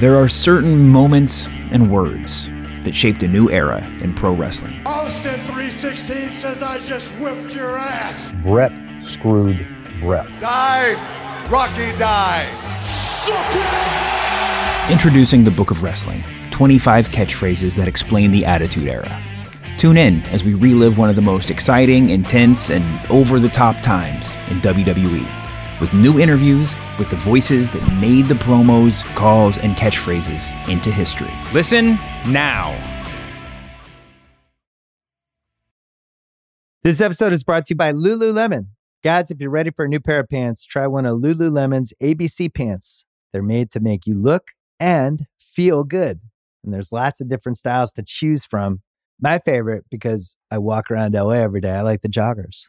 There 0.00 0.14
are 0.14 0.28
certain 0.28 0.88
moments 0.88 1.48
and 1.72 1.90
words 1.90 2.50
that 2.84 2.94
shaped 2.94 3.24
a 3.24 3.26
new 3.26 3.50
era 3.50 3.84
in 4.00 4.14
pro 4.14 4.32
wrestling. 4.32 4.80
Austin 4.86 5.34
316 5.40 6.30
says 6.30 6.62
I 6.62 6.78
just 6.78 7.12
whipped 7.14 7.52
your 7.52 7.76
ass. 7.76 8.32
Bret 8.44 8.70
screwed 9.02 9.66
Bret. 9.98 10.28
Die, 10.38 11.48
Rocky, 11.50 11.98
die. 11.98 12.46
Introducing 14.88 15.42
the 15.42 15.50
Book 15.50 15.72
of 15.72 15.82
Wrestling 15.82 16.22
25 16.52 17.08
catchphrases 17.08 17.74
that 17.74 17.88
explain 17.88 18.30
the 18.30 18.44
Attitude 18.44 18.86
Era. 18.86 19.20
Tune 19.78 19.96
in 19.96 20.22
as 20.26 20.44
we 20.44 20.54
relive 20.54 20.96
one 20.96 21.10
of 21.10 21.16
the 21.16 21.22
most 21.22 21.50
exciting, 21.50 22.10
intense, 22.10 22.70
and 22.70 22.84
over 23.10 23.40
the 23.40 23.48
top 23.48 23.74
times 23.82 24.32
in 24.48 24.58
WWE 24.58 25.37
with 25.80 25.92
new 25.94 26.18
interviews 26.18 26.74
with 26.98 27.10
the 27.10 27.16
voices 27.16 27.70
that 27.70 28.00
made 28.00 28.26
the 28.26 28.34
promos, 28.34 29.04
calls, 29.14 29.58
and 29.58 29.76
catchphrases 29.76 30.52
into 30.68 30.90
history. 30.90 31.32
Listen 31.52 31.98
now. 32.26 32.76
This 36.82 37.00
episode 37.00 37.32
is 37.32 37.44
brought 37.44 37.66
to 37.66 37.74
you 37.74 37.76
by 37.76 37.92
Lululemon. 37.92 38.68
Guys, 39.04 39.30
if 39.30 39.40
you're 39.40 39.50
ready 39.50 39.70
for 39.70 39.84
a 39.84 39.88
new 39.88 40.00
pair 40.00 40.20
of 40.20 40.28
pants, 40.28 40.64
try 40.64 40.86
one 40.86 41.06
of 41.06 41.18
Lululemon's 41.18 41.92
ABC 42.02 42.52
pants. 42.52 43.04
They're 43.32 43.42
made 43.42 43.70
to 43.72 43.80
make 43.80 44.06
you 44.06 44.14
look 44.14 44.52
and 44.80 45.26
feel 45.38 45.84
good. 45.84 46.20
And 46.64 46.72
there's 46.72 46.92
lots 46.92 47.20
of 47.20 47.28
different 47.28 47.58
styles 47.58 47.92
to 47.92 48.02
choose 48.06 48.44
from. 48.46 48.80
My 49.20 49.38
favorite, 49.38 49.84
because 49.90 50.36
I 50.50 50.58
walk 50.58 50.90
around 50.90 51.14
LA 51.14 51.32
every 51.32 51.60
day, 51.60 51.72
I 51.72 51.82
like 51.82 52.02
the 52.02 52.08
joggers. 52.08 52.68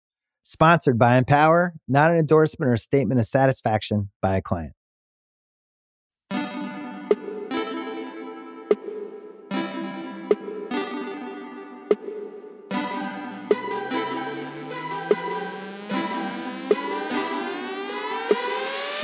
Sponsored 0.43 0.97
by 0.97 1.17
Empower, 1.17 1.73
not 1.87 2.11
an 2.11 2.17
endorsement 2.17 2.69
or 2.69 2.73
a 2.73 2.77
statement 2.77 3.19
of 3.19 3.25
satisfaction 3.25 4.09
by 4.21 4.37
a 4.37 4.41
client. 4.41 4.73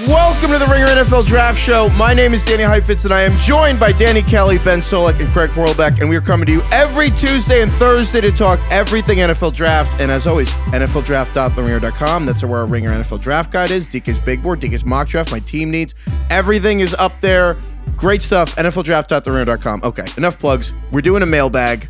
Welcome 0.05 0.51
to 0.51 0.59
the 0.59 0.67
Ringer 0.67 0.85
NFL 0.85 1.25
Draft 1.25 1.57
Show. 1.59 1.89
My 1.89 2.13
name 2.13 2.35
is 2.35 2.43
Danny 2.43 2.61
Heifetz, 2.61 3.05
and 3.05 3.11
I 3.11 3.23
am 3.23 3.35
joined 3.39 3.79
by 3.79 3.91
Danny 3.91 4.21
Kelly, 4.21 4.59
Ben 4.59 4.79
Solak, 4.79 5.19
and 5.19 5.27
Craig 5.29 5.49
Horlbeck. 5.49 5.99
And 6.01 6.07
we 6.07 6.15
are 6.15 6.21
coming 6.21 6.45
to 6.45 6.51
you 6.51 6.61
every 6.71 7.09
Tuesday 7.09 7.63
and 7.63 7.71
Thursday 7.73 8.21
to 8.21 8.31
talk 8.31 8.59
everything 8.69 9.17
NFL 9.17 9.55
Draft. 9.55 9.99
And 9.99 10.11
as 10.11 10.27
always, 10.27 10.51
NFLDraft.theringer.com. 10.51 12.27
That's 12.27 12.43
where 12.43 12.59
our 12.59 12.67
Ringer 12.67 12.91
NFL 12.91 13.21
Draft 13.21 13.51
Guide 13.51 13.71
is. 13.71 13.87
DK's 13.87 14.19
Big 14.19 14.43
Board, 14.43 14.61
DK's 14.61 14.85
Mock 14.85 15.07
Draft, 15.07 15.31
my 15.31 15.39
team 15.39 15.71
needs. 15.71 15.95
Everything 16.29 16.81
is 16.81 16.93
up 16.93 17.13
there. 17.19 17.57
Great 17.95 18.21
stuff. 18.21 18.55
NFLDraft.theringer.com. 18.55 19.81
Okay, 19.83 20.05
enough 20.15 20.37
plugs. 20.37 20.73
We're 20.91 21.01
doing 21.01 21.23
a 21.23 21.27
mailbag. 21.27 21.89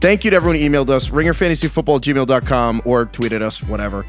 Thank 0.00 0.24
you 0.24 0.30
to 0.30 0.36
everyone 0.36 0.58
who 0.58 0.66
emailed 0.66 0.88
us, 0.88 1.10
ringerfantasyfootball@gmail.com 1.10 2.82
or 2.86 3.04
tweeted 3.04 3.42
us, 3.42 3.62
whatever. 3.62 4.06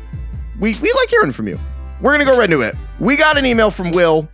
We, 0.62 0.76
we 0.76 0.94
like 0.94 1.10
hearing 1.10 1.34
from 1.34 1.50
you. 1.50 1.60
We're 2.02 2.12
gonna 2.14 2.26
go 2.26 2.38
right 2.38 2.50
into 2.50 2.62
it. 2.62 2.76
We 3.00 3.16
got 3.16 3.38
an 3.38 3.46
email 3.46 3.72
from 3.72 3.92
Will, 3.92 4.28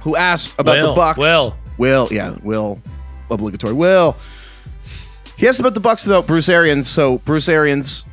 who 0.00 0.16
asked 0.16 0.54
about 0.58 0.76
Will, 0.78 0.90
the 0.90 0.96
Bucks. 0.96 1.18
Will. 1.18 1.56
Will, 1.78 2.08
yeah, 2.10 2.36
Will, 2.42 2.80
obligatory. 3.30 3.74
Will. 3.74 4.16
He 5.36 5.46
asked 5.46 5.60
about 5.60 5.74
the 5.74 5.80
Bucks 5.80 6.04
without 6.04 6.26
Bruce 6.26 6.48
Arians. 6.48 6.88
So 6.88 7.18
Bruce 7.18 7.48
Arians 7.48 8.04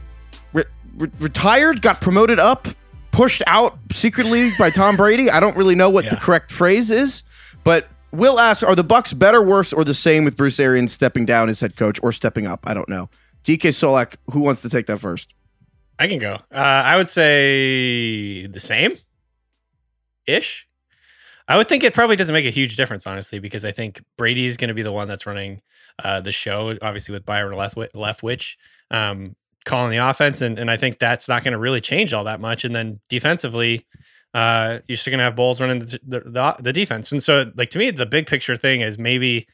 re- 0.51 0.65
re- 0.97 1.09
retired, 1.19 1.81
got 1.81 2.01
promoted 2.01 2.39
up, 2.39 2.67
pushed 3.11 3.41
out 3.47 3.77
secretly 3.91 4.51
by 4.59 4.69
Tom 4.69 4.97
Brady. 4.97 5.29
I 5.29 5.39
don't 5.39 5.55
really 5.55 5.75
know 5.75 5.89
what 5.89 6.03
the 6.09 6.17
correct 6.17 6.51
phrase 6.51 6.91
is, 6.91 7.23
but 7.63 7.87
Will 8.11 8.39
asks, 8.39 8.61
are 8.63 8.75
the 8.75 8.83
Bucks 8.83 9.13
better, 9.13 9.41
worse, 9.41 9.71
or 9.71 9.83
the 9.83 9.93
same 9.93 10.25
with 10.25 10.35
Bruce 10.35 10.59
Arians 10.59 10.91
stepping 10.91 11.25
down 11.25 11.47
as 11.49 11.61
head 11.61 11.75
coach 11.77 11.99
or 12.03 12.11
stepping 12.11 12.45
up? 12.45 12.59
I 12.65 12.73
don't 12.73 12.89
know. 12.89 13.09
DK 13.43 13.69
Solak, 13.69 14.15
who 14.31 14.41
wants 14.41 14.61
to 14.61 14.69
take 14.69 14.85
that 14.87 14.99
first? 14.99 15.33
I 15.97 16.07
can 16.07 16.19
go. 16.19 16.35
Uh, 16.51 16.57
I 16.57 16.97
would 16.97 17.09
say 17.09 18.47
the 18.47 18.59
same 18.59 18.95
ish. 20.25 20.67
I 21.47 21.57
would 21.57 21.67
think 21.67 21.83
it 21.83 21.93
probably 21.93 22.15
doesn't 22.15 22.33
make 22.33 22.45
a 22.45 22.51
huge 22.51 22.75
difference, 22.75 23.05
honestly, 23.05 23.39
because 23.39 23.65
I 23.65 23.71
think 23.71 24.01
Brady's 24.17 24.57
going 24.57 24.69
to 24.69 24.73
be 24.73 24.81
the 24.81 24.93
one 24.93 25.07
that's 25.07 25.25
running 25.25 25.61
uh, 26.03 26.21
the 26.21 26.31
show, 26.31 26.77
obviously 26.81 27.13
with 27.13 27.25
Byron 27.25 27.53
Leftwich, 27.53 28.55
um, 28.91 29.35
calling 29.65 29.91
the 29.91 29.97
offense, 29.97 30.41
and, 30.41 30.57
and 30.57 30.71
I 30.71 30.77
think 30.77 30.99
that's 30.99 31.27
not 31.27 31.43
going 31.43 31.51
to 31.51 31.59
really 31.59 31.81
change 31.81 32.13
all 32.13 32.23
that 32.25 32.39
much. 32.39 32.63
And 32.63 32.73
then 32.73 32.99
defensively, 33.09 33.85
uh, 34.33 34.79
you're 34.87 34.97
still 34.97 35.11
going 35.11 35.19
to 35.19 35.25
have 35.25 35.35
Bowles 35.35 35.61
running 35.61 35.79
the, 35.79 35.99
the 36.07 36.55
the 36.59 36.73
defense. 36.73 37.11
And 37.11 37.21
so, 37.21 37.51
like 37.55 37.69
to 37.71 37.79
me, 37.79 37.91
the 37.91 38.05
big 38.05 38.25
picture 38.25 38.55
thing 38.55 38.81
is 38.81 38.97
maybe 38.97 39.47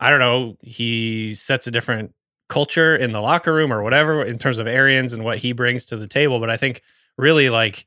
I 0.00 0.10
don't 0.10 0.18
know 0.18 0.56
he 0.62 1.34
sets 1.34 1.66
a 1.66 1.70
different 1.70 2.14
culture 2.48 2.96
in 2.96 3.12
the 3.12 3.20
locker 3.20 3.54
room 3.54 3.72
or 3.72 3.82
whatever 3.82 4.22
in 4.22 4.38
terms 4.38 4.58
of 4.58 4.66
Arians 4.66 5.12
and 5.12 5.24
what 5.24 5.38
he 5.38 5.52
brings 5.52 5.86
to 5.86 5.96
the 5.96 6.06
table. 6.08 6.40
But 6.40 6.50
I 6.50 6.56
think 6.56 6.82
really 7.16 7.50
like 7.50 7.86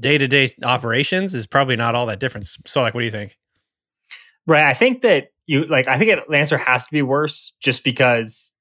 day 0.00 0.18
to 0.18 0.28
day 0.28 0.50
operations 0.62 1.34
is 1.34 1.46
probably 1.46 1.76
not 1.76 1.94
all 1.94 2.06
that 2.06 2.20
different. 2.20 2.46
So, 2.66 2.80
like, 2.80 2.94
what 2.94 3.00
do 3.00 3.06
you 3.06 3.10
think? 3.10 3.38
Right. 4.46 4.64
I 4.64 4.74
think 4.74 5.02
that 5.02 5.28
you 5.46 5.64
like. 5.64 5.88
I 5.88 5.98
think 5.98 6.10
it, 6.10 6.20
the 6.28 6.36
answer 6.36 6.58
has 6.58 6.84
to 6.84 6.92
be 6.92 7.02
worse, 7.02 7.52
just 7.60 7.84
because 7.84 8.52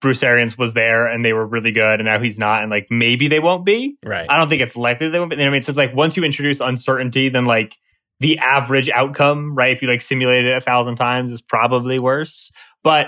Bruce 0.00 0.22
Arians 0.22 0.58
was 0.58 0.74
there 0.74 1.06
and 1.06 1.24
they 1.24 1.32
were 1.32 1.46
really 1.46 1.72
good, 1.72 2.00
and 2.00 2.04
now 2.06 2.18
he's 2.18 2.38
not, 2.38 2.62
and 2.62 2.70
like 2.70 2.88
maybe 2.90 3.28
they 3.28 3.40
won't 3.40 3.64
be. 3.64 3.96
Right. 4.04 4.26
I 4.28 4.36
don't 4.36 4.48
think 4.48 4.62
it's 4.62 4.76
likely 4.76 5.08
they 5.08 5.18
won't 5.18 5.30
be. 5.30 5.36
I 5.36 5.44
mean, 5.44 5.54
it's 5.54 5.66
just 5.66 5.78
like 5.78 5.94
once 5.94 6.16
you 6.16 6.24
introduce 6.24 6.60
uncertainty, 6.60 7.28
then 7.28 7.44
like 7.44 7.76
the 8.18 8.38
average 8.38 8.90
outcome, 8.90 9.54
right? 9.54 9.72
If 9.72 9.82
you 9.82 9.88
like 9.88 10.02
simulate 10.02 10.44
it 10.44 10.56
a 10.56 10.60
thousand 10.60 10.96
times, 10.96 11.30
is 11.30 11.40
probably 11.40 11.98
worse. 11.98 12.50
But 12.82 13.06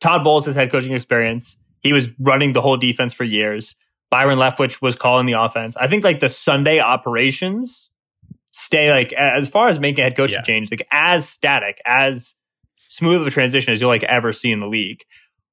Todd 0.00 0.24
Bowles 0.24 0.46
has 0.46 0.54
head 0.54 0.70
coaching 0.70 0.92
experience. 0.92 1.56
He 1.80 1.92
was 1.92 2.08
running 2.18 2.52
the 2.52 2.60
whole 2.60 2.76
defense 2.76 3.12
for 3.12 3.24
years. 3.24 3.76
Byron 4.10 4.38
Leftwich 4.38 4.80
was 4.80 4.96
calling 4.96 5.26
the 5.26 5.34
offense. 5.34 5.76
I 5.76 5.86
think 5.86 6.02
like 6.04 6.20
the 6.20 6.28
Sunday 6.28 6.80
operations 6.80 7.90
stay 8.50 8.90
like 8.90 9.12
as 9.12 9.48
far 9.48 9.68
as 9.68 9.78
making 9.78 10.00
a 10.00 10.04
head 10.04 10.16
coaching 10.16 10.36
Yeah. 10.36 10.42
change, 10.42 10.70
like 10.70 10.86
as 10.90 11.28
static, 11.28 11.80
as 11.84 12.34
smooth 12.88 13.20
of 13.20 13.26
a 13.26 13.30
transition 13.30 13.72
as 13.72 13.80
you'll 13.80 13.90
like 13.90 14.02
ever 14.04 14.32
see 14.32 14.50
in 14.50 14.60
the 14.60 14.66
league. 14.66 15.04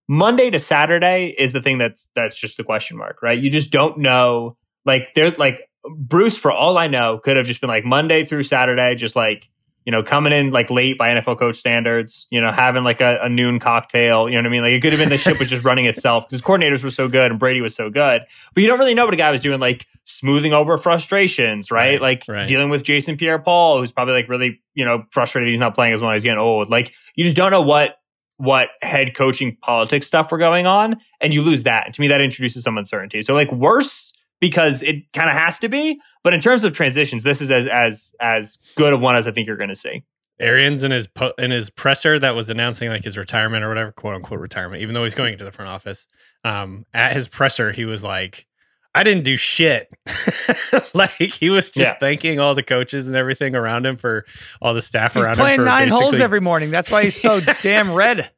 Monday 0.08 0.50
to 0.52 0.60
Saturday 0.60 1.36
is 1.38 1.52
the 1.52 1.62
thing 1.62 1.78
that's 1.78 2.10
that's 2.16 2.38
just 2.40 2.58
the 2.58 2.64
question 2.64 2.98
mark, 2.98 3.22
right? 3.22 3.38
You 3.40 3.50
just 3.50 3.72
don't 3.72 3.98
know. 4.00 4.56
Like 4.86 5.14
there's 5.16 5.38
like 5.38 5.60
Bruce, 5.98 6.38
for 6.38 6.52
all 6.52 6.78
I 6.78 6.88
know, 6.88 7.20
could 7.20 7.38
have 7.38 7.46
just 7.46 7.62
been 7.62 7.68
like 7.70 7.86
Monday 7.86 8.24
through 8.24 8.44
Saturday, 8.44 8.96
just 8.96 9.16
like 9.16 9.50
you 9.86 9.92
know, 9.92 10.02
coming 10.02 10.34
in 10.34 10.52
like 10.52 10.72
late 10.72 10.98
by 10.98 11.10
NFL 11.10 11.38
coach 11.38 11.58
standards, 11.58 12.28
you 12.32 12.42
know, 12.42 12.52
having 12.52 12.84
like 12.84 13.02
a, 13.02 13.20
a 13.22 13.30
noon 13.30 13.60
cocktail, 13.60 14.28
you 14.28 14.34
know 14.34 14.42
what 14.42 14.48
I 14.48 14.50
mean? 14.50 14.64
Like 14.64 14.72
it 14.72 14.82
could 14.82 14.92
have 14.92 15.00
been 15.00 15.10
the 15.10 15.18
ship 15.18 15.38
was 15.38 15.48
just 15.48 15.64
running 15.64 15.86
itself 15.86 16.28
because 16.28 16.42
coordinators 16.42 16.84
were 16.84 16.90
so 16.90 17.08
good 17.08 17.30
and 17.30 17.40
Brady 17.40 17.62
was 17.62 17.76
so 17.76 17.92
good. 17.92 18.24
But 18.54 18.62
you 18.62 18.68
don't 18.68 18.80
really 18.80 18.96
know 18.96 19.06
what 19.06 19.14
a 19.14 19.18
guy 19.18 19.30
was 19.30 19.42
doing, 19.42 19.60
like 19.60 19.86
smoothing 20.04 20.54
over 20.54 20.80
frustrations, 20.80 21.70
right? 21.70 21.86
Right, 21.86 22.02
like 22.02 22.24
right. 22.28 22.48
dealing 22.48 22.70
with 22.70 22.82
Jason 22.82 23.16
Pierre 23.16 23.38
Paul, 23.38 23.80
who's 23.80 23.92
probably 23.92 24.16
like 24.16 24.28
really, 24.28 24.60
you 24.74 24.84
know, 24.84 25.04
frustrated 25.12 25.50
he's 25.50 25.60
not 25.60 25.76
playing 25.76 25.94
as 25.94 26.02
well 26.02 26.12
he's 26.14 26.24
getting 26.24 26.40
old. 26.40 26.70
Like 26.70 26.94
you 27.16 27.24
just 27.24 27.38
don't 27.38 27.52
know 27.52 27.62
what 27.62 27.98
what 28.38 28.70
head 28.82 29.16
coaching 29.16 29.56
politics 29.62 30.08
stuff 30.08 30.32
were 30.32 30.40
going 30.40 30.66
on, 30.66 30.98
and 31.22 31.32
you 31.32 31.44
lose 31.44 31.64
that. 31.64 31.86
And 31.86 31.94
to 31.94 32.02
me, 32.02 32.08
that 32.08 32.22
introduces 32.22 32.64
some 32.64 32.78
uncertainty. 32.78 33.22
So 33.22 33.36
like 33.36 33.52
worse 33.52 34.14
because 34.50 34.84
it 34.84 35.12
kind 35.14 35.30
of 35.30 35.36
has 35.36 35.58
to 35.60 35.70
be, 35.70 36.00
but 36.24 36.34
in 36.34 36.40
terms 36.42 36.64
of 36.64 36.74
transitions, 36.74 37.24
this 37.24 37.42
is 37.42 37.50
as 37.50 37.66
as 37.68 38.14
as 38.20 38.58
good 38.76 38.94
of 38.94 39.02
one 39.02 39.16
as 39.16 39.28
I 39.28 39.32
think 39.32 39.48
you're 39.48 39.58
going 39.58 39.70
to 39.70 39.76
see. 39.76 40.04
Arians 40.40 40.84
in 40.84 40.92
his 40.92 41.08
po- 41.08 41.34
in 41.38 41.50
his 41.52 41.70
presser 41.70 42.20
that 42.20 42.36
was 42.36 42.50
announcing 42.50 42.90
like 42.90 43.04
his 43.04 43.18
retirement 43.18 43.64
or 43.64 43.70
whatever, 43.70 43.92
quote 43.92 44.16
unquote 44.16 44.40
retirement, 44.40 44.82
even 44.84 44.94
though 44.94 45.04
he's 45.04 45.16
going 45.16 45.34
into 45.34 45.46
the 45.46 45.52
front 45.52 45.72
office. 45.72 46.08
Um, 46.44 46.86
at 46.94 47.14
his 47.14 47.28
presser, 47.28 47.72
he 47.72 47.86
was 47.86 48.04
like, 48.04 48.46
"I 48.94 49.04
didn't 49.04 49.24
do 49.24 49.36
shit." 49.38 49.90
like 50.94 51.12
he 51.12 51.50
was 51.50 51.72
just 51.72 51.78
Yeah. 51.78 51.98
thanking 52.00 52.40
all 52.40 52.54
the 52.54 52.64
coaches 52.64 53.08
and 53.08 53.16
everything 53.16 53.56
around 53.56 53.86
him 53.86 53.96
for 53.96 54.26
all 54.62 54.74
the 54.74 54.82
staff 54.82 55.14
He's 55.14 55.24
around 55.26 55.36
playing 55.36 55.56
him. 55.56 55.66
for 55.66 55.66
nine 55.72 55.88
holes 55.88 56.20
every 56.20 56.42
morning. 56.42 56.70
That's 56.70 56.92
why 56.92 57.04
he's 57.04 57.20
so 57.20 57.40
damn 57.64 57.94
red. 57.94 58.30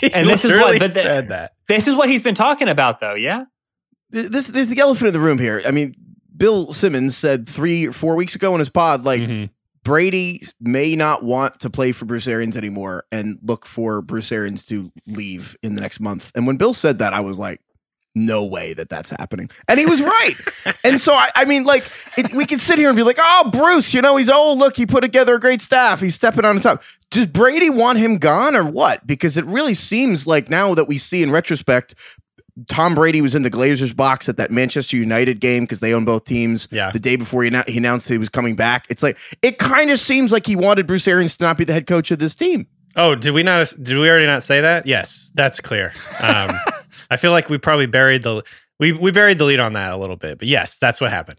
He 0.00 0.12
And 0.12 0.28
this 0.28 0.44
is 0.44 0.50
what- 0.52 0.56
literally 0.58 0.78
but 0.80 0.94
the- 0.94 1.02
said 1.02 1.28
that. 1.30 1.52
This 1.68 1.86
is 1.86 1.94
what 1.94 2.08
he's 2.08 2.22
been 2.22 2.34
talking 2.34 2.68
about, 2.68 2.98
though. 3.00 3.14
Yeah. 3.14 3.44
Th- 4.12 4.28
This 4.28 4.46
there's 4.48 4.68
the 4.68 4.80
elephant 4.80 5.08
in 5.08 5.12
the 5.14 5.20
room 5.20 5.38
here. 5.38 5.62
I 5.66 5.70
mean, 5.70 5.94
Bill 6.36 6.72
Simmons 6.72 7.16
said 7.16 7.48
three 7.48 7.86
or 7.88 7.92
four 7.92 8.14
weeks 8.14 8.34
ago 8.34 8.54
in 8.54 8.58
his 8.58 8.68
pod, 8.70 9.04
like 9.04 9.20
Mhm. 9.20 9.50
Brady 9.82 10.42
may 10.60 10.94
not 10.94 11.22
want 11.24 11.60
to 11.60 11.70
play 11.70 11.92
for 11.92 12.04
Bruce 12.04 12.28
Arians 12.28 12.56
anymore 12.56 13.04
and 13.10 13.38
look 13.42 13.64
for 13.66 14.02
Bruce 14.02 14.30
Arians 14.30 14.64
to 14.66 14.92
leave 15.06 15.56
in 15.62 15.74
the 15.74 15.80
next 15.80 16.00
month. 16.00 16.30
And 16.34 16.46
when 16.46 16.56
Bill 16.56 16.74
said 16.74 16.98
that, 16.98 17.14
I 17.14 17.20
was 17.20 17.38
like, 17.38 17.60
no 18.14 18.44
way 18.44 18.74
that 18.74 18.90
that's 18.90 19.08
happening. 19.10 19.48
And 19.68 19.78
he 19.80 19.86
was 19.86 20.02
right. 20.02 20.34
and 20.84 21.00
so, 21.00 21.14
I, 21.14 21.30
I 21.34 21.44
mean, 21.46 21.64
like, 21.64 21.84
it, 22.18 22.34
we 22.34 22.44
can 22.44 22.58
sit 22.58 22.76
here 22.76 22.88
and 22.88 22.96
be 22.96 23.04
like, 23.04 23.18
oh, 23.20 23.48
Bruce, 23.50 23.94
you 23.94 24.02
know, 24.02 24.16
he's 24.16 24.28
old. 24.28 24.58
Look, 24.58 24.76
he 24.76 24.84
put 24.84 25.00
together 25.02 25.36
a 25.36 25.40
great 25.40 25.62
staff. 25.62 26.00
He's 26.00 26.14
stepping 26.16 26.44
on 26.44 26.56
the 26.56 26.62
top. 26.62 26.82
Does 27.10 27.28
Brady 27.28 27.70
want 27.70 27.98
him 28.00 28.18
gone 28.18 28.54
or 28.56 28.64
what? 28.64 29.06
Because 29.06 29.36
it 29.36 29.44
really 29.46 29.74
seems 29.74 30.26
like 30.26 30.50
now 30.50 30.74
that 30.74 30.88
we 30.88 30.98
see 30.98 31.22
in 31.22 31.30
retrospect, 31.30 31.94
Tom 32.68 32.94
Brady 32.94 33.20
was 33.20 33.34
in 33.34 33.42
the 33.42 33.50
Glazers 33.50 33.94
box 33.94 34.28
at 34.28 34.36
that 34.36 34.50
Manchester 34.50 34.96
United 34.96 35.40
game 35.40 35.64
because 35.64 35.80
they 35.80 35.94
own 35.94 36.04
both 36.04 36.24
teams. 36.24 36.68
Yeah. 36.70 36.90
The 36.90 36.98
day 36.98 37.16
before 37.16 37.42
he, 37.42 37.50
annou- 37.50 37.68
he 37.68 37.78
announced 37.78 38.08
he 38.08 38.18
was 38.18 38.28
coming 38.28 38.56
back, 38.56 38.86
it's 38.88 39.02
like 39.02 39.18
it 39.42 39.58
kind 39.58 39.90
of 39.90 39.98
seems 40.00 40.32
like 40.32 40.46
he 40.46 40.56
wanted 40.56 40.86
Bruce 40.86 41.06
Arians 41.08 41.36
to 41.36 41.44
not 41.44 41.56
be 41.58 41.64
the 41.64 41.72
head 41.72 41.86
coach 41.86 42.10
of 42.10 42.18
this 42.18 42.34
team. 42.34 42.66
Oh, 42.96 43.14
did 43.14 43.32
we 43.32 43.42
not? 43.42 43.72
Did 43.80 43.98
we 43.98 44.08
already 44.08 44.26
not 44.26 44.42
say 44.42 44.60
that? 44.60 44.86
Yes, 44.86 45.30
that's 45.34 45.60
clear. 45.60 45.92
Um, 46.20 46.50
I 47.10 47.16
feel 47.16 47.30
like 47.30 47.48
we 47.48 47.58
probably 47.58 47.86
buried 47.86 48.22
the 48.22 48.42
we 48.78 48.92
we 48.92 49.10
buried 49.10 49.38
the 49.38 49.44
lead 49.44 49.60
on 49.60 49.74
that 49.74 49.92
a 49.92 49.96
little 49.96 50.16
bit, 50.16 50.38
but 50.38 50.48
yes, 50.48 50.78
that's 50.78 51.00
what 51.00 51.10
happened. 51.10 51.38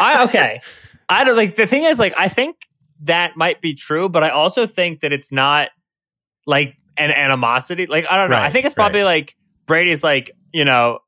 I 0.00 0.24
okay. 0.28 0.60
I 1.08 1.24
don't 1.24 1.36
like 1.36 1.56
the 1.56 1.66
thing 1.66 1.84
is 1.84 1.98
like 1.98 2.14
I 2.16 2.28
think 2.28 2.56
that 3.02 3.36
might 3.36 3.60
be 3.60 3.74
true, 3.74 4.08
but 4.08 4.22
I 4.22 4.30
also 4.30 4.66
think 4.66 5.00
that 5.00 5.12
it's 5.12 5.32
not 5.32 5.68
like 6.46 6.76
an 6.96 7.10
animosity. 7.10 7.86
Like 7.86 8.06
I 8.10 8.16
don't 8.16 8.30
know. 8.30 8.36
I 8.36 8.50
think 8.50 8.64
it's 8.64 8.74
probably 8.74 9.04
like 9.04 9.36
Brady's 9.72 10.04
like, 10.04 10.30
you 10.52 10.66
know, 10.66 10.98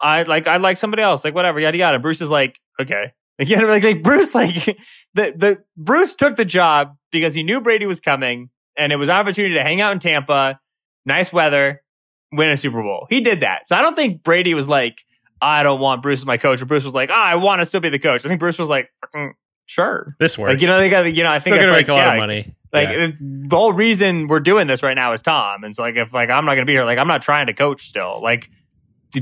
I 0.00 0.22
like 0.22 0.46
I 0.46 0.58
like 0.58 0.76
somebody 0.76 1.02
else, 1.02 1.24
like 1.24 1.34
whatever, 1.34 1.58
yada 1.58 1.76
yada. 1.76 1.98
Bruce 1.98 2.20
is 2.20 2.30
like, 2.30 2.60
okay. 2.80 3.12
Like, 3.36 3.48
you 3.48 3.56
know, 3.56 3.66
like, 3.66 3.82
like 3.82 4.00
Bruce, 4.04 4.32
like 4.32 4.54
the 5.14 5.34
the 5.36 5.64
Bruce 5.76 6.14
took 6.14 6.36
the 6.36 6.44
job 6.44 6.94
because 7.10 7.34
he 7.34 7.42
knew 7.42 7.60
Brady 7.60 7.84
was 7.84 7.98
coming 7.98 8.50
and 8.78 8.92
it 8.92 8.96
was 8.96 9.08
an 9.08 9.16
opportunity 9.16 9.56
to 9.56 9.62
hang 9.64 9.80
out 9.80 9.90
in 9.90 9.98
Tampa, 9.98 10.60
nice 11.04 11.32
weather, 11.32 11.82
win 12.30 12.50
a 12.50 12.56
Super 12.56 12.80
Bowl. 12.80 13.08
He 13.10 13.20
did 13.20 13.40
that. 13.40 13.66
So 13.66 13.74
I 13.74 13.82
don't 13.82 13.96
think 13.96 14.22
Brady 14.22 14.54
was 14.54 14.68
like, 14.68 15.02
I 15.42 15.64
don't 15.64 15.80
want 15.80 16.00
Bruce 16.00 16.20
as 16.20 16.26
my 16.26 16.36
coach. 16.36 16.62
Or 16.62 16.66
Bruce 16.66 16.84
was 16.84 16.94
like, 16.94 17.10
ah, 17.10 17.24
I 17.24 17.34
want 17.34 17.58
to 17.58 17.66
still 17.66 17.80
be 17.80 17.88
the 17.88 17.98
coach. 17.98 18.24
I 18.24 18.28
think 18.28 18.38
Bruce 18.38 18.56
was 18.56 18.68
like, 18.68 18.88
"Mm, 19.16 19.32
sure. 19.66 20.16
This 20.18 20.36
works. 20.38 20.52
Like, 20.54 20.60
you 20.62 20.66
know, 20.66 20.78
they 20.78 20.90
got, 20.90 21.12
you 21.14 21.22
know, 21.22 21.30
I 21.30 21.38
Still 21.38 21.52
think 21.54 21.62
gonna 21.64 21.76
it's 21.78 21.88
make 21.88 21.88
like, 21.88 22.04
a 22.04 22.06
lot 22.06 22.06
yeah, 22.06 22.12
of 22.14 22.18
money. 22.18 22.54
Like 22.72 22.88
Yeah. 22.88 23.10
the 23.20 23.56
whole 23.56 23.72
reason 23.72 24.26
we're 24.26 24.40
doing 24.40 24.66
this 24.66 24.82
right 24.82 24.94
now 24.94 25.12
is 25.12 25.22
Tom. 25.22 25.64
And 25.64 25.74
so 25.74 25.82
like, 25.82 25.96
if 25.96 26.12
like, 26.12 26.28
I'm 26.30 26.44
not 26.44 26.54
going 26.54 26.66
to 26.66 26.70
be 26.70 26.72
here, 26.72 26.84
like, 26.84 26.98
I'm 26.98 27.06
not 27.08 27.22
trying 27.22 27.46
to 27.46 27.52
coach 27.54 27.86
still. 27.86 28.20
Like 28.22 28.50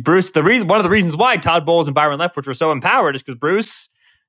Bruce, 0.00 0.30
the 0.30 0.42
reason, 0.42 0.68
one 0.68 0.78
of 0.78 0.84
the 0.84 0.90
reasons 0.90 1.16
why 1.16 1.36
Todd 1.36 1.66
Bowles 1.66 1.86
and 1.86 1.94
Byron 1.94 2.18
Leftwich 2.18 2.46
were 2.46 2.54
so 2.54 2.72
empowered 2.72 3.14
is 3.14 3.22
because 3.22 3.34
Bruce 3.34 3.68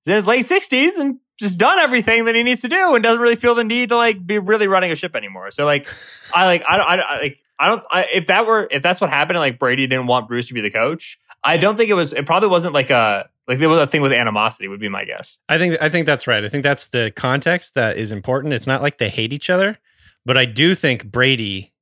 is 0.02 0.08
in 0.08 0.16
his 0.16 0.28
late 0.28 0.46
sixties 0.46 0.98
and 0.98 1.20
just 1.40 1.58
done 1.58 1.80
everything 1.80 2.26
that 2.26 2.36
he 2.36 2.44
needs 2.44 2.62
to 2.62 2.68
do 2.68 2.94
and 2.96 3.02
doesn't 3.04 3.22
really 3.22 3.38
feel 3.38 3.56
the 3.56 3.64
need 3.64 3.90
to 3.90 3.96
like 3.96 4.28
be 4.28 4.38
really 4.40 4.68
running 4.68 4.92
a 4.92 4.96
ship 4.96 5.16
anymore. 5.16 5.50
So 5.52 5.66
like, 5.66 5.88
I 6.34 6.46
like, 6.46 6.64
I 6.68 6.78
don't, 6.78 6.88
I, 6.90 6.96
don't- 6.98 7.06
I 7.10 7.18
like, 7.22 7.38
I 7.60 7.68
don't, 7.70 7.84
I, 7.90 8.06
if 8.14 8.28
that 8.28 8.46
were, 8.46 8.68
if 8.72 8.82
that's 8.82 9.00
what 9.00 9.10
happened, 9.10 9.38
and 9.38 9.42
like 9.42 9.58
Brady 9.58 9.88
didn't 9.88 10.08
want 10.08 10.28
Bruce 10.28 10.48
to 10.50 10.54
be 10.54 10.60
the 10.62 10.70
coach, 10.72 11.18
I 11.44 11.56
don't 11.58 11.78
think 11.78 11.90
it 11.90 11.94
was, 11.94 12.12
it 12.12 12.26
probably 12.26 12.50
wasn't 12.50 12.74
like 12.74 12.90
a, 12.90 13.30
like 13.48 13.60
there 13.60 13.70
was 13.70 13.80
a 13.80 13.88
thing 13.88 14.02
with 14.02 14.14
animosity 14.14 14.68
would 14.68 14.80
be 14.80 14.90
my 14.90 15.06
guess. 15.06 15.38
I 15.50 15.58
think 15.58 15.82
I 15.82 15.90
think 15.90 16.06
that's 16.06 16.28
right. 16.28 16.44
I 16.44 16.50
think 16.50 16.64
that's 16.64 16.88
the 16.88 17.12
context 17.16 17.76
that 17.76 17.98
is 17.98 18.12
important. 18.12 18.54
It's 18.54 18.68
not 18.68 18.82
like 18.82 18.98
they 18.98 19.10
hate 19.10 19.34
each 19.34 19.50
other, 19.50 19.78
but 20.26 20.38
I 20.38 20.46
do 20.46 20.76
think 20.76 21.06
Brady 21.06 21.74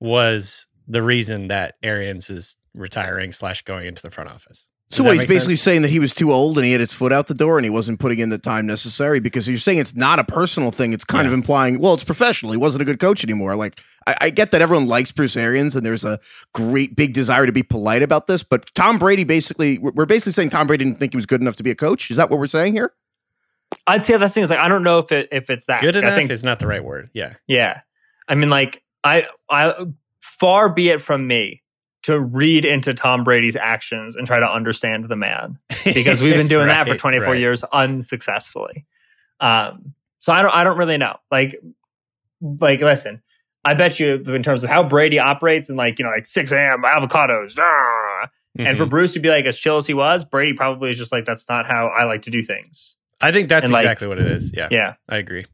was 0.00 0.66
the 0.86 1.02
reason 1.02 1.48
that 1.48 1.74
Arians 1.82 2.30
is 2.30 2.56
retiring 2.74 3.32
slash 3.32 3.62
going 3.62 3.86
into 3.86 4.02
the 4.02 4.10
front 4.10 4.30
office. 4.30 4.68
Does 4.90 4.98
So 4.98 5.04
what, 5.04 5.16
he's 5.16 5.26
basically 5.26 5.56
sense? 5.56 5.62
saying 5.62 5.82
that 5.82 5.88
he 5.88 5.98
was 5.98 6.14
too 6.14 6.32
old 6.32 6.58
and 6.58 6.64
he 6.64 6.70
had 6.72 6.80
his 6.80 6.92
foot 6.92 7.12
out 7.12 7.26
the 7.26 7.34
door 7.34 7.58
and 7.58 7.64
he 7.64 7.70
wasn't 7.70 7.98
putting 7.98 8.20
in 8.20 8.28
the 8.28 8.38
time 8.38 8.66
necessary 8.66 9.18
because 9.18 9.48
you're 9.48 9.58
saying 9.58 9.78
it's 9.78 9.96
not 9.96 10.20
a 10.20 10.24
personal 10.24 10.70
thing. 10.70 10.92
It's 10.92 11.02
kind 11.02 11.26
of 11.26 11.32
implying, 11.32 11.80
well, 11.80 11.94
it's 11.94 12.04
professional. 12.04 12.52
He 12.52 12.58
wasn't 12.58 12.82
a 12.82 12.84
good 12.84 13.00
coach 13.00 13.24
anymore. 13.24 13.56
Like, 13.56 13.80
I, 14.06 14.16
I 14.20 14.30
get 14.30 14.52
that 14.52 14.62
everyone 14.62 14.86
likes 14.86 15.10
Bruce 15.10 15.36
Arians 15.36 15.74
and 15.74 15.84
there's 15.84 16.04
a 16.04 16.20
great 16.54 16.94
big 16.94 17.14
desire 17.14 17.46
to 17.46 17.52
be 17.52 17.64
polite 17.64 18.02
about 18.02 18.28
this, 18.28 18.44
but 18.44 18.72
Tom 18.74 18.98
Brady 18.98 19.24
basically, 19.24 19.78
we're 19.78 19.90
we're 19.90 20.06
basically 20.06 20.32
saying 20.32 20.50
Tom 20.50 20.68
Brady 20.68 20.84
didn't 20.84 20.98
think 20.98 21.12
he 21.12 21.16
was 21.16 21.26
good 21.26 21.40
enough 21.40 21.56
to 21.56 21.64
be 21.64 21.72
a 21.72 21.74
coach. 21.74 22.08
Is 22.10 22.16
that 22.16 22.30
what 22.30 22.38
we're 22.38 22.46
saying 22.46 22.74
here? 22.74 22.92
I'd 23.88 24.04
say 24.04 24.16
that's 24.16 24.34
thing 24.34 24.44
is 24.44 24.50
like, 24.50 24.60
I 24.60 24.68
don't 24.68 24.84
know 24.84 25.00
if 25.00 25.10
it, 25.10 25.28
if 25.32 25.50
it's 25.50 25.66
that 25.66 25.80
good 25.80 25.96
enough 25.96 26.12
I 26.12 26.16
think 26.16 26.30
is 26.30 26.44
not 26.44 26.60
the 26.60 26.68
right 26.68 26.84
word. 26.84 27.10
Yeah. 27.12 27.34
Yeah. 27.48 27.80
I 28.28 28.36
mean, 28.36 28.50
like, 28.50 28.84
I, 29.02 29.26
I, 29.50 29.86
far 30.20 30.68
be 30.68 30.90
it 30.90 31.00
from 31.00 31.26
me 31.26 31.62
to 32.06 32.20
read 32.20 32.64
into 32.64 32.94
Tom 32.94 33.24
Brady's 33.24 33.56
actions 33.56 34.14
and 34.14 34.28
try 34.28 34.38
to 34.38 34.46
understand 34.48 35.08
the 35.08 35.16
man 35.16 35.58
because 35.84 36.20
we've 36.20 36.36
been 36.36 36.46
doing 36.56 36.68
that 36.68 36.86
for 36.86 36.96
24 36.96 37.26
right. 37.32 37.40
years 37.40 37.64
unsuccessfully. 37.64 38.86
Um, 39.40 39.92
so 40.20 40.32
I 40.32 40.40
don't, 40.42 40.54
I 40.54 40.62
don't 40.62 40.78
really 40.78 40.98
know. 40.98 41.16
Like, 41.32 41.60
like, 42.40 42.80
listen, 42.80 43.20
I 43.64 43.74
bet 43.74 43.98
you 43.98 44.22
in 44.24 44.44
terms 44.44 44.62
of 44.62 44.70
how 44.70 44.84
Brady 44.84 45.18
operates 45.18 45.68
and 45.68 45.76
like, 45.76 45.98
you 45.98 46.04
know, 46.04 46.12
like 46.12 46.26
6 46.26 46.52
a.m. 46.52 46.82
avocados, 46.84 47.58
ah. 47.58 48.28
and 48.56 48.78
for 48.78 48.86
Mhm. 48.86 48.90
Bruce 48.90 49.12
to 49.14 49.20
be 49.20 49.28
like 49.28 49.44
as 49.44 49.58
chill 49.58 49.76
as 49.76 49.86
he 49.88 49.94
was, 49.94 50.24
Brady 50.24 50.52
probably 50.52 50.90
is 50.90 50.98
just 50.98 51.10
like, 51.10 51.24
that's 51.24 51.48
not 51.48 51.66
how 51.66 51.88
I 51.88 52.04
like 52.04 52.22
to 52.22 52.30
do 52.30 52.40
things. 52.40 52.96
I 53.20 53.32
think 53.32 53.48
that's 53.48 53.64
and, 53.64 53.72
like- 53.72 53.84
exactly 53.84 54.06
what 54.06 54.20
it 54.20 54.28
is. 54.28 54.52
Yeah. 54.54 54.68
Yeah. 54.70 54.92
I 55.08 55.16
agree. 55.16 55.44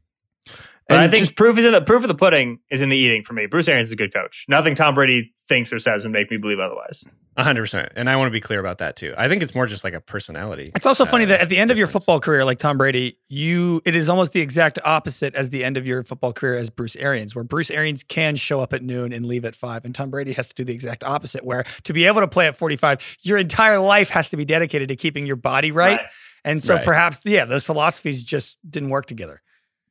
But 0.89 0.99
I 0.99 1.07
think 1.07 1.25
just- 1.27 1.35
proof 1.37 1.57
is 1.57 1.65
in 1.65 1.71
the 1.71 1.81
proof 1.81 2.03
of 2.03 2.07
the 2.09 2.15
pudding 2.15 2.59
is 2.69 2.81
in 2.81 2.89
the 2.89 2.97
eating 2.97 3.23
for 3.23 3.33
me. 3.33 3.45
Bruce 3.45 3.67
Arians 3.67 3.87
is 3.87 3.93
a 3.93 3.95
good 3.95 4.13
coach. 4.13 4.45
Nothing 4.49 4.75
Tom 4.75 4.95
Brady 4.95 5.31
thinks 5.47 5.71
or 5.71 5.79
says 5.79 6.03
would 6.03 6.11
make 6.11 6.29
me 6.29 6.37
believe 6.37 6.59
otherwise. 6.59 7.03
Hundred 7.37 7.61
percent. 7.63 7.91
And 7.95 8.09
I 8.09 8.15
want 8.17 8.27
to 8.27 8.31
be 8.31 8.39
clear 8.41 8.59
about 8.59 8.77
that 8.77 8.95
too. 8.95 9.13
I 9.17 9.27
think 9.27 9.41
it's 9.41 9.55
more 9.55 9.65
just 9.65 9.83
like 9.83 9.95
a 9.95 10.01
personality. 10.01 10.71
It's 10.75 10.85
also 10.85 11.03
funny 11.03 11.23
uh, 11.23 11.29
that 11.29 11.41
at 11.41 11.49
the 11.49 11.57
end 11.57 11.71
of 11.71 11.79
your 11.79 11.87
football 11.87 12.19
career, 12.19 12.45
like 12.45 12.59
Tom 12.59 12.77
Brady, 12.77 13.17
you 13.27 13.81
it 13.85 13.95
is 13.95 14.07
almost 14.07 14.33
the 14.33 14.41
exact 14.41 14.77
opposite 14.85 15.33
as 15.33 15.49
the 15.49 15.63
end 15.63 15.75
of 15.77 15.87
your 15.87 16.03
football 16.03 16.31
career 16.31 16.55
as 16.57 16.69
Bruce 16.69 16.95
Arians, 16.95 17.33
where 17.33 17.43
Bruce 17.43 17.71
Arians 17.71 18.03
can 18.03 18.35
show 18.35 18.59
up 18.59 18.71
at 18.71 18.83
noon 18.83 19.11
and 19.13 19.25
leave 19.25 19.45
at 19.45 19.55
five, 19.55 19.83
and 19.83 19.95
Tom 19.95 20.11
Brady 20.11 20.33
has 20.33 20.49
to 20.49 20.53
do 20.53 20.63
the 20.63 20.73
exact 20.73 21.03
opposite, 21.03 21.43
where 21.43 21.63
to 21.85 21.93
be 21.93 22.05
able 22.05 22.21
to 22.21 22.27
play 22.27 22.45
at 22.45 22.55
forty 22.55 22.75
five, 22.75 22.99
your 23.21 23.39
entire 23.39 23.79
life 23.79 24.09
has 24.09 24.29
to 24.29 24.37
be 24.37 24.45
dedicated 24.45 24.89
to 24.89 24.95
keeping 24.95 25.25
your 25.25 25.35
body 25.37 25.71
right. 25.71 26.01
And 26.45 26.61
so 26.61 26.75
Right. 26.75 26.83
perhaps, 26.85 27.21
yeah, 27.23 27.45
those 27.45 27.65
philosophies 27.65 28.21
just 28.21 28.59
didn't 28.69 28.89
work 28.89 29.05
together. 29.07 29.41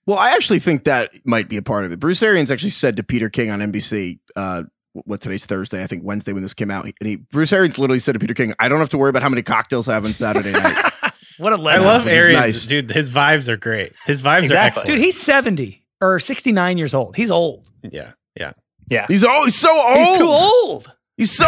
Well, 0.07 0.19
I 0.19 0.31
actually 0.31 0.59
think 0.59 0.85
that 0.85 1.11
might 1.25 1.49
be 1.49 1.57
a 1.57 1.63
part 1.63 1.85
of 1.85 1.93
it. 1.93 2.01
Bruce 2.01 2.23
Arians 2.23 2.51
actually 2.51 2.71
said 2.71 2.97
to 2.97 3.03
Peter 3.03 3.31
King 3.31 3.51
on 3.51 3.61
NBC, 3.61 4.19
uh, 4.37 4.65
what 4.93 5.21
today's 5.21 5.47
Thursday, 5.47 5.83
I 5.83 5.87
think 5.87 6.03
Wednesday 6.05 6.33
when 6.33 6.43
this 6.43 6.55
came 6.55 6.71
out, 6.71 6.85
and 6.85 7.09
he 7.09 7.17
Bruce 7.17 7.53
Arians 7.53 7.79
literally 7.79 7.99
said 8.01 8.13
to 8.13 8.19
Peter 8.19 8.35
King, 8.35 8.53
"I 8.59 8.69
don't 8.69 8.79
have 8.79 8.91
to 8.91 8.99
worry 8.99 9.09
about 9.11 9.23
how 9.23 9.29
many 9.31 9.43
cocktails 9.43 9.89
I 9.89 9.95
have 9.95 10.05
on 10.05 10.13
Saturday 10.13 10.53
night." 10.53 10.93
What 11.39 11.55
a 11.55 11.57
legend. 11.57 11.85
I 11.85 11.87
love 11.97 12.07
Arians, 12.07 12.41
nice. 12.41 12.67
dude. 12.67 12.91
His 12.91 13.09
vibes 13.09 13.49
are 13.49 13.57
great. 13.57 13.95
His 14.05 14.21
vibes 14.21 14.43
Exactly. 14.45 14.57
are 14.57 14.61
excellent. 14.61 14.87
Dude, 14.87 14.99
he's 14.99 15.19
70 15.21 15.83
or 16.03 16.21
69 16.21 16.79
years 16.79 16.95
old. 16.95 17.17
He's 17.17 17.31
old. 17.31 17.67
yeah, 17.83 18.13
yeah. 18.39 18.53
Yeah. 18.89 19.07
He's 19.09 19.25
oh, 19.25 19.47
he's 19.47 19.59
so 19.59 19.71
old. 19.75 19.97
He's 20.07 20.19
too 20.19 20.29
old. 20.29 20.93
He's 21.17 21.37
so 21.37 21.47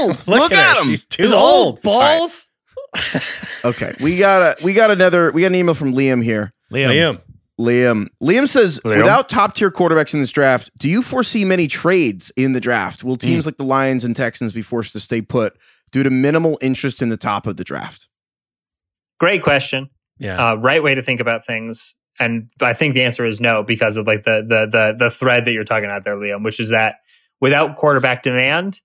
old. 0.00 0.26
Look, 0.26 0.52
at 0.52 0.76
her. 0.78 0.82
him. 0.82 0.88
He's 0.88 1.04
too 1.04 1.24
He's 1.24 1.32
old. 1.32 1.82
Balls. 1.82 2.48
Okay, 3.64 3.92
we 4.00 4.16
got 4.16 4.42
a 4.60 4.64
we 4.64 4.72
got 4.72 4.90
another 4.90 5.30
we 5.32 5.42
got 5.42 5.48
an 5.48 5.56
email 5.56 5.74
from 5.74 5.92
Liam 5.92 6.22
here. 6.24 6.52
Liam. 6.72 6.88
Liam. 6.88 7.20
Liam 7.60 8.08
Liam 8.22 8.48
says, 8.48 8.80
Liam? 8.84 8.96
without 8.98 9.28
top 9.28 9.54
tier 9.54 9.70
quarterbacks 9.70 10.12
in 10.12 10.20
this 10.20 10.30
draft, 10.30 10.70
do 10.78 10.88
you 10.88 11.02
foresee 11.02 11.44
many 11.44 11.66
trades 11.68 12.30
in 12.36 12.52
the 12.52 12.60
draft? 12.60 13.02
Will 13.02 13.16
teams 13.16 13.44
Mm. 13.44 13.46
like 13.46 13.56
the 13.56 13.64
Lions 13.64 14.04
and 14.04 14.14
Texans 14.14 14.52
be 14.52 14.62
forced 14.62 14.92
to 14.92 15.00
stay 15.00 15.22
put 15.22 15.56
due 15.90 16.02
to 16.02 16.10
minimal 16.10 16.58
interest 16.60 17.00
in 17.00 17.08
the 17.08 17.16
top 17.16 17.46
of 17.46 17.56
the 17.56 17.64
draft? 17.64 18.08
Great 19.18 19.42
question. 19.42 19.88
Yeah. 20.18 20.50
Uh, 20.50 20.54
right 20.56 20.82
way 20.82 20.94
to 20.94 21.02
think 21.02 21.20
about 21.20 21.46
things. 21.46 21.94
And 22.18 22.48
I 22.60 22.72
think 22.72 22.94
the 22.94 23.02
answer 23.02 23.24
is 23.24 23.40
no 23.40 23.62
because 23.62 23.96
of 23.96 24.06
like 24.06 24.22
the 24.24 24.42
the 24.46 24.66
the 24.70 24.94
the 24.98 25.10
thread 25.10 25.44
that 25.46 25.52
you're 25.52 25.64
talking 25.64 25.84
about 25.86 26.04
there, 26.04 26.16
Liam, 26.16 26.44
which 26.44 26.60
is 26.60 26.70
that 26.70 26.96
without 27.40 27.76
quarterback 27.76 28.22
demand, 28.22 28.80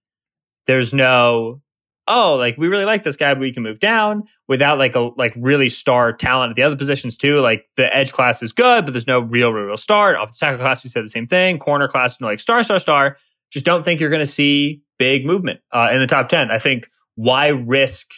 there's 0.67 0.93
no 0.93 1.61
oh 2.07 2.35
like 2.35 2.57
we 2.57 2.67
really 2.67 2.85
like 2.85 3.03
this 3.03 3.15
guy, 3.15 3.33
but 3.33 3.41
we 3.41 3.53
can 3.53 3.63
move 3.63 3.79
down 3.79 4.23
without 4.47 4.77
like 4.77 4.95
a 4.95 5.09
like 5.17 5.33
really 5.35 5.69
star 5.69 6.13
talent 6.13 6.51
at 6.51 6.55
the 6.55 6.63
other 6.63 6.75
positions 6.75 7.17
too. 7.17 7.39
Like 7.39 7.65
the 7.77 7.93
edge 7.95 8.11
class 8.13 8.41
is 8.41 8.51
good, 8.51 8.85
but 8.85 8.91
there's 8.91 9.07
no 9.07 9.19
real 9.19 9.51
real, 9.51 9.65
real 9.65 9.77
star. 9.77 10.17
Off 10.17 10.31
the 10.31 10.37
tackle 10.39 10.59
class, 10.59 10.83
we 10.83 10.89
said 10.89 11.03
the 11.03 11.09
same 11.09 11.27
thing. 11.27 11.59
Corner 11.59 11.87
class, 11.87 12.19
no 12.19 12.27
like 12.27 12.39
star 12.39 12.63
star 12.63 12.79
star. 12.79 13.17
Just 13.51 13.65
don't 13.65 13.83
think 13.83 13.99
you're 13.99 14.09
going 14.09 14.21
to 14.21 14.25
see 14.25 14.81
big 14.97 15.25
movement 15.25 15.59
uh, 15.71 15.89
in 15.91 15.99
the 15.99 16.07
top 16.07 16.29
ten. 16.29 16.51
I 16.51 16.59
think 16.59 16.89
why 17.15 17.47
risk 17.47 18.11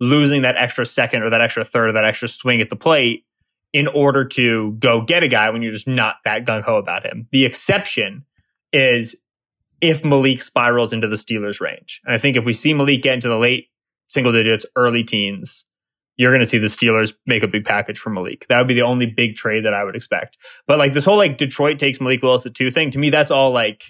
losing 0.00 0.42
that 0.42 0.56
extra 0.56 0.86
second 0.86 1.22
or 1.22 1.30
that 1.30 1.40
extra 1.40 1.64
third 1.64 1.90
or 1.90 1.92
that 1.92 2.04
extra 2.04 2.28
swing 2.28 2.60
at 2.60 2.68
the 2.68 2.76
plate 2.76 3.24
in 3.72 3.86
order 3.88 4.24
to 4.24 4.72
go 4.78 5.02
get 5.02 5.22
a 5.22 5.28
guy 5.28 5.50
when 5.50 5.62
you're 5.62 5.72
just 5.72 5.88
not 5.88 6.16
that 6.24 6.44
gung 6.44 6.62
ho 6.62 6.76
about 6.76 7.04
him. 7.04 7.26
The 7.32 7.44
exception 7.44 8.24
is 8.72 9.16
if 9.80 10.04
Malik 10.04 10.42
spirals 10.42 10.92
into 10.92 11.08
the 11.08 11.16
Steelers 11.16 11.60
range. 11.60 12.00
And 12.04 12.14
I 12.14 12.18
think 12.18 12.36
if 12.36 12.44
we 12.44 12.52
see 12.52 12.74
Malik 12.74 13.02
get 13.02 13.14
into 13.14 13.28
the 13.28 13.38
late 13.38 13.68
single 14.08 14.32
digits, 14.32 14.66
early 14.76 15.04
teens, 15.04 15.64
you're 16.16 16.32
going 16.32 16.40
to 16.40 16.46
see 16.46 16.58
the 16.58 16.66
Steelers 16.66 17.14
make 17.26 17.42
a 17.42 17.48
big 17.48 17.64
package 17.64 17.98
for 17.98 18.10
Malik. 18.10 18.46
That 18.48 18.58
would 18.58 18.68
be 18.68 18.74
the 18.74 18.82
only 18.82 19.06
big 19.06 19.36
trade 19.36 19.64
that 19.64 19.74
I 19.74 19.84
would 19.84 19.94
expect. 19.94 20.36
But 20.66 20.78
like 20.78 20.92
this 20.92 21.04
whole 21.04 21.16
like 21.16 21.38
Detroit 21.38 21.78
takes 21.78 22.00
Malik 22.00 22.22
Willis 22.22 22.44
at 22.44 22.54
two 22.54 22.70
thing, 22.70 22.90
to 22.90 22.98
me, 22.98 23.10
that's 23.10 23.30
all 23.30 23.52
like 23.52 23.84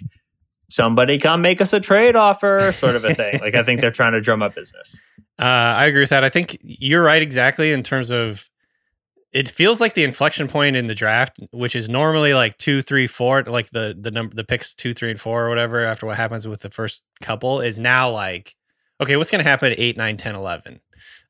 somebody 0.69 1.17
come 1.17 1.41
make 1.41 1.59
us 1.61 1.73
a 1.73 1.79
trade 1.79 2.15
offer 2.15 2.71
sort 2.73 2.95
of 2.95 3.03
a 3.03 3.15
thing. 3.15 3.39
like 3.39 3.55
I 3.55 3.63
think 3.63 3.81
they're 3.81 3.91
trying 3.91 4.13
to 4.13 4.21
drum 4.21 4.43
up 4.43 4.53
business. 4.53 4.99
Uh, 5.39 5.43
I 5.43 5.87
agree 5.87 6.01
with 6.01 6.11
that. 6.11 6.23
I 6.23 6.29
think 6.29 6.57
you're 6.61 7.03
right 7.03 7.21
exactly 7.21 7.71
in 7.71 7.81
terms 7.81 8.11
of 8.11 8.47
it 9.31 9.49
feels 9.49 9.79
like 9.79 9.93
the 9.93 10.03
inflection 10.03 10.47
point 10.47 10.75
in 10.75 10.87
the 10.87 10.95
draft, 10.95 11.39
which 11.51 11.75
is 11.75 11.87
normally 11.87 12.33
like 12.33 12.57
two, 12.57 12.81
three, 12.81 13.05
four, 13.05 13.43
like 13.43 13.69
the 13.69 13.95
the 13.99 14.11
number 14.11 14.35
the 14.35 14.43
picks 14.43 14.73
two, 14.73 14.93
three, 14.93 15.11
and 15.11 15.19
four 15.19 15.45
or 15.45 15.49
whatever 15.49 15.85
after 15.85 16.05
what 16.05 16.17
happens 16.17 16.47
with 16.47 16.61
the 16.61 16.69
first 16.69 17.03
couple 17.21 17.61
is 17.61 17.77
now 17.77 18.09
like, 18.09 18.55
okay, 18.99 19.17
what's 19.17 19.29
gonna 19.29 19.43
happen 19.43 19.71
at 19.71 19.79
eight, 19.79 19.97
nine, 19.97 20.17
10, 20.17 20.35
11? 20.35 20.79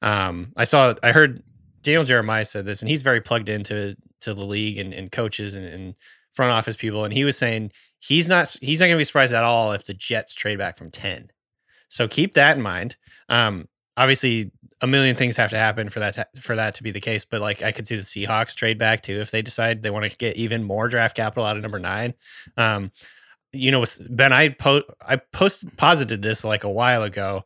Um, 0.01 0.53
I 0.55 0.63
saw 0.63 0.93
I 1.03 1.11
heard 1.11 1.43
Daniel 1.81 2.05
Jeremiah 2.05 2.45
said 2.45 2.65
this, 2.65 2.81
and 2.81 2.89
he's 2.89 3.03
very 3.03 3.19
plugged 3.19 3.49
into 3.49 3.95
to 4.21 4.33
the 4.33 4.45
league 4.45 4.77
and, 4.77 4.93
and 4.93 5.11
coaches 5.11 5.53
and, 5.53 5.65
and 5.65 5.95
front 6.31 6.51
office 6.51 6.77
people, 6.77 7.03
and 7.03 7.13
he 7.13 7.25
was 7.25 7.37
saying 7.37 7.71
he's 7.99 8.27
not 8.27 8.55
he's 8.61 8.79
not 8.79 8.87
gonna 8.87 8.97
be 8.97 9.03
surprised 9.03 9.33
at 9.33 9.43
all 9.43 9.73
if 9.73 9.85
the 9.85 9.93
Jets 9.93 10.33
trade 10.33 10.57
back 10.57 10.77
from 10.77 10.89
10. 10.89 11.31
So 11.89 12.07
keep 12.07 12.35
that 12.35 12.55
in 12.55 12.63
mind. 12.63 12.95
Um, 13.27 13.67
obviously 13.97 14.51
a 14.81 14.87
million 14.87 15.15
things 15.15 15.35
have 15.37 15.49
to 15.49 15.57
happen 15.57 15.89
for 15.89 15.99
that 15.99 16.13
to, 16.15 16.27
for 16.41 16.55
that 16.55 16.75
to 16.75 16.83
be 16.83 16.91
the 16.91 16.99
case. 16.99 17.25
But 17.25 17.41
like 17.41 17.63
I 17.63 17.71
could 17.71 17.87
see 17.87 17.95
the 17.95 18.01
Seahawks 18.01 18.55
trade 18.55 18.77
back 18.77 19.01
too 19.01 19.19
if 19.19 19.31
they 19.31 19.41
decide 19.41 19.83
they 19.83 19.89
want 19.89 20.09
to 20.09 20.17
get 20.17 20.37
even 20.37 20.63
more 20.63 20.87
draft 20.87 21.15
capital 21.15 21.45
out 21.45 21.57
of 21.57 21.61
number 21.61 21.79
nine. 21.79 22.13
Um, 22.57 22.91
you 23.51 23.71
know, 23.71 23.83
Ben, 24.09 24.31
I 24.31 24.49
po- 24.49 24.83
I 25.01 25.17
posted 25.17 25.75
posited 25.77 26.21
this 26.21 26.43
like 26.43 26.63
a 26.63 26.69
while 26.69 27.03
ago, 27.03 27.43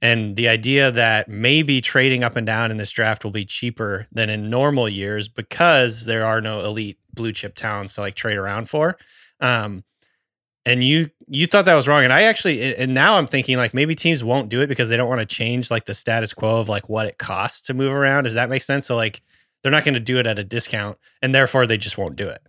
and 0.00 0.34
the 0.34 0.48
idea 0.48 0.90
that 0.90 1.28
maybe 1.28 1.80
trading 1.80 2.24
up 2.24 2.36
and 2.36 2.46
down 2.46 2.70
in 2.70 2.78
this 2.78 2.90
draft 2.90 3.22
will 3.22 3.32
be 3.32 3.44
cheaper 3.44 4.06
than 4.12 4.30
in 4.30 4.50
normal 4.50 4.88
years 4.88 5.28
because 5.28 6.04
there 6.06 6.24
are 6.24 6.40
no 6.40 6.64
elite 6.64 6.98
blue 7.12 7.32
chip 7.32 7.54
talents 7.54 7.94
to 7.94 8.00
like 8.00 8.14
trade 8.14 8.38
around 8.38 8.68
for. 8.68 8.96
Um, 9.40 9.84
and 10.64 10.84
you 10.84 11.10
you 11.28 11.46
thought 11.46 11.64
that 11.64 11.74
was 11.74 11.88
wrong 11.88 12.04
and 12.04 12.12
i 12.12 12.22
actually 12.22 12.74
and 12.76 12.94
now 12.94 13.16
i'm 13.16 13.26
thinking 13.26 13.56
like 13.56 13.74
maybe 13.74 13.94
teams 13.94 14.22
won't 14.22 14.48
do 14.48 14.60
it 14.60 14.66
because 14.66 14.88
they 14.88 14.96
don't 14.96 15.08
want 15.08 15.20
to 15.20 15.26
change 15.26 15.70
like 15.70 15.86
the 15.86 15.94
status 15.94 16.32
quo 16.32 16.60
of 16.60 16.68
like 16.68 16.88
what 16.88 17.06
it 17.06 17.18
costs 17.18 17.62
to 17.62 17.74
move 17.74 17.92
around 17.92 18.24
does 18.24 18.34
that 18.34 18.48
make 18.48 18.62
sense 18.62 18.86
so 18.86 18.96
like 18.96 19.22
they're 19.62 19.72
not 19.72 19.84
going 19.84 19.94
to 19.94 20.00
do 20.00 20.18
it 20.18 20.26
at 20.26 20.38
a 20.38 20.44
discount 20.44 20.98
and 21.20 21.34
therefore 21.34 21.66
they 21.66 21.76
just 21.76 21.98
won't 21.98 22.16
do 22.16 22.28
it 22.28 22.42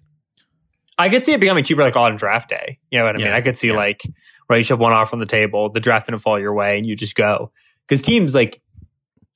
I 0.97 1.09
could 1.09 1.23
see 1.23 1.33
it 1.33 1.39
becoming 1.39 1.63
cheaper 1.63 1.81
like 1.81 1.95
on 1.95 2.15
draft 2.15 2.49
day. 2.49 2.77
You 2.91 2.99
know 2.99 3.05
what 3.05 3.15
I 3.15 3.17
mean? 3.17 3.27
I 3.27 3.41
could 3.41 3.57
see 3.57 3.69
yeah. 3.69 3.75
like 3.75 4.03
right, 4.49 4.57
you 4.57 4.63
should 4.63 4.73
have 4.73 4.79
one 4.79 4.93
off 4.93 5.13
on 5.13 5.19
the 5.19 5.25
table, 5.25 5.69
the 5.69 5.79
draft 5.79 6.07
didn't 6.07 6.21
fall 6.21 6.39
your 6.39 6.53
way, 6.53 6.77
and 6.77 6.85
you 6.85 6.95
just 6.95 7.15
go. 7.15 7.49
Because 7.87 8.01
teams 8.01 8.35
like 8.35 8.61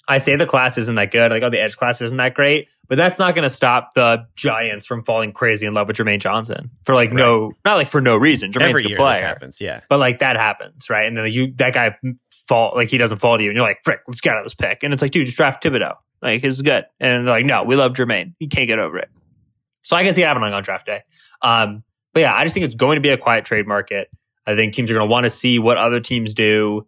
I 0.08 0.20
say 0.20 0.36
the 0.36 0.46
class 0.46 0.78
isn't 0.78 0.96
that 0.96 1.12
good, 1.12 1.32
like 1.32 1.44
oh 1.44 1.50
the 1.50 1.62
edge 1.62 1.76
class 1.76 2.02
isn't 2.02 2.18
that 2.18 2.34
great, 2.34 2.68
but 2.88 2.98
that's 2.98 3.20
not 3.20 3.36
gonna 3.36 3.50
stop 3.50 3.94
the 3.94 4.26
Giants 4.36 4.86
from 4.86 5.04
falling 5.04 5.32
crazy 5.32 5.66
in 5.66 5.74
love 5.74 5.88
with 5.88 5.98
Jermaine 5.98 6.20
Johnson 6.20 6.70
for 6.84 6.96
like 6.96 7.12
no 7.12 7.52
not 7.66 7.76
like 7.76 7.88
for 7.88 8.02
no 8.02 8.16
reason. 8.18 8.52
Jermaine's 8.52 8.70
every 8.70 8.82
a 8.82 8.84
good 8.84 8.90
year 8.90 8.98
player. 8.98 9.14
this 9.14 9.22
happens 9.22 9.62
yeah 9.62 9.80
But 9.90 10.00
like 10.00 10.20
that 10.20 10.38
happens, 10.38 10.90
right? 10.90 11.08
And 11.08 11.18
then 11.18 11.32
you 11.32 11.54
that 11.56 11.74
guy 11.74 11.98
fall 12.48 12.74
like 12.76 12.90
he 12.90 12.98
doesn't 12.98 13.18
fall 13.18 13.38
to 13.38 13.44
you, 13.44 13.50
and 13.50 13.56
you're 13.56 13.66
like, 13.66 13.80
frick, 13.84 14.02
let's 14.08 14.22
get 14.22 14.34
out 14.34 14.40
of 14.40 14.46
this 14.46 14.56
pick. 14.56 14.84
And 14.84 14.94
it's 14.94 15.02
like, 15.02 15.12
dude, 15.12 15.26
just 15.26 15.38
draft 15.38 15.64
Thibodeaux. 15.64 15.96
Like 16.22 16.42
he's 16.42 16.62
good. 16.62 16.86
And 17.00 17.28
they're 17.28 17.36
like, 17.36 17.46
no, 17.46 17.64
we 17.64 17.76
love 17.76 17.94
Jermaine. 17.94 18.34
He 18.40 18.48
can't 18.48 18.68
get 18.68 18.80
over 18.80 18.98
it. 18.98 19.10
So 19.84 19.96
I 19.96 20.04
can 20.04 20.14
see 20.14 20.24
it 20.24 20.26
happening 20.26 20.54
on 20.54 20.64
draft 20.64 20.86
day. 20.86 21.04
Um, 21.42 21.84
but 22.14 22.22
yeah, 22.22 22.34
I 22.34 22.44
just 22.44 22.54
think 22.54 22.66
it's 22.66 22.76
going 22.76 22.96
to 22.96 23.02
be 23.02 23.10
a 23.10 23.18
quiet 23.18 23.46
trade 23.46 23.68
market. 23.68 24.10
I 24.46 24.56
think 24.56 24.74
teams 24.74 24.90
are 24.90 24.96
going 24.96 25.08
to 25.08 25.12
want 25.12 25.26
to 25.26 25.30
see 25.30 25.60
what 25.60 25.78
other 25.78 26.00
teams 26.00 26.34
do 26.34 26.88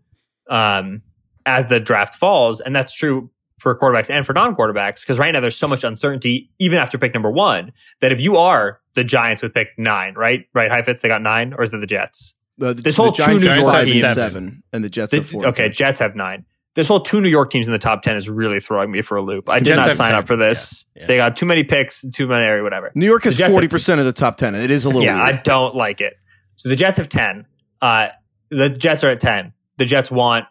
um, 0.50 1.01
as 1.46 1.68
the 1.68 1.79
draft 1.79 2.15
falls, 2.15 2.60
and 2.62 2.75
that's 2.75 2.94
true 2.94 3.29
for 3.60 3.78
quarterbacks 3.78 4.10
and 4.10 4.25
for 4.25 4.34
non-quarterbacks 4.34 5.01
because 5.01 5.20
right 5.20 5.32
now 5.32 5.39
there's 5.39 5.56
so 5.58 5.68
much 5.68 5.84
uncertainty 5.84 6.50
even 6.60 6.80
after 6.80 6.98
pick 6.98 7.13
number 7.13 7.30
one 7.30 7.72
that 8.00 8.12
if 8.12 8.20
you 8.20 8.38
are 8.38 8.80
the 8.96 9.04
Giants 9.04 9.42
with 9.42 9.54
pick 9.54 9.70
nine, 9.78 10.13
right, 10.16 10.46
right, 10.54 10.72
Heifetz, 10.72 11.01
they 11.01 11.08
got 11.08 11.22
nine, 11.22 11.54
or 11.54 11.63
is 11.63 11.74
it 11.74 11.78
the 11.80 11.88
Jets? 11.88 12.36
Uh, 12.62 12.74
the, 12.74 12.82
This 12.82 12.96
the 12.96 13.04
whole 13.04 13.12
two 13.12 13.24
Giants 13.24 13.44
New 13.44 13.50
have 13.50 13.60
York 13.62 13.72
five 13.74 13.86
teams- 13.86 14.04
and 14.04 14.16
seven, 14.18 14.63
and 14.74 14.84
the 14.84 14.89
Jets 14.89 15.12
The- 15.12 15.18
have 15.18 15.30
four. 15.30 15.46
okay, 15.48 15.70
Jets 15.70 16.00
have 16.00 16.16
nine. 16.16 16.46
This 16.75 16.88
whole 16.88 17.00
two 17.01 17.20
New 17.20 17.30
York 17.30 17.50
teams 17.50 17.68
in 17.68 17.72
the 17.74 17.80
top 17.80 18.01
ten 18.04 18.16
is 18.16 18.30
really 18.30 18.60
throwing 18.60 18.92
me 18.92 19.01
for 19.01 19.18
a 19.18 19.22
loop. 19.22 19.50
I 19.50 19.60
did 19.60 19.66
Jets 19.75 19.88
not 19.88 19.96
sign 19.98 20.10
10, 20.12 20.16
up 20.20 20.28
for 20.28 20.36
this. 20.36 20.86
yeah, 20.96 21.01
yeah. 21.01 21.08
They 21.08 21.18
got 21.18 21.36
too 21.36 21.46
many 21.46 21.63
picks, 21.63 22.06
too 22.13 22.28
many 22.28 22.44
area, 22.46 22.63
whatever. 22.63 22.92
New 22.96 23.06
York 23.06 23.24
has 23.24 23.34
The 23.36 23.39
Jets 23.39 23.48
have 23.48 23.54
forty 23.56 23.68
percent 23.68 24.00
of 24.00 24.06
the 24.06 24.13
top 24.13 24.38
ten. 24.38 24.56
It 24.56 24.72
is 24.72 24.86
a 24.86 24.89
little 24.89 25.04
yeah, 25.04 25.22
I 25.22 25.34
don't 25.34 25.75
like 25.75 26.00
it. 26.01 26.13
So 26.56 26.70
the 26.70 26.75
Jets 26.75 26.98
have 26.98 27.10
10. 27.10 27.46
Uh, 27.82 28.10
the 28.50 28.70
Jets 28.70 29.04
are 29.04 29.10
at 29.10 29.20
10. 29.22 29.54
The 29.78 29.86
Jets 29.86 30.12
want 30.12 30.46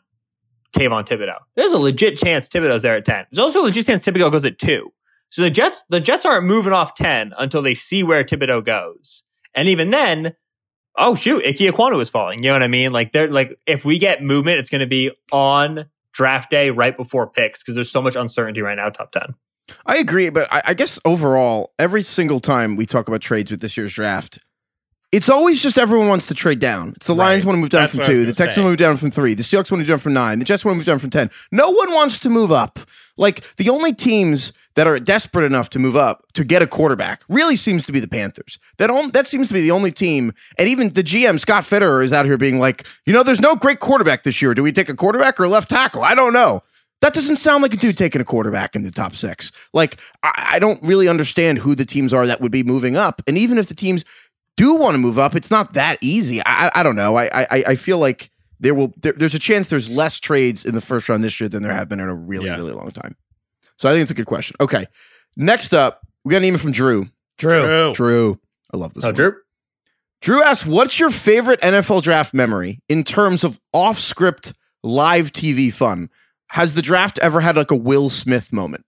Kayvon 0.73 1.07
Thibodeaux. 1.07 1.39
There's 1.57 1.73
a 1.73 1.79
legit 1.79 2.19
chance 2.19 2.49
Thibodeaux's 2.49 2.83
there 2.83 2.97
at 2.97 3.05
10. 3.05 3.27
There's 3.31 3.39
also 3.39 3.63
a 3.63 3.65
legit 3.65 3.87
chance 3.87 4.05
Thibodeaux 4.05 4.31
goes 4.31 4.45
at 4.45 4.59
2. 4.59 4.91
So 5.31 5.43
the 5.43 5.51
Jets 5.51 5.83
the 5.91 6.01
Jets 6.01 6.25
aren't 6.25 6.47
moving 6.47 6.73
off 6.73 6.95
10 6.95 7.35
until 7.39 7.63
they 7.63 7.75
see 7.75 8.03
where 8.03 8.25
Thibodeaux 8.25 8.65
goes. 8.65 9.23
And 9.55 9.69
even 9.69 9.91
then, 9.91 10.35
oh 10.97 11.15
shoot, 11.15 11.45
Ike 11.47 11.57
Ekwonu 11.57 12.01
is 12.01 12.09
falling. 12.09 12.43
You 12.43 12.49
know 12.49 12.55
what 12.55 12.63
I 12.63 12.69
mean? 12.69 12.93
Like 12.93 13.13
they're 13.13 13.31
like 13.31 13.59
if 13.67 13.85
we 13.85 13.99
get 13.99 14.23
movement, 14.23 14.59
it's 14.59 14.71
going 14.71 14.81
to 14.81 14.87
be 14.87 15.11
on 15.33 15.87
draft 16.13 16.51
day 16.51 16.71
right 16.71 16.97
before 16.97 17.29
picks 17.29 17.63
because 17.63 17.75
there's 17.75 17.91
so 17.91 18.03
much 18.03 18.17
uncertainty 18.17 18.63
right 18.63 18.77
now 18.77 18.89
top 18.89 19.13
10. 19.13 19.35
I 19.85 19.99
agree, 19.99 20.31
but 20.31 20.51
I, 20.51 20.63
I 20.67 20.75
guess 20.75 20.99
overall, 21.05 21.73
every 21.79 22.03
single 22.03 22.41
time 22.41 22.77
we 22.77 22.87
talk 22.87 23.07
about 23.07 23.21
trades 23.21 23.51
with 23.51 23.61
this 23.61 23.77
year's 23.77 23.93
draft, 23.93 24.39
it's 25.11 25.29
always 25.29 25.63
just 25.63 25.79
everyone 25.79 26.09
wants 26.09 26.27
to 26.27 26.35
trade 26.35 26.59
down. 26.59 26.93
It's 26.97 27.07
the 27.07 27.15
Right. 27.15 27.29
Lions 27.29 27.47
want 27.47 27.57
to 27.57 27.61
move 27.61 27.71
down 27.71 27.83
That's 27.83 27.93
from 27.93 28.01
what 28.01 28.07
I 28.07 28.11
was 28.11 28.19
two, 28.19 28.27
the 28.27 28.35
Texans 28.35 28.59
want 28.59 28.67
to 28.67 28.71
move 28.71 28.79
down 28.79 28.97
from 28.97 29.11
three, 29.11 29.35
the 29.35 29.43
Seahawks 29.43 29.55
want 29.55 29.67
to 29.69 29.77
move 29.79 29.87
down 29.89 29.99
from 29.99 30.13
nine, 30.13 30.39
the 30.39 30.45
Jets 30.45 30.65
want 30.65 30.75
to 30.75 30.77
move 30.79 30.87
down 30.87 30.99
from 30.99 31.11
ten. 31.11 31.31
No 31.51 31.71
one 31.71 31.95
wants 31.95 32.19
to 32.21 32.31
move 32.31 32.53
up. 32.53 32.79
Like 33.17 33.43
the 33.57 33.71
only 33.71 33.93
teams 33.95 34.53
that 34.77 34.87
are 34.87 34.99
desperate 35.01 35.45
enough 35.45 35.71
to 35.71 35.79
move 35.79 35.97
up 35.97 36.25
to 36.35 36.45
get 36.45 36.63
a 36.63 36.67
quarterback 36.67 37.23
really 37.29 37.57
seems 37.57 37.85
to 37.87 37.93
be 37.93 38.01
the 38.01 38.07
Panthers. 38.07 38.59
That 38.77 38.91
on, 38.91 39.11
that 39.11 39.27
seems 39.27 39.49
to 39.49 39.55
be 39.55 39.61
the 39.61 39.71
only 39.73 39.91
team, 39.91 40.33
and 40.59 40.69
even 40.69 40.91
the 40.91 41.03
GM 41.03 41.41
Scott 41.41 41.65
Fitterer 41.65 42.05
is 42.05 42.13
out 42.13 42.27
here 42.27 42.37
being 42.37 42.61
like, 42.61 42.87
you 43.07 43.13
know, 43.13 43.23
there's 43.23 43.41
no 43.41 43.57
great 43.57 43.81
quarterback 43.81 44.23
this 44.23 44.41
year. 44.43 44.55
Do 44.55 44.63
we 44.63 44.73
take 44.73 44.89
a 44.89 44.95
quarterback 44.95 45.41
or 45.41 45.49
left 45.49 45.71
tackle? 45.71 46.05
I 46.05 46.15
don't 46.15 46.33
know. 46.33 46.63
That 47.01 47.15
doesn't 47.15 47.37
sound 47.37 47.63
like 47.63 47.73
a 47.73 47.77
dude 47.77 47.97
taking 47.97 48.21
a 48.21 48.25
quarterback 48.25 48.75
in 48.75 48.83
the 48.83 48.91
top 48.91 49.15
six. 49.15 49.53
Like, 49.73 49.99
I, 50.25 50.51
I 50.55 50.59
don't 50.59 50.83
really 50.83 51.07
understand 51.07 51.59
who 51.59 51.77
the 51.77 51.85
teams 51.85 52.13
are 52.13 52.27
that 52.27 52.41
would 52.41 52.51
be 52.51 52.65
moving 52.65 52.97
up. 52.97 53.23
And 53.29 53.39
even 53.39 53.57
if 53.57 53.69
the 53.69 53.75
teams 53.75 54.05
do 54.59 54.75
want 54.75 54.95
to 54.95 54.99
move 54.99 55.19
up, 55.19 55.35
it's 55.37 55.51
not 55.51 55.73
that 55.75 55.99
easy. 56.01 56.41
I, 56.45 56.67
I, 56.67 56.81
I 56.81 56.83
don't 56.83 56.97
know. 56.97 57.17
I, 57.17 57.27
I, 57.45 57.65
I 57.69 57.75
feel 57.77 57.99
like 57.99 58.31
there 58.61 58.75
will 58.75 58.93
there, 59.01 59.13
there's 59.13 59.35
a 59.35 59.39
chance 59.39 59.69
there's 59.69 59.89
less 59.89 60.19
trades 60.19 60.65
in 60.65 60.75
the 60.75 60.81
first 60.81 61.09
round 61.09 61.23
this 61.23 61.39
year 61.41 61.49
than 61.49 61.63
there 61.63 61.73
have 61.73 61.89
been 61.89 62.01
in 62.01 62.09
a 62.09 62.15
really 62.15 62.47
Yeah. 62.47 62.57
really 62.57 62.73
long 62.73 62.91
time. 62.91 63.15
So 63.77 63.89
I 63.89 63.93
think 63.93 64.03
it's 64.03 64.11
a 64.11 64.15
good 64.15 64.27
question. 64.27 64.57
Okay, 64.61 64.85
next 65.37 65.73
up, 65.73 66.01
we 66.25 66.33
got 66.33 66.39
an 66.39 66.45
email 66.45 66.59
from 66.59 66.73
Drew. 66.73 67.07
Drew. 67.39 67.63
True. 67.63 67.93
Drew, 67.95 68.41
I 68.75 68.77
love 68.77 68.95
this. 68.95 69.05
Oh, 69.05 69.09
one. 69.09 69.15
Drew? 69.15 69.35
Drew 70.21 70.43
asks, 70.43 70.67
"What's 70.67 70.99
your 70.99 71.11
favorite 71.11 71.61
NFL 71.61 72.03
draft 72.03 72.35
memory 72.35 72.81
in 72.89 73.05
terms 73.05 73.45
of 73.45 73.61
off-script 73.73 74.53
live 74.83 75.33
TV 75.33 75.73
fun? 75.73 76.11
Has 76.49 76.75
the 76.75 76.83
draft 76.83 77.21
ever 77.21 77.41
had 77.41 77.57
like 77.57 77.71
a 77.71 77.77
Will 77.77 78.11
Smith 78.11 78.53
moment?" 78.53 78.85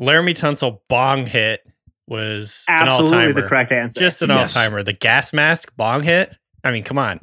Laremy 0.00 0.34
Tunsil 0.34 0.80
bong 0.88 1.26
hit 1.26 1.60
was 2.08 2.64
an 2.68 2.74
Absolutely 2.86 3.16
all-timer. 3.18 3.32
the 3.32 3.42
correct 3.48 3.72
answer. 3.72 4.00
just 4.00 4.22
an 4.22 4.28
Yes. 4.30 4.56
all-timer 4.56 4.82
the 4.82 4.92
gas 4.92 5.32
mask 5.32 5.72
bong 5.76 6.02
hit 6.02 6.36
i 6.64 6.70
mean 6.70 6.84
come 6.84 6.98
on 6.98 7.20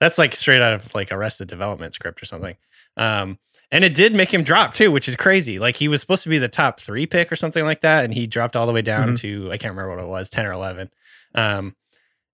that's 0.00 0.18
like 0.18 0.34
straight 0.36 0.62
out 0.62 0.72
of 0.74 0.94
like 0.94 1.10
arrested 1.12 1.48
development 1.48 1.94
script 1.94 2.22
or 2.22 2.26
something 2.26 2.56
um 2.96 3.38
and 3.72 3.82
it 3.84 3.94
did 3.94 4.14
make 4.14 4.32
him 4.32 4.42
drop 4.44 4.74
too 4.74 4.90
which 4.92 5.08
is 5.08 5.16
crazy 5.16 5.58
like 5.58 5.76
he 5.76 5.88
was 5.88 6.00
supposed 6.00 6.22
to 6.22 6.28
be 6.28 6.38
the 6.38 6.48
top 6.48 6.78
three 6.80 7.06
pick 7.06 7.32
or 7.32 7.36
something 7.36 7.64
like 7.64 7.80
that 7.80 8.04
and 8.04 8.14
he 8.14 8.26
dropped 8.26 8.54
all 8.56 8.66
the 8.66 8.72
way 8.72 8.82
down 8.82 9.16
to 9.16 9.50
i 9.50 9.56
can't 9.58 9.72
remember 9.74 9.96
what 9.96 10.04
it 10.04 10.08
was 10.08 10.30
10 10.30 10.46
or 10.46 10.52
11 10.52 10.90
um 11.34 11.74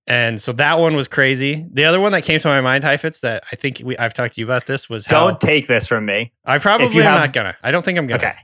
and 0.07 0.41
so 0.43 0.53
that 0.55 0.81
one 0.81 0.97
was 0.97 1.07
crazy. 1.07 1.67
The 1.73 1.85
other 1.85 2.01
one 2.01 2.11
that 2.13 2.23
came 2.25 2.41
to 2.41 2.49
my 2.49 2.61
mind, 2.63 2.83
Heifetz, 2.83 3.21
that 3.21 3.45
I 3.53 3.55
think 3.57 3.81
we 3.85 3.97
I've 3.97 4.13
talked 4.15 4.35
to 4.35 4.41
you 4.41 4.45
about 4.47 4.67
this 4.67 4.89
was 4.91 5.07
how 5.07 5.29
Don't 5.29 5.41
take 5.41 5.69
this 5.69 5.87
from 5.87 6.05
me. 6.05 6.33
I 6.45 6.59
probably 6.59 6.87
am 6.87 7.03
have- 7.03 7.21
not 7.21 7.33
gonna. 7.33 7.55
I 7.63 7.71
don't 7.71 7.85
think 7.85 7.97
I'm 7.97 8.09
gonna. 8.09 8.21
Okay. 8.21 8.35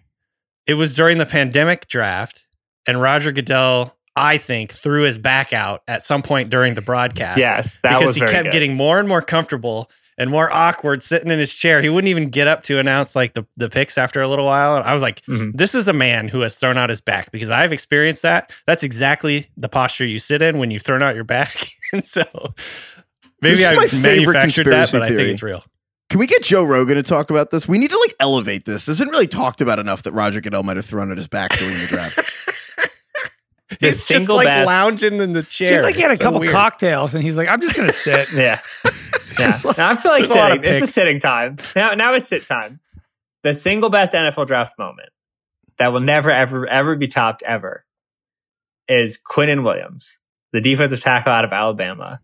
It 0.66 0.74
was 0.74 0.94
during 0.94 1.18
the 1.18 1.26
pandemic 1.26 1.88
draft, 1.88 2.45
and 2.86 3.00
Roger 3.00 3.32
Goodell, 3.32 3.94
I 4.14 4.38
think, 4.38 4.72
threw 4.72 5.02
his 5.02 5.18
back 5.18 5.52
out 5.52 5.82
at 5.88 6.02
some 6.04 6.22
point 6.22 6.50
during 6.50 6.74
the 6.74 6.82
broadcast. 6.82 7.38
Yes, 7.38 7.78
that 7.82 7.98
because 7.98 8.06
was 8.06 8.14
he 8.16 8.20
kept 8.22 8.44
good. 8.44 8.52
getting 8.52 8.74
more 8.74 8.98
and 8.98 9.08
more 9.08 9.22
comfortable 9.22 9.90
and 10.18 10.30
more 10.30 10.50
awkward 10.50 11.02
sitting 11.02 11.30
in 11.30 11.38
his 11.38 11.52
chair. 11.52 11.82
He 11.82 11.90
wouldn't 11.90 12.08
even 12.08 12.30
get 12.30 12.48
up 12.48 12.62
to 12.64 12.78
announce 12.78 13.14
like 13.14 13.34
the, 13.34 13.44
the 13.58 13.68
picks 13.68 13.98
after 13.98 14.22
a 14.22 14.28
little 14.28 14.46
while. 14.46 14.74
And 14.76 14.84
I 14.86 14.94
was 14.94 15.02
like, 15.02 15.20
Mhm. 15.26 15.52
this 15.54 15.74
is 15.74 15.84
the 15.84 15.92
man 15.92 16.28
who 16.28 16.40
has 16.40 16.56
thrown 16.56 16.78
out 16.78 16.88
his 16.88 17.02
back 17.02 17.30
because 17.32 17.50
I've 17.50 17.70
experienced 17.70 18.22
that. 18.22 18.50
That's 18.66 18.82
exactly 18.82 19.50
the 19.58 19.68
posture 19.68 20.06
you 20.06 20.18
sit 20.18 20.40
in 20.40 20.56
when 20.56 20.70
you've 20.70 20.80
thrown 20.80 21.02
out 21.02 21.14
your 21.14 21.24
back. 21.24 21.68
and 21.92 22.02
so 22.02 22.24
maybe 23.42 23.66
I 23.66 23.74
manufactured 23.92 24.64
that, 24.64 24.90
but 24.90 25.02
I 25.02 25.08
think 25.08 25.20
it's 25.28 25.42
real. 25.42 25.62
Can 26.08 26.20
we 26.20 26.26
get 26.26 26.42
Joe 26.44 26.64
Rogan 26.64 26.94
to 26.94 27.02
talk 27.02 27.30
about 27.30 27.50
this? 27.50 27.66
We 27.68 27.78
need 27.78 27.90
to 27.90 27.98
like 27.98 28.14
elevate 28.20 28.64
this. 28.64 28.86
This 28.86 28.94
isn't 28.96 29.10
really 29.10 29.26
talked 29.26 29.60
about 29.60 29.78
enough 29.78 30.04
that 30.04 30.12
Roger 30.12 30.40
Goodell 30.40 30.62
might 30.62 30.76
have 30.76 30.86
thrown 30.86 31.10
at 31.10 31.18
his 31.18 31.28
back 31.28 31.50
during 31.58 31.76
the 31.76 31.86
draft. 31.88 32.20
He's 33.80 34.06
just 34.06 34.28
like 34.28 34.46
best- 34.46 34.66
lounging 34.66 35.20
in 35.20 35.32
the 35.32 35.42
chair. 35.42 35.72
Seemed 35.72 35.82
like 35.84 35.96
he 35.96 36.02
had 36.02 36.10
a 36.12 36.16
so 36.16 36.24
couple 36.24 36.40
weird. 36.40 36.52
cocktails, 36.52 37.14
and 37.14 37.22
he's 37.22 37.36
like, 37.36 37.48
"I'm 37.48 37.60
just 37.60 37.76
gonna 37.76 37.92
sit." 37.92 38.32
Yeah. 38.32 38.60
yeah. 39.38 39.60
Now 39.76 39.90
I 39.90 39.96
feel 39.96 40.12
like 40.12 40.24
There's 40.24 40.30
a 40.30 40.34
lot 40.34 40.52
of 40.52 40.64
sitting. 40.64 40.74
It's 40.82 40.86
the 40.86 40.92
sitting 40.92 41.20
time. 41.20 41.56
Now 41.74 41.92
now 41.94 42.14
it's 42.14 42.26
sit 42.26 42.46
time. 42.46 42.80
The 43.42 43.54
single 43.54 43.90
best 43.90 44.14
NFL 44.14 44.46
draft 44.46 44.78
moment 44.78 45.10
that 45.78 45.92
will 45.92 46.00
never, 46.00 46.30
ever, 46.30 46.66
ever 46.66 46.96
be 46.96 47.06
topped 47.06 47.42
ever 47.44 47.84
is 48.88 49.18
Quinnen 49.18 49.62
Williams, 49.62 50.18
the 50.52 50.60
defensive 50.60 51.00
tackle 51.00 51.32
out 51.32 51.44
of 51.44 51.52
Alabama, 51.52 52.20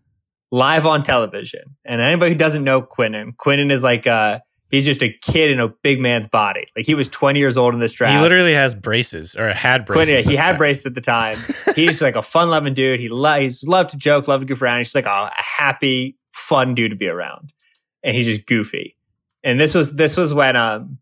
live 0.51 0.85
on 0.85 1.03
television. 1.03 1.75
And 1.85 2.01
anybody 2.01 2.31
who 2.31 2.37
doesn't 2.37 2.63
know 2.63 2.81
Quinnen, 2.81 3.35
Quinnen 3.35 3.71
is 3.71 3.83
like 3.83 4.07
uh 4.07 4.39
he's 4.73 4.85
just 4.85 5.03
a 5.03 5.13
kid 5.21 5.51
in 5.51 5.59
a 5.59 5.67
big 5.67 5.99
man's 5.99 6.27
body. 6.27 6.65
Like 6.75 6.85
he 6.85 6.95
was 6.95 7.07
20 7.07 7.37
years 7.37 7.57
old 7.57 7.75
in 7.75 7.79
this 7.79 7.93
draft. 7.93 8.15
He 8.15 8.21
literally 8.21 8.55
has 8.55 8.73
braces 8.73 9.35
or 9.35 9.53
had 9.53 9.85
braces. 9.85 10.07
Quinn, 10.07 10.17
yeah, 10.17 10.29
he 10.31 10.35
had 10.35 10.57
braces 10.57 10.87
at 10.87 10.95
the 10.95 11.01
time. 11.01 11.37
He's 11.75 12.01
like 12.01 12.15
a 12.15 12.23
fun 12.23 12.49
loving 12.49 12.73
dude. 12.73 12.99
He 12.99 13.07
lo- 13.07 13.39
he's 13.39 13.63
loved 13.63 13.91
to 13.91 13.97
joke, 13.97 14.27
loved 14.27 14.41
to 14.41 14.45
goof 14.47 14.61
around. 14.63 14.79
He's 14.79 14.87
just 14.87 14.95
like 14.95 15.05
a, 15.05 15.09
a 15.09 15.31
happy, 15.35 16.17
fun 16.31 16.73
dude 16.73 16.89
to 16.89 16.97
be 16.97 17.07
around, 17.07 17.53
and 18.03 18.15
he's 18.15 18.25
just 18.25 18.47
goofy. 18.47 18.97
And 19.43 19.59
this 19.59 19.75
was 19.75 19.95
this 19.95 20.17
was 20.17 20.33
when 20.33 20.55
um 20.55 20.97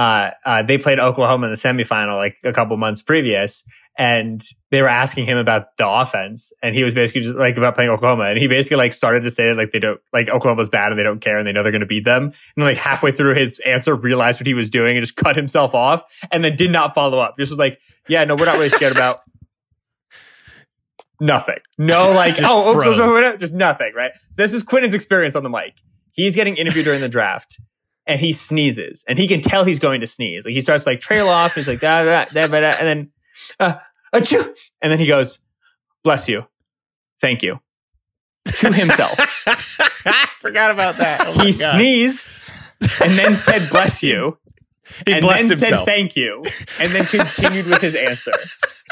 uh, 0.00 0.30
uh 0.46 0.62
they 0.62 0.78
played 0.78 0.98
Oklahoma 0.98 1.48
in 1.48 1.52
the 1.52 1.58
semifinal 1.58 2.16
like 2.16 2.38
a 2.42 2.54
couple 2.54 2.74
months 2.78 3.02
previous, 3.02 3.62
and 3.98 4.42
they 4.70 4.80
were 4.80 4.88
asking 4.88 5.26
him 5.26 5.36
about 5.36 5.76
the 5.76 5.86
offense, 5.86 6.54
and 6.62 6.74
he 6.74 6.84
was 6.84 6.94
basically 6.94 7.20
just 7.20 7.34
like 7.34 7.58
about 7.58 7.74
playing 7.74 7.90
Oklahoma, 7.90 8.24
and 8.24 8.38
he 8.38 8.46
basically 8.46 8.78
like 8.78 8.94
started 8.94 9.24
to 9.24 9.30
say 9.30 9.52
like 9.52 9.72
they 9.72 9.78
don't 9.78 10.00
like 10.10 10.30
Oklahoma's 10.30 10.70
bad 10.70 10.90
and 10.90 10.98
they 10.98 11.02
don't 11.02 11.20
care 11.20 11.36
and 11.36 11.46
they 11.46 11.52
know 11.52 11.62
they're 11.62 11.70
going 11.70 11.80
to 11.80 11.86
beat 11.86 12.06
them, 12.06 12.32
and 12.56 12.64
like 12.64 12.78
halfway 12.78 13.12
through 13.12 13.34
his 13.34 13.60
answer 13.66 13.94
realized 13.94 14.40
what 14.40 14.46
he 14.46 14.54
was 14.54 14.70
doing 14.70 14.96
and 14.96 15.04
just 15.04 15.16
cut 15.16 15.36
himself 15.36 15.74
off, 15.74 16.02
and 16.30 16.42
then 16.42 16.56
did 16.56 16.70
not 16.70 16.94
follow 16.94 17.18
up. 17.18 17.34
Just 17.38 17.50
was 17.50 17.58
like, 17.58 17.78
yeah, 18.08 18.24
no, 18.24 18.36
we're 18.36 18.46
not 18.46 18.54
really 18.54 18.70
scared 18.70 18.92
about 18.92 19.20
nothing. 21.20 21.58
No, 21.76 22.12
like, 22.12 22.36
Just 22.36 22.50
oh, 22.50 22.74
oops, 22.74 22.86
oops, 22.86 22.98
oops, 22.98 23.12
oops, 23.12 23.40
just 23.40 23.52
nothing, 23.52 23.92
right? 23.94 24.12
So 24.30 24.40
this 24.40 24.54
is 24.54 24.62
Quinnen's 24.62 24.94
experience 24.94 25.36
on 25.36 25.42
the 25.42 25.50
mic. 25.50 25.74
He's 26.12 26.34
getting 26.34 26.56
interviewed 26.56 26.86
during 26.86 27.02
the 27.02 27.08
draft 27.08 27.60
and 28.06 28.20
he 28.20 28.32
sneezes 28.32 29.04
and 29.08 29.18
he 29.18 29.28
can 29.28 29.40
tell 29.40 29.64
he's 29.64 29.78
going 29.78 30.00
to 30.00 30.06
sneeze. 30.06 30.44
Like 30.44 30.54
he 30.54 30.60
starts 30.60 30.86
like 30.86 31.00
trail 31.00 31.28
off. 31.28 31.54
He's 31.54 31.68
like, 31.68 31.80
da, 31.80 32.04
da, 32.04 32.24
da, 32.32 32.46
da, 32.46 32.60
da, 32.60 32.70
and 32.78 32.86
then, 32.86 33.10
uh, 33.58 33.74
achoo. 34.14 34.54
and 34.82 34.90
then 34.90 34.98
he 34.98 35.06
goes, 35.06 35.38
bless 36.02 36.28
you. 36.28 36.44
Thank 37.20 37.42
you. 37.42 37.60
To 38.46 38.72
himself. 38.72 39.18
I 39.46 40.26
forgot 40.38 40.70
about 40.70 40.96
that. 40.96 41.26
Oh 41.26 41.44
he 41.44 41.52
God. 41.52 41.76
sneezed 41.76 42.36
and 43.02 43.12
then 43.18 43.36
said, 43.36 43.68
bless 43.70 44.02
you. 44.02 44.38
He 45.06 45.12
and 45.12 45.22
blessed 45.22 45.50
then 45.50 45.58
said 45.58 45.66
himself. 45.68 45.86
thank 45.86 46.16
you, 46.16 46.42
and 46.80 46.90
then 46.90 47.06
continued 47.06 47.66
with 47.66 47.80
his 47.80 47.94
answer. 47.94 48.32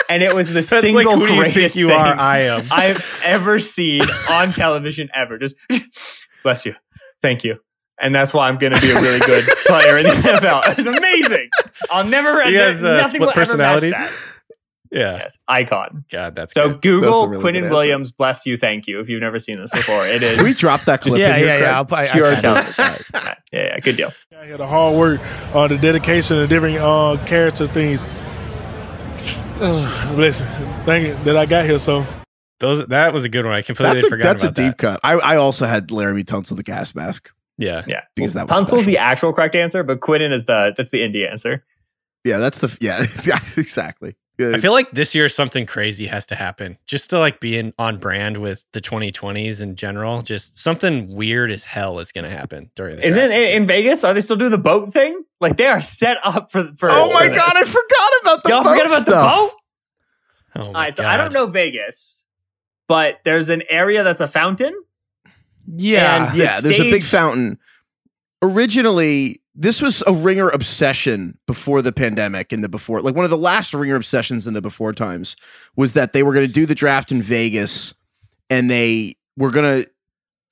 And 0.09 0.23
it 0.23 0.33
was 0.33 0.47
the 0.47 0.61
That's 0.63 0.69
single 0.69 1.19
like, 1.19 1.27
do 1.27 1.35
you 1.35 1.41
greatest 1.41 1.75
you 1.75 1.89
thing 1.89 1.97
are? 1.99 2.17
I 2.17 2.43
am. 2.43 2.69
I've 2.71 3.05
ever 3.25 3.59
seen 3.59 4.03
on 4.31 4.53
television 4.53 5.09
ever. 5.13 5.39
Just 5.39 5.57
bless 6.45 6.65
you, 6.65 6.77
thank 7.21 7.43
you, 7.43 7.59
and 8.01 8.15
that's 8.15 8.33
why 8.33 8.49
I'm 8.49 8.59
going 8.59 8.73
to 8.73 8.81
be 8.81 8.91
a 8.91 9.01
really 9.01 9.21
good 9.21 9.45
player 9.67 9.99
in 9.99 10.05
the 10.05 10.13
NFL. 10.13 10.79
It's 10.79 10.87
amazing. 10.89 11.49
I'll 11.91 12.05
never. 12.05 12.45
He 12.45 12.55
has, 12.55 12.83
uh, 12.83 12.97
nothing 12.97 13.09
split 13.09 13.21
will 13.21 13.29
ever 13.31 13.39
match 13.39 13.49
personalities? 13.49 13.93
that. 13.93 14.13
Yeah. 14.91 15.17
Yes, 15.19 15.39
icon. 15.47 16.05
God, 16.11 16.35
that's 16.35 16.55
So 16.55 16.71
good. 16.71 16.81
Google 16.81 17.11
That's 17.13 17.25
a 17.25 17.29
really 17.29 17.43
good 17.43 17.55
Quinnen 17.55 17.59
answer. 17.65 17.71
Williams, 17.75 18.13
bless 18.13 18.47
you, 18.47 18.57
thank 18.57 18.87
you. 18.87 19.01
If 19.01 19.09
you've 19.11 19.21
never 19.21 19.39
seen 19.39 19.61
this 19.61 19.71
before, 19.71 20.07
it 20.07 20.23
is 20.23 20.37
Can 20.37 20.45
we 20.45 20.55
drop 20.55 20.83
that 20.87 21.03
clip 21.03 21.19
yeah, 21.19 21.37
in 21.37 21.47
yeah, 21.47 21.59
yeah. 21.59 21.79
I'll, 21.79 21.95
I, 21.95 22.05
I 22.05 22.07
pure 22.09 22.37
found 22.37 22.69
it. 22.69 22.73
television. 22.75 23.05
yeah, 23.15 23.35
yeah, 23.53 23.81
good 23.81 23.97
deal. 23.97 24.13
I 24.35 24.47
had 24.47 24.61
the 24.61 24.67
hard 24.67 24.97
work, 24.97 25.21
uh, 25.55 25.69
the 25.69 25.77
dedication, 25.77 26.39
the 26.39 26.49
different 26.49 26.79
uh, 26.79 27.23
character 27.27 27.67
things. 27.67 28.07
Uh, 29.61 30.13
listen, 30.17 30.47
thank 30.85 31.09
you 31.09 31.15
that 31.25 31.37
I 31.37 31.45
got 31.45 31.67
here. 31.67 31.79
So 31.79 32.07
Those 32.61 32.87
that 32.87 33.13
was 33.13 33.25
a 33.25 33.29
good 33.29 33.45
one. 33.45 33.53
I 33.55 33.61
completely 33.63 33.97
That's 33.97 34.07
a, 34.07 34.09
forgot 34.09 34.23
that's 34.25 34.43
a 34.45 34.47
about 34.47 34.57
deep 34.57 34.79
that. 34.79 34.79
cut. 34.79 35.01
I, 35.05 35.15
I 35.15 35.37
also 35.37 35.67
had 35.67 35.89
Laremy 35.89 36.25
Tunsil 36.25 36.57
the 36.57 36.63
gas 36.63 36.95
mask 36.95 37.31
Yeah. 37.59 37.85
Yeah, 37.87 38.03
because 38.15 38.35
that 38.35 38.49
was 38.49 38.57
Tunsil's 38.57 38.87
the 38.87 38.99
actual 38.99 39.33
correct 39.33 39.55
answer, 39.55 39.83
but 39.83 40.01
Quinnen 40.01 40.33
is 40.33 40.47
the 40.47 40.73
that's 40.77 40.91
the 40.91 41.01
indie 41.01 41.29
answer. 41.29 41.65
yeah, 42.25 42.39
that's 42.39 42.59
the 42.59 42.77
yeah 42.81 43.03
exactly. 43.57 44.17
Yeah, 44.39 44.53
I 44.55 44.61
feel 44.61 44.71
like 44.71 44.93
this 44.93 45.17
year 45.17 45.29
something 45.29 45.67
crazy 45.67 46.07
has 46.07 46.25
to 46.29 46.37
happen 46.37 46.79
just 46.87 47.11
to 47.11 47.19
like 47.19 47.41
be 47.41 47.59
in 47.59 47.75
on 47.77 47.99
brand 47.99 48.37
with 48.37 48.65
the 48.73 48.81
2020s 48.81 49.61
in 49.61 49.75
general. 49.75 50.23
Just 50.23 50.57
something 50.61 51.13
weird 51.13 51.51
as 51.51 51.65
hell 51.65 51.99
is 51.99 52.13
going 52.13 52.25
to 52.25 52.31
happen 52.31 52.71
during 52.77 52.97
the 52.97 53.07
Isn't 53.07 53.21
it 53.21 53.31
in, 53.33 53.63
in 53.63 53.67
Vegas? 53.67 54.05
Are 54.05 54.15
they 54.15 54.21
still 54.21 54.37
doing 54.37 54.53
the 54.53 54.59
boat 54.59 54.93
thing? 54.93 55.25
Like 55.41 55.57
they 55.57 55.67
are 55.67 55.81
set 55.83 56.19
up 56.23 56.53
for 56.53 56.73
for. 56.77 56.89
oh 56.89 57.13
my 57.13 57.25
for 57.25 57.29
this. 57.31 57.39
god, 57.39 57.57
I 57.57 57.65
forgot 57.65 58.13
about 58.23 58.43
the 58.45 58.49
Y'all 58.51 58.63
boat 58.63 58.71
forget 58.71 58.87
about 58.87 59.07
the 59.07 59.13
boat? 59.13 59.51
Oh 60.55 60.67
All 60.67 60.73
my 60.73 60.85
right, 60.85 60.95
so 60.95 61.05
I 61.05 61.17
don't 61.17 61.33
know 61.33 61.47
Vegas, 61.47 62.25
but 62.87 63.19
there's 63.25 63.49
an 63.49 63.63
area 63.69 64.05
that's 64.05 64.21
a 64.21 64.29
fountain. 64.29 64.73
Yeah, 65.77 66.29
And- 66.29 66.37
yeah, 66.37 66.61
the 66.61 66.69
there's 66.69 66.81
a 66.81 66.91
big 66.91 67.03
fountain. 67.03 67.59
Originally, 68.43 69.41
this 69.55 69.83
was 69.83 70.03
a 70.07 70.13
ringer 70.13 70.49
obsession 70.51 71.37
before 71.47 71.83
the 71.83 71.93
pandemic 71.93 72.53
and 72.53 72.63
the 72.63 72.69
before 72.69 73.01
like 73.01 73.17
one 73.17 73.25
of 73.25 73.31
the 73.31 73.37
last 73.37 73.75
ringer 73.75 73.97
obsessions 73.97 74.47
in 74.47 74.55
the 74.55 74.63
before 74.63 74.93
times 74.93 75.35
was 75.75 75.95
that 75.95 76.13
they 76.13 76.23
were 76.23 76.33
going 76.33 76.47
to 76.47 76.53
do 76.53 76.65
the 76.65 76.77
draft 76.77 77.11
in 77.11 77.21
Vegas 77.21 77.93
and 78.49 78.71
they 78.71 79.17
were 79.37 79.51
going 79.51 79.83
to 79.83 79.91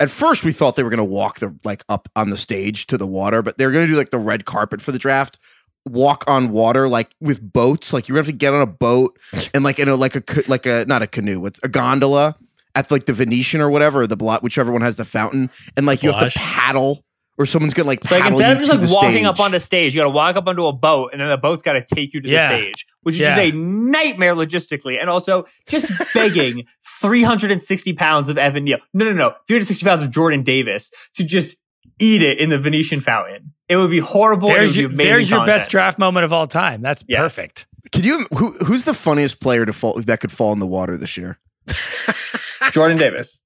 at 0.01 0.11
first 0.11 0.43
we 0.45 0.53
thought 0.53 0.75
they 0.75 0.83
were 0.83 0.91
going 0.91 0.99
to 0.99 1.05
walk 1.05 1.39
the 1.39 1.57
like 1.65 1.85
up 1.89 2.09
on 2.17 2.31
the 2.31 2.37
stage 2.37 2.87
to 2.89 2.99
the 2.99 3.07
water, 3.07 3.43
but 3.43 3.57
they're 3.59 3.71
going 3.71 3.87
to 3.87 3.93
do 3.93 3.97
like 3.97 4.11
the 4.11 4.19
red 4.19 4.45
carpet 4.45 4.81
for 4.83 4.91
the 4.93 4.99
draft, 4.99 5.39
walk 5.87 6.25
on 6.27 6.51
water 6.51 6.89
like 6.89 7.15
with 7.21 7.41
boats, 7.53 7.93
like 7.93 8.09
you're 8.09 8.17
going 8.17 8.25
to 8.25 8.31
have 8.31 8.35
to 8.35 8.39
get 8.39 8.53
on 8.55 8.61
a 8.61 8.67
boat 8.67 9.19
and 9.55 9.63
like 9.63 9.79
in 9.79 9.89
a 9.89 9.95
like 9.95 10.17
a 10.17 10.23
like 10.49 10.67
a 10.67 10.85
not 10.87 11.03
a 11.03 11.07
canoe, 11.07 11.39
with 11.39 11.59
a 11.63 11.69
gondola 11.69 12.37
at 12.77 12.91
like 12.93 13.07
the 13.07 13.13
Venetian 13.13 13.61
or 13.61 13.69
whatever, 13.71 14.03
or 14.03 14.07
the 14.07 14.17
blot, 14.17 14.43
whichever 14.43 14.71
one 14.71 14.83
has 14.83 14.95
the 14.97 15.05
fountain, 15.05 15.51
and 15.77 15.87
like 15.87 16.03
you 16.05 16.13
have 16.13 16.33
to 16.33 16.39
paddle, 16.39 17.03
or 17.39 17.47
someone's 17.47 17.75
gonna 17.75 17.87
like 17.89 18.05
So 18.05 18.15
like 18.15 18.23
paddle 18.25 18.39
instead 18.39 18.57
you 18.59 18.73
of 18.73 18.81
just 18.81 18.93
like 18.93 19.03
walking 19.03 19.11
stage. 19.17 19.25
up 19.27 19.41
onto 19.41 19.59
stage, 19.59 19.95
you 19.95 20.01
got 20.01 20.05
to 20.05 20.11
walk 20.11 20.37
up 20.37 20.47
onto 20.47 20.67
a 20.67 20.73
boat, 20.73 21.11
and 21.13 21.21
then 21.21 21.29
the 21.29 21.37
boat's 21.37 21.63
got 21.63 21.73
to 21.73 21.85
take 21.95 22.15
you 22.15 22.21
to 22.21 22.29
Yeah. 22.29 22.53
the 22.53 22.59
stage, 22.63 22.87
which 23.03 23.15
is 23.17 23.23
Yeah. 23.23 23.37
just 23.37 23.55
a 23.55 23.57
nightmare 23.57 24.35
logistically, 24.35 25.01
and 25.01 25.11
also 25.11 25.45
just 25.69 25.87
begging 26.15 26.65
360 27.01 27.93
pounds 27.95 28.29
of 28.29 28.39
Evan 28.39 28.65
Neal, 28.65 28.79
no, 28.95 29.05
no, 29.05 29.13
no, 29.13 29.35
360 29.49 29.85
pounds 29.85 30.03
of 30.03 30.11
Jordan 30.11 30.43
Davis 30.43 30.91
to 31.15 31.25
just 31.25 31.57
eat 31.99 32.23
it 32.23 32.39
in 32.39 32.51
the 32.51 32.59
Venetian 32.59 33.01
fountain. 33.01 33.53
It 33.69 33.77
would 33.77 33.91
be 33.91 33.99
horrible. 34.01 34.49
There's 34.49 34.71
would 34.77 34.97
be 34.97 35.05
your, 35.05 35.13
there's 35.13 35.31
your 35.31 35.47
best 35.47 35.71
draft 35.71 35.99
moment 35.99 36.25
of 36.25 36.33
all 36.33 36.47
time. 36.47 36.83
That's 36.83 37.03
Yes. 37.09 37.21
perfect. 37.21 37.67
Can 37.93 38.03
you? 38.05 38.27
Who, 38.37 38.53
who's 38.65 38.85
the 38.85 38.95
funniest 38.95 39.41
player 39.41 39.65
to 39.65 39.73
fall 39.73 40.01
that 40.01 40.21
could 40.21 40.33
fall 40.33 40.53
in 40.53 40.59
the 40.59 40.67
water 40.67 40.97
this 40.97 41.17
year? 41.17 41.39
Jordan 42.73 42.97
Davis. 42.97 43.41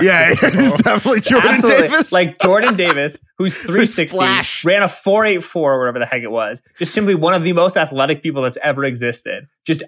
Yeah, 0.00 0.30
it's 0.42 0.82
definitely 0.82 1.20
Jordan 1.20 1.50
Absolutely. 1.52 1.88
Davis. 1.88 2.10
Like 2.12 2.40
Jordan 2.40 2.74
Davis, 2.74 3.20
who's 3.38 3.54
360, 3.58 4.08
splash. 4.08 4.64
ran 4.64 4.82
a 4.82 4.88
484 4.88 5.72
or 5.72 5.78
whatever 5.78 5.98
the 6.00 6.06
heck 6.06 6.22
it 6.22 6.30
was. 6.30 6.62
Just 6.78 6.92
simply 6.92 7.14
one 7.14 7.32
of 7.34 7.44
the 7.44 7.52
most 7.52 7.76
athletic 7.76 8.22
people 8.22 8.42
that's 8.42 8.58
ever 8.62 8.84
existed. 8.84 9.44
Just 9.66 9.82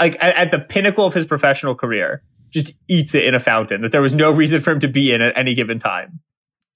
like 0.00 0.16
at, 0.20 0.34
at 0.34 0.50
the 0.50 0.58
pinnacle 0.58 1.06
of 1.06 1.14
his 1.14 1.24
professional 1.24 1.74
career, 1.76 2.22
just 2.50 2.72
eats 2.88 3.14
it 3.14 3.24
in 3.24 3.34
a 3.34 3.40
fountain 3.40 3.82
that 3.82 3.92
there 3.92 4.02
was 4.02 4.14
no 4.14 4.32
reason 4.32 4.60
for 4.60 4.72
him 4.72 4.80
to 4.80 4.88
be 4.88 5.12
in 5.12 5.20
at 5.22 5.36
any 5.36 5.54
given 5.54 5.78
time. 5.78 6.20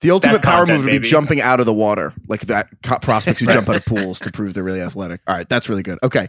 the 0.02 0.10
ultimate 0.12 0.34
That's 0.34 0.44
power 0.44 0.58
content, 0.60 0.78
move 0.78 0.84
would 0.84 0.90
be 0.92 0.98
baby. 0.98 1.08
jumping 1.08 1.40
out 1.40 1.58
of 1.58 1.66
the 1.66 1.74
water, 1.74 2.12
like 2.28 2.42
that 2.42 2.68
prospects 3.02 3.40
who 3.40 3.46
jump 3.46 3.68
out 3.68 3.76
of 3.76 3.84
pools 3.86 4.20
to 4.20 4.30
prove 4.30 4.54
they're 4.54 4.62
really 4.62 4.82
athletic. 4.82 5.20
All 5.26 5.34
right, 5.34 5.48
that's 5.48 5.68
really 5.68 5.82
good. 5.82 5.98
Okay. 6.04 6.28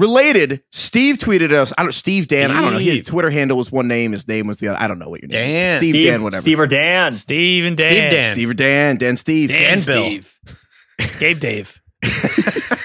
Related, 0.00 0.62
Steve 0.72 1.18
tweeted 1.18 1.52
us. 1.52 1.72
I 1.76 1.82
don't. 1.82 1.92
Steve 1.92 2.28
Dan. 2.28 2.50
I 2.50 2.60
don't 2.60 2.72
know. 2.72 2.78
His 2.78 3.06
Twitter 3.06 3.30
handle 3.30 3.56
was 3.56 3.70
one 3.70 3.86
name. 3.86 4.12
His 4.12 4.26
name 4.26 4.46
was 4.46 4.58
the 4.58 4.68
other. 4.68 4.80
I 4.80 4.88
don't 4.88 4.98
know 4.98 5.08
what 5.08 5.20
your 5.20 5.28
name 5.28 5.50
Dan. 5.50 5.82
is. 5.82 5.88
Steve, 5.88 6.04
Dan. 6.04 6.22
Whatever. 6.22 6.40
Steve 6.40 6.60
or 6.60 6.66
Dan. 6.66 7.12
Steve 7.12 7.64
and 7.66 7.76
Dan. 7.76 7.88
Steve 7.88 8.10
Dan. 8.10 8.34
Steve 8.34 8.50
or 8.50 8.54
Dan. 8.54 8.96
Dan. 8.96 9.16
Steve. 9.16 9.48
Dan, 9.50 9.78
Dan 9.78 9.84
Bill. 9.86 10.04
Steve. 10.06 10.38
Gabe 11.18 11.40
Dave. 11.40 11.80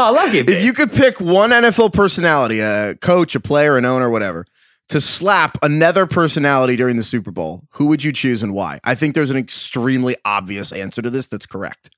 Oh, 0.00 0.04
I 0.04 0.10
love 0.10 0.32
you. 0.32 0.44
If 0.46 0.62
you 0.62 0.72
could 0.74 0.92
pick 0.92 1.20
one 1.20 1.50
NFL 1.50 1.92
personality, 1.92 2.60
a 2.60 2.94
coach, 2.94 3.34
a 3.34 3.40
player, 3.40 3.76
an 3.76 3.84
owner, 3.84 4.08
whatever, 4.08 4.46
to 4.90 5.00
slap 5.00 5.58
another 5.60 6.06
personality 6.06 6.76
during 6.76 6.96
the 6.96 7.02
Super 7.02 7.32
Bowl, 7.32 7.64
who 7.70 7.86
would 7.86 8.04
you 8.04 8.12
choose 8.12 8.40
and 8.40 8.52
why? 8.54 8.78
I 8.84 8.94
think 8.94 9.16
there's 9.16 9.32
an 9.32 9.36
extremely 9.36 10.14
obvious 10.24 10.70
answer 10.70 11.02
to 11.02 11.10
this 11.10 11.26
that's 11.26 11.46
correct. 11.46 11.90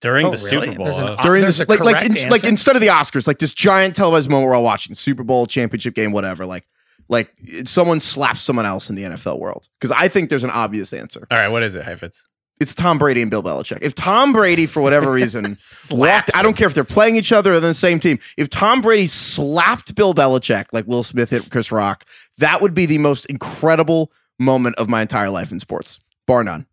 During 0.00 0.26
Oh, 0.26 0.30
the 0.30 0.48
really? 0.50 0.66
Super 0.68 0.78
Bowl. 0.78 0.86
An 0.98 1.08
uh, 1.18 1.22
During 1.22 1.42
there's 1.42 1.58
this, 1.58 1.68
a 1.68 1.70
like, 1.70 1.80
like, 1.80 2.04
in- 2.04 2.28
like 2.30 2.44
instead 2.44 2.74
of 2.76 2.80
the 2.82 2.88
Oscars, 2.88 3.26
like 3.26 3.38
this 3.38 3.52
giant 3.54 3.96
televised 3.96 4.30
moment 4.30 4.48
we're 4.48 4.54
all 4.54 4.62
watching, 4.62 4.94
Super 4.94 5.22
Bowl, 5.24 5.46
championship 5.46 5.94
game, 5.94 6.12
whatever. 6.12 6.46
Like, 6.46 6.66
like 7.08 7.32
someone 7.64 8.00
slaps 8.00 8.42
someone 8.42 8.66
else 8.66 8.88
in 8.88 8.96
the 8.96 9.02
NFL 9.02 9.38
world 9.38 9.68
because 9.80 9.90
I 9.96 10.08
think 10.08 10.30
there's 10.30 10.44
an 10.44 10.50
obvious 10.50 10.92
answer. 10.92 11.26
All 11.30 11.38
right, 11.38 11.48
what 11.48 11.62
is 11.62 11.74
it, 11.74 11.84
Heifetz? 11.84 12.24
It's 12.60 12.74
Tom 12.74 12.98
Brady 12.98 13.22
and 13.22 13.30
Bill 13.30 13.42
Belichick. 13.42 13.78
If 13.80 13.94
Tom 13.94 14.34
Brady, 14.34 14.66
for 14.66 14.82
whatever 14.82 15.10
reason, 15.10 15.44
walked, 15.46 15.60
Slaps 15.60 16.30
I 16.34 16.42
don't 16.42 16.54
care 16.56 16.66
if 16.66 16.74
they're 16.74 16.84
playing 16.84 17.16
each 17.16 17.32
other 17.32 17.52
or 17.54 17.56
on 17.56 17.62
the 17.62 17.72
same 17.74 17.98
team. 18.00 18.18
If 18.36 18.50
Tom 18.50 18.82
Brady 18.82 19.06
slapped 19.06 19.94
Bill 19.94 20.12
Belichick 20.14 20.66
like 20.72 20.86
Will 20.86 21.02
Smith 21.02 21.30
hit 21.30 21.50
Chris 21.50 21.72
Rock, 21.72 22.04
that 22.36 22.60
would 22.60 22.74
be 22.74 22.84
the 22.84 22.98
most 22.98 23.24
incredible 23.26 24.12
moment 24.38 24.76
of 24.76 24.88
my 24.90 25.00
entire 25.00 25.30
life 25.30 25.50
in 25.50 25.58
sports, 25.58 26.00
bar 26.26 26.44
none. 26.44 26.66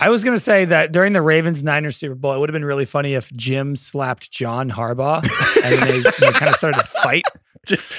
I 0.00 0.08
was 0.08 0.24
gonna 0.24 0.40
say 0.40 0.64
that 0.64 0.92
during 0.92 1.12
the 1.12 1.22
Ravens 1.22 1.62
Niners 1.62 1.96
Super 1.96 2.14
Bowl, 2.14 2.32
it 2.34 2.38
would 2.38 2.48
have 2.48 2.54
been 2.54 2.64
really 2.64 2.84
funny 2.86 3.14
if 3.14 3.30
Jim 3.32 3.76
slapped 3.76 4.30
John 4.30 4.70
Harbaugh 4.70 5.22
and 5.62 5.82
they, 5.82 6.00
they 6.18 6.32
kind 6.32 6.48
of 6.50 6.56
started 6.56 6.78
to 6.78 6.86
fight. 6.86 7.24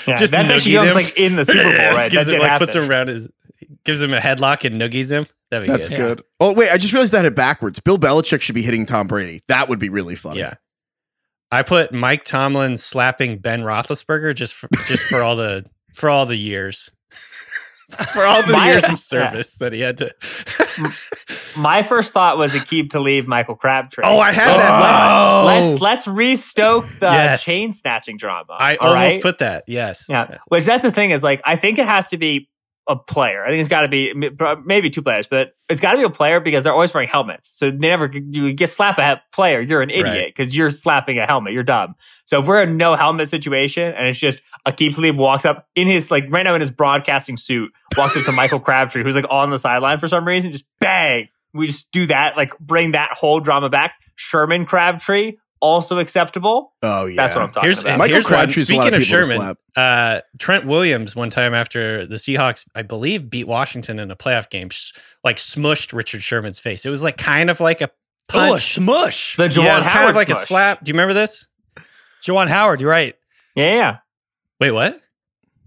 Yeah, 0.07 0.17
Just 0.17 0.31
that's 0.31 0.49
actually 0.49 0.71
noogied 0.71 0.87
him. 0.89 0.95
like 0.95 1.17
in 1.17 1.35
the 1.35 1.45
Super 1.45 1.61
Bowl, 1.63 1.71
right? 1.93 2.11
gives 2.11 2.25
that 2.25 2.33
him, 2.33 2.39
did 2.41 2.47
like, 2.47 2.57
puts 2.57 2.73
him 2.73 2.89
around 2.89 3.09
his, 3.09 3.27
gives 3.85 4.01
him 4.01 4.11
a 4.11 4.19
headlock 4.19 4.65
and 4.65 4.81
noogies 4.81 5.11
him. 5.11 5.27
That'd 5.51 5.67
be 5.67 5.71
That's 5.71 5.87
good. 5.87 5.97
good. 5.97 6.23
Oh 6.39 6.51
wait, 6.53 6.71
I 6.71 6.77
just 6.77 6.91
realized 6.93 7.11
that 7.13 7.25
it 7.25 7.35
backwards. 7.35 7.79
Bill 7.79 7.99
Belichick 7.99 8.41
should 8.41 8.55
be 8.55 8.63
hitting 8.63 8.87
Tom 8.87 9.05
Brady. 9.05 9.43
That 9.49 9.69
would 9.69 9.77
be 9.77 9.89
really 9.89 10.15
funny. 10.15 10.39
Yeah. 10.39 10.55
I 11.51 11.61
put 11.61 11.93
Mike 11.93 12.25
Tomlin 12.25 12.79
slapping 12.79 13.37
Ben 13.37 13.61
Roethlisberger 13.61 14.33
just 14.33 14.55
for, 14.55 14.67
just 14.87 15.03
for 15.03 15.21
all 15.21 15.35
the 15.35 15.65
for 15.93 16.09
all 16.09 16.25
the 16.25 16.37
years, 16.37 16.89
for 18.13 18.23
all 18.23 18.43
the 18.43 18.53
My- 18.53 18.69
years 18.69 18.83
of 18.89 18.99
service 18.99 19.55
that 19.55 19.73
he 19.73 19.79
had 19.81 19.97
to. 19.99 20.13
My 21.55 21.81
first 21.83 22.13
thought 22.13 22.37
was 22.37 22.53
Aqib 22.53 22.89
Talib 22.89 23.27
Michael 23.27 23.55
Crabtree. 23.55 24.03
oh, 24.07 24.19
I 24.19 24.31
had 24.31 24.53
Oh. 24.53 24.57
that. 24.57 25.43
let's 25.45 25.69
oh. 25.81 25.83
let's 25.83 26.07
restoke 26.07 26.85
the 26.99 27.07
Yes. 27.07 27.43
chain 27.43 27.71
snatching 27.71 28.17
drama. 28.17 28.53
I 28.57 28.75
all 28.77 28.89
almost 28.89 29.13
right? 29.15 29.21
put 29.21 29.37
that. 29.39 29.63
Yes. 29.67 30.05
Yeah, 30.07 30.37
which 30.47 30.65
that's 30.65 30.83
the 30.83 30.91
thing 30.91 31.11
is 31.11 31.23
like 31.23 31.41
I 31.43 31.55
think 31.55 31.77
it 31.79 31.85
has 31.87 32.07
to 32.09 32.17
be 32.17 32.47
a 32.91 32.95
player. 32.97 33.45
I 33.45 33.49
think 33.49 33.61
it's 33.61 33.69
got 33.69 33.81
to 33.81 33.87
be 33.87 34.13
maybe 34.65 34.89
two 34.89 35.01
players, 35.01 35.25
but 35.25 35.53
it's 35.69 35.79
got 35.79 35.93
to 35.93 35.97
be 35.97 36.03
a 36.03 36.09
player 36.09 36.41
because 36.41 36.65
they're 36.65 36.73
always 36.73 36.93
wearing 36.93 37.07
helmets. 37.07 37.49
So 37.49 37.71
they 37.71 37.77
never 37.77 38.11
you 38.13 38.51
get 38.51 38.69
slap 38.69 38.97
a 38.99 39.21
player, 39.31 39.61
you're 39.61 39.81
an 39.81 39.89
idiot 39.89 40.33
because 40.35 40.53
you're 40.53 40.69
slapping 40.69 41.17
a 41.17 41.25
helmet. 41.25 41.53
You're 41.53 41.63
dumb. 41.63 41.95
So 42.25 42.41
if 42.41 42.47
we're 42.47 42.63
in 42.63 42.75
no 42.75 42.95
helmet 42.95 43.29
situation 43.29 43.93
and 43.93 44.07
it's 44.07 44.19
just 44.19 44.41
a 44.65 44.73
Aqib 44.73 44.93
Talib 44.93 45.17
walks 45.17 45.45
up 45.45 45.69
in 45.73 45.87
his 45.87 46.11
like 46.11 46.25
right 46.29 46.43
now 46.43 46.53
in 46.53 46.59
his 46.59 46.69
broadcasting 46.69 47.37
suit, 47.37 47.71
walks 47.97 48.17
up 48.17 48.25
to 48.25 48.33
Michael 48.33 48.59
Crabtree 48.67 49.03
who's 49.03 49.15
like 49.15 49.25
on 49.29 49.49
the 49.51 49.57
sideline 49.57 49.97
for 49.97 50.09
some 50.09 50.27
reason, 50.27 50.51
just 50.51 50.65
bang. 50.81 51.29
We 51.53 51.67
just 51.67 51.91
do 51.93 52.05
that, 52.07 52.35
like 52.35 52.57
bring 52.59 52.91
that 52.91 53.13
whole 53.13 53.39
drama 53.39 53.69
back. 53.69 53.93
Sherman 54.15 54.65
Crabtree 54.65 55.37
also 55.61 55.99
acceptable. 55.99 56.73
Oh 56.83 57.05
yeah. 57.05 57.15
That's 57.15 57.35
what 57.35 57.43
I'm 57.43 57.51
talking 57.51 57.67
Here's 57.67 57.81
about. 57.81 57.99
Michael 57.99 58.15
here's 58.15 58.25
one. 58.25 58.33
A 58.33 58.37
lot 58.37 58.51
Speaking 58.51 58.77
of 58.79 58.85
of 58.93 58.99
people 58.99 59.05
Sherman, 59.05 59.37
slap. 59.37 59.57
uh, 59.75 60.21
Trent 60.39 60.65
Williams 60.67 61.15
one 61.15 61.29
time 61.29 61.53
after 61.53 62.05
the 62.05 62.15
Seahawks, 62.15 62.65
I 62.75 62.81
believe, 62.81 63.29
beat 63.29 63.47
Washington 63.47 63.99
in 63.99 64.11
a 64.11 64.15
playoff 64.15 64.49
game, 64.49 64.69
sh- 64.69 64.91
like 65.23 65.37
smushed 65.37 65.93
Richard 65.93 66.23
Sherman's 66.23 66.59
face. 66.59 66.85
It 66.85 66.89
was 66.89 67.03
like 67.03 67.17
kind 67.17 67.49
of 67.49 67.59
like 67.59 67.81
a 67.81 67.89
Oh, 68.33 68.39
a 68.39 68.49
punch. 68.51 68.75
smush. 68.75 69.35
the 69.35 69.49
Juwan 69.49 69.63
yeah, 69.65 69.73
it 69.73 69.77
was 69.77 69.85
Howard 69.85 69.95
kind 69.97 70.09
of 70.09 70.15
like 70.15 70.29
a 70.29 70.35
slap. 70.35 70.83
Do 70.83 70.89
you 70.89 70.93
remember 70.93 71.13
this? 71.13 71.45
Juwan 72.23 72.47
Howard, 72.47 72.79
you're 72.79 72.89
right. 72.89 73.15
Yeah, 73.55 73.73
yeah. 73.75 73.97
Wait, 74.59 74.71
what? 74.71 75.01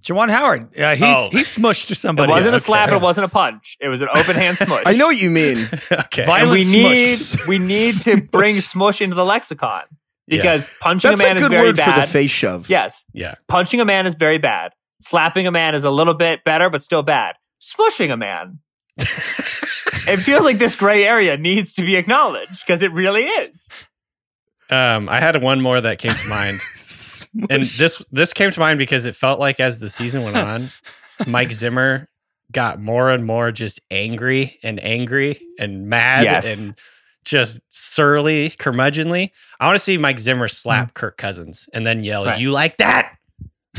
Juwan 0.05 0.29
Howard. 0.31 0.69
Yeah, 0.77 0.95
he's 0.95 1.03
Oh. 1.05 1.29
he 1.33 1.39
smushed 1.41 1.95
somebody. 1.97 2.31
It 2.31 2.35
wasn't 2.35 2.55
a 2.55 2.57
okay. 2.59 2.65
slap. 2.67 2.91
It 2.91 3.01
wasn't 3.01 3.25
a 3.25 3.29
punch. 3.29 3.77
It 3.81 3.89
was 3.89 4.03
an 4.03 4.09
open 4.15 4.37
hand 4.37 4.59
smush. 4.59 4.83
I 4.87 4.93
know 4.95 5.07
what 5.07 5.17
you 5.17 5.31
mean. 5.31 5.67
okay. 5.93 6.25
Vi- 6.27 6.41
And 6.41 6.51
we 6.51 6.63
Violent 6.65 6.71
need 6.73 7.19
we 7.49 7.59
need 7.59 7.95
to 8.03 8.21
bring 8.31 8.61
smush 8.61 9.01
into 9.01 9.17
the 9.17 9.25
lexicon 9.25 9.83
because 10.29 10.71
punching 10.81 11.11
That's 11.11 11.21
a 11.21 11.25
man 11.25 11.37
a 11.39 11.41
is 11.41 11.47
very 11.49 11.67
word 11.69 11.79
for 11.79 11.85
the 11.91 11.91
bad. 11.97 12.09
face 12.11 12.31
shove. 12.31 12.69
Yes, 12.69 13.05
yeah. 13.13 13.35
punching 13.49 13.81
a 13.81 13.85
man 13.85 14.07
is 14.07 14.15
very 14.15 14.39
bad. 14.39 14.73
Slapping 15.01 15.47
a 15.47 15.51
man 15.51 15.75
is 15.75 15.85
a 15.85 15.91
little 15.91 16.15
bit 16.15 16.45
better, 16.45 16.71
but 16.71 16.83
still 16.83 17.03
bad. 17.03 17.35
Smushing 17.61 18.13
a 18.13 18.17
man. 18.17 18.59
it 18.99 20.19
feels 20.19 20.43
like 20.43 20.59
this 20.59 20.77
gray 20.77 21.05
area 21.07 21.37
needs 21.37 21.75
to 21.75 21.83
be 21.83 21.97
acknowledged 21.97 22.61
because 22.61 22.83
it 22.83 22.93
really 22.93 23.25
is. 23.25 23.69
Um, 24.71 25.09
I 25.09 25.21
had 25.21 25.43
one 25.43 25.61
more 25.61 25.81
that 25.81 25.99
came 25.99 26.15
to 26.15 26.29
mind, 26.29 26.61
and 27.51 27.65
this 27.65 28.03
this 28.13 28.33
came 28.33 28.51
to 28.51 28.61
mind 28.61 28.79
because 28.79 29.07
it 29.07 29.15
felt 29.15 29.41
like 29.41 29.61
as 29.61 29.79
the 29.81 29.91
season 29.91 30.23
went 30.23 30.37
on, 30.37 30.71
Mike 31.27 31.53
Zimmer 31.53 32.09
got 32.53 32.81
more 32.81 33.11
and 33.11 33.25
more 33.27 33.51
just 33.51 33.81
angry 33.91 34.59
and 34.63 34.83
angry 34.85 35.41
and 35.59 35.89
mad 35.89 36.25
Yes. 36.25 36.47
and 36.59 36.75
just 37.25 37.59
surly, 37.71 38.51
curmudgeonly. 38.51 39.31
I 39.59 39.67
want 39.67 39.77
to 39.77 39.83
see 39.85 39.97
Mike 39.99 40.19
Zimmer 40.19 40.47
slap 40.49 40.95
Kirk 40.95 41.17
Cousins 41.17 41.69
and 41.73 41.87
then 41.87 42.05
yell, 42.05 42.25
Right. 42.27 42.39
"You 42.39 42.51
like 42.51 42.77
that?" 42.79 43.17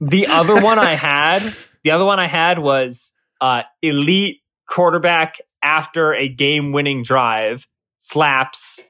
The 0.00 0.26
other 0.28 0.60
one 0.60 0.78
I 0.78 0.94
had, 0.94 1.54
the 1.82 1.90
other 1.92 2.04
one 2.04 2.20
I 2.20 2.26
had 2.26 2.58
was 2.58 3.12
uh, 3.40 3.62
elite 3.82 4.42
quarterback 4.68 5.38
after 5.62 6.14
a 6.14 6.28
game 6.28 6.72
winning 6.72 7.02
drive 7.02 7.66
slaps 7.96 8.80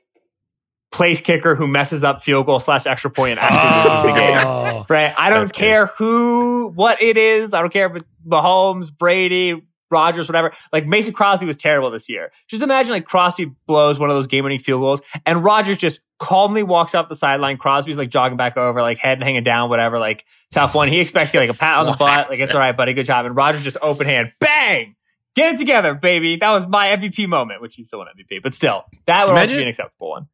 place 0.90 1.20
kicker 1.20 1.54
who 1.54 1.66
messes 1.66 2.02
up 2.02 2.22
field 2.22 2.46
goal 2.46 2.60
slash 2.60 2.86
extra 2.86 3.10
point 3.10 3.38
and 3.38 3.40
actually 3.40 3.90
loses 3.90 4.04
the 4.04 4.12
oh. 4.12 4.14
game. 4.14 4.46
Oh. 4.46 4.64
Right. 4.88 5.12
I 5.18 5.28
don't 5.28 5.40
That's 5.40 5.52
good. 5.52 5.58
care 5.58 5.86
who, 5.86 6.72
what 6.74 7.02
it 7.02 7.18
is. 7.18 7.52
I 7.52 7.60
don't 7.60 7.70
care 7.70 7.90
if 7.90 7.96
it's 7.96 8.06
Mahomes, 8.26 8.90
Brady, 8.90 9.62
Rodgers, 9.90 10.26
whatever. 10.28 10.52
Like 10.72 10.86
Mason 10.86 11.12
Crosby 11.12 11.46
was 11.46 11.58
terrible 11.58 11.90
this 11.90 12.08
year. 12.08 12.30
Just 12.46 12.62
imagine 12.62 12.92
like 12.92 13.04
Crosby 13.04 13.52
blows 13.66 13.98
one 13.98 14.08
of 14.08 14.16
those 14.16 14.26
game 14.26 14.44
winning 14.44 14.60
field 14.60 14.80
goals 14.80 15.02
and 15.26 15.44
Rodgers 15.44 15.76
just 15.76 16.00
calmly 16.18 16.62
walks 16.62 16.94
off 16.94 17.08
the 17.08 17.14
sideline. 17.14 17.58
Crosby's 17.58 17.98
like 17.98 18.08
jogging 18.08 18.36
back 18.36 18.56
over, 18.56 18.80
like 18.80 18.96
head 18.98 19.22
hanging 19.22 19.42
down, 19.42 19.68
whatever, 19.68 19.98
like 19.98 20.24
tough 20.52 20.74
one. 20.74 20.88
He 20.88 21.00
expects 21.00 21.34
like 21.34 21.50
a 21.50 21.54
pat 21.54 21.80
on 21.80 21.86
the 21.86 21.92
butt. 21.92 22.30
Like 22.30 22.38
it's 22.38 22.52
all 22.54 22.60
right, 22.60 22.76
buddy. 22.76 22.94
Good 22.94 23.06
job. 23.06 23.26
And 23.26 23.36
Rodgers 23.36 23.62
just 23.62 23.76
open 23.82 24.06
hand, 24.06 24.32
bang! 24.40 24.94
Get 25.34 25.54
it 25.54 25.58
together, 25.58 25.94
baby. 25.94 26.36
That 26.36 26.50
was 26.50 26.66
my 26.66 26.88
MVP 26.88 27.28
moment, 27.28 27.60
which 27.60 27.78
you 27.78 27.84
still 27.84 28.00
want 28.00 28.10
MVP, 28.16 28.42
but 28.42 28.54
still, 28.54 28.84
that 29.06 29.26
would 29.26 29.32
also 29.32 29.42
Imagine- 29.42 29.56
be 29.58 29.62
an 29.62 29.68
acceptable 29.68 30.10
one. 30.10 30.28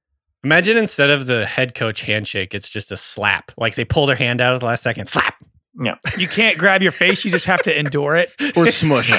Imagine 0.44 0.76
instead 0.76 1.10
of 1.10 1.26
the 1.26 1.46
head 1.46 1.74
coach 1.74 2.02
handshake, 2.02 2.54
it's 2.54 2.68
just 2.68 2.92
a 2.92 2.96
slap. 2.96 3.50
Like 3.56 3.74
they 3.74 3.84
pull 3.84 4.06
their 4.06 4.16
hand 4.16 4.40
out 4.40 4.54
at 4.54 4.60
the 4.60 4.66
last 4.66 4.82
second, 4.82 5.06
slap. 5.06 5.34
Yeah. 5.80 5.96
You 6.18 6.28
can't 6.28 6.56
grab 6.58 6.82
your 6.82 6.92
face. 6.92 7.24
You 7.24 7.30
just 7.30 7.46
have 7.46 7.62
to 7.62 7.76
endure 7.78 8.14
it. 8.16 8.32
Or 8.56 8.70
smush. 8.70 9.10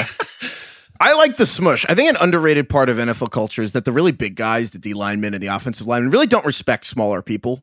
I 0.97 1.13
like 1.15 1.35
the 1.35 1.45
smush. 1.45 1.85
I 1.89 1.95
think 1.95 2.09
an 2.09 2.15
underrated 2.21 2.69
part 2.69 2.87
of 2.87 2.95
NFL 2.95 3.29
culture 3.31 3.61
is 3.61 3.73
that 3.73 3.83
the 3.83 3.91
really 3.91 4.13
big 4.13 4.35
guys, 4.35 4.69
the 4.69 4.79
D 4.79 4.93
linemen 4.93 5.33
and 5.33 5.43
the 5.43 5.47
offensive 5.47 5.85
linemen, 5.85 6.09
really 6.09 6.25
don't 6.27 6.45
respect 6.45 6.85
smaller 6.85 7.21
people. 7.21 7.61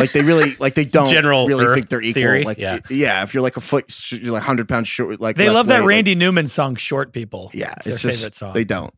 Like 0.00 0.10
they 0.10 0.22
really, 0.22 0.56
like 0.58 0.74
they 0.74 0.84
don't 0.86 1.08
general 1.08 1.46
really 1.46 1.72
think 1.76 1.90
they're 1.90 2.02
equal. 2.02 2.20
theory, 2.22 2.42
Like, 2.42 2.58
yeah. 2.58 2.80
yeah, 2.90 3.22
if 3.22 3.34
you're 3.34 3.42
like 3.44 3.56
a 3.56 3.60
foot, 3.60 4.10
you're 4.10 4.32
like 4.32 4.42
hundred 4.42 4.68
pounds 4.68 4.88
short. 4.88 5.20
Like 5.20 5.36
They 5.36 5.48
love 5.48 5.66
that 5.68 5.74
weight, 5.74 5.80
like- 5.82 5.88
Randy 5.88 6.14
Newman 6.16 6.48
song, 6.48 6.74
"Short 6.74 7.12
People." 7.12 7.52
yeah, 7.54 7.74
it's 7.76 7.84
their 7.84 7.96
just 7.98 8.18
favorite 8.18 8.34
song. 8.34 8.52
they 8.54 8.64
don't. 8.64 8.92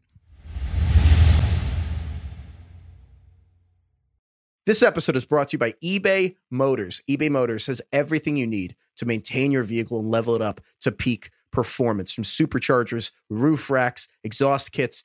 This 4.67 4.83
episode 4.83 5.15
is 5.15 5.27
brought 5.27 5.49
to 5.49 5.57
you 5.57 5.59
by 5.59 5.73
eBay 5.85 6.37
Motors. 6.51 7.03
eBay 7.07 7.31
Motors 7.31 7.67
has 7.67 7.83
everything 7.93 8.39
you 8.39 8.47
need 8.47 8.75
to 8.97 9.05
maintain 9.05 9.53
your 9.53 9.63
vehicle 9.63 10.01
and 10.01 10.11
level 10.11 10.35
it 10.35 10.41
up 10.41 10.59
to 10.81 10.91
peak 10.91 11.29
performance 11.53 12.15
from 12.15 12.25
superchargers, 12.25 13.13
roof 13.29 13.69
racks, 13.69 14.09
exhaust 14.23 14.73
kits, 14.73 15.05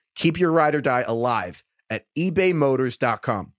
Keep 0.15 0.39
your 0.39 0.51
ride 0.51 0.75
or 0.75 0.81
die 0.81 1.03
alive 1.07 1.63
at 1.89 2.05
ebaymotors.com. 2.17 3.53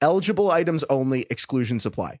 Eligible 0.00 0.50
items 0.50 0.84
only, 0.84 1.26
exclusions 1.30 1.84
apply. 1.84 2.20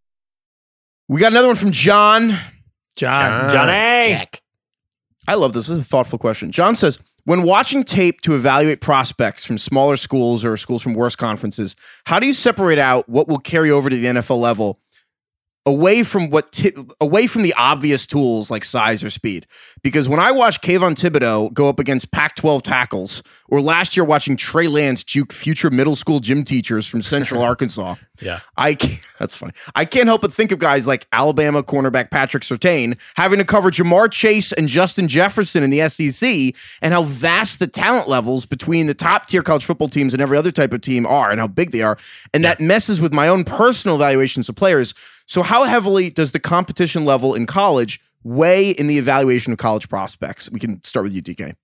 We 1.11 1.19
got 1.19 1.33
another 1.33 1.47
one 1.47 1.57
from 1.57 1.73
John. 1.73 2.39
John. 2.95 3.51
Johnny! 3.51 4.13
Jack. 4.13 4.41
I 5.27 5.35
love 5.35 5.51
this. 5.51 5.67
This 5.67 5.75
is 5.75 5.81
a 5.81 5.85
thoughtful 5.85 6.17
question. 6.17 6.53
John 6.53 6.73
says, 6.77 6.99
when 7.25 7.43
watching 7.43 7.83
tape 7.83 8.21
to 8.21 8.33
evaluate 8.33 8.79
prospects 8.79 9.43
from 9.43 9.57
smaller 9.57 9.97
schools 9.97 10.45
or 10.45 10.55
schools 10.55 10.81
from 10.81 10.93
worse 10.93 11.17
conferences, 11.17 11.75
how 12.05 12.17
do 12.17 12.27
you 12.27 12.33
separate 12.33 12.79
out 12.79 13.09
what 13.09 13.27
will 13.27 13.39
carry 13.39 13.69
over 13.69 13.89
to 13.89 13.95
the 13.97 14.05
NFL 14.05 14.39
level 14.39 14.79
away 15.65 16.01
from 16.03 16.29
what 16.29 16.51
ti- 16.51 16.73
away 16.99 17.27
from 17.27 17.43
the 17.43 17.53
obvious 17.53 18.07
tools 18.07 18.49
like 18.49 18.63
size 18.63 19.03
or 19.03 19.09
speed. 19.09 19.45
Because 19.83 20.07
when 20.09 20.19
I 20.19 20.31
watch 20.31 20.61
Kayvon 20.61 20.95
Thibodeaux 20.95 21.53
go 21.53 21.69
up 21.69 21.79
against 21.79 22.11
Pac-12 22.11 22.61
tackles, 22.63 23.21
or 23.47 23.61
last 23.61 23.95
year 23.97 24.03
watching 24.03 24.35
Trey 24.37 24.67
Lance 24.67 25.03
juke 25.03 25.33
future 25.33 25.69
middle 25.69 25.95
school 25.95 26.19
gym 26.19 26.43
teachers 26.43 26.87
from 26.87 27.01
Central 27.01 27.41
Arkansas, 27.43 27.95
Yeah. 28.21 28.39
I 28.57 28.73
can't, 28.75 28.99
that's 29.19 29.35
funny. 29.35 29.53
I 29.75 29.85
can't 29.85 30.07
help 30.07 30.21
but 30.21 30.33
think 30.33 30.51
of 30.51 30.59
guys 30.59 30.87
like 30.87 31.07
Alabama 31.11 31.61
cornerback 31.63 32.09
Patrick 32.11 32.43
Surtain 32.43 32.97
having 33.15 33.37
to 33.39 33.45
cover 33.45 33.69
Ja'Marr 33.71 34.11
Chase 34.11 34.51
and 34.53 34.67
Justin 34.67 35.07
Jefferson 35.07 35.61
in 35.63 35.69
the 35.69 35.87
SEC, 35.89 36.55
and 36.81 36.93
how 36.93 37.03
vast 37.03 37.59
the 37.59 37.67
talent 37.67 38.07
levels 38.07 38.45
between 38.45 38.87
the 38.87 38.93
top 38.95 39.27
tier 39.27 39.41
college 39.43 39.65
football 39.65 39.89
teams 39.89 40.13
and 40.13 40.21
every 40.21 40.37
other 40.37 40.51
type 40.51 40.73
of 40.73 40.81
team 40.81 41.05
are, 41.05 41.29
and 41.29 41.39
how 41.39 41.47
big 41.47 41.71
they 41.71 41.81
are, 41.81 41.97
and 42.33 42.43
that 42.43 42.59
messes 42.59 42.99
with 43.01 43.13
my 43.13 43.27
own 43.27 43.43
personal 43.43 43.95
evaluations 43.97 44.49
of 44.49 44.55
players. 44.55 44.93
So, 45.31 45.43
how 45.43 45.63
heavily 45.63 46.09
does 46.09 46.31
the 46.31 46.41
competition 46.41 47.05
level 47.05 47.35
in 47.35 47.45
college 47.45 48.01
weigh 48.21 48.71
in 48.71 48.87
the 48.87 48.97
evaluation 48.97 49.53
of 49.53 49.59
college 49.59 49.87
prospects? 49.87 50.51
We 50.51 50.59
can 50.59 50.83
start 50.83 51.05
with 51.05 51.13
you, 51.13 51.23
DK. 51.23 51.55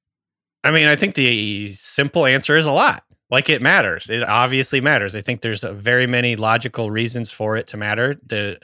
I 0.64 0.72
mean, 0.72 0.88
I 0.88 0.96
think 0.96 1.16
the 1.16 1.68
simple 1.74 2.26
answer 2.26 2.56
is 2.56 2.66
a 2.66 2.72
lot. 2.72 3.04
Like 3.30 3.50
it 3.50 3.62
matters. 3.62 4.10
It 4.10 4.24
obviously 4.24 4.80
matters. 4.80 5.16
I 5.16 5.20
think 5.20 5.42
there's 5.42 5.64
very 5.64 6.08
many 6.08 6.38
logical 6.38 6.92
reasons 6.92 7.30
for 7.30 7.58
it 7.58 7.68
to 7.68 7.76
matter. 7.76 8.16
The 8.26 8.58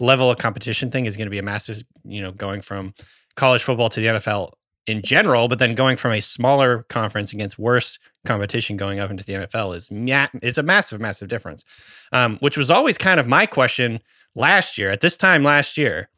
level 0.00 0.30
of 0.30 0.38
competition 0.38 0.90
thing 0.90 1.04
is 1.04 1.18
going 1.18 1.26
to 1.26 1.30
be 1.30 1.36
a 1.36 1.42
massive, 1.42 1.82
you 2.06 2.22
know, 2.22 2.32
going 2.32 2.62
from 2.62 2.94
college 3.34 3.62
football 3.62 3.90
to 3.90 4.00
the 4.00 4.06
NFL 4.06 4.52
in 4.86 5.02
general, 5.02 5.48
but 5.48 5.58
then 5.58 5.74
going 5.74 5.98
from 5.98 6.12
a 6.12 6.20
smaller 6.20 6.84
conference 6.84 7.34
against 7.34 7.58
worse 7.58 7.98
competition 8.24 8.78
going 8.78 9.00
up 9.00 9.10
into 9.10 9.22
the 9.22 9.34
NFL 9.34 9.76
is 9.76 9.90
ma- 9.90 10.28
is 10.40 10.56
a 10.56 10.62
massive, 10.62 10.98
massive 10.98 11.28
difference. 11.28 11.62
Um, 12.10 12.38
which 12.40 12.56
was 12.56 12.70
always 12.70 12.96
kind 12.96 13.20
of 13.20 13.26
my 13.26 13.44
question 13.44 14.00
last 14.36 14.78
year. 14.78 14.90
At 14.90 15.00
this 15.00 15.16
time 15.16 15.42
last 15.42 15.76
year, 15.76 16.08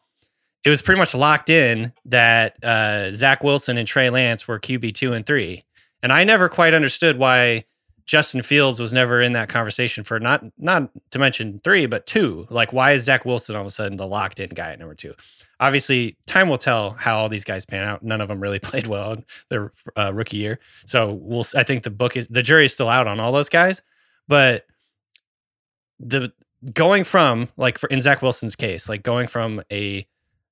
it 0.65 0.71
was 0.71 0.83
pretty 0.83 0.99
much 0.99 1.15
locked 1.15 1.49
in 1.49 1.93
that 2.05 2.63
uh, 2.63 3.13
Zach 3.13 3.43
Wilson 3.43 3.79
and 3.79 3.89
Trey 3.89 4.11
Lance 4.11 4.47
were 4.47 4.61
QB 4.61 4.95
two 4.95 5.15
and 5.15 5.25
three, 5.25 5.65
and 6.03 6.13
I 6.13 6.25
never 6.25 6.51
quite 6.51 6.75
understood 6.75 7.17
why 7.17 7.65
Justin 8.05 8.43
Fields 8.43 8.81
was 8.81 8.93
never 8.93 9.21
in 9.21 9.35
that 9.35 9.51
conversation 9.51 10.03
for 10.03 10.19
not 10.19 10.43
not 10.59 10.91
to 11.11 11.19
mention 11.19 11.61
three, 11.63 11.87
but 11.87 12.07
two. 12.07 12.47
Like, 12.51 12.73
why 12.73 12.93
is 12.93 13.05
Zach 13.05 13.25
Wilson 13.25 13.55
all 13.55 13.61
of 13.61 13.67
a 13.67 13.71
sudden 13.71 13.97
the 13.99 14.07
locked 14.07 14.41
in 14.41 14.49
guy 14.49 14.73
at 14.73 14.79
number 14.79 14.95
two? 14.95 15.15
Obviously, 15.61 16.17
time 16.27 16.49
will 16.49 16.59
tell 16.59 16.93
how 16.93 17.19
all 17.19 17.29
these 17.29 17.45
guys 17.45 17.67
pan 17.67 17.85
out. 17.85 18.03
None 18.03 18.21
of 18.21 18.29
them 18.29 18.41
really 18.41 18.59
played 18.61 18.87
well 18.87 19.13
in 19.13 19.25
their 19.51 19.73
uh, 19.97 20.11
rookie 20.13 20.39
year, 20.39 20.59
so 20.87 21.13
we'll. 21.13 21.47
I 21.55 21.63
think 21.63 21.85
the 21.85 21.91
book 21.91 22.17
is 22.17 22.27
the 22.29 22.43
jury 22.43 22.65
is 22.65 22.73
still 22.73 22.89
out 22.89 23.07
on 23.07 23.21
all 23.21 23.31
those 23.31 23.49
guys, 23.49 23.81
but 24.27 24.65
the 26.01 26.33
going 26.73 27.05
from 27.05 27.49
like 27.57 27.79
for 27.79 27.89
in 27.89 28.01
Zach 28.01 28.23
Wilson's 28.23 28.57
case, 28.57 28.89
like 28.89 29.03
going 29.03 29.27
from 29.27 29.63
a, 29.73 30.07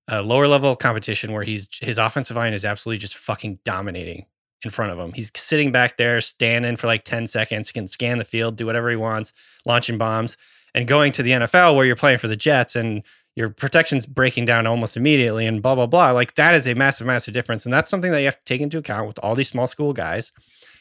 a 0.09 0.23
lower 0.23 0.47
level 0.47 0.77
competition 0.77 1.33
where 1.33 1.43
he's 1.43 1.69
his 1.81 1.99
offensive 1.99 2.37
line 2.37 2.55
is 2.55 2.65
absolutely 2.65 2.99
just 2.99 3.17
fucking 3.17 3.59
dominating 3.65 4.27
in 4.63 4.71
front 4.71 4.93
of 4.93 4.99
him. 4.99 5.13
He's 5.13 5.31
sitting 5.35 5.73
back 5.73 5.97
there, 5.97 6.21
standing 6.21 6.77
for 6.77 6.87
like 6.87 7.05
10 7.05 7.27
seconds, 7.27 7.73
can 7.73 7.89
scan 7.89 8.19
the 8.19 8.25
field, 8.25 8.57
do 8.57 8.67
whatever 8.67 8.91
he 8.91 8.97
wants, 8.97 9.33
launching 9.65 9.99
bombs, 9.99 10.37
and 10.75 10.89
going 10.89 11.13
to 11.13 11.23
the 11.23 11.33
NFL 11.33 11.75
where 11.75 11.87
you're 11.87 11.97
playing 11.97 12.19
for 12.19 12.29
the 12.29 12.37
Jets 12.37 12.77
and 12.77 13.03
your 13.35 13.51
protection's 13.51 14.07
breaking 14.07 14.47
down 14.47 14.67
almost 14.67 14.97
immediately 14.97 15.47
and 15.47 15.63
blah, 15.63 15.75
blah, 15.75 15.87
blah. 15.87 16.11
Like 16.11 16.35
that 16.37 16.55
is 16.55 16.67
a 16.67 16.75
massive, 16.75 17.07
massive 17.07 17.35
difference. 17.35 17.67
And 17.67 17.73
that's 17.73 17.91
something 17.91 18.11
that 18.11 18.21
you 18.21 18.27
have 18.27 18.39
to 18.39 18.45
take 18.45 18.63
into 18.63 18.79
account 18.79 19.07
with 19.07 19.19
all 19.19 19.35
these 19.35 19.49
small 19.49 19.67
school 19.67 19.93
guys. 19.93 20.33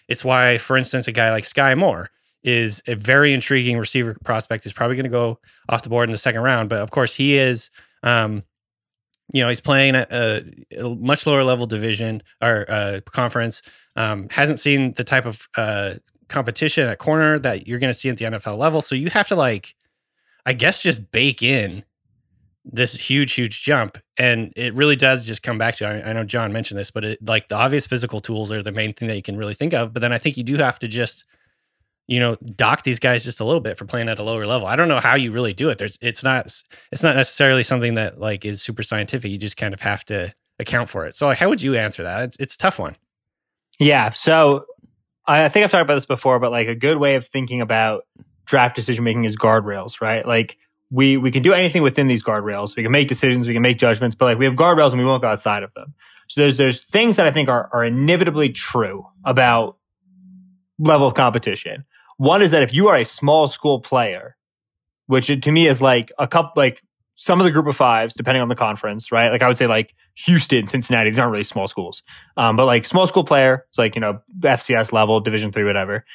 It's 0.08 0.24
why, 0.24 0.58
for 0.58 0.78
instance, 0.78 1.08
a 1.08 1.12
guy 1.12 1.32
like 1.32 1.44
Skyy 1.44 1.78
Moore 1.78 2.10
is 2.46 2.82
a 2.88 2.94
very 2.96 3.34
intriguing 3.34 3.78
receiver 3.78 4.16
prospect. 4.24 4.64
He's 4.64 4.74
probably 4.74 4.96
going 4.96 5.06
to 5.06 5.10
go 5.10 5.40
off 5.68 5.82
the 5.82 5.90
board 5.90 6.08
in 6.08 6.12
the 6.12 6.18
second 6.18 6.42
round. 6.42 6.70
But 6.70 6.80
of 6.80 6.92
course, 6.92 7.14
he 7.14 7.38
is, 7.38 7.72
um, 8.04 8.44
you 9.34 9.42
know, 9.42 9.50
he's 9.50 9.60
playing 9.60 9.96
a, 9.96 10.44
a 10.78 10.96
much 10.96 11.26
lower 11.26 11.44
level 11.44 11.66
division 11.66 12.22
or 12.44 12.70
uh, 12.70 13.00
conference. 13.12 13.64
Um, 13.96 14.28
hasn't 14.30 14.60
seen 14.60 14.94
the 14.94 15.04
type 15.04 15.26
of 15.26 15.48
uh, 15.58 15.96
competition 16.30 16.88
at 16.88 17.00
corner 17.00 17.40
that 17.40 17.68
you're 17.68 17.80
going 17.80 17.92
to 17.92 17.98
see 17.98 18.10
at 18.10 18.18
the 18.18 18.26
NFL 18.26 18.58
level. 18.58 18.82
So 18.82 18.94
you 18.94 19.10
have 19.10 19.28
to 19.30 19.36
like, 19.36 19.74
I 20.46 20.54
guess, 20.54 20.82
just 20.82 21.12
bake 21.12 21.42
in 21.42 21.84
this 22.64 22.94
huge, 22.94 23.34
huge 23.34 23.64
jump. 23.64 23.98
And 24.18 24.54
it 24.56 24.76
really 24.76 24.96
does 24.96 25.26
just 25.26 25.42
come 25.42 25.58
back 25.58 25.78
to, 25.78 25.88
I, 25.88 26.10
I 26.10 26.14
know 26.14 26.24
John 26.24 26.54
mentioned 26.54 26.80
this, 26.80 26.92
but 26.92 27.06
it, 27.06 27.26
like 27.26 27.48
the 27.48 27.56
obvious 27.56 27.88
physical 27.88 28.22
tools 28.22 28.52
are 28.52 28.62
the 28.62 28.72
main 28.72 28.94
thing 28.94 29.08
that 29.08 29.16
you 29.16 29.24
can 29.24 29.38
really 29.38 29.56
think 29.56 29.74
of. 29.74 29.94
But 29.94 30.02
then 30.02 30.14
I 30.14 30.20
think 30.20 30.38
you 30.38 30.44
do 30.44 30.58
have 30.58 30.78
to 30.80 30.88
just, 30.88 31.26
you 32.08 32.20
know, 32.20 32.36
dock 32.56 32.84
these 32.84 33.00
guys 33.00 33.24
just 33.24 33.40
a 33.40 33.46
little 33.46 33.62
bit 33.62 33.78
for 33.78 33.86
playing 33.86 34.10
at 34.10 34.20
a 34.20 34.24
lower 34.24 34.46
level. 34.46 34.68
I 34.68 34.76
don't 34.76 34.88
know 34.88 35.00
how 35.00 35.16
you 35.16 35.32
really 35.32 35.54
do 35.54 35.70
it. 35.70 35.78
There's, 35.78 35.98
it's 36.02 36.24
not, 36.24 36.46
it's 36.92 37.04
not 37.04 37.16
necessarily 37.16 37.64
something 37.64 37.96
that 37.96 38.20
like 38.20 38.46
is 38.46 38.62
super 38.62 38.84
scientific. 38.84 39.32
You 39.32 39.38
just 39.38 39.58
kind 39.58 39.74
of 39.74 39.82
have 39.82 40.06
to 40.06 40.34
account 40.60 40.90
for 40.90 41.06
it. 41.08 41.16
So 41.16 41.26
like, 41.26 41.38
how 41.38 41.50
would 41.50 41.62
you 41.62 41.76
answer 41.76 42.04
that? 42.04 42.24
It's, 42.24 42.38
it's 42.40 42.56
a 42.56 42.58
tough 42.60 42.80
one. 42.80 42.96
Yeah. 43.80 44.12
So 44.12 44.66
I 45.26 45.50
think 45.50 45.64
I've 45.64 45.72
talked 45.72 45.82
about 45.82 45.96
this 45.96 46.06
before, 46.06 46.40
but 46.40 46.52
like 46.52 46.68
a 46.68 46.76
good 46.76 46.98
way 46.98 47.16
of 47.16 47.26
thinking 47.26 47.62
about 47.62 48.06
draft 48.46 48.76
decision 48.76 49.04
making 49.04 49.26
is 49.26 49.36
guardrails, 49.36 50.00
right? 50.00 50.26
Like 50.26 50.58
we 50.92 51.18
we 51.18 51.32
can 51.32 51.42
do 51.42 51.54
anything 51.54 51.82
within 51.82 52.08
these 52.08 52.24
guardrails. 52.24 52.76
We 52.76 52.84
can 52.84 52.92
make 52.92 53.08
decisions, 53.08 53.48
we 53.48 53.54
can 53.54 53.64
make 53.64 53.78
judgments, 53.78 54.16
but 54.16 54.26
like 54.26 54.38
we 54.38 54.46
have 54.46 54.54
guardrails 54.54 54.92
and 54.92 55.00
we 55.00 55.06
won't 55.06 55.22
go 55.22 55.28
outside 55.28 55.64
of 55.64 55.74
them. 55.74 55.96
So 56.28 56.42
there's 56.42 56.58
there's 56.58 56.82
things 56.82 57.16
that 57.16 57.26
I 57.26 57.32
think 57.32 57.50
are 57.50 57.70
are 57.74 57.84
inevitably 57.84 58.50
true 58.50 59.08
about 59.24 59.78
level 60.80 61.08
of 61.08 61.14
competition. 61.14 61.86
One 62.18 62.42
is 62.42 62.52
that 62.52 62.64
if 62.64 62.74
you 62.74 62.88
are 62.88 62.96
a 62.96 63.06
small 63.06 63.48
school 63.48 63.80
player, 63.80 64.36
which 65.08 65.28
to 65.28 65.52
me 65.52 65.68
is 65.68 65.82
like 65.82 66.12
a 66.18 66.28
couple 66.28 66.54
like 66.56 66.82
some 67.16 67.40
of 67.40 67.46
the 67.46 67.52
group 67.52 67.68
of 67.68 67.76
fives, 67.76 68.14
depending 68.14 68.42
on 68.42 68.50
the 68.50 68.56
conference, 68.56 69.12
right? 69.12 69.32
Like 69.32 69.42
I 69.42 69.48
would 69.48 69.58
say 69.58 69.68
like 69.68 69.96
Houston, 70.26 70.68
Cincinnati, 70.68 71.10
these 71.10 71.20
aren't 71.20 71.32
really 71.32 71.44
small 71.44 71.68
schools. 71.68 72.04
Um, 72.36 72.56
but 72.56 72.66
like 72.66 72.86
small 72.86 73.08
school 73.08 73.24
player, 73.24 73.66
it's 73.70 73.78
like, 73.78 73.96
you 73.96 74.02
know, 74.02 74.20
FCS 74.40 74.92
level, 74.92 75.20
division 75.22 75.52
three, 75.52 75.64
whatever, 75.64 76.06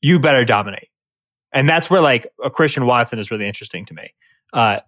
you 0.00 0.18
better 0.18 0.44
dominate. 0.44 0.88
And 1.52 1.68
that's 1.68 1.88
where 1.88 2.00
like 2.00 2.26
a 2.44 2.50
Christian 2.50 2.86
Watson 2.86 3.18
is 3.18 3.30
really 3.30 3.46
interesting 3.46 3.84
to 3.86 3.94
me. 3.94 4.12
Uh, 4.52 4.80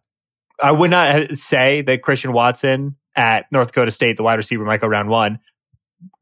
I 0.63 0.73
would 0.73 0.91
not 0.91 1.37
say 1.37 1.83
that 1.83 2.03
Christian 2.03 2.33
Watson 2.33 2.97
at 3.15 3.51
North 3.53 3.69
Dakota 3.69 3.91
State, 3.91 4.17
the 4.17 4.23
wide 4.23 4.37
receiver, 4.37 4.65
might 4.65 4.81
go 4.81 4.87
round 4.87 5.09
one, 5.09 5.39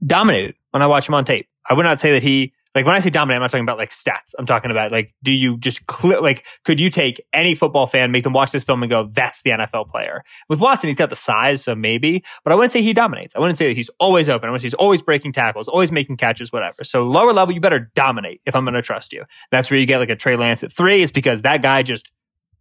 dominated 0.05 0.55
when 0.71 0.83
I 0.83 0.87
watch 0.87 1.09
him 1.09 1.15
on 1.15 1.25
tape. 1.25 1.49
I 1.69 1.75
would 1.75 1.83
not 1.83 1.99
say 1.99 2.13
that 2.13 2.23
he 2.23 2.53
like 2.75 2.87
when 2.87 2.95
I 2.95 3.01
say 3.01 3.11
dominate, 3.11 3.37
I'm 3.37 3.43
not 3.43 3.51
talking 3.51 3.65
about 3.65 3.79
like 3.79 3.91
stats. 3.91 4.35
I'm 4.39 4.47
talking 4.47 4.71
about 4.71 4.93
like, 4.93 5.13
do 5.23 5.33
you 5.33 5.59
just 5.59 5.87
clear, 5.87 6.21
like, 6.21 6.47
could 6.65 6.79
you 6.79 6.89
take 6.89 7.21
any 7.33 7.55
football 7.55 7.87
fan, 7.87 8.13
make 8.13 8.23
them 8.23 8.33
watch 8.33 8.53
this 8.53 8.63
film 8.63 8.83
and 8.83 8.91
go, 8.91 9.09
that's 9.13 9.43
the 9.43 9.51
NFL 9.51 9.89
player? 9.89 10.23
With 10.49 10.61
Watson, 10.61 10.89
he's 10.89 10.97
got 10.97 11.11
the 11.11 11.17
size, 11.17 11.65
so 11.65 11.75
maybe, 11.75 12.23
but 12.45 12.53
I 12.53 12.55
wouldn't 12.55 12.73
say 12.73 12.83
he 12.83 12.93
dominates. 12.93 13.35
I 13.35 13.41
wouldn't 13.41 13.59
say 13.59 13.67
that 13.69 13.77
he's 13.77 13.91
always 13.99 14.29
open. 14.29 14.49
I 14.49 14.51
wouldn't 14.53 14.63
say 14.63 14.67
he's 14.67 14.75
always 14.75 15.03
breaking 15.03 15.33
tackles, 15.33 15.67
always 15.67 15.91
making 15.91 16.17
catches, 16.17 16.53
whatever. 16.53 16.85
So 16.85 17.03
lower 17.03 17.33
level, 17.33 17.55
you 17.55 17.61
better 17.61 17.91
dominate 17.95 18.41
if 18.47 18.55
I'm 18.55 18.65
going 18.65 18.75
to 18.75 18.83
trust 18.83 19.13
you. 19.13 19.25
That's 19.51 19.71
where 19.71 19.81
you 19.81 19.87
get 19.87 19.99
like 19.99 20.11
a 20.11 20.17
Trey 20.17 20.37
Lance 20.37 20.63
at 20.63 20.71
three 20.71 21.03
is 21.03 21.11
because 21.11 21.43
that 21.43 21.63
guy 21.63 21.83
just 21.83 22.11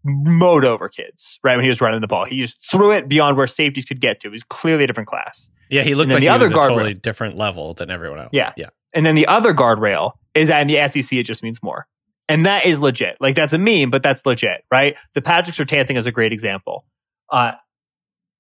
mowed 0.04 0.65
over 0.65 0.89
kids, 0.89 1.39
right? 1.43 1.56
When 1.56 1.65
he 1.65 1.69
was 1.69 1.82
running 1.82 2.02
the 2.02 2.08
ball, 2.08 2.26
he 2.26 2.39
just 2.39 2.60
threw 2.69 2.91
it 2.91 3.08
beyond 3.08 3.38
where 3.38 3.48
safeties 3.48 3.86
could 3.86 4.00
get 4.00 4.19
to. 4.22 4.32
He's 4.32 4.43
clearly 4.43 4.86
a 4.86 4.88
different 4.88 5.10
class. 5.10 5.52
Yeah, 5.69 5.84
he 5.84 5.93
looked 5.93 6.10
like 6.10 6.17
the 6.19 6.22
he 6.22 6.30
other 6.30 6.45
was 6.45 6.52
a 6.52 6.56
guard 6.56 6.69
totally 6.69 6.93
rail- 6.93 7.00
different 7.02 7.38
level 7.38 7.74
than 7.74 7.91
everyone 7.91 8.19
else. 8.19 8.30
Yeah. 8.32 8.54
yeah. 8.58 8.69
And 8.93 9.06
then 9.06 9.15
the 9.15 9.28
other 9.28 9.54
guardrail 9.54 10.13
is 10.34 10.47
that 10.47 10.62
in 10.62 10.67
the 10.67 10.88
SEC, 10.88 11.13
it 11.17 11.23
just 11.23 11.43
means 11.43 11.62
more. 11.62 11.88
And 12.28 12.45
that 12.45 12.65
is 12.65 12.80
legit. 12.80 13.17
Like 13.19 13.36
that's 13.36 13.54
a 13.54 13.58
meme, 13.58 13.89
but 13.89 14.04
that's 14.04 14.25
legit, 14.25 14.63
right? 14.71 14.95
The 15.13 15.21
Patrick 15.21 15.56
Surtain 15.56 15.88
thing 15.88 15.95
is 15.97 16.06
a 16.06 16.12
great 16.12 16.32
example. 16.34 16.86
Uh, 17.32 17.52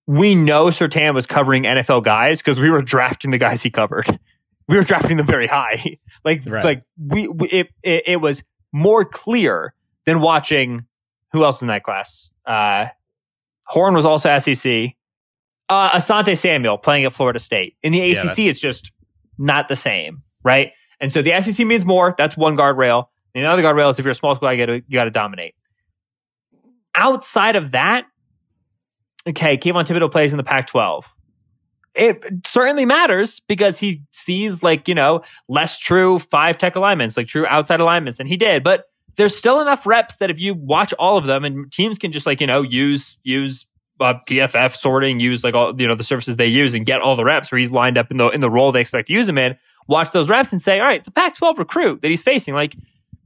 we 0.07 0.33
know 0.35 0.67
Surtain 0.67 1.13
was 1.13 1.25
covering 1.27 1.63
NFL 1.63 2.03
guys 2.03 2.39
because 2.39 2.59
we 2.59 2.69
were 2.69 2.81
drafting 2.81 3.31
the 3.31 3.37
guys 3.37 3.61
he 3.61 3.69
covered. 3.71 4.07
We 4.67 4.75
were 4.77 4.83
drafting 4.83 5.17
them 5.17 5.25
very 5.25 5.47
high. 5.47 5.97
Like, 6.25 6.43
Right. 6.45 6.63
like 6.63 6.83
we, 7.03 7.27
we 7.27 7.47
it, 7.47 7.67
it, 7.81 8.03
it 8.07 8.15
was 8.17 8.43
more 8.73 9.03
clear 9.05 9.73
than 10.05 10.19
watching 10.19 10.85
who 11.31 11.43
else 11.45 11.61
in 11.61 11.69
that 11.69 11.83
class. 11.83 12.31
Uh, 12.45 12.87
Horn 13.65 13.93
was 13.95 14.05
also 14.05 14.37
SEC. 14.37 14.95
Uh, 15.69 15.89
Asante 15.91 16.37
Samuel 16.37 16.77
playing 16.77 17.05
at 17.05 17.13
Florida 17.13 17.39
State. 17.39 17.77
In 17.83 17.93
the 17.93 18.01
ACC, 18.11 18.15
that's- 18.17 18.37
it's 18.39 18.59
just 18.59 18.91
not 19.37 19.69
the 19.69 19.75
same, 19.75 20.23
right? 20.43 20.71
And 20.99 21.11
so 21.11 21.21
the 21.21 21.39
SEC 21.39 21.65
means 21.65 21.85
more. 21.85 22.15
That's 22.17 22.35
one 22.35 22.57
guardrail. 22.57 23.05
The 23.33 23.45
other 23.45 23.61
guardrail 23.61 23.89
is 23.89 23.99
if 23.99 24.05
you're 24.05 24.11
a 24.11 24.15
small 24.15 24.35
school, 24.35 24.51
you 24.51 24.65
got 24.65 24.73
you 24.73 24.83
got 24.91 25.05
to 25.05 25.11
dominate. 25.11 25.55
Outside 26.95 27.55
of 27.55 27.71
that, 27.71 28.05
okay, 29.27 29.57
Kayvon 29.57 29.85
Thibodeaux 29.85 30.11
plays 30.11 30.33
in 30.33 30.37
the 30.37 30.43
Pac-12. 30.43 31.05
It 31.95 32.25
certainly 32.45 32.85
matters 32.85 33.39
because 33.47 33.79
he 33.79 34.03
sees 34.11 34.61
like 34.61 34.87
you 34.87 34.95
know 34.95 35.21
less 35.47 35.79
true 35.79 36.19
five 36.19 36.57
tech 36.57 36.75
alignments, 36.75 37.17
like 37.17 37.27
true 37.27 37.45
outside 37.47 37.79
alignments, 37.79 38.19
and 38.19 38.27
he 38.27 38.37
did. 38.37 38.63
But 38.63 38.85
there's 39.15 39.35
still 39.35 39.59
enough 39.59 39.85
reps 39.85 40.17
that 40.17 40.29
if 40.29 40.39
you 40.39 40.53
watch 40.53 40.93
all 40.93 41.17
of 41.17 41.25
them, 41.25 41.43
and 41.43 41.71
teams 41.71 41.97
can 41.97 42.11
just 42.11 42.25
like 42.25 42.41
you 42.41 42.47
know 42.47 42.61
use 42.61 43.17
use 43.23 43.65
uh, 43.99 44.13
PFF 44.27 44.75
sorting, 44.75 45.19
use 45.19 45.43
like 45.43 45.55
all 45.55 45.79
you 45.79 45.87
know 45.87 45.95
the 45.95 46.03
services 46.03 46.37
they 46.37 46.47
use, 46.47 46.73
and 46.73 46.85
get 46.85 47.01
all 47.01 47.15
the 47.15 47.25
reps 47.25 47.51
where 47.51 47.59
he's 47.59 47.71
lined 47.71 47.97
up 47.97 48.11
in 48.11 48.17
the 48.17 48.29
in 48.29 48.41
the 48.41 48.51
role 48.51 48.71
they 48.71 48.81
expect 48.81 49.07
to 49.07 49.13
use 49.13 49.27
him 49.27 49.37
in. 49.37 49.57
Watch 49.89 50.11
those 50.11 50.29
reps 50.29 50.51
and 50.53 50.61
say, 50.61 50.79
all 50.79 50.85
right, 50.85 50.99
it's 50.99 51.07
a 51.07 51.11
Pac-12 51.11 51.57
recruit 51.57 52.01
that 52.01 52.07
he's 52.09 52.23
facing. 52.23 52.53
Like 52.53 52.75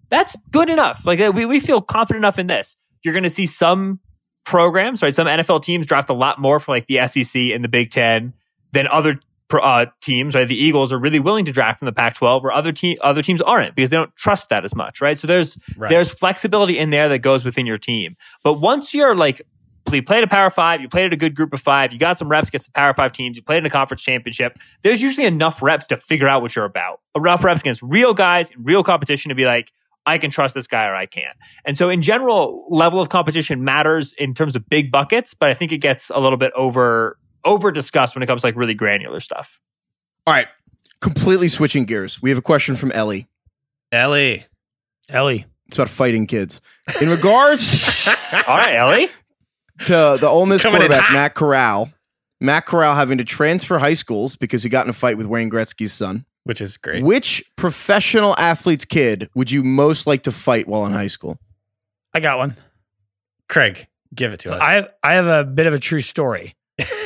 that's 0.10 0.36
good 0.52 0.69
enough. 0.69 1.06
Like 1.06 1.19
uh, 1.19 1.32
we 1.34 1.45
we 1.45 1.60
feel 1.60 1.82
confident 1.82 2.21
enough 2.23 2.39
in 2.39 2.47
this. 2.47 2.78
You're 3.04 3.13
going 3.13 3.23
to 3.23 3.30
see 3.30 3.45
some 3.45 3.99
programs, 4.45 5.02
right? 5.02 5.13
Some 5.13 5.28
NFL 5.28 5.62
teams 5.63 5.86
draft 5.86 6.10
a 6.10 6.13
lot 6.13 6.39
more 6.39 6.60
from 6.60 6.73
like 6.76 6.88
the 6.88 7.06
SEC 7.08 7.41
and 7.54 7.63
the 7.63 7.67
Big 7.67 7.91
Ten 7.91 8.34
than 8.71 8.88
other 8.88 9.19
uh, 9.52 9.86
teams, 10.02 10.34
right? 10.34 10.47
The 10.47 10.56
Eagles 10.58 10.91
are 10.91 10.97
really 10.97 11.19
willing 11.19 11.45
to 11.45 11.52
draft 11.52 11.80
from 11.80 11.86
the 11.86 11.91
Pac-12, 11.91 12.41
where 12.43 12.52
other 12.52 12.71
te- 12.71 12.97
other 13.02 13.21
teams 13.21 13.41
aren't 13.41 13.76
because 13.76 13.89
they 13.91 13.97
don't 13.97 14.15
trust 14.15 14.49
that 14.49 14.65
as 14.65 14.73
much, 14.73 14.99
right? 15.02 15.17
So 15.17 15.28
there's 15.28 15.58
Right. 15.78 15.89
there's 15.89 16.10
flexibility 16.10 16.78
in 16.80 16.89
there 16.89 17.08
that 17.10 17.19
goes 17.19 17.45
within 17.45 17.65
your 17.65 17.78
team. 17.78 18.15
But 18.43 18.54
once 18.56 18.93
you're 18.93 19.15
like, 19.15 19.41
you 19.91 20.03
played 20.03 20.23
a 20.23 20.27
Power 20.27 20.49
Five, 20.49 20.81
you 20.81 20.87
played 20.87 21.05
at 21.05 21.13
a 21.13 21.17
good 21.17 21.35
group 21.35 21.53
of 21.53 21.61
five, 21.61 21.91
you 21.91 21.99
got 21.99 22.17
some 22.17 22.29
reps 22.29 22.47
against 22.47 22.67
the 22.67 22.71
Power 22.71 22.93
Five 22.93 23.11
teams, 23.11 23.37
you 23.37 23.43
played 23.43 23.57
in 23.57 23.65
a 23.65 23.69
conference 23.69 24.01
championship. 24.01 24.57
There's 24.81 25.01
usually 25.01 25.25
enough 25.25 25.61
reps 25.61 25.87
to 25.87 25.97
figure 25.97 26.27
out 26.27 26.41
what 26.41 26.55
you're 26.55 26.65
about. 26.65 27.01
Enough 27.15 27.43
reps 27.43 27.61
against 27.61 27.81
real 27.81 28.13
guys, 28.13 28.49
in 28.49 28.63
real 28.63 28.83
competition 28.83 29.29
to 29.29 29.35
be 29.35 29.45
like, 29.45 29.71
I 30.05 30.17
can 30.17 30.31
trust 30.31 30.53
this 30.53 30.67
guy 30.67 30.85
or 30.85 30.95
I 30.95 31.05
can't. 31.05 31.37
And 31.65 31.77
so, 31.77 31.89
in 31.89 32.01
general, 32.01 32.65
level 32.69 32.99
of 32.99 33.09
competition 33.09 33.63
matters 33.63 34.13
in 34.13 34.33
terms 34.33 34.55
of 34.55 34.69
big 34.69 34.91
buckets, 34.91 35.33
but 35.33 35.49
I 35.49 35.53
think 35.53 35.71
it 35.71 35.79
gets 35.79 36.09
a 36.09 36.19
little 36.19 36.37
bit 36.37 36.51
over 36.55 37.17
over 37.45 37.71
discussed 37.71 38.15
when 38.15 38.23
it 38.23 38.27
comes 38.27 38.41
to 38.41 38.47
like 38.47 38.55
really 38.55 38.73
granular 38.73 39.19
stuff. 39.19 39.59
All 40.25 40.33
right. 40.33 40.47
Completely 41.01 41.49
switching 41.49 41.85
gears. 41.85 42.21
We 42.21 42.29
have 42.29 42.39
a 42.39 42.43
question 42.43 42.75
from 42.75 42.91
Ellie. 42.91 43.27
Ellie. 43.91 44.45
Ellie. 45.09 45.45
It's 45.67 45.77
about 45.77 45.89
fighting 45.89 46.27
kids. 46.27 46.61
In 47.01 47.09
regards 47.09 48.07
All 48.07 48.57
right, 48.57 48.75
Ellie. 48.75 49.09
To 49.85 50.17
the 50.19 50.27
Ole 50.27 50.45
Miss 50.45 50.61
Coming 50.61 50.79
quarterback. 50.81 51.11
Matt 51.11 51.35
Corral, 51.35 51.91
Matt 52.41 52.65
Corral 52.65 52.95
having 52.95 53.17
to 53.17 53.23
transfer 53.23 53.77
high 53.79 53.93
schools 53.93 54.35
because 54.35 54.63
he 54.63 54.69
got 54.69 54.85
in 54.85 54.89
a 54.89 54.93
fight 54.93 55.17
with 55.17 55.27
Wayne 55.27 55.49
Gretzky's 55.49 55.93
son. 55.93 56.25
Which 56.45 56.59
is 56.59 56.75
great. 56.75 57.03
Which 57.03 57.41
professional 57.55 58.35
athlete's 58.37 58.83
kid 58.85 59.29
would 59.33 59.49
you 59.49 59.63
most 59.63 60.05
like 60.07 60.23
to 60.23 60.31
fight 60.31 60.67
while 60.67 60.85
in 60.85 60.91
high 60.91 61.07
school? 61.07 61.39
I 62.13 62.19
got 62.19 62.37
one. 62.37 62.57
Craig, 63.47 63.87
give 64.13 64.33
it 64.33 64.41
to 64.41 64.51
us. 64.53 64.59
I 64.61 64.73
have 64.75 64.89
I 65.03 65.13
have 65.13 65.27
a 65.27 65.43
bit 65.45 65.67
of 65.67 65.73
a 65.73 65.79
true 65.79 66.01
story. 66.01 66.53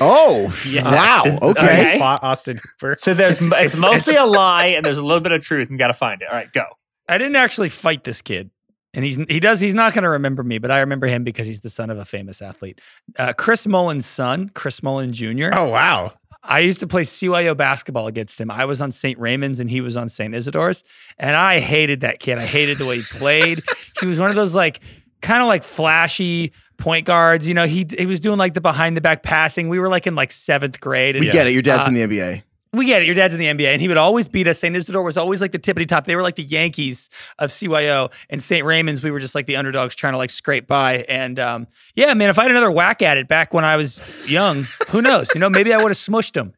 Oh, 0.01 0.55
Yeah. 0.67 0.85
wow. 0.85 1.21
This 1.25 1.41
Okay. 1.41 1.95
okay. 1.95 1.99
Austin 1.99 2.57
Hooper. 2.57 2.95
So 2.95 3.13
there's 3.13 3.37
it's, 3.41 3.75
mostly 3.75 4.15
a 4.15 4.25
lie 4.25 4.67
and 4.67 4.83
there's 4.85 4.97
a 4.97 5.03
little 5.03 5.19
bit 5.19 5.31
of 5.33 5.41
truth. 5.41 5.69
and 5.69 5.77
got 5.77 5.87
to 5.87 5.93
find 5.93 6.21
it. 6.21 6.27
All 6.29 6.35
right, 6.35 6.51
go. 6.51 6.63
I 7.09 7.17
didn't 7.17 7.35
actually 7.35 7.69
fight 7.69 8.03
this 8.05 8.21
kid. 8.21 8.49
And 8.97 9.05
he's 9.05 9.17
he 9.29 9.39
does 9.39 9.59
he's 9.59 9.75
not 9.75 9.93
going 9.93 10.03
to 10.03 10.09
remember 10.09 10.41
me, 10.43 10.57
but 10.57 10.71
I 10.71 10.79
remember 10.79 11.05
him 11.05 11.23
because 11.23 11.45
he's 11.45 11.59
the 11.59 11.69
son 11.69 11.91
of 11.91 11.99
a 11.99 12.03
famous 12.03 12.41
athlete. 12.41 12.81
Uh, 13.17 13.31
Chris 13.31 13.67
Mullin's 13.67 14.07
son, 14.07 14.49
Chris 14.55 14.81
Mullin 14.81 15.13
Jr. 15.13 15.51
Oh 15.53 15.69
wow. 15.69 16.13
I 16.43 16.59
used 16.59 16.79
to 16.79 16.87
play 16.87 17.03
CYO 17.03 17.55
basketball 17.55 18.07
against 18.07 18.41
him. 18.41 18.49
I 18.49 18.65
was 18.65 18.81
on 18.81 18.91
St. 18.91 19.19
Raymond's 19.19 19.59
and 19.59 19.69
he 19.69 19.81
was 19.81 19.95
on 19.97 20.09
St. 20.09 20.33
Isidore's. 20.33 20.83
And 21.19 21.35
I 21.35 21.59
hated 21.59 22.01
that 22.01 22.19
kid. 22.19 22.37
I 22.39 22.45
hated 22.45 22.77
the 22.79 22.85
way 22.85 22.97
he 22.97 23.03
played. 23.03 23.61
he 23.99 24.07
was 24.07 24.19
one 24.19 24.29
of 24.31 24.35
those 24.35 24.55
like 24.55 24.79
kind 25.21 25.41
of 25.43 25.47
like 25.47 25.63
flashy 25.63 26.53
point 26.77 27.05
guards. 27.05 27.47
You 27.47 27.53
know, 27.53 27.65
he 27.67 27.85
he 27.97 28.05
was 28.07 28.19
doing 28.19 28.39
like 28.39 28.55
the 28.55 28.61
behind 28.61 28.97
the 28.97 29.01
back 29.01 29.21
passing. 29.23 29.69
We 29.69 29.77
were 29.77 29.89
like 29.89 30.07
in 30.07 30.15
like 30.15 30.31
seventh 30.31 30.79
grade. 30.79 31.15
And 31.15 31.23
We 31.25 31.31
get 31.31 31.45
it. 31.47 31.53
Your 31.53 31.61
dad's 31.61 31.85
Uh, 31.85 31.89
in 31.89 31.93
the 31.93 32.17
NBA. 32.17 32.43
We 32.73 32.85
get 32.85 33.01
it. 33.01 33.05
Your 33.05 33.15
dad's 33.15 33.33
in 33.33 33.39
the 33.39 33.45
NBA, 33.45 33.67
and 33.73 33.81
he 33.81 33.87
would 33.87 33.97
always 33.97 34.27
beat 34.27 34.47
us. 34.47 34.59
St. 34.59 34.75
Isidore 34.75 35.03
was 35.03 35.17
always 35.17 35.41
like 35.41 35.51
the 35.51 35.59
tippity 35.59 35.87
top. 35.87 36.05
They 36.05 36.15
were 36.15 36.21
like 36.21 36.35
the 36.35 36.43
Yankees 36.43 37.09
of 37.39 37.49
CYO, 37.49 38.11
and 38.29 38.41
St. 38.43 38.65
Raymond's. 38.65 39.03
We 39.03 39.11
were 39.11 39.19
just 39.19 39.35
like 39.35 39.45
the 39.45 39.55
underdogs 39.55 39.95
trying 39.95 40.13
to 40.13 40.17
like 40.17 40.29
scrape 40.29 40.67
by. 40.67 41.05
And 41.09 41.39
um, 41.39 41.67
yeah, 41.95 42.13
man, 42.13 42.29
if 42.29 42.37
I 42.39 42.43
had 42.43 42.51
another 42.51 42.71
whack 42.71 43.01
at 43.01 43.17
it 43.17 43.27
back 43.27 43.53
when 43.53 43.65
I 43.65 43.75
was 43.77 44.01
young, 44.27 44.65
who 44.89 45.01
knows? 45.01 45.29
You 45.33 45.39
know, 45.39 45.49
maybe 45.49 45.73
I 45.73 45.77
would 45.77 45.89
have 45.89 45.97
smushed 45.97 46.35
him. 46.35 46.53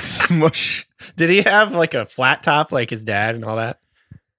Smush. 0.00 0.86
Did 1.16 1.30
he 1.30 1.42
have 1.42 1.72
like 1.74 1.94
a 1.94 2.06
flat 2.06 2.42
top 2.42 2.72
like 2.72 2.90
his 2.90 3.04
dad 3.04 3.34
and 3.34 3.44
all 3.44 3.56
that? 3.56 3.80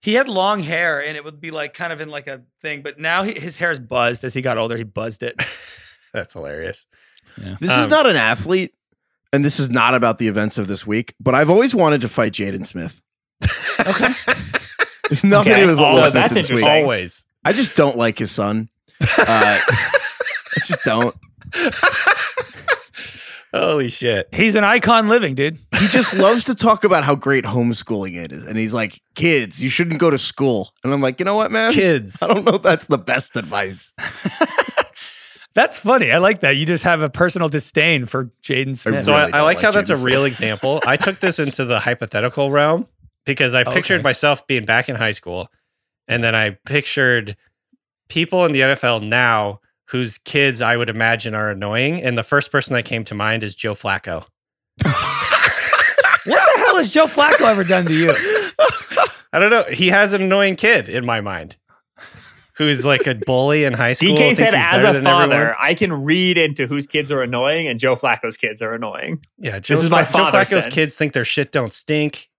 He 0.01 0.13
had 0.13 0.29
long 0.29 0.61
hair, 0.61 1.03
and 1.03 1.17
it 1.17 1.23
would 1.25 1.41
be 1.41 1.51
like 1.51 1.73
kind 1.73 1.91
of 1.91 1.99
in 1.99 2.09
like 2.09 2.27
a 2.27 2.41
thing. 2.61 2.81
But 2.81 2.99
now 2.99 3.23
he, 3.23 3.33
his 3.37 3.57
hair 3.57 3.71
is 3.71 3.79
buzzed. 3.79 4.23
As 4.23 4.33
he 4.33 4.41
got 4.41 4.57
older, 4.57 4.77
he 4.77 4.83
buzzed 4.83 5.23
it. 5.23 5.35
That's 6.13 6.33
hilarious. 6.33 6.87
This 7.37 7.69
is 7.69 7.85
Um, 7.85 7.89
not 7.89 8.07
an 8.07 8.15
athlete, 8.15 8.73
and 9.33 9.43
this 9.45 9.59
is 9.59 9.69
not 9.69 9.93
about 9.93 10.17
the 10.17 10.27
events 10.27 10.57
of 10.57 10.67
this 10.67 10.85
week, 10.87 11.13
but 11.19 11.35
I've 11.35 11.49
always 11.49 11.73
wanted 11.75 12.01
to 12.01 12.09
fight 12.09 12.33
Jaden 12.33 12.65
Smith. 12.65 13.01
Okay. 13.79 14.13
It's 15.11 15.23
nothing 15.23 15.53
Okay. 15.53 15.61
to 15.61 15.67
do 15.67 15.67
with 15.67 15.79
Oh, 15.79 15.95
what 15.97 16.13
that's 16.13 16.33
this 16.33 16.51
week. 16.51 16.63
Always. 16.65 17.25
I 17.45 17.53
just 17.53 17.75
don't 17.75 17.97
like 17.97 18.17
his 18.19 18.31
son. 18.31 18.69
Uh, 19.01 19.07
I 19.17 20.59
just 20.65 20.83
don't. 20.83 21.15
Holy 23.53 23.89
shit. 23.89 24.27
He's 24.31 24.53
an 24.55 24.63
icon 24.63 25.07
living, 25.09 25.33
dude. 25.33 25.57
He 25.79 25.87
just 25.87 26.13
loves 26.13 26.43
to 26.43 26.53
talk 26.53 26.83
about 26.83 27.03
how 27.03 27.15
great 27.15 27.45
homeschooling 27.45 28.15
it 28.23 28.31
is. 28.31 28.45
And 28.45 28.55
he's 28.57 28.73
like, 28.73 29.01
kids, 29.15 29.59
you 29.59 29.69
shouldn't 29.71 29.99
go 29.99 30.11
to 30.11 30.19
school. 30.19 30.69
And 30.83 30.93
I'm 30.93 31.01
like, 31.01 31.19
you 31.19 31.25
know 31.25 31.35
what, 31.35 31.51
man? 31.51 31.73
Kids. 31.73 32.21
I 32.21 32.27
don't 32.27 32.45
know 32.45 32.55
if 32.55 32.61
that's 32.61 32.85
the 32.85 32.99
best 32.99 33.35
advice. 33.35 33.95
That's 35.55 35.79
funny. 35.79 36.11
I 36.11 36.19
like 36.19 36.41
that. 36.41 36.51
You 36.51 36.65
just 36.65 36.83
have 36.83 37.01
a 37.01 37.09
personal 37.09 37.49
disdain 37.49 38.05
for 38.05 38.25
Jaden 38.43 38.77
Smith. 38.77 39.05
So 39.05 39.13
really 39.13 39.33
I, 39.33 39.39
I 39.39 39.41
like 39.41 39.57
like 39.57 39.63
how 39.63 39.71
that's 39.71 39.89
a 39.89 39.97
real 39.97 40.25
example. 40.25 40.81
I 40.85 40.95
took 40.95 41.19
this 41.19 41.39
into 41.39 41.65
the 41.65 41.79
hypothetical 41.79 42.51
realm 42.51 42.87
because 43.25 43.55
I 43.55 43.63
oh, 43.63 43.73
pictured 43.73 43.95
Okay. 43.95 44.03
myself 44.03 44.45
being 44.47 44.65
back 44.65 44.89
in 44.89 44.95
high 44.95 45.11
school, 45.11 45.49
and 46.07 46.23
then 46.23 46.35
I 46.35 46.51
pictured 46.65 47.35
people 48.09 48.45
in 48.45 48.51
the 48.51 48.61
NFL 48.61 49.07
now 49.07 49.59
whose 49.89 50.19
kids 50.19 50.61
I 50.61 50.77
would 50.77 50.89
imagine 50.89 51.33
are 51.33 51.49
annoying, 51.49 52.01
and 52.03 52.15
the 52.17 52.23
first 52.23 52.51
person 52.51 52.75
that 52.75 52.85
came 52.85 53.03
to 53.05 53.15
mind 53.15 53.43
is 53.43 53.55
Joe 53.55 53.73
Flacco. 53.73 54.25
what 54.83 54.93
the 56.25 56.53
hell 56.57 56.77
has 56.77 56.91
Joe 56.91 57.07
Flacco 57.07 57.41
ever 57.41 57.63
done 57.63 57.85
to 57.85 57.93
you? 57.93 58.11
I 59.33 59.39
don't 59.39 59.49
know. 59.49 59.63
He 59.63 59.87
has 59.89 60.13
an 60.13 60.21
annoying 60.21 60.55
kid 60.55 60.89
in 60.89 61.05
my 61.05 61.21
mind, 61.21 61.57
who's 62.59 62.83
like 62.83 63.07
a 63.07 63.15
bully 63.15 63.63
in 63.63 63.73
high 63.73 63.93
school. 63.93 64.15
DK 64.15 64.35
said, 64.35 64.53
as 64.53 64.83
a 64.83 65.01
father, 65.01 65.33
everyone. 65.33 65.55
I 65.59 65.73
can 65.73 65.93
read 66.03 66.37
into 66.37 66.67
whose 66.67 66.85
kids 66.85 67.09
are 67.09 67.23
annoying, 67.23 67.67
and 67.67 67.79
Joe 67.79 67.95
Flacco's 67.95 68.37
kids 68.37 68.61
are 68.61 68.73
annoying. 68.73 69.23
Yeah, 69.39 69.59
Joe, 69.59 69.75
is 69.75 69.89
my 69.89 70.03
Joe 70.03 70.11
father 70.11 70.37
Flacco's 70.37 70.63
sense. 70.63 70.73
kids 70.73 70.95
think 70.95 71.13
their 71.13 71.25
shit 71.25 71.51
don't 71.53 71.73
stink. 71.73 72.29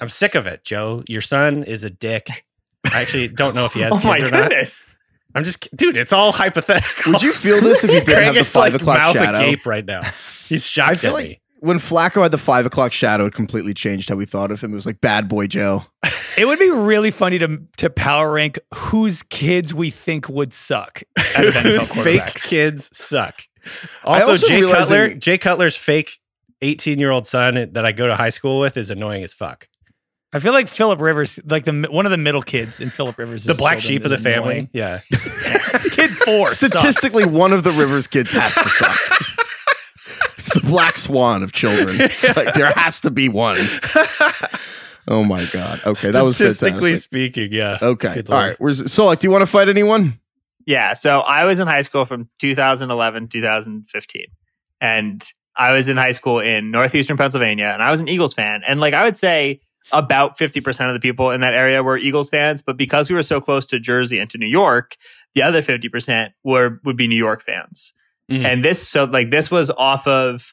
I'm 0.00 0.08
sick 0.08 0.36
of 0.36 0.46
it, 0.46 0.62
Joe. 0.64 1.02
Your 1.08 1.20
son 1.20 1.64
is 1.64 1.82
a 1.82 1.90
dick. 1.90 2.28
I 2.84 3.02
actually 3.02 3.28
don't 3.28 3.54
know 3.54 3.64
if 3.64 3.72
he 3.72 3.80
has 3.82 3.92
oh 3.92 3.96
kids 3.96 4.04
my 4.04 4.18
or 4.20 4.30
not. 4.30 4.52
I'm 5.34 5.44
just, 5.44 5.76
dude. 5.76 5.96
It's 5.96 6.12
all 6.12 6.32
hypothetical. 6.32 7.12
Would 7.12 7.22
you 7.22 7.32
feel 7.32 7.60
this 7.60 7.82
if 7.84 7.90
you 7.90 8.00
didn't 8.00 8.22
have 8.24 8.34
the 8.36 8.44
five 8.44 8.72
like, 8.72 8.80
o'clock 8.80 8.98
mouth 8.98 9.16
shadow? 9.16 9.38
agape 9.38 9.66
right 9.66 9.84
now. 9.84 10.02
He's 10.48 10.64
shocked 10.64 10.92
I 10.92 10.94
feel 10.94 11.10
at 11.10 11.14
like 11.14 11.28
me. 11.28 11.40
When 11.60 11.78
Flacco 11.78 12.22
had 12.22 12.30
the 12.32 12.38
five 12.38 12.66
o'clock 12.66 12.92
shadow, 12.92 13.26
it 13.26 13.34
completely 13.34 13.74
changed 13.74 14.08
how 14.08 14.16
we 14.16 14.24
thought 14.26 14.50
of 14.50 14.60
him. 14.60 14.72
It 14.72 14.76
was 14.76 14.86
like 14.86 15.00
bad 15.00 15.28
boy 15.28 15.46
Joe. 15.46 15.84
It 16.36 16.46
would 16.46 16.58
be 16.58 16.70
really 16.70 17.10
funny 17.10 17.38
to 17.38 17.58
to 17.78 17.90
power 17.90 18.32
rank 18.32 18.58
whose 18.74 19.22
kids 19.24 19.72
we 19.74 19.90
think 19.90 20.28
would 20.28 20.52
suck 20.52 21.02
Whose 21.36 21.88
fake 21.88 22.34
kids 22.34 22.90
suck. 22.92 23.42
Also, 24.04 24.32
also 24.32 24.46
Jay 24.46 24.56
realizing- 24.60 24.82
Cutler, 24.82 25.14
Jay 25.14 25.38
Cutler's 25.38 25.76
fake 25.76 26.18
18 26.62 26.98
year 26.98 27.10
old 27.10 27.26
son 27.26 27.70
that 27.72 27.84
I 27.84 27.92
go 27.92 28.06
to 28.06 28.16
high 28.16 28.30
school 28.30 28.60
with 28.60 28.76
is 28.76 28.90
annoying 28.90 29.24
as 29.24 29.32
fuck. 29.32 29.68
I 30.32 30.38
feel 30.40 30.52
like 30.52 30.68
Philip 30.68 31.00
Rivers, 31.00 31.40
like 31.46 31.64
the 31.64 31.86
one 31.90 32.04
of 32.04 32.10
the 32.10 32.18
middle 32.18 32.42
kids 32.42 32.80
in 32.80 32.90
Philip 32.90 33.16
Rivers, 33.16 33.44
The 33.44 33.54
black 33.54 33.80
sheep 33.80 34.04
of 34.04 34.10
the 34.10 34.18
family. 34.18 34.68
Yeah. 34.72 35.00
Kid 35.92 36.10
four, 36.10 36.48
sucks. 36.54 36.72
Statistically, 36.72 37.24
one 37.24 37.52
of 37.52 37.62
the 37.62 37.72
Rivers 37.72 38.06
kids 38.06 38.30
has 38.32 38.52
to 38.54 38.68
suck. 38.68 38.98
it's 40.46 40.54
the 40.54 40.68
black 40.68 40.96
swan 40.96 41.42
of 41.42 41.52
children. 41.52 41.98
Like 42.36 42.54
there 42.54 42.72
has 42.72 43.00
to 43.02 43.10
be 43.10 43.28
one. 43.28 43.58
Oh 45.08 45.22
my 45.24 45.44
god. 45.46 45.80
Okay, 45.86 46.10
that 46.10 46.22
was 46.22 46.36
Statistically 46.36 46.92
fantastic. 46.92 47.02
speaking, 47.02 47.52
yeah. 47.52 47.78
Okay. 47.80 48.14
Good 48.14 48.30
All 48.30 48.54
Where's 48.58 48.92
so 48.92 49.06
like 49.06 49.20
do 49.20 49.26
you 49.26 49.30
want 49.30 49.42
to 49.42 49.46
fight 49.46 49.68
anyone? 49.68 50.18
Yeah. 50.66 50.94
So 50.94 51.20
I 51.20 51.44
was 51.44 51.60
in 51.60 51.68
high 51.68 51.82
school 51.82 52.04
from 52.04 52.28
2011, 52.40 53.28
2015. 53.28 54.24
And 54.80 55.24
I 55.56 55.72
was 55.72 55.88
in 55.88 55.96
high 55.96 56.10
school 56.12 56.40
in 56.40 56.70
northeastern 56.70 57.16
Pennsylvania 57.16 57.66
and 57.72 57.82
I 57.82 57.90
was 57.90 58.00
an 58.00 58.08
Eagles 58.08 58.34
fan. 58.34 58.62
And 58.66 58.80
like 58.80 58.94
I 58.94 59.04
would 59.04 59.16
say 59.16 59.60
about 59.92 60.36
50% 60.36 60.88
of 60.88 60.94
the 60.94 61.00
people 61.00 61.30
in 61.30 61.40
that 61.42 61.54
area 61.54 61.82
were 61.82 61.96
Eagles 61.96 62.28
fans. 62.28 62.60
But 62.60 62.76
because 62.76 63.08
we 63.08 63.14
were 63.14 63.22
so 63.22 63.40
close 63.40 63.66
to 63.68 63.78
Jersey 63.78 64.18
and 64.18 64.28
to 64.30 64.38
New 64.38 64.48
York, 64.48 64.96
the 65.34 65.42
other 65.42 65.62
50% 65.62 66.30
were 66.42 66.80
would 66.84 66.96
be 66.96 67.06
New 67.06 67.16
York 67.16 67.42
fans. 67.44 67.92
Mhm. 68.30 68.44
And 68.44 68.64
this 68.64 68.86
so 68.86 69.04
like 69.04 69.30
this 69.30 69.50
was 69.50 69.70
off 69.70 70.06
of 70.06 70.52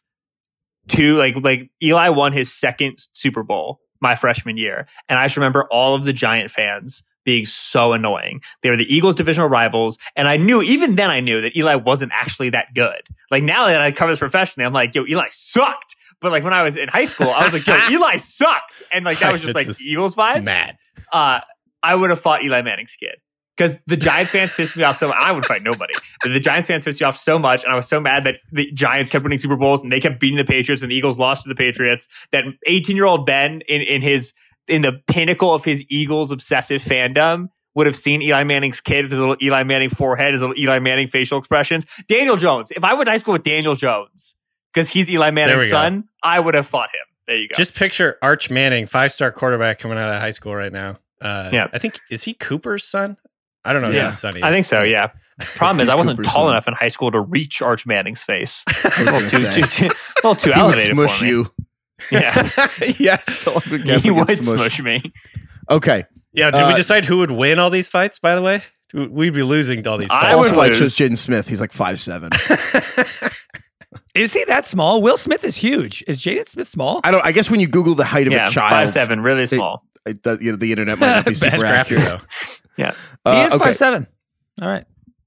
two 0.88 1.18
like 1.18 1.36
like 1.38 1.72
Eli 1.82 2.10
won 2.10 2.34
his 2.34 2.52
second 2.52 3.00
Super 3.14 3.44
Bowl 3.44 3.80
my 4.02 4.16
freshman 4.16 4.58
year. 4.58 4.88
And 5.10 5.18
I 5.18 5.26
just 5.26 5.38
remember 5.38 5.66
all 5.72 5.96
of 5.96 6.04
the 6.04 6.14
Giant 6.14 6.52
fans 6.52 7.04
being 7.24 7.46
so 7.46 7.94
annoying. 7.94 8.42
They 8.62 8.70
were 8.70 8.76
the 8.76 8.94
Eagles 8.94 9.16
divisional 9.16 9.48
rivals. 9.48 9.98
And 10.16 10.28
I 10.28 10.36
knew, 10.36 10.62
even 10.62 10.96
then 10.96 11.10
I 11.10 11.22
knew 11.22 11.42
that 11.42 11.56
Eli 11.56 11.76
wasn't 11.76 12.12
actually 12.14 12.50
that 12.50 12.74
good. 12.76 13.02
Like 13.32 13.44
now 13.44 13.68
that 13.68 13.82
I 13.82 13.94
cover 13.94 14.12
this 14.12 14.20
professionally, 14.20 14.66
I'm 14.66 14.74
like, 14.74 14.94
yo, 14.94 15.06
Eli 15.08 15.28
sucked. 15.32 15.96
But 16.20 16.34
like 16.34 16.44
when 16.44 16.54
I 16.54 16.64
was 16.64 16.76
in 16.76 16.90
high 16.90 17.06
school, 17.06 17.30
I 17.30 17.46
was 17.46 17.54
like, 17.54 17.66
yo, 17.66 17.78
Eli 17.90 18.18
sucked. 18.18 18.84
And 18.92 19.06
like 19.06 19.20
that 19.20 19.32
was 19.32 19.42
just 19.42 19.56
like 19.56 19.70
Eagles 19.82 20.16
vibes. 20.16 20.44
Mad. 20.44 20.78
Uh, 21.12 21.40
I 21.82 21.96
would 21.96 22.10
have 22.10 22.20
fought 22.20 22.44
Eli 22.44 22.62
Manning's 22.62 22.96
kid. 22.98 23.16
Because 23.56 23.78
the 23.86 23.98
Giants 23.98 24.32
fans 24.32 24.52
pissed 24.54 24.76
me 24.76 24.84
off 24.84 24.98
so 24.98 25.10
much. 25.10 25.18
I 25.20 25.32
would 25.32 25.46
fight 25.46 25.62
nobody. 25.62 25.94
But 26.24 26.34
the 26.34 26.40
Giants 26.40 26.68
fans 26.68 26.84
pissed 26.84 27.00
me 27.00 27.06
off 27.06 27.18
so 27.18 27.38
much. 27.38 27.64
And 27.64 27.72
I 27.72 27.76
was 27.76 27.88
so 27.88 28.00
mad 28.00 28.24
that 28.24 28.36
the 28.52 28.72
Giants 28.72 29.12
kept 29.12 29.24
winning 29.24 29.38
Super 29.38 29.56
Bowls 29.56 29.84
and 29.84 29.92
they 29.92 30.00
kept 30.00 30.20
beating 30.20 30.38
the 30.38 30.44
Patriots 30.44 30.82
and 30.82 30.90
the 30.90 30.96
Eagles 30.96 31.18
lost 31.20 31.44
to 31.44 31.50
the 31.50 31.56
Patriots. 31.56 32.08
That 32.32 32.46
18 32.66 32.96
year 32.96 33.06
old 33.06 33.26
Ben 33.26 33.62
in, 33.68 33.82
in 33.82 34.02
his 34.02 34.34
in 34.68 34.82
the 34.82 35.02
pinnacle 35.08 35.54
of 35.54 35.64
his 35.64 35.84
Eagles 35.90 36.32
obsessive 36.32 36.82
fandom 36.82 37.50
would 37.76 37.86
have 37.86 37.96
seen 37.96 38.22
Eli 38.22 38.44
Manning's 38.44 38.80
kid 38.82 39.04
with 39.04 39.12
his 39.12 39.20
little 39.20 39.38
Eli 39.42 39.64
Manning 39.64 39.90
forehead, 39.90 40.34
his 40.34 40.42
little 40.42 40.58
Eli 40.58 40.80
Manning 40.80 41.08
facial 41.08 41.38
expressions. 41.38 41.86
Daniel 42.08 42.38
Jones. 42.38 42.72
If 42.72 42.84
I 42.84 42.94
went 42.94 43.06
to 43.06 43.12
high 43.12 43.18
school 43.18 43.34
with 43.34 43.44
Daniel 43.44 43.76
Jones, 43.76 44.36
because 44.74 44.90
he's 44.90 45.10
Eli 45.10 45.32
Manning's 45.32 45.64
go. 45.64 45.70
son, 45.70 46.06
I 46.24 46.40
would 46.40 46.54
have 46.56 46.68
fought 46.68 46.90
him. 46.90 47.06
There 47.28 47.38
you 47.38 47.48
go. 47.48 47.56
Just 47.56 47.76
picture 47.76 48.18
Arch 48.22 48.50
Manning, 48.50 48.86
five 48.86 49.12
star 49.12 49.32
quarterback 49.32 49.80
coming 49.80 49.98
out 49.98 50.14
of 50.14 50.20
high 50.20 50.32
school 50.32 50.56
right 50.56 50.72
now. 50.72 50.98
Uh, 51.22 51.50
Yeah. 51.54 51.68
I 51.72 51.80
think 51.80 52.00
is 52.10 52.24
he 52.24 52.34
Cooper's 52.34 52.84
son? 52.84 53.18
I 53.66 53.74
don't 53.74 53.82
know. 53.82 53.90
Yeah. 53.90 54.10
his 54.12 54.24
I 54.26 54.52
think 54.52 54.66
so. 54.66 54.84
Yeah. 54.84 55.12
Problem 55.56 55.80
is, 55.82 55.90
I 55.90 55.96
wasn't 55.96 56.18
Cooper's 56.18 56.32
tall 56.32 56.46
son. 56.46 56.54
enough 56.54 56.68
in 56.68 56.74
high 56.76 56.90
school 56.90 57.10
to 57.12 57.20
reach 57.20 57.62
Arch 57.62 57.86
Manning's 57.88 58.22
face. 58.22 58.64
A 58.84 59.04
little 59.04 59.20
gonna 59.22 59.30
too, 59.30 59.44
say. 59.52 59.62
too, 59.62 59.68
too, 59.68 59.86
a 59.88 60.28
little 60.28 60.36
too 60.36 60.52
He 60.52 60.62
would 60.62 60.70
elevated 60.70 60.96
smush 60.96 61.18
for 61.18 61.24
me. 61.24 61.30
you. 61.30 61.52
Yeah, 62.12 62.50
yeah. 63.00 63.18
So 63.38 63.52
I 63.52 63.56
would 63.56 63.64
he 63.66 63.78
definitely 63.80 64.12
would 64.12 64.28
get 64.28 64.40
smushed. 64.40 64.56
smush 64.56 64.82
me. 64.82 65.14
Okay. 65.70 66.04
Yeah. 66.34 66.52
Did 66.52 66.68
we 66.68 66.74
Uh, 66.74 66.78
decide 66.78 67.06
who 67.06 67.18
would 67.18 67.32
win 67.32 67.58
all 67.60 67.70
these 67.70 67.88
fights? 67.88 68.20
By 68.20 68.36
the 68.36 68.42
way, 68.42 68.62
We'd 68.94 69.34
be 69.34 69.42
losing 69.42 69.82
to 69.84 69.90
all 69.90 69.98
these. 69.98 70.10
I 70.12 70.22
fights. 70.22 70.36
would 70.36 70.48
Also, 70.50 70.60
I 70.62 70.68
lose. 70.68 70.78
chose 70.80 70.96
Jaden 70.96 71.18
Smith. 71.18 71.48
He's 71.48 71.60
like 71.60 71.72
five 71.72 72.00
seven. 72.00 72.30
Is 74.16 74.34
he 74.34 74.44
that 74.46 74.66
small? 74.68 75.02
Will 75.02 75.18
Smith 75.18 75.44
is 75.44 75.56
huge. 75.56 76.04
Is 76.08 76.22
Jaden 76.22 76.48
Smith 76.48 76.68
small? 76.68 77.02
I 77.04 77.10
don't. 77.10 77.26
I 77.26 77.32
guess 77.32 77.50
when 77.50 77.60
you 77.60 77.68
Google 77.68 77.96
the 77.96 78.06
height 78.06 78.28
of 78.28 78.34
Yeah, 78.34 78.48
a 78.48 78.52
child, 78.52 78.70
five 78.70 78.92
seven, 78.92 79.22
really 79.22 79.48
small. 79.48 79.84
It 80.06 80.22
does, 80.22 80.42
you 80.42 80.52
know, 80.52 80.58
the 80.58 80.72
internet 80.72 81.00
might 81.00 81.16
not 81.16 81.26
be 81.26 81.34
super 81.36 81.66
accurate. 81.66 82.04
though. 82.04 82.22
Uh, 83.26 83.36
he 83.36 83.48
is 83.48 83.54
okay. 83.54 83.66
five 83.66 83.78
seven. 83.78 84.08
All 84.62 84.68
right. 84.68 84.86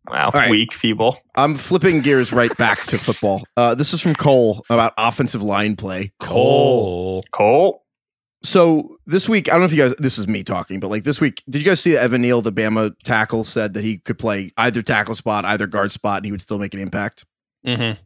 Wow, 0.09 0.31
right. 0.33 0.51
weak, 0.51 0.73
feeble. 0.73 1.19
I'm 1.35 1.57
flipping 1.57 2.01
gears 2.01 2.33
right 2.33 2.57
back 2.57 2.87
to 2.87 2.99
football. 2.99 3.43
Uh, 3.57 3.75
this 3.75 3.93
is 3.93 4.01
from 4.01 4.15
Cole 4.15 4.65
about 4.71 4.93
offensive 4.97 5.43
line 5.43 5.75
play. 5.75 6.13
Cole. 6.21 7.25
Cole. 7.33 7.83
So 8.45 8.99
this 9.07 9.29
week, 9.29 9.49
I 9.49 9.53
don't 9.53 9.61
know 9.61 9.67
if 9.67 9.73
you 9.73 9.79
guys, 9.79 9.95
this 9.99 10.19
is 10.19 10.29
me 10.29 10.45
talking, 10.45 10.79
but 10.79 10.89
like 10.89 11.03
this 11.03 11.21
week, 11.21 11.43
did 11.51 11.61
you 11.61 11.65
guys 11.65 11.81
see 11.81 11.93
that 11.93 12.03
Evan 12.03 12.23
Neal, 12.23 12.41
the 12.41 12.53
Bama 12.53 12.95
tackle, 13.03 13.43
said 13.43 13.75
that 13.75 13.83
he 13.83 13.99
could 13.99 14.19
play 14.19 14.53
either 14.57 14.83
tackle 14.83 15.17
spot, 15.17 15.45
either 15.45 15.67
guard 15.67 15.91
spot, 15.91 16.19
and 16.19 16.27
he 16.27 16.31
would 16.31 16.43
still 16.43 16.61
make 16.61 16.73
an 16.73 16.79
impact? 16.81 17.25
Mm-hmm. 17.67 18.01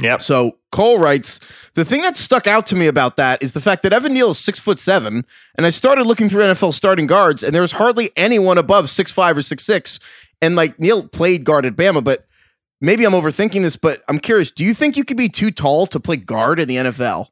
Yep. 0.00 0.22
So 0.22 0.58
Cole 0.70 0.98
writes, 0.98 1.40
the 1.74 1.84
thing 1.84 2.02
that 2.02 2.16
stuck 2.16 2.46
out 2.46 2.66
to 2.68 2.76
me 2.76 2.86
about 2.86 3.16
that 3.16 3.42
is 3.42 3.52
the 3.54 3.60
fact 3.60 3.82
that 3.82 3.92
Evan 3.92 4.12
Neal 4.12 4.30
is 4.30 4.38
six 4.38 4.58
foot 4.58 4.78
seven, 4.78 5.26
and 5.56 5.66
I 5.66 5.70
started 5.70 6.04
looking 6.04 6.28
through 6.28 6.42
NFL 6.42 6.74
starting 6.74 7.06
guards, 7.06 7.42
and 7.42 7.54
there 7.54 7.62
was 7.62 7.72
hardly 7.72 8.10
anyone 8.16 8.58
above 8.58 8.88
six 8.88 9.10
five 9.10 9.36
or 9.36 9.42
six 9.42 9.64
six. 9.64 9.98
And 10.42 10.56
like 10.56 10.78
Neal 10.78 11.06
played 11.08 11.44
guard 11.44 11.66
at 11.66 11.76
Bama, 11.76 12.02
but 12.02 12.26
maybe 12.80 13.04
I'm 13.04 13.12
overthinking 13.12 13.62
this, 13.62 13.76
but 13.76 14.02
I'm 14.08 14.18
curious, 14.18 14.50
do 14.50 14.64
you 14.64 14.74
think 14.74 14.96
you 14.96 15.04
could 15.04 15.16
be 15.16 15.28
too 15.28 15.50
tall 15.50 15.86
to 15.88 16.00
play 16.00 16.16
guard 16.16 16.60
in 16.60 16.68
the 16.68 16.76
NFL? 16.76 17.28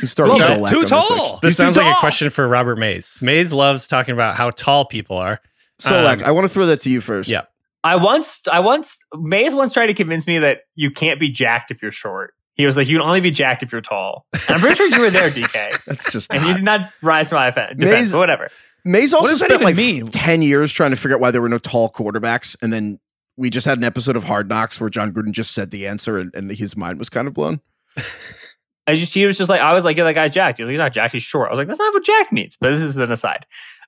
You 0.00 0.06
start 0.06 0.28
Well, 0.28 0.38
Solak 0.38 0.70
too 0.70 0.76
on 0.76 0.82
this 0.82 0.90
tall. 0.90 1.38
This 1.42 1.50
He's 1.50 1.56
too 1.56 1.62
sounds 1.62 1.76
like 1.76 1.96
a 1.96 1.98
question 2.00 2.30
for 2.30 2.46
Robert 2.46 2.76
Mays. 2.76 3.18
Mays 3.20 3.52
loves 3.52 3.88
talking 3.88 4.12
about 4.12 4.36
how 4.36 4.50
tall 4.50 4.84
people 4.84 5.16
are. 5.16 5.40
Solak, 5.80 6.20
Um, 6.20 6.24
I 6.24 6.30
want 6.30 6.44
to 6.44 6.48
throw 6.48 6.66
that 6.66 6.80
to 6.82 6.90
you 6.90 7.00
first. 7.00 7.28
Yeah. 7.28 7.42
I 7.84 7.96
once, 7.96 8.40
I 8.50 8.60
once, 8.60 8.98
Mays 9.14 9.54
once 9.54 9.72
tried 9.72 9.86
to 9.86 9.94
convince 9.94 10.26
me 10.26 10.38
that 10.38 10.62
you 10.74 10.90
can't 10.90 11.20
be 11.20 11.30
jacked 11.30 11.70
if 11.70 11.82
you're 11.82 11.92
short. 11.92 12.34
He 12.54 12.66
was 12.66 12.76
like, 12.76 12.88
you 12.88 12.98
can 12.98 13.06
only 13.06 13.20
be 13.20 13.30
jacked 13.30 13.62
if 13.62 13.70
you're 13.70 13.80
tall. 13.80 14.26
And 14.32 14.42
I'm 14.50 14.60
pretty 14.60 14.74
sure 14.74 14.88
you 14.88 15.00
were 15.00 15.10
there, 15.10 15.30
DK. 15.30 15.84
That's 15.86 16.10
just 16.10 16.32
And 16.32 16.44
you 16.44 16.54
did 16.54 16.64
not 16.64 16.90
rise 17.02 17.28
to 17.28 17.36
my 17.36 17.46
defense, 17.46 17.78
Mays- 17.78 18.12
but 18.12 18.18
whatever. 18.18 18.48
Mays 18.84 19.14
also 19.14 19.28
does 19.30 19.40
that 19.40 19.46
spent 19.46 19.62
like 19.62 19.76
mean? 19.76 20.06
10 20.06 20.42
years 20.42 20.72
trying 20.72 20.90
to 20.90 20.96
figure 20.96 21.14
out 21.14 21.20
why 21.20 21.30
there 21.30 21.42
were 21.42 21.48
no 21.48 21.58
tall 21.58 21.90
quarterbacks. 21.90 22.56
And 22.62 22.72
then 22.72 22.98
we 23.36 23.50
just 23.50 23.64
had 23.64 23.78
an 23.78 23.84
episode 23.84 24.16
of 24.16 24.24
Hard 24.24 24.48
Knocks 24.48 24.80
where 24.80 24.90
Jon 24.90 25.12
Gruden 25.12 25.32
just 25.32 25.52
said 25.52 25.70
the 25.70 25.86
answer 25.86 26.18
and, 26.18 26.34
and 26.34 26.50
his 26.50 26.76
mind 26.76 26.98
was 26.98 27.08
kind 27.08 27.28
of 27.28 27.34
blown. 27.34 27.60
I 28.86 28.96
just, 28.96 29.12
he 29.12 29.24
was 29.26 29.36
just 29.36 29.50
like, 29.50 29.60
I 29.60 29.74
was 29.74 29.84
like, 29.84 29.96
yeah, 29.96 30.04
that 30.04 30.14
guy's 30.14 30.32
jacked. 30.32 30.58
He 30.58 30.62
was 30.64 30.68
like, 30.68 30.72
he's 30.72 30.80
not 30.80 30.92
jacked, 30.92 31.12
he's 31.12 31.22
short. 31.22 31.48
I 31.48 31.50
was 31.50 31.58
like, 31.58 31.68
that's 31.68 31.78
not 31.78 31.92
what 31.92 32.02
jacked 32.04 32.32
means. 32.32 32.56
But 32.58 32.70
this 32.70 32.80
is 32.80 32.96
an 32.96 33.12
aside. 33.12 33.44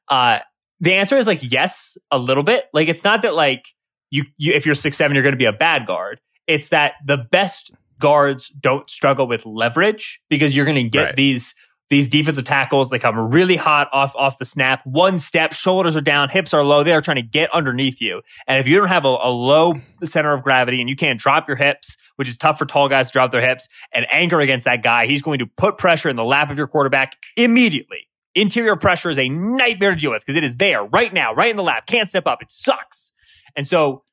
Uh, 0.08 0.40
the 0.80 0.94
answer 0.94 1.16
is 1.16 1.26
like, 1.26 1.40
yes, 1.42 1.96
a 2.10 2.18
little 2.18 2.42
bit. 2.42 2.66
Like, 2.74 2.88
it's 2.88 3.02
not 3.02 3.22
that 3.22 3.34
like 3.34 3.64
you, 4.10 4.24
you 4.36 4.52
if 4.52 4.66
you're 4.66 4.74
six 4.74 4.96
seven, 4.96 5.14
you're 5.14 5.22
going 5.22 5.32
to 5.32 5.38
be 5.38 5.44
a 5.46 5.52
bad 5.52 5.86
guard. 5.86 6.20
It's 6.46 6.68
that 6.70 6.94
the 7.04 7.16
best 7.16 7.70
guards 7.98 8.48
don't 8.48 8.88
struggle 8.88 9.26
with 9.26 9.44
leverage 9.46 10.20
because 10.28 10.56
you're 10.56 10.64
going 10.64 10.82
to 10.82 10.88
get 10.88 11.02
Right. 11.04 11.16
these 11.16 11.54
these 11.90 12.08
defensive 12.08 12.44
tackles. 12.44 12.88
They 12.88 13.00
come 13.00 13.18
really 13.18 13.56
hot 13.56 13.88
off 13.92 14.14
off 14.14 14.38
the 14.38 14.44
snap. 14.44 14.80
One 14.86 15.18
step, 15.18 15.52
shoulders 15.52 15.96
are 15.96 16.00
down, 16.00 16.28
hips 16.28 16.54
are 16.54 16.62
low. 16.62 16.84
They 16.84 16.92
are 16.92 17.00
trying 17.00 17.16
to 17.16 17.22
get 17.22 17.52
underneath 17.52 18.00
you. 18.00 18.22
And 18.46 18.58
if 18.60 18.68
you 18.68 18.76
don't 18.78 18.86
have 18.88 19.04
a, 19.04 19.08
a 19.08 19.30
low 19.30 19.74
center 20.04 20.32
of 20.32 20.42
gravity 20.44 20.80
and 20.80 20.88
you 20.88 20.94
can't 20.94 21.18
drop 21.18 21.48
your 21.48 21.56
hips, 21.56 21.96
which 22.14 22.28
is 22.28 22.36
tough 22.36 22.58
for 22.58 22.64
tall 22.64 22.88
guys 22.88 23.08
to 23.08 23.12
drop 23.12 23.32
their 23.32 23.40
hips, 23.40 23.66
and 23.92 24.06
anger 24.12 24.38
against 24.38 24.66
that 24.66 24.84
guy, 24.84 25.06
he's 25.06 25.20
going 25.20 25.40
to 25.40 25.46
put 25.46 25.78
pressure 25.78 26.08
in 26.08 26.14
the 26.14 26.24
lap 26.24 26.48
of 26.50 26.56
your 26.56 26.68
quarterback 26.68 27.16
immediately. 27.36 28.06
Interior 28.36 28.76
pressure 28.76 29.10
is 29.10 29.18
a 29.18 29.28
nightmare 29.28 29.90
to 29.90 29.96
deal 29.96 30.12
with 30.12 30.22
because 30.24 30.36
it 30.36 30.44
is 30.44 30.56
there 30.58 30.84
right 30.84 31.12
now, 31.12 31.34
right 31.34 31.50
in 31.50 31.56
the 31.56 31.64
lap. 31.64 31.86
Can't 31.88 32.08
step 32.08 32.28
up. 32.28 32.40
It 32.40 32.52
sucks. 32.52 33.10
And 33.56 33.66
so 33.66 34.04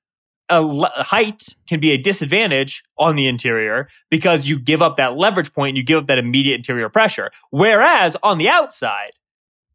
a 0.50 0.62
le- 0.62 0.92
height 0.96 1.56
can 1.68 1.80
be 1.80 1.92
a 1.92 1.98
disadvantage 1.98 2.84
on 2.98 3.16
the 3.16 3.28
interior 3.28 3.88
because 4.10 4.48
you 4.48 4.60
give 4.60 4.82
up 4.82 4.98
that 4.98 5.18
leverage 5.18 5.54
point 5.54 5.70
and 5.70 5.78
you 5.78 5.84
give 5.84 5.98
up 5.98 6.08
that 6.08 6.18
immediate 6.18 6.56
interior 6.56 6.90
pressure. 6.90 7.32
Whereas 7.50 8.16
on 8.24 8.38
the 8.38 8.50
outside, 8.50 9.12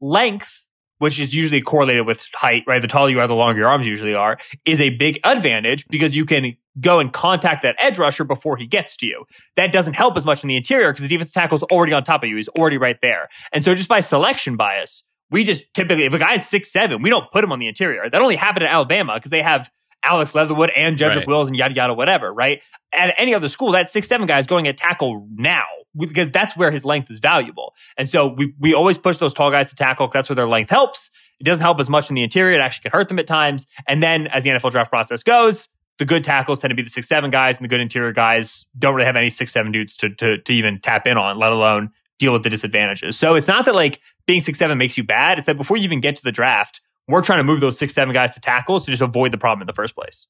length, 0.00 0.66
which 0.98 1.18
is 1.18 1.34
usually 1.34 1.60
correlated 1.60 2.06
with 2.06 2.26
height, 2.32 2.64
right? 2.66 2.80
The 2.80 2.88
taller 2.88 3.10
you 3.10 3.20
are, 3.20 3.26
the 3.26 3.34
longer 3.34 3.60
your 3.60 3.68
arms 3.68 3.86
usually 3.86 4.14
are, 4.14 4.38
is 4.64 4.80
a 4.80 4.90
big 4.90 5.18
advantage 5.24 5.86
because 5.88 6.14
you 6.14 6.24
can 6.24 6.56
go 6.80 7.00
and 7.00 7.12
contact 7.12 7.62
that 7.62 7.76
edge 7.78 7.98
rusher 7.98 8.24
before 8.24 8.56
he 8.56 8.66
gets 8.66 8.96
to 8.98 9.06
you. 9.06 9.24
That 9.56 9.72
doesn't 9.72 9.94
help 9.94 10.16
as 10.16 10.24
much 10.24 10.42
in 10.42 10.48
the 10.48 10.56
interior 10.56 10.92
because 10.92 11.02
the 11.02 11.08
defense 11.08 11.32
tackle 11.32 11.56
is 11.56 11.62
already 11.64 11.92
on 11.92 12.04
top 12.04 12.22
of 12.22 12.28
you. 12.28 12.36
He's 12.36 12.48
already 12.48 12.78
right 12.78 12.98
there. 13.02 13.28
And 13.52 13.64
so 13.64 13.74
just 13.74 13.88
by 13.88 14.00
selection 14.00 14.56
bias, 14.56 15.04
we 15.32 15.44
just 15.44 15.72
typically, 15.74 16.04
if 16.04 16.12
a 16.12 16.18
guy's 16.18 16.46
six 16.46 16.70
seven, 16.70 17.02
we 17.02 17.10
don't 17.10 17.30
put 17.32 17.42
him 17.42 17.50
on 17.50 17.58
the 17.58 17.66
interior. 17.66 18.08
That 18.08 18.20
only 18.20 18.36
happened 18.36 18.64
at 18.64 18.72
Alabama 18.72 19.14
because 19.14 19.30
they 19.30 19.42
have 19.42 19.70
Alex 20.04 20.34
Leatherwood 20.34 20.70
and 20.76 20.96
Jedrick 20.96 21.16
Right. 21.16 21.28
Wills 21.28 21.48
and 21.48 21.56
yada 21.56 21.74
yada 21.74 21.94
whatever, 21.94 22.32
right? 22.32 22.62
At 22.92 23.14
any 23.16 23.34
other 23.34 23.48
school, 23.48 23.72
that 23.72 23.88
six 23.88 24.06
seven 24.08 24.26
guy 24.26 24.38
is 24.38 24.46
going 24.46 24.68
at 24.68 24.76
tackle 24.76 25.26
now 25.34 25.64
because 25.96 26.30
that's 26.30 26.56
where 26.56 26.70
his 26.70 26.84
length 26.84 27.10
is 27.10 27.18
valuable. 27.18 27.74
And 27.96 28.08
so 28.08 28.26
we 28.26 28.54
we 28.58 28.74
always 28.74 28.98
push 28.98 29.18
those 29.18 29.34
tall 29.34 29.50
guys 29.50 29.70
to 29.70 29.76
tackle 29.76 30.06
because 30.06 30.14
that's 30.14 30.28
where 30.28 30.36
their 30.36 30.48
length 30.48 30.70
helps. 30.70 31.10
It 31.40 31.44
doesn't 31.44 31.62
help 31.62 31.80
as 31.80 31.88
much 31.88 32.10
in 32.10 32.14
the 32.14 32.22
interior; 32.22 32.58
it 32.58 32.60
actually 32.60 32.90
can 32.90 32.98
hurt 32.98 33.08
them 33.08 33.18
at 33.18 33.26
times. 33.26 33.66
And 33.88 34.02
then 34.02 34.26
as 34.28 34.44
the 34.44 34.50
NFL 34.50 34.70
draft 34.72 34.90
process 34.90 35.22
goes, 35.22 35.68
the 35.98 36.04
good 36.04 36.24
tackles 36.24 36.60
tend 36.60 36.70
to 36.70 36.74
be 36.74 36.82
the 36.82 36.90
six 36.90 37.08
seven 37.08 37.30
guys, 37.30 37.56
and 37.56 37.64
the 37.64 37.68
good 37.68 37.80
interior 37.80 38.12
guys 38.12 38.66
don't 38.78 38.94
really 38.94 39.06
have 39.06 39.16
any 39.16 39.30
six 39.30 39.52
seven 39.52 39.72
dudes 39.72 39.96
to 39.98 40.10
to 40.16 40.38
to 40.38 40.52
even 40.52 40.80
tap 40.80 41.06
in 41.06 41.16
on, 41.16 41.38
let 41.38 41.52
alone 41.52 41.90
deal 42.18 42.32
with 42.32 42.44
the 42.44 42.50
disadvantages. 42.50 43.18
So 43.18 43.34
it's 43.34 43.48
not 43.48 43.64
that 43.64 43.74
like 43.74 44.00
being 44.32 44.40
six 44.40 44.58
seven 44.58 44.78
makes 44.78 44.96
you 44.96 45.04
bad; 45.04 45.38
it's 45.38 45.46
that 45.46 45.56
before 45.56 45.76
you 45.76 45.84
even 45.84 46.00
get 46.00 46.16
to 46.16 46.22
the 46.24 46.32
draft. 46.32 46.80
We're 47.08 47.20
trying 47.22 47.40
to 47.40 47.44
move 47.44 47.60
those 47.60 47.76
six, 47.76 47.92
seven 47.94 48.14
guys 48.14 48.32
to 48.34 48.40
tackles 48.40 48.84
to 48.84 48.90
just 48.92 49.02
avoid 49.02 49.32
the 49.32 49.38
problem 49.38 49.60
in 49.62 49.66
the 49.66 49.72
first 49.72 49.94
place. 49.96 50.28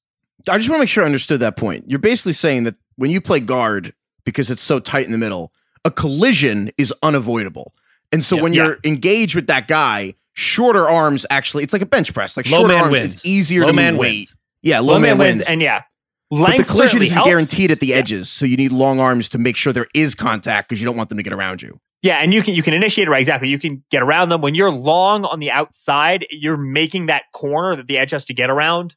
I 0.48 0.56
just 0.56 0.70
want 0.70 0.78
to 0.78 0.82
make 0.84 0.88
sure 0.88 1.02
I 1.04 1.06
understood 1.06 1.38
that 1.40 1.56
point. 1.58 1.84
You're 1.86 1.98
basically 1.98 2.32
saying 2.32 2.64
that 2.64 2.76
when 2.96 3.10
you 3.10 3.20
play 3.20 3.40
guard, 3.40 3.92
because 4.24 4.50
it's 4.50 4.62
so 4.62 4.80
tight 4.80 5.04
in 5.04 5.12
the 5.12 5.18
middle, 5.18 5.52
a 5.84 5.90
collision 5.90 6.70
is 6.78 6.92
unavoidable. 7.02 7.74
And 8.10 8.24
so 8.24 8.36
Yeah. 8.36 8.42
when 8.42 8.52
you're 8.54 8.78
engaged 8.84 9.34
with 9.34 9.46
that 9.48 9.68
guy, 9.68 10.14
shorter 10.32 10.88
arms 10.88 11.26
actually, 11.28 11.62
it's 11.62 11.74
like 11.74 11.82
a 11.82 11.86
bench 11.86 12.12
press. 12.14 12.36
Like 12.38 12.48
Low 12.50 12.60
shorter 12.60 12.74
arms, 12.74 12.90
wins. 12.92 13.14
it's 13.16 13.26
easier 13.26 13.60
Low 13.60 13.66
to 13.68 13.72
man 13.74 13.98
weight. 13.98 14.16
wins. 14.20 14.36
Yeah, 14.62 14.80
low, 14.80 14.98
man, 14.98 15.18
wins. 15.18 15.42
and 15.42 15.60
yeah, 15.60 15.82
but 16.30 16.56
the 16.56 16.64
collision 16.64 17.02
isn't 17.02 17.22
guaranteed 17.24 17.70
at 17.70 17.80
the 17.80 17.88
Yeah. 17.88 17.96
edges, 17.96 18.30
so 18.30 18.46
you 18.46 18.56
need 18.56 18.72
long 18.72 18.98
arms 18.98 19.28
to 19.28 19.38
make 19.38 19.56
sure 19.56 19.72
there 19.74 19.88
is 19.94 20.14
contact 20.14 20.68
because 20.70 20.80
you 20.80 20.86
don't 20.86 20.96
want 20.96 21.10
them 21.10 21.18
to 21.18 21.22
get 21.22 21.34
around 21.34 21.60
you. 21.62 21.78
Yeah, 22.02 22.16
and 22.16 22.34
you 22.34 22.42
can 22.42 22.54
you 22.54 22.62
can 22.62 22.74
initiate 22.74 23.06
it 23.06 23.10
right 23.10 23.20
exactly. 23.20 23.48
You 23.48 23.58
can 23.58 23.84
get 23.90 24.02
around 24.02 24.28
them 24.28 24.40
when 24.40 24.54
you're 24.54 24.70
long 24.70 25.24
on 25.24 25.38
the 25.38 25.50
outside. 25.50 26.26
You're 26.30 26.56
making 26.56 27.06
that 27.06 27.24
corner 27.32 27.76
that 27.76 27.86
the 27.86 27.98
edge 27.98 28.10
has 28.10 28.24
to 28.26 28.34
get 28.34 28.50
around 28.50 28.96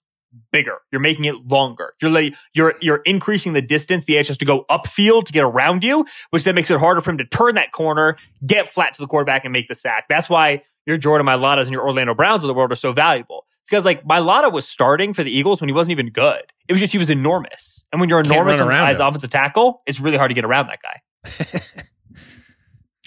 bigger. 0.52 0.80
You're 0.92 1.02
making 1.02 1.26
it 1.26 1.36
longer. 1.48 1.94
You're 2.02 2.12
like 2.12 2.36
you're 2.54 2.76
you're 2.82 3.02
increasing 3.06 3.54
the 3.54 3.62
distance 3.62 4.06
the 4.06 4.18
edge 4.18 4.28
has 4.28 4.38
to 4.38 4.46
go 4.46 4.66
upfield 4.70 5.26
to 5.26 5.34
get 5.34 5.44
around 5.44 5.84
you, 5.84 6.06
which 6.32 6.44
then 6.44 6.56
makes 6.56 6.72
it 6.72 6.80
harder 6.80 7.02
for 7.02 7.12
him 7.12 7.18
to 7.20 7.26
turn 7.26 7.56
that 7.56 7.72
corner, 7.72 8.18
get 8.46 8.68
flat 8.68 8.94
to 8.96 9.02
the 9.02 9.08
quarterback, 9.08 9.46
and 9.46 9.54
make 9.54 9.68
the 9.68 9.76
sack. 9.76 10.06
That's 10.10 10.30
why 10.30 10.64
your 10.86 10.98
Jordan 10.98 11.28
Mailatas 11.28 11.64
and 11.64 11.72
your 11.72 11.84
Orlando 11.84 12.14
Browns 12.14 12.44
of 12.44 12.48
the 12.48 12.54
world 12.54 12.72
are 12.72 12.76
so 12.76 12.92
valuable. 12.92 13.46
It's 13.62 13.70
because 13.70 13.86
like 13.86 14.04
Mailata 14.04 14.52
was 14.52 14.68
starting 14.68 15.14
for 15.14 15.24
the 15.24 15.32
Eagles 15.32 15.60
when 15.60 15.70
he 15.70 15.74
wasn't 15.74 15.92
even 15.92 16.10
good. 16.10 16.42
It 16.68 16.74
was 16.74 16.80
just 16.80 16.92
he 16.92 17.00
was 17.00 17.10
enormous, 17.10 17.84
and 17.92 18.00
when 18.00 18.10
you're 18.10 18.20
enormous 18.20 18.60
run 18.60 18.90
as 18.90 19.00
offensive 19.00 19.30
tackle, 19.30 19.82
it's 19.86 20.00
really 20.00 20.18
hard 20.18 20.30
to 20.30 20.36
get 20.36 20.46
around 20.46 20.68
that 20.68 20.80
guy. 20.82 21.84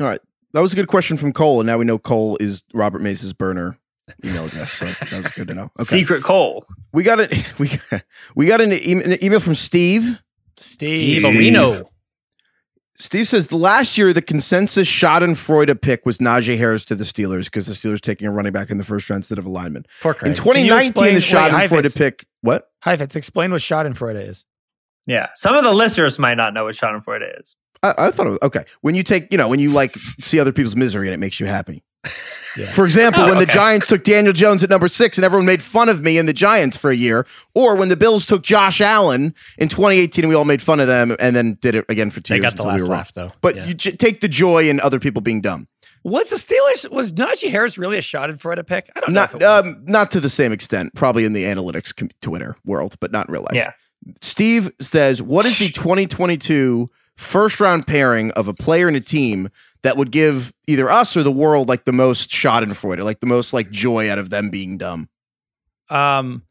All 0.01 0.07
right. 0.07 0.20
That 0.55 0.61
was 0.61 0.72
a 0.72 0.76
good 0.76 0.88
question 0.88 1.16
from 1.16 1.32
Cole, 1.32 1.61
and 1.61 1.66
now 1.66 1.76
we 1.78 1.84
know 1.84 1.99
Cole 1.99 2.36
is 2.40 2.62
Robert 2.72 3.03
Mays's 3.03 3.32
burner 3.32 3.78
email 4.24 4.46
address. 4.46 4.72
So 4.72 4.86
that 4.86 5.22
was 5.22 5.32
good 5.32 5.49
to 5.49 5.55
know. 5.55 5.70
Okay. 5.78 5.84
Secret 6.01 6.22
Cole. 6.22 6.64
We 6.92 7.03
got 7.03 7.20
it. 7.20 7.32
We 7.59 7.78
we 8.34 8.46
got 8.46 8.61
an, 8.61 8.72
e- 8.72 8.92
an 8.92 9.22
email 9.22 9.40
from 9.40 9.55
Steve. 9.55 10.18
Steve 10.57 11.22
Areno. 11.22 11.86
Steve 13.01 13.28
says 13.28 13.46
the 13.46 13.57
last 13.57 13.96
year 13.96 14.12
the 14.12 14.22
consensus 14.22 14.88
Schadenfreude 14.88 15.80
pick 15.80 16.05
was 16.05 16.18
Najee 16.18 16.59
Harris 16.59 16.84
to 16.86 16.96
the 16.96 17.05
Steelers 17.05 17.44
because 17.44 17.66
the 17.66 17.74
Steelers 17.74 18.01
taking 18.01 18.26
a 18.26 18.32
running 18.32 18.53
back 18.53 18.70
in 18.70 18.78
the 18.78 18.82
first 18.84 19.09
round 19.09 19.20
instead 19.20 19.38
of 19.38 19.46
a 19.46 19.49
lineman. 19.51 19.84
Poor 20.01 20.12
In 20.14 20.18
Craig. 20.18 20.36
2019, 20.36 20.66
the 20.66 20.88
explain- 20.88 21.14
wait, 21.14 21.22
Schadenfreude 21.22 21.53
Heifetz. 21.84 21.96
pick. 21.96 22.26
What? 22.40 22.68
Heifetz, 22.80 23.14
explain 23.14 23.53
what 23.53 23.61
Schadenfreude 23.61 24.26
is. 24.28 24.44
Yeah, 25.07 25.28
some 25.34 25.55
of 25.55 25.62
the 25.64 25.72
listeners 25.72 26.18
might 26.18 26.34
not 26.34 26.55
know 26.55 26.64
what 26.64 26.74
Schadenfreude 26.74 27.40
is. 27.40 27.55
I, 27.83 27.95
I 27.99 28.11
thought 28.11 28.26
it 28.26 28.31
was 28.31 28.39
okay. 28.43 28.64
When 28.81 28.95
you 28.95 29.03
take, 29.03 29.31
you 29.31 29.39
know, 29.39 29.49
when 29.49 29.61
you 29.61 29.70
like 29.70 29.97
see 30.20 30.39
other 30.41 30.53
people's 30.53 30.76
misery 30.76 31.07
and 31.09 31.14
it 31.14 31.18
makes 31.18 31.39
you 31.41 31.47
happy. 31.47 31.83
For 32.74 32.85
example, 32.85 33.24
when 33.24 33.39
the 33.39 33.47
Giants 33.47 33.87
took 33.87 34.03
Daniel 34.05 34.33
Jones 34.33 34.62
at 34.64 34.70
number 34.70 34.89
six 34.89 35.18
and 35.18 35.24
everyone 35.24 35.47
made 35.47 35.62
fun 35.62 35.89
of 35.89 36.03
me 36.03 36.16
and 36.18 36.29
the 36.29 36.33
Giants 36.33 36.76
for 36.76 36.91
a 36.91 36.95
year, 36.97 37.26
or 37.55 37.76
when 37.76 37.89
the 37.89 37.97
Bills 37.97 38.24
took 38.26 38.43
Josh 38.43 38.81
Allen 38.81 39.35
in 39.59 39.68
2018 39.68 40.24
and 40.24 40.29
we 40.29 40.35
all 40.35 40.45
made 40.45 40.62
fun 40.62 40.81
of 40.81 40.87
them 40.87 41.14
and 41.20 41.37
then 41.37 41.59
did 41.61 41.74
it 41.74 41.85
again 41.89 42.11
for 42.11 42.20
two 42.20 42.33
They 42.35 42.37
years 42.41 42.55
got 42.55 42.57
the 42.57 42.62
until 42.62 42.70
last 42.72 42.76
we 42.76 42.83
were 42.83 42.89
wrong. 42.89 42.99
laugh 42.99 43.12
though. 43.12 43.33
But 43.41 43.57
Yeah. 43.57 43.66
you 43.66 43.74
j- 43.74 43.93
take 43.93 44.20
the 44.20 44.29
joy 44.29 44.68
in 44.68 44.81
other 44.81 44.99
people 44.99 45.20
being 45.22 45.41
dumb. 45.41 45.68
Was 46.05 46.31
the 46.31 46.37
Steelers 46.37 46.91
was 46.91 47.12
Najee 47.12 47.51
Harris 47.51 47.76
really 47.79 47.99
a 47.99 48.01
Schadenfreude 48.01 48.66
pick? 48.66 48.89
I 48.97 49.01
don't 49.01 49.12
know. 49.12 49.22
if 49.24 49.33
Not 49.35 49.43
it 49.43 49.45
was. 49.45 49.66
um, 49.66 49.83
not 49.87 50.11
to 50.12 50.20
the 50.20 50.31
same 50.31 50.53
extent, 50.53 50.95
probably 50.95 51.24
in 51.24 51.33
the 51.35 51.45
analytics 51.45 51.95
com- 51.95 52.11
Twitter 52.22 52.57
world, 52.64 52.95
but 53.01 53.12
not 53.12 53.29
in 53.29 53.33
real 53.35 53.43
life. 53.43 53.55
Yeah. 53.55 53.72
Steve 54.22 54.70
says, 54.81 55.20
"What 55.20 55.45
is 55.45 55.59
the 55.59 55.68
2022 55.70 56.89
first 57.19 57.61
round 57.61 57.87
pairing 57.87 58.31
of 58.33 58.49
a 58.49 58.55
player 58.55 58.89
and 58.89 58.97
a 58.97 59.01
team 59.01 59.51
that 59.83 59.97
would 59.97 60.11
give 60.11 60.53
either 60.66 60.91
us 60.91 61.16
or 61.16 61.23
the 61.23 61.31
world 61.33 61.69
like 61.69 61.85
the 61.85 61.93
most 61.93 62.31
Schadenfreude, 62.31 63.03
like 63.05 63.21
the 63.21 63.27
most 63.27 63.53
like 63.53 63.71
joy 63.71 64.11
out 64.11 64.19
of 64.19 64.31
them 64.31 64.49
being 64.51 64.79
dumb?" 64.79 65.09
Um, 65.91 66.43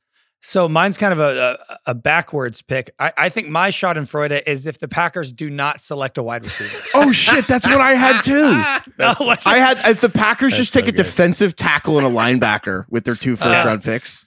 so 0.42 0.70
mine's 0.70 0.98
kind 0.98 1.12
of 1.12 1.20
a, 1.20 1.58
a, 1.70 1.78
a 1.88 1.94
backwards 1.96 2.62
pick. 2.62 2.92
I, 3.00 3.12
I 3.18 3.30
think 3.30 3.50
my 3.50 3.70
Schadenfreude 3.70 4.44
is 4.48 4.66
if 4.66 4.80
the 4.80 4.88
Packers 4.88 5.32
do 5.32 5.50
not 5.50 5.82
select 5.82 6.18
a 6.18 6.24
wide 6.24 6.46
receiver. 6.46 6.78
Oh 6.94 7.12
shit, 7.12 7.48
that's 7.48 7.68
what 7.68 7.82
I 7.82 7.94
had 7.96 8.22
too. 8.22 8.64
No, 9.00 9.14
I 9.46 9.60
had 9.60 9.78
if 9.92 10.02
the 10.02 10.10
Packers 10.10 10.52
That's 10.54 10.62
just 10.64 10.74
take 10.74 10.86
so 10.86 10.90
a 10.90 10.92
good. 10.92 11.04
defensive 11.04 11.56
tackle 11.56 11.98
and 12.00 12.08
a 12.08 12.10
linebacker 12.10 12.86
with 12.90 13.04
their 13.04 13.14
two 13.16 13.36
first 13.36 13.48
Uh, 13.50 13.68
round 13.68 13.84
picks. 13.84 14.26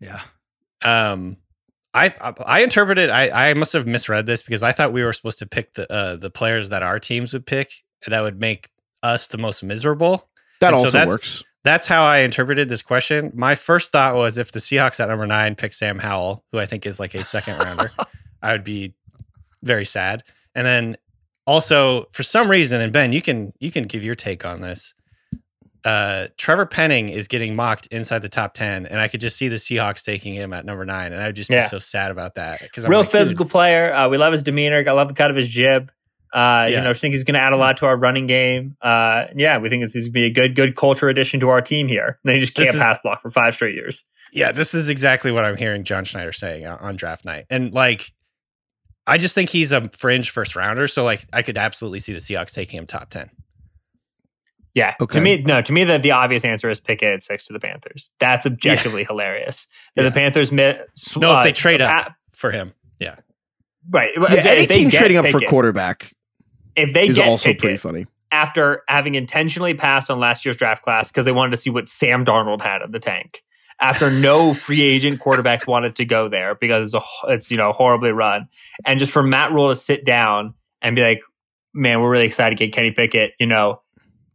yeah. 0.00 0.20
Um, 0.82 1.36
I 1.94 2.14
I 2.44 2.62
interpreted. 2.62 3.10
I 3.10 3.50
I 3.50 3.54
must 3.54 3.72
have 3.74 3.86
misread 3.86 4.26
this 4.26 4.42
because 4.42 4.62
I 4.62 4.72
thought 4.72 4.92
we 4.92 5.02
were 5.02 5.12
supposed 5.12 5.38
to 5.40 5.46
pick 5.46 5.74
the 5.74 5.90
uh, 5.92 6.16
the 6.16 6.30
players 6.30 6.70
that 6.70 6.82
our 6.82 6.98
teams 6.98 7.32
would 7.32 7.46
pick 7.46 7.72
that 8.06 8.22
would 8.22 8.40
make 8.40 8.70
us 9.02 9.28
the 9.28 9.38
most 9.38 9.62
miserable. 9.62 10.28
That 10.60 10.68
and 10.72 10.78
so 10.78 10.84
also 10.86 10.90
that's- 10.90 11.08
works. 11.08 11.44
That's 11.64 11.86
how 11.86 12.02
I 12.02 12.18
interpreted 12.18 12.68
this 12.68 12.82
question. 12.82 13.30
My 13.36 13.54
first 13.54 13.92
thought 13.92 14.16
was 14.16 14.36
if 14.36 14.50
the 14.50 14.58
Seahawks 14.58 14.98
at 14.98 15.08
number 15.08 15.28
nine 15.28 15.54
pick 15.54 15.72
Sam 15.72 16.00
Howell, 16.00 16.44
who 16.50 16.58
I 16.58 16.66
think 16.66 16.86
is 16.86 16.98
like 16.98 17.14
a 17.14 17.22
second 17.22 17.56
rounder, 17.60 17.92
I 18.42 18.50
would 18.50 18.64
be 18.64 18.94
very 19.62 19.84
sad. 19.84 20.24
And 20.56 20.66
then 20.66 20.96
also 21.46 22.06
for 22.10 22.24
some 22.24 22.50
reason, 22.50 22.80
and 22.80 22.92
Ben, 22.92 23.12
you 23.12 23.22
can 23.22 23.52
you 23.60 23.70
can 23.70 23.84
give 23.84 24.02
your 24.02 24.16
take 24.16 24.44
on 24.44 24.60
this. 24.60 24.92
Uh, 25.84 26.28
Trevor 26.36 26.66
Penning 26.66 27.08
is 27.08 27.26
getting 27.28 27.56
mocked 27.56 27.86
inside 27.88 28.20
the 28.22 28.28
top 28.28 28.54
ten, 28.54 28.86
and 28.86 29.00
I 29.00 29.08
could 29.08 29.20
just 29.20 29.36
see 29.36 29.48
the 29.48 29.56
Seahawks 29.56 30.04
taking 30.04 30.34
him 30.34 30.52
at 30.52 30.64
number 30.64 30.84
nine, 30.84 31.12
and 31.12 31.20
I 31.22 31.26
would 31.26 31.36
just 31.36 31.50
Yeah. 31.50 31.64
be 31.64 31.68
so 31.68 31.78
sad 31.78 32.10
about 32.10 32.36
that 32.36 32.60
because 32.60 32.86
Real 32.86 33.00
like, 33.00 33.10
physical 33.10 33.46
player. 33.46 33.92
Uh, 33.92 34.08
we 34.08 34.16
love 34.18 34.32
his 34.32 34.42
demeanor. 34.42 34.84
I 34.86 34.92
love 34.92 35.08
the 35.08 35.14
cut 35.14 35.30
of 35.30 35.36
his 35.36 35.48
jib. 35.50 35.90
Uh, 36.32 36.66
You 36.70 36.80
know, 36.80 36.90
I 36.90 36.92
think 36.94 37.12
he's 37.14 37.24
going 37.24 37.34
to 37.34 37.40
add 37.40 37.52
a 37.52 37.56
lot 37.56 37.76
to 37.78 37.86
our 37.86 37.96
running 37.96 38.26
game. 38.26 38.76
Uh, 38.80 39.24
yeah, 39.36 39.58
we 39.58 39.68
think 39.68 39.82
this 39.82 39.94
is 39.94 40.04
going 40.08 40.12
to 40.12 40.12
be 40.12 40.24
a 40.26 40.30
good, 40.30 40.54
good 40.54 40.76
culture 40.76 41.08
addition 41.08 41.40
to 41.40 41.48
our 41.50 41.60
team 41.60 41.88
here. 41.88 42.18
And 42.24 42.28
then 42.30 42.34
he 42.36 42.40
just 42.40 42.54
can't 42.54 42.68
is- 42.70 42.76
pass 42.76 42.98
block 43.02 43.20
for 43.20 43.28
five 43.30 43.52
straight 43.54 43.74
years. 43.74 44.04
Yeah, 44.32 44.52
this 44.52 44.72
is 44.72 44.88
exactly 44.88 45.30
what 45.30 45.44
I'm 45.44 45.58
hearing 45.58 45.84
John 45.84 46.04
Schneider 46.06 46.32
saying 46.32 46.64
on, 46.66 46.78
on 46.78 46.96
draft 46.96 47.26
night. 47.26 47.44
And 47.50 47.74
like 47.74 48.12
I 49.06 49.18
just 49.18 49.34
think 49.34 49.50
he's 49.50 49.72
a 49.72 49.90
fringe 49.90 50.30
first 50.30 50.56
rounder, 50.56 50.88
so 50.88 51.04
like 51.04 51.26
I 51.34 51.42
could 51.42 51.58
absolutely 51.58 52.00
see 52.00 52.14
the 52.14 52.20
Seahawks 52.20 52.52
taking 52.52 52.78
him 52.78 52.86
top 52.86 53.10
10. 53.10 53.28
Yeah. 54.74 54.94
Okay. 55.00 55.18
To 55.18 55.22
me, 55.22 55.42
no, 55.42 55.60
to 55.60 55.72
me, 55.72 55.84
the, 55.84 55.98
the 55.98 56.12
obvious 56.12 56.44
answer 56.44 56.70
is 56.70 56.80
Pickett 56.80 57.12
at 57.14 57.22
six 57.22 57.46
to 57.46 57.52
the 57.52 57.60
Panthers. 57.60 58.10
That's 58.18 58.46
objectively 58.46 59.04
hilarious. 59.04 59.66
That 59.96 60.02
Yeah. 60.04 60.08
the 60.08 60.14
Panthers 60.14 60.50
mi- 60.50 60.76
sw- 60.94 61.16
No, 61.18 61.36
if 61.38 61.42
they 61.44 61.50
uh, 61.50 61.54
trade 61.54 61.80
up 61.82 61.90
pa- 62.06 62.14
for 62.32 62.50
him. 62.50 62.72
Yeah. 62.98 63.16
right. 63.90 64.10
Yeah, 64.16 64.22
if 64.32 64.42
they- 64.44 64.50
any 64.50 64.62
if 64.62 64.68
team 64.70 64.90
trading 64.90 65.16
up 65.18 65.26
for 65.26 65.40
quarterback 65.40 66.12
If 66.74 66.92
they 66.94 67.08
is 67.08 67.16
get 67.16 67.28
also 67.28 67.48
Pickett 67.50 67.60
pretty 67.60 67.76
funny. 67.76 68.06
after 68.30 68.82
having 68.88 69.14
intentionally 69.14 69.74
passed 69.74 70.10
on 70.10 70.18
last 70.20 70.44
year's 70.46 70.56
draft 70.56 70.82
class 70.82 71.08
because 71.10 71.24
they 71.26 71.32
wanted 71.32 71.50
to 71.50 71.56
see 71.58 71.68
what 71.70 71.88
Sam 71.88 72.24
Darnold 72.24 72.62
had 72.62 72.80
in 72.80 72.92
the 72.92 72.98
tank. 73.00 73.42
After 73.80 74.10
no 74.10 74.54
free 74.54 74.80
agent 74.80 75.20
quarterbacks 75.20 75.66
wanted 75.66 75.96
to 75.96 76.04
go 76.06 76.28
there 76.28 76.54
because 76.54 76.94
it's, 76.94 77.04
a, 77.26 77.32
it's 77.32 77.50
you 77.50 77.56
know 77.58 77.72
horribly 77.72 78.12
run, 78.12 78.48
and 78.86 78.98
just 78.98 79.12
for 79.12 79.22
Matt 79.22 79.52
Rhule 79.52 79.68
to 79.68 79.74
sit 79.74 80.04
down 80.06 80.54
and 80.80 80.94
be 80.96 81.02
like, 81.02 81.20
"Man, 81.74 82.00
we're 82.00 82.10
really 82.10 82.26
excited 82.26 82.56
to 82.56 82.64
get 82.66 82.72
Kenny 82.74 82.92
Pickett." 82.92 83.32
You 83.40 83.46
know, 83.46 83.82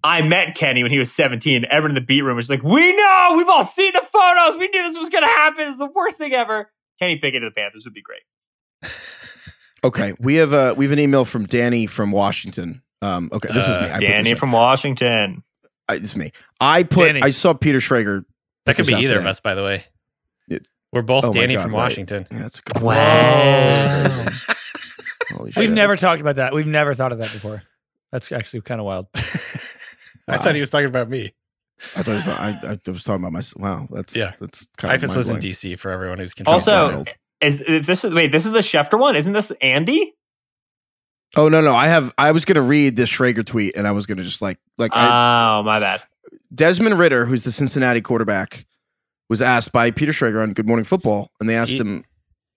I 0.03 0.21
met 0.21 0.55
Kenny 0.55 0.83
when 0.83 0.91
he 0.91 0.99
was 0.99 1.11
17. 1.11 1.65
Everyone 1.69 1.91
in 1.91 1.95
the 1.95 2.01
beat 2.01 2.21
room 2.21 2.35
was 2.35 2.49
like, 2.49 2.63
"We 2.63 2.95
know, 2.95 3.33
we've 3.37 3.49
all 3.49 3.63
seen 3.63 3.91
the 3.93 3.99
photos. 4.01 4.57
We 4.59 4.67
knew 4.69 4.83
this 4.83 4.97
was 4.97 5.09
going 5.09 5.23
to 5.23 5.27
happen. 5.29 5.67
It's 5.67 5.77
the 5.79 5.87
worst 5.87 6.17
thing 6.17 6.33
ever." 6.33 6.71
Kenny 6.99 7.17
Pickett 7.17 7.41
to 7.41 7.47
the 7.49 7.51
Panthers 7.53 7.83
would 7.85 7.93
be 7.93 8.01
great. 8.01 8.21
Okay, 9.83 10.13
we 10.19 10.35
have 10.35 10.53
a 10.53 10.73
we 10.73 10.85
have 10.85 10.91
an 10.91 10.99
email 10.99 11.23
from 11.25 11.45
Danny 11.45 11.85
from 11.87 12.11
Washington. 12.11 12.81
Um, 13.01 13.29
okay, 13.31 13.47
this 13.53 13.57
is 13.63 13.75
Uh, 13.75 13.81
me. 13.81 13.89
I 13.89 13.93
put 13.99 14.07
Danny 14.07 14.33
from 14.33 14.51
Washington. 14.51 15.43
I, 15.87 15.97
this 15.97 16.11
is 16.11 16.15
me. 16.15 16.31
I 16.59 16.83
put. 16.83 17.05
Danny. 17.07 17.21
I 17.21 17.29
saw 17.29 17.53
Peter 17.53 17.79
Schrager. 17.79 18.25
That 18.65 18.75
could 18.75 18.87
be 18.87 18.95
out 18.95 19.01
either 19.03 19.19
of 19.19 19.25
us, 19.25 19.39
by 19.39 19.53
the 19.55 19.63
way. 19.63 19.85
It- 20.49 20.67
We're 20.91 21.01
both 21.03 21.25
Oh 21.25 21.31
Danny 21.33 21.53
God, 21.55 21.63
from 21.63 21.71
right. 21.73 21.77
Washington. 21.77 22.27
Yeah, 22.31 22.39
that's 22.39 22.59
a 22.59 22.61
good. 22.63 22.81
Wow. 22.81 24.25
We've 25.55 25.71
never 25.71 25.95
talked 25.95 26.21
about 26.21 26.37
that. 26.37 26.53
We've 26.53 26.65
never 26.67 26.93
thought 26.93 27.11
of 27.11 27.19
that 27.19 27.31
before. 27.31 27.61
That's 28.11 28.31
actually 28.31 28.61
kind 28.61 28.79
of 28.81 28.85
wild. 28.85 29.07
I 30.27 30.37
thought 30.37 30.55
he 30.55 30.61
was 30.61 30.69
talking 30.69 30.87
about 30.87 31.09
me. 31.09 31.33
I 31.95 32.01
thought 32.03 32.11
it 32.11 32.15
was, 32.15 32.27
I, 32.27 32.59
I 32.87 32.91
was 32.91 33.03
talking 33.03 33.21
about 33.21 33.33
myself. 33.33 33.61
Wow, 33.61 33.87
that's 33.91 34.15
Yeah. 34.15 34.33
That's 34.39 34.67
kind 34.77 34.93
of 34.93 34.99
Heifetz 35.01 35.15
lives 35.15 35.27
in 35.29 35.33
mind-blowing. 35.35 35.53
DC 35.53 35.77
for 35.79 35.91
everyone 35.91 36.17
who's 36.17 36.33
confused. 36.33 36.67
Also, 36.67 36.71
wild. 36.95 37.09
is 37.39 37.59
this 37.85 38.03
is 38.03 38.13
wait, 38.13 38.31
this 38.31 38.45
is 38.45 38.51
the 38.51 38.59
Schefter 38.59 38.99
one? 38.99 39.15
Isn't 39.15 39.33
this 39.33 39.51
Andy? 39.61 40.13
Oh 41.35 41.49
no, 41.49 41.61
no. 41.61 41.75
I 41.75 41.87
have. 41.87 42.13
I 42.17 42.31
was 42.31 42.45
gonna 42.45 42.61
read 42.61 42.95
this 42.95 43.09
Schrager 43.09 43.45
tweet, 43.45 43.75
and 43.75 43.87
I 43.87 43.91
was 43.91 44.05
gonna 44.05 44.23
just 44.23 44.41
like 44.41 44.57
like 44.77 44.91
I, 44.95 45.57
Oh, 45.59 45.63
my 45.63 45.79
bad. 45.79 46.01
Desmond 46.53 46.97
Ridder, 46.97 47.25
who's 47.25 47.43
the 47.43 47.51
Cincinnati 47.51 48.01
quarterback, 48.01 48.65
was 49.29 49.41
asked 49.41 49.71
by 49.71 49.91
Peter 49.91 50.13
Schrager 50.13 50.41
on 50.41 50.53
Good 50.53 50.65
Morning 50.67 50.85
Football, 50.85 51.31
and 51.39 51.49
they 51.49 51.55
asked 51.55 51.71
He- 51.71 51.77
him 51.77 52.05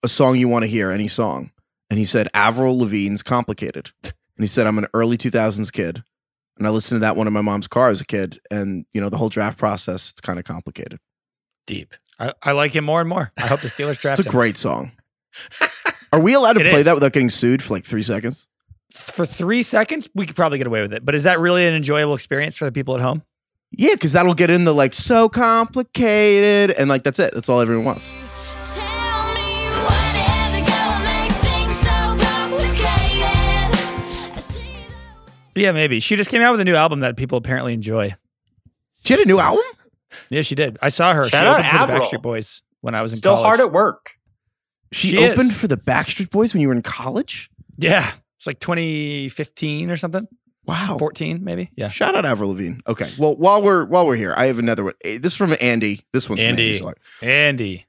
a 0.03 0.07
song 0.07 0.37
you 0.37 0.47
want 0.47 0.63
to 0.63 0.67
hear, 0.67 0.89
any 0.89 1.07
song, 1.07 1.51
and 1.89 1.99
he 1.99 2.05
said 2.05 2.27
Avril 2.33 2.79
Lavigne's 2.79 3.21
"Complicated," 3.21 3.91
and 4.03 4.13
he 4.37 4.47
said 4.47 4.65
I'm 4.65 4.77
an 4.79 4.87
early 4.95 5.17
2000s 5.17 5.71
kid, 5.71 6.03
and 6.57 6.67
I 6.67 6.69
listened 6.69 6.97
to 6.97 6.99
that 6.99 7.15
one 7.15 7.27
in 7.27 7.33
my 7.33 7.41
mom's 7.41 7.67
car 7.67 7.89
as 7.89 8.01
a 8.01 8.05
kid, 8.05 8.39
and 8.51 8.85
you 8.93 9.01
know 9.01 9.09
the 9.09 9.17
whole 9.17 9.29
draft 9.29 9.57
process 9.57 10.11
it's 10.11 10.21
kind 10.21 10.39
of 10.39 10.45
complicated. 10.45 10.99
Deep. 11.67 11.93
I, 12.19 12.33
I 12.43 12.51
like 12.51 12.75
him 12.75 12.83
more 12.85 12.99
and 13.01 13.09
more. 13.09 13.31
I 13.37 13.47
hope 13.47 13.61
the 13.61 13.67
Steelers 13.67 13.99
draft 13.99 14.19
It's 14.19 14.27
a 14.27 14.29
him. 14.29 14.35
great 14.35 14.57
song. 14.57 14.91
Are 16.13 16.19
we 16.19 16.33
allowed 16.33 16.53
to 16.53 16.61
It 16.61 16.69
play 16.69 16.79
is. 16.79 16.85
that 16.85 16.93
without 16.95 17.13
getting 17.13 17.29
sued 17.29 17.63
for 17.63 17.73
like 17.73 17.85
three 17.85 18.03
seconds? 18.03 18.47
For 18.93 19.25
three 19.25 19.63
seconds, 19.63 20.09
we 20.13 20.25
could 20.25 20.35
probably 20.35 20.57
get 20.57 20.67
away 20.67 20.81
with 20.81 20.93
it. 20.93 21.05
But 21.05 21.15
is 21.15 21.23
that 21.23 21.39
really 21.39 21.65
an 21.65 21.73
enjoyable 21.73 22.13
experience 22.13 22.57
for 22.57 22.65
the 22.65 22.71
people 22.71 22.93
at 22.95 22.99
home? 23.01 23.23
Yeah, 23.71 23.93
because 23.93 24.11
that'll 24.11 24.33
get 24.33 24.49
in 24.49 24.65
the 24.65 24.73
like 24.73 24.93
so 24.93 25.29
complicated, 25.29 26.71
and 26.71 26.89
like 26.89 27.03
that's 27.03 27.19
it. 27.19 27.33
That's 27.33 27.47
all 27.47 27.61
everyone 27.61 27.85
wants. 27.85 28.09
Yeah, 35.55 35.71
maybe. 35.71 35.99
She 35.99 36.15
just 36.15 36.29
came 36.29 36.41
out 36.41 36.51
with 36.51 36.61
a 36.61 36.65
new 36.65 36.75
album 36.75 37.01
that 37.01 37.17
people 37.17 37.37
apparently 37.37 37.73
enjoy. 37.73 38.15
She 39.03 39.13
had 39.13 39.19
a 39.21 39.25
new 39.25 39.39
album. 39.39 39.63
Yeah, 40.29 40.41
she 40.41 40.55
did. 40.55 40.77
I 40.81 40.89
saw 40.89 41.13
her. 41.13 41.27
Shout 41.29 41.31
she 41.31 41.47
out 41.47 41.59
opened 41.59 41.69
for 41.71 41.87
the 41.87 42.17
Backstreet 42.17 42.21
Boys 42.21 42.61
when 42.81 42.95
I 42.95 43.01
was 43.01 43.13
in 43.13 43.19
college. 43.21 43.21
Still 43.21 43.35
college. 43.43 43.45
hard 43.45 43.59
at 43.61 43.71
work. 43.73 44.11
She, 44.91 45.09
She 45.09 45.17
opened 45.25 45.51
is. 45.51 45.57
for 45.57 45.67
the 45.67 45.77
Backstreet 45.77 46.29
Boys 46.29 46.53
when 46.53 46.61
you 46.61 46.67
were 46.67 46.73
in 46.73 46.81
college. 46.81 47.49
Yeah, 47.77 48.11
it's 48.37 48.45
like 48.47 48.59
2015 48.59 49.89
or 49.89 49.95
something. 49.97 50.27
Wow. 50.65 50.97
14 50.99 51.43
maybe. 51.43 51.71
Yeah. 51.75 51.87
Shout 51.87 52.15
out 52.15 52.23
Avril 52.25 52.49
Lavigne. 52.51 52.79
Okay. 52.87 53.09
Well, 53.17 53.35
while 53.35 53.61
we're 53.63 53.83
while 53.85 54.05
we're 54.05 54.15
here, 54.15 54.33
I 54.37 54.45
have 54.45 54.59
another 54.59 54.83
one. 54.83 54.93
Eh, 55.03 55.17
This 55.17 55.33
is 55.33 55.37
from 55.37 55.55
Andy. 55.59 56.01
This 56.13 56.29
one's 56.29 56.39
from 56.41 56.49
Andy. 56.49 56.81
Andy. 57.21 57.85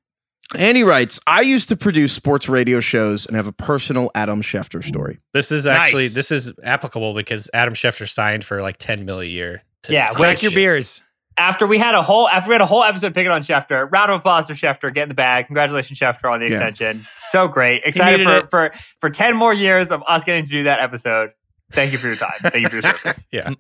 So 0.52 0.58
I- 0.58 0.60
Andy. 0.62 0.68
Andy 0.68 0.82
writes, 0.84 1.20
I 1.26 1.40
used 1.42 1.68
to 1.68 1.76
produce 1.76 2.12
sports 2.12 2.48
radio 2.48 2.80
shows 2.80 3.26
and 3.26 3.36
have 3.36 3.46
a 3.46 3.52
personal 3.52 4.10
Adam 4.14 4.42
Schefter 4.42 4.82
story. 4.84 5.18
This 5.32 5.52
is 5.52 5.66
actually 5.66 6.04
Nice. 6.04 6.14
this 6.14 6.30
is 6.30 6.52
applicable 6.62 7.14
because 7.14 7.48
Adam 7.54 7.74
Schefter 7.74 8.08
signed 8.08 8.44
for 8.44 8.62
like 8.62 8.76
10 8.78 9.04
mil 9.04 9.20
a 9.20 9.24
year. 9.24 9.62
to 9.84 9.92
Yeah, 9.92 10.06
talk 10.08 10.16
Crack 10.16 10.42
your 10.42 10.50
shit. 10.52 10.56
beers. 10.56 11.02
After 11.38 11.66
we 11.66 11.78
had 11.78 11.94
a 11.94 12.02
whole 12.02 12.28
after 12.28 12.48
we 12.50 12.54
had 12.54 12.60
a 12.60 12.66
whole 12.66 12.84
episode 12.84 13.14
picking 13.14 13.30
on 13.32 13.40
Schefter, 13.40 13.90
round 13.90 14.10
of 14.12 14.20
applause 14.20 14.46
for 14.46 14.52
Schefter. 14.54 14.92
Get 14.94 15.04
in 15.04 15.08
the 15.08 15.14
bag. 15.14 15.46
Congratulations, 15.46 15.98
Schefter, 15.98 16.30
on 16.30 16.40
the 16.40 16.46
Yeah. 16.48 16.56
extension. 16.58 17.06
So 17.30 17.48
great. 17.48 17.82
Excited 17.84 18.22
for, 18.22 18.36
it. 18.36 18.50
for 18.50 18.72
for 19.00 19.10
10 19.10 19.34
more 19.34 19.52
years 19.54 19.90
of 19.90 20.02
us 20.06 20.24
getting 20.24 20.44
to 20.44 20.50
do 20.50 20.62
that 20.64 20.78
episode. 20.80 21.30
Thank 21.72 21.92
you 21.92 21.98
for 21.98 22.06
your 22.08 22.16
time. 22.16 22.32
Thank 22.40 22.56
you 22.62 22.68
for 22.68 22.74
your 22.76 22.82
service. 22.82 23.26
Yeah. 23.32 23.50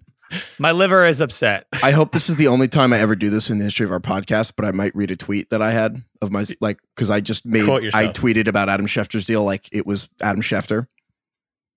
My 0.58 0.72
liver 0.72 1.04
is 1.04 1.20
upset. 1.20 1.66
I 1.82 1.90
hope 1.90 2.12
this 2.12 2.28
is 2.30 2.36
the 2.36 2.48
only 2.48 2.68
time 2.78 2.92
I 2.92 2.98
ever 2.98 3.14
do 3.16 3.30
this 3.30 3.50
in 3.50 3.58
the 3.58 3.64
history 3.64 3.84
of 3.86 3.92
our 3.92 4.00
podcast, 4.00 4.52
but 4.56 4.64
I 4.64 4.70
might 4.72 4.94
read 4.94 5.10
a 5.10 5.16
tweet 5.16 5.50
that 5.50 5.60
I 5.62 5.72
had 5.72 6.02
of 6.20 6.30
my 6.30 6.44
like 6.60 6.78
because 6.94 7.10
I 7.10 7.20
just 7.20 7.44
made 7.46 7.68
I 7.94 8.08
tweeted 8.08 8.46
about 8.48 8.68
Adam 8.68 8.86
Schefter's 8.86 9.24
deal 9.26 9.44
like 9.44 9.68
it 9.72 9.86
was 9.86 10.08
Adam 10.20 10.42
Schefter. 10.42 10.86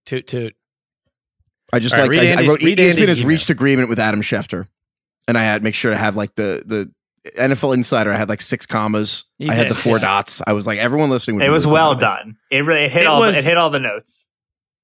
Toot 0.05 0.27
toot. 0.27 0.55
I 1.73 1.79
just 1.79 1.93
All 1.95 2.01
right, 2.01 2.09
like 2.09 2.19
read 2.19 2.37
I, 2.39 2.43
I 2.43 2.47
wrote 2.47 2.61
read 2.61 2.77
ESPN 2.77 3.07
has 3.07 3.17
email. 3.19 3.27
reached 3.29 3.49
agreement 3.49 3.89
with 3.89 3.99
Adam 3.99 4.21
Schefter, 4.21 4.67
and 5.27 5.37
I 5.37 5.43
had 5.43 5.63
make 5.63 5.73
sure 5.73 5.91
to 5.91 5.97
have 5.97 6.15
like 6.15 6.35
the 6.35 6.63
the 6.65 6.91
NFL 7.39 7.73
Insider. 7.73 8.13
I 8.13 8.17
had 8.17 8.29
like 8.29 8.41
six 8.41 8.67
commas. 8.67 9.25
You 9.39 9.51
I 9.51 9.55
had 9.55 9.67
the 9.69 9.75
four 9.75 9.97
dots. 9.99 10.41
I 10.45 10.53
was 10.53 10.67
like 10.67 10.77
everyone 10.77 11.09
listening. 11.09 11.37
Would 11.37 11.45
It 11.45 11.49
was 11.49 11.63
really 11.65 11.73
well 11.73 11.95
proud 11.97 12.19
of 12.21 12.27
me. 12.27 12.31
done. 12.33 12.37
It 12.51 12.65
really 12.65 12.83
it 12.83 12.91
hit 12.91 13.01
It 13.01 13.07
all 13.07 13.19
was- 13.21 13.35
it 13.35 13.43
hit 13.43 13.57
all 13.57 13.71
the 13.71 13.79
notes. 13.79 14.27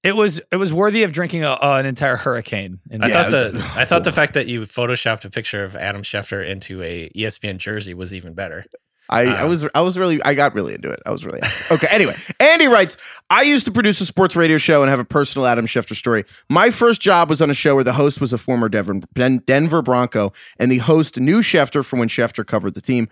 It 0.03 0.15
was 0.15 0.41
it 0.51 0.55
was 0.57 0.73
worthy 0.73 1.03
of 1.03 1.11
drinking 1.11 1.43
a, 1.43 1.51
uh, 1.51 1.77
an 1.79 1.85
entire 1.85 2.15
hurricane. 2.17 2.79
In 2.89 3.03
I 3.03 3.07
Yeah, 3.07 3.13
thought 3.13 3.33
it's- 3.33 3.51
the 3.53 3.59
I 3.81 3.85
thought 3.85 4.03
the 4.03 4.11
fact 4.11 4.33
that 4.33 4.47
you 4.47 4.61
photoshopped 4.61 5.25
a 5.25 5.29
picture 5.29 5.63
of 5.63 5.75
Adam 5.75 6.01
Schefter 6.01 6.45
into 6.45 6.81
a 6.81 7.09
ESPN 7.15 7.57
jersey 7.57 7.93
was 7.93 8.13
even 8.13 8.33
better. 8.33 8.65
I, 9.09 9.23
I 9.25 9.41
Uh. 9.41 9.47
was 9.47 9.67
I 9.75 9.81
was 9.81 9.97
really 9.99 10.23
I 10.23 10.33
got 10.33 10.55
really 10.55 10.73
into 10.73 10.89
it. 10.89 11.01
I 11.05 11.11
was 11.11 11.23
really 11.25 11.39
happy. 11.41 11.73
okay. 11.75 11.87
Anyway, 11.91 12.15
Andy 12.39 12.65
writes, 12.67 12.97
I 13.29 13.43
used 13.43 13.65
to 13.65 13.71
produce 13.71 13.99
a 14.01 14.05
sports 14.07 14.35
radio 14.35 14.57
show 14.57 14.81
and 14.81 14.89
have 14.89 14.99
a 14.99 15.05
personal 15.05 15.45
Adam 15.45 15.67
Schefter 15.67 15.95
story. 15.95 16.23
My 16.49 16.71
first 16.71 16.99
job 17.01 17.29
was 17.29 17.41
on 17.41 17.51
a 17.51 17.53
show 17.53 17.75
where 17.75 17.83
the 17.83 17.93
host 17.93 18.19
was 18.21 18.33
a 18.33 18.37
former 18.39 18.69
Denver, 18.69 19.01
Denver 19.45 19.81
Bronco, 19.83 20.31
and 20.57 20.71
the 20.71 20.77
host 20.79 21.19
knew 21.19 21.41
Schefter 21.41 21.85
from 21.85 21.99
when 21.99 22.07
Schefter 22.09 22.45
covered 22.47 22.73
the 22.73 22.81
team. 22.81 23.07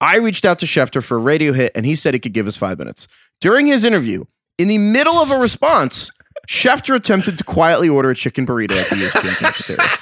I 0.00 0.16
reached 0.18 0.44
out 0.44 0.60
to 0.60 0.66
Schefter 0.66 1.02
for 1.02 1.16
a 1.16 1.20
radio 1.20 1.52
hit, 1.52 1.72
and 1.74 1.84
he 1.84 1.96
said 1.96 2.14
he 2.14 2.20
could 2.20 2.32
give 2.34 2.46
us 2.46 2.56
five 2.56 2.78
minutes. 2.78 3.08
During 3.40 3.66
his 3.66 3.82
interview, 3.82 4.24
in 4.56 4.68
the 4.68 4.78
middle 4.78 5.14
of 5.16 5.30
a 5.32 5.38
response, 5.38 6.10
Schefter 6.48 6.94
attempted 6.94 7.36
to 7.38 7.44
quietly 7.44 7.88
order 7.88 8.10
a 8.10 8.14
chicken 8.16 8.46
burrito 8.46 8.72
at 8.80 8.88
the 8.88 8.96
ESPN 8.96 9.36
cafeteria. 9.38 9.98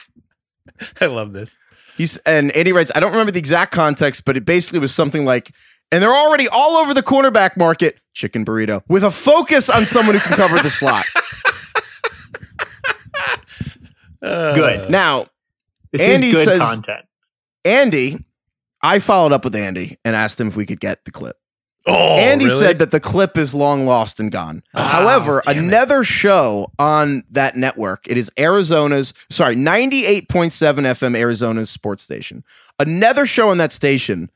I 1.01 1.07
love 1.07 1.32
this. 1.32 1.59
He's 1.97 2.18
and 2.18 2.53
Andy 2.53 2.72
writes, 2.72 2.92
I 2.94 3.01
don't 3.01 3.11
remember 3.11 3.32
the 3.32 3.38
exact 3.38 3.72
context, 3.72 4.24
but 4.24 4.36
it 4.36 4.44
basically 4.44 4.78
was 4.78 4.94
something 4.94 5.24
like, 5.24 5.51
and 5.90 6.03
they're 6.03 6.14
already 6.14 6.47
all 6.47 6.76
over 6.76 6.94
the 6.94 7.03
cornerback 7.03 7.57
market, 7.57 7.99
chicken 8.14 8.44
burrito, 8.44 8.82
with 8.88 9.03
a 9.03 9.11
focus 9.11 9.68
on 9.70 9.86
someone 9.86 10.14
who 10.14 10.20
can 10.20 10.36
cover 10.36 10.59
the 10.62 10.70
slot. 10.70 11.05
Uh, 14.22 14.55
Good. 14.55 14.90
Now, 14.90 15.26
This 15.92 16.01
Andy 16.01 16.28
is 16.28 16.34
good 16.34 16.44
says- 16.49 16.61
content. 16.61 17.05
Andy, 17.64 18.24
I 18.82 18.99
followed 19.01 19.32
up 19.32 19.44
with 19.44 19.55
Andy 19.57 19.99
and 20.05 20.14
asked 20.14 20.40
him 20.40 20.47
if 20.49 20.57
we 20.57 20.66
could 20.66 20.80
get 20.80 21.05
the 21.05 21.11
clip. 21.11 21.36
Oh, 21.89 22.16
Andy 22.16 22.47
really? 22.47 22.59
said 22.59 22.78
that 22.80 22.91
the 22.91 22.99
clip 23.01 23.37
is 23.39 23.55
long 23.55 23.87
lost 23.87 24.18
and 24.18 24.32
gone. 24.32 24.62
Oh, 24.74 24.82
However, 24.82 25.43
damn 25.45 25.57
it. 25.57 25.59
another 25.64 26.03
show 26.03 26.72
on 26.78 27.22
that 27.30 27.57
network, 27.57 28.09
it 28.09 28.16
is 28.16 28.30
Arizona's, 28.37 29.14
sorry, 29.30 29.55
98.7 29.55 30.26
FM 30.30 31.16
Arizona's 31.16 31.70
sports 31.70 32.03
station. 32.03 32.43
Another 32.80 33.24
show 33.24 33.49
on 33.51 33.59
that 33.59 33.72
station 33.72 34.30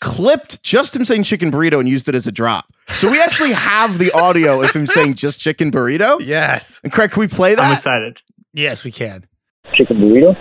clipped 0.00 0.62
just 0.62 0.94
him 0.94 1.04
saying 1.04 1.22
chicken 1.22 1.50
burrito 1.50 1.78
and 1.80 1.88
used 1.88 2.08
it 2.08 2.14
as 2.14 2.26
a 2.26 2.32
drop. 2.32 2.66
So 2.96 3.10
we 3.10 3.20
actually 3.22 3.52
have 3.54 3.98
the 3.98 4.10
audio 4.12 4.60
of 4.62 4.72
him 4.72 4.86
saying 4.86 5.14
just 5.14 5.40
chicken 5.40 5.70
burrito. 5.70 6.18
Yes. 6.20 6.80
And 6.84 6.92
Craig, 6.92 7.12
can 7.12 7.20
we 7.20 7.28
play 7.28 7.54
that? 7.54 7.64
I'm 7.64 7.72
excited. 7.72 8.20
Yes, 8.52 8.84
we 8.84 8.92
can. 8.92 9.26
Chicken 9.72 9.96
burrito? 9.98 10.36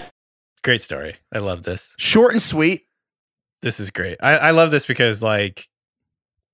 Great 0.64 0.82
story. 0.82 1.16
I 1.32 1.40
love 1.40 1.64
this. 1.64 1.96
Short 1.98 2.34
and 2.34 2.42
sweet. 2.42 2.88
This 3.62 3.80
is 3.80 3.90
great. 3.92 4.18
I, 4.22 4.38
I 4.38 4.52
love 4.52 4.72
this 4.72 4.86
because 4.86 5.24
like 5.24 5.68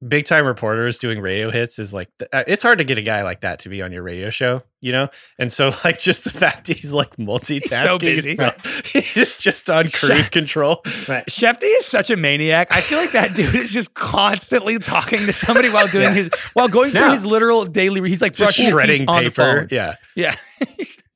big 0.08 0.26
time 0.26 0.46
reporters 0.46 1.00
doing 1.00 1.20
radio 1.22 1.50
hits 1.50 1.80
is 1.80 1.94
like 1.94 2.10
uh, 2.34 2.44
it's 2.48 2.62
hard 2.62 2.78
to 2.78 2.84
get 2.84 2.98
a 2.98 3.02
guy 3.02 3.24
like 3.24 3.42
that 3.42 3.60
to 3.60 3.70
be 3.70 3.82
on 3.82 3.92
your 3.92 4.04
radio 4.04 4.30
show, 4.30 4.62
you 4.82 4.92
know. 4.92 5.10
And 5.40 5.52
so 5.52 5.72
like 5.84 6.00
just 6.00 6.24
the 6.24 6.30
fact 6.30 6.68
he's 6.68 6.92
like 6.94 7.16
multitasking, 7.18 7.84
so 7.84 7.98
busy. 7.98 8.32
is 8.32 8.38
so- 8.38 8.52
he's 8.84 9.34
just 9.38 9.70
on 9.70 9.90
cruise 9.90 10.30
control. 10.30 10.82
Right. 11.08 11.26
Shefty 11.30 11.64
is 11.80 11.86
such 11.86 12.10
a 12.10 12.16
maniac. 12.16 12.68
I 12.72 12.82
feel 12.82 13.00
like 13.00 13.14
that 13.14 13.36
dude 13.36 13.56
is 13.56 13.72
just 13.72 13.94
constantly 13.94 14.78
talking 14.80 15.26
to 15.26 15.34
somebody 15.34 15.70
while 15.70 15.88
doing 15.88 16.04
Yeah. 16.04 16.14
his 16.14 16.30
while 16.54 16.68
going 16.68 16.92
through 16.92 17.02
Yeah. 17.02 17.14
his 17.14 17.26
literal 17.26 17.66
daily. 17.66 18.08
He's 18.08 18.22
like 18.22 18.34
Just 18.34 18.54
shredding 18.56 19.00
teeth 19.02 19.10
on 19.10 19.24
the 19.24 19.30
paper. 19.32 19.60
phone. 19.62 19.68
Yeah. 19.72 19.96
Yeah, 20.16 20.36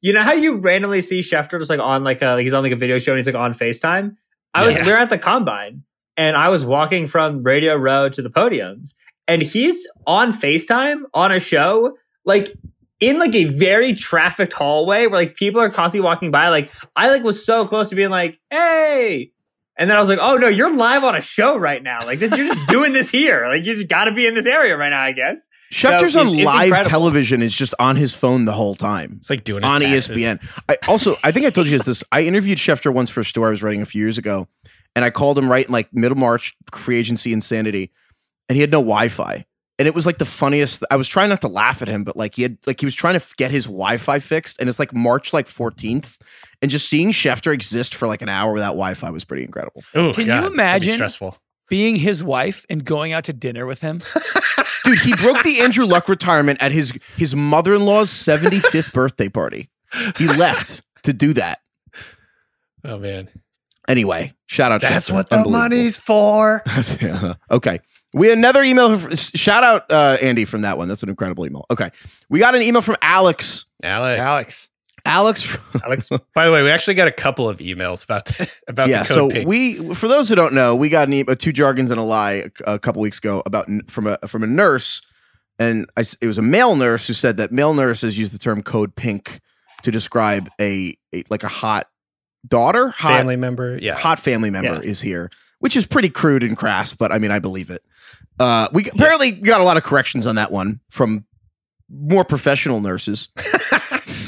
You 0.01 0.13
know 0.13 0.23
how 0.23 0.33
you 0.33 0.57
randomly 0.57 1.01
see 1.01 1.19
Schefter 1.19 1.59
just 1.59 1.69
like 1.69 1.79
on 1.79 2.03
like 2.03 2.21
a 2.23 2.31
like 2.33 2.43
he's 2.43 2.53
on 2.53 2.63
like 2.63 2.71
a 2.71 2.75
video 2.75 2.97
show 2.97 3.11
and 3.11 3.19
he's 3.19 3.27
like 3.27 3.35
on 3.35 3.53
FaceTime? 3.53 4.15
I 4.53 4.65
was 4.65 4.75
we're 4.77 4.97
at 4.97 5.09
the 5.09 5.17
combine 5.19 5.83
and 6.17 6.35
I 6.37 6.49
was 6.49 6.63
walking 6.65 7.07
from 7.07 7.43
Radio 7.43 7.75
Row 7.75 8.09
to 8.09 8.21
the 8.21 8.29
podiums 8.29 8.93
and 9.27 9.41
he's 9.41 9.87
on 10.05 10.33
FaceTime 10.33 11.01
on 11.13 11.31
a 11.31 11.39
show 11.39 11.97
like 12.25 12.53
in 12.99 13.17
like 13.17 13.33
a 13.33 13.45
very 13.45 13.93
trafficked 13.95 14.53
hallway 14.53 15.07
where 15.07 15.19
like 15.21 15.35
people 15.35 15.59
are 15.61 15.69
constantly 15.69 16.05
walking 16.05 16.31
by. 16.31 16.49
Like 16.49 16.71
I 16.95 17.09
like 17.09 17.23
was 17.23 17.43
so 17.45 17.65
close 17.65 17.89
to 17.89 17.95
being 17.95 18.09
like, 18.11 18.39
hey. 18.51 19.31
And 19.77 19.89
then 19.89 19.97
I 19.97 19.99
was 19.99 20.09
like, 20.09 20.19
oh 20.21 20.35
no, 20.37 20.47
you're 20.47 20.75
live 20.75 21.03
on 21.03 21.15
a 21.15 21.21
show 21.21 21.57
right 21.57 21.81
now. 21.81 22.05
Like 22.05 22.19
this, 22.19 22.29
you're 22.35 22.53
just 22.53 22.67
doing 22.69 22.93
this 22.93 23.09
here. 23.09 23.47
Like 23.47 23.65
you 23.65 23.73
just 23.73 23.87
gotta 23.87 24.11
be 24.11 24.27
in 24.27 24.35
this 24.35 24.45
area 24.45 24.77
right 24.77 24.89
now, 24.89 25.01
I 25.01 25.13
guess. 25.13 25.47
Schefter's 25.73 26.13
So 26.13 26.19
on 26.19 26.27
it's- 26.27 26.39
it's 26.39 26.45
live 26.45 26.65
incredible. 26.67 26.89
television 26.91 27.41
is 27.41 27.55
just 27.55 27.73
on 27.79 27.95
his 27.95 28.13
phone 28.13 28.45
the 28.45 28.51
whole 28.51 28.75
time. 28.75 29.15
It's 29.21 29.29
like 29.31 29.43
doing 29.43 29.63
his 29.63 29.71
on 29.71 29.81
taxes. 29.81 30.15
ESPN. 30.17 30.61
I 30.69 30.77
also 30.87 31.15
I 31.23 31.31
think 31.31 31.47
I 31.47 31.49
told 31.49 31.65
you 31.67 31.77
guys 31.77 31.85
this. 31.85 32.03
I 32.11 32.21
interviewed 32.23 32.59
Schefter 32.59 32.93
once 32.93 33.09
for 33.09 33.21
a 33.21 33.25
story 33.25 33.47
I 33.47 33.51
was 33.51 33.63
writing 33.63 33.81
a 33.81 33.85
few 33.87 34.03
years 34.03 34.19
ago, 34.19 34.47
and 34.95 35.05
I 35.05 35.09
called 35.09 35.37
him 35.37 35.49
right 35.49 35.65
in 35.65 35.71
like 35.71 35.93
middle 35.93 36.17
March, 36.17 36.55
free 36.73 36.97
agency 36.97 37.33
insanity, 37.33 37.91
and 38.49 38.55
he 38.55 38.61
had 38.61 38.71
no 38.71 38.79
Wi-Fi. 38.79 39.45
And 39.79 39.87
it 39.87 39.95
was 39.95 40.05
like 40.05 40.19
the 40.19 40.25
funniest. 40.25 40.83
I 40.91 40.95
was 40.95 41.07
trying 41.07 41.29
not 41.29 41.41
to 41.41 41.47
laugh 41.47 41.81
at 41.81 41.87
him, 41.87 42.03
but 42.03 42.15
like 42.15 42.35
he 42.35 42.43
had 42.43 42.57
like 42.67 42.79
he 42.79 42.85
was 42.85 42.93
trying 42.93 43.13
to 43.15 43.21
f- 43.21 43.35
get 43.35 43.49
his 43.49 43.65
Wi-Fi 43.65 44.19
fixed, 44.19 44.59
and 44.59 44.69
it's 44.69 44.77
like 44.77 44.93
March 44.93 45.33
like 45.33 45.47
14th, 45.47 46.19
and 46.61 46.69
just 46.69 46.87
seeing 46.87 47.11
Schefter 47.11 47.51
exist 47.51 47.95
for 47.95 48.07
like 48.07 48.21
an 48.21 48.29
hour 48.29 48.53
without 48.53 48.73
Wi-Fi 48.73 49.09
was 49.09 49.23
pretty 49.23 49.43
incredible. 49.43 49.83
Ooh, 49.95 50.13
Can 50.13 50.21
you 50.21 50.27
God, 50.27 50.35
that'd 50.43 50.49
be 50.49 50.53
imagine? 50.53 50.93
stressful? 50.95 51.37
being 51.67 51.95
his 51.95 52.21
wife 52.21 52.65
and 52.69 52.83
going 52.83 53.13
out 53.13 53.23
to 53.23 53.31
dinner 53.31 53.65
with 53.65 53.79
him. 53.79 54.01
Dude, 54.83 54.99
he 54.99 55.15
broke 55.15 55.41
the 55.41 55.61
Andrew 55.61 55.85
Luck 55.85 56.09
retirement 56.09 56.61
at 56.61 56.73
his 56.73 56.91
his 57.17 57.33
mother-in-law's 57.33 58.09
75th 58.09 58.91
birthday 58.93 59.29
party. 59.29 59.69
He 60.17 60.27
left 60.27 60.83
to 61.03 61.13
do 61.13 61.31
that. 61.33 61.59
Oh 62.83 62.97
man. 62.99 63.29
Anyway, 63.87 64.33
shout 64.47 64.71
out. 64.71 64.81
That's 64.81 65.09
Schefter. 65.09 65.13
what 65.13 65.29
the 65.29 65.43
money's 65.45 65.97
for. 65.97 66.61
Yeah. 67.01 67.33
okay. 67.49 67.79
We 68.13 68.27
had 68.27 68.37
another 68.37 68.61
email. 68.61 68.99
Shout 69.15 69.63
out 69.63 69.89
uh, 69.89 70.17
Andy 70.21 70.43
from 70.45 70.61
that 70.61 70.77
one. 70.77 70.87
That's 70.89 71.01
an 71.01 71.09
incredible 71.09 71.45
email. 71.45 71.65
Okay. 71.71 71.89
We 72.29 72.39
got 72.39 72.55
an 72.55 72.61
email 72.61 72.81
from 72.81 72.97
Alex. 73.01 73.65
Alex. 73.83 74.19
Alex. 74.19 74.69
Alex. 75.05 75.57
Alex, 75.83 76.09
By 76.35 76.45
the 76.45 76.51
way, 76.51 76.61
we 76.61 76.69
actually 76.69 76.93
got 76.95 77.07
a 77.07 77.11
couple 77.11 77.47
of 77.49 77.57
emails 77.57 78.03
about 78.03 78.25
the, 78.25 78.51
about 78.67 78.89
yeah. 78.89 79.03
the 79.03 79.07
code 79.09 79.15
So 79.15 79.29
pink. 79.29 79.47
we, 79.47 79.93
for 79.95 80.07
those 80.07 80.27
who 80.29 80.35
don't 80.35 80.53
know, 80.53 80.75
we 80.75 80.89
got 80.89 81.07
an 81.07 81.13
e- 81.13 81.23
two 81.39 81.51
jargons 81.53 81.89
and 81.89 81.99
a 81.99 82.03
lie 82.03 82.49
a, 82.65 82.73
a 82.73 82.79
couple 82.79 83.01
weeks 83.01 83.17
ago 83.17 83.41
about 83.45 83.67
from 83.87 84.05
a 84.07 84.17
from 84.27 84.43
a 84.43 84.47
nurse, 84.47 85.01
and 85.57 85.89
I 85.97 86.01
s 86.01 86.15
it 86.21 86.27
was 86.27 86.37
a 86.37 86.41
male 86.43 86.75
nurse 86.75 87.07
who 87.07 87.13
said 87.13 87.37
that 87.37 87.51
male 87.51 87.73
nurses 87.73 88.15
use 88.17 88.31
the 88.31 88.37
term 88.37 88.61
code 88.61 88.95
pink 88.95 89.39
to 89.83 89.89
describe 89.89 90.49
a, 90.59 90.95
a 91.15 91.23
like 91.31 91.43
a 91.43 91.47
hot 91.47 91.87
daughter, 92.47 92.89
hot 92.89 93.17
family 93.17 93.35
member. 93.35 93.77
Yeah. 93.81 93.95
hot 93.95 94.19
family 94.19 94.49
member 94.49 94.75
Yes. 94.75 94.85
is 94.85 95.01
here, 95.01 95.29
which 95.59 95.75
is 95.75 95.85
pretty 95.85 96.09
crude 96.09 96.43
and 96.43 96.57
crass, 96.57 96.93
but 96.93 97.11
I 97.11 97.19
mean, 97.19 97.31
I 97.31 97.39
believe 97.39 97.69
it. 97.69 97.83
Uh, 98.39 98.67
we 98.73 98.89
apparently 98.89 99.31
got 99.31 99.61
a 99.61 99.63
lot 99.63 99.77
of 99.77 99.83
corrections 99.83 100.25
on 100.25 100.35
that 100.35 100.51
one 100.51 100.79
from 100.89 101.25
more 101.89 102.23
professional 102.23 102.81
nurses. 102.81 103.29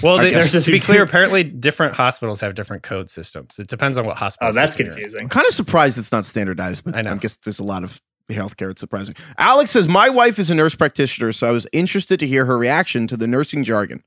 Well, 0.02 0.20
I 0.20 0.24
they, 0.26 0.32
guess. 0.32 0.66
to 0.66 0.72
be 0.72 0.82
clear, 0.82 1.02
apparently 1.02 1.46
different 1.46 1.96
hospitals 1.96 2.42
have 2.42 2.56
different 2.56 2.84
code 2.84 3.10
systems. 3.10 3.58
It 3.58 3.68
depends 3.68 3.98
on 3.98 4.06
what 4.06 4.18
hospital. 4.18 4.50
oh, 4.50 4.52
that's 4.52 4.74
system 4.74 4.88
you're 4.88 4.96
in. 4.96 5.02
confusing. 5.04 5.22
I'm 5.22 5.30
kind 5.30 5.48
of 5.48 5.54
surprised 5.54 5.98
it's 5.98 6.12
not 6.12 6.26
standardized, 6.26 6.84
but 6.84 6.94
I 6.96 7.10
I, 7.10 7.16
guess 7.16 7.38
there's 7.38 7.60
a 7.60 7.64
lot 7.64 7.86
of 7.86 8.02
healthcare. 8.30 8.72
It's 8.72 8.82
surprising. 8.82 9.16
Alex 9.38 9.72
says, 9.72 9.88
My 9.88 10.10
wife 10.10 10.40
is 10.40 10.50
a 10.50 10.56
nurse 10.56 10.76
practitioner, 10.76 11.32
so 11.32 11.48
I 11.48 11.52
was 11.52 11.66
interested 11.72 12.20
to 12.20 12.28
hear 12.28 12.44
her 12.44 12.58
reaction 12.58 13.08
to 13.08 13.18
the 13.18 13.28
nursing 13.28 13.64
jargon. 13.64 14.04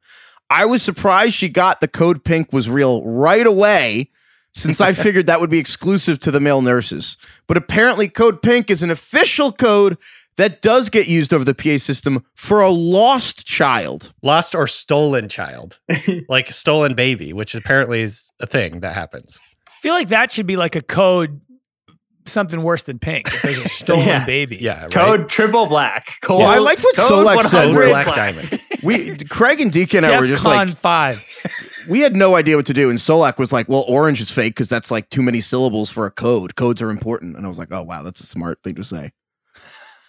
I 0.51 0.65
was 0.65 0.83
surprised 0.83 1.35
she 1.35 1.49
got 1.49 1.81
the 1.81 1.89
code 1.89 2.25
pink 2.25 2.53
was 2.53 2.69
real 2.69 3.03
right 3.05 3.47
away, 3.47 4.11
since 4.55 4.81
I 4.81 4.93
figured 4.95 5.27
that 5.27 5.41
would 5.41 5.51
be 5.51 5.59
exclusive 5.59 6.19
to 6.21 6.31
the 6.31 6.41
male 6.41 6.63
nurses. 6.63 7.17
But 7.47 7.57
apparently, 7.57 8.09
code 8.09 8.43
pink 8.43 8.71
is 8.71 8.83
an 8.83 8.91
official 8.91 9.53
code 9.53 9.99
that 10.37 10.61
does 10.63 10.89
get 10.91 11.09
used 11.09 11.33
over 11.33 11.45
the 11.45 11.55
PA 11.55 11.79
system 11.79 12.23
for 12.35 12.61
a 12.61 12.71
lost 12.71 13.47
child. 13.47 14.13
Lost 14.23 14.55
or 14.55 14.67
stolen 14.67 15.29
child, 15.29 15.79
like 16.29 16.51
stolen 16.53 16.95
baby, 16.95 17.33
which 17.33 17.55
apparently 17.55 18.03
is 18.03 18.31
a 18.41 18.47
thing 18.47 18.81
that 18.81 18.95
happens. 18.95 19.39
I 19.67 19.73
feel 19.81 19.95
like 19.95 20.09
that 20.09 20.31
should 20.33 20.47
be 20.47 20.57
like 20.57 20.77
a 20.77 20.83
code, 20.83 21.41
something 22.27 22.61
worse 22.63 22.83
than 22.83 22.99
pink. 22.99 23.29
If 23.29 23.43
there's 23.43 23.59
a 23.59 23.69
stolen 23.69 24.07
Yeah. 24.07 24.27
baby. 24.27 24.59
Yeah. 24.61 24.83
Right? 24.83 24.91
Code 24.93 25.29
triple 25.29 25.67
black. 25.67 26.19
Code, 26.23 26.41
Well, 26.41 26.49
I 26.49 26.59
liked 26.59 26.83
what 26.85 26.97
code 26.97 27.11
Solak 27.27 27.43
said, 27.45 27.67
100 27.69 27.89
Black 27.89 28.07
diamond. 28.07 28.61
We 28.87 29.17
Craig 29.17 29.61
and 29.61 29.73
Deacon 29.73 30.05
and 30.05 30.15
I 30.15 30.21
were 30.21 30.27
just 30.27 30.45
DEFCON 30.45 30.69
like 30.69 30.77
five. 30.77 31.25
we 31.89 32.01
had 32.01 32.17
no 32.17 32.37
idea 32.37 32.57
what 32.57 32.67
to 32.67 32.75
do. 32.75 32.91
And 32.91 32.99
Solak 32.99 33.39
was 33.39 33.53
like, 33.53 33.69
well, 33.69 33.85
orange 33.89 34.21
is 34.21 34.31
fake 34.31 34.55
because 34.55 34.69
that's 34.69 34.91
like 34.91 35.11
too 35.11 35.23
many 35.23 35.41
syllables 35.41 35.91
for 35.91 36.07
a 36.07 36.11
code. 36.11 36.55
Codes 36.57 36.81
are 36.83 36.91
important. 36.91 37.37
And 37.37 37.45
I 37.45 37.49
was 37.49 37.59
like, 37.59 37.69
oh, 37.73 37.83
wow, 37.83 38.03
that's 38.03 38.21
a 38.21 38.27
smart 38.27 38.63
thing 38.63 38.75
to 38.77 38.85
say. 38.85 39.13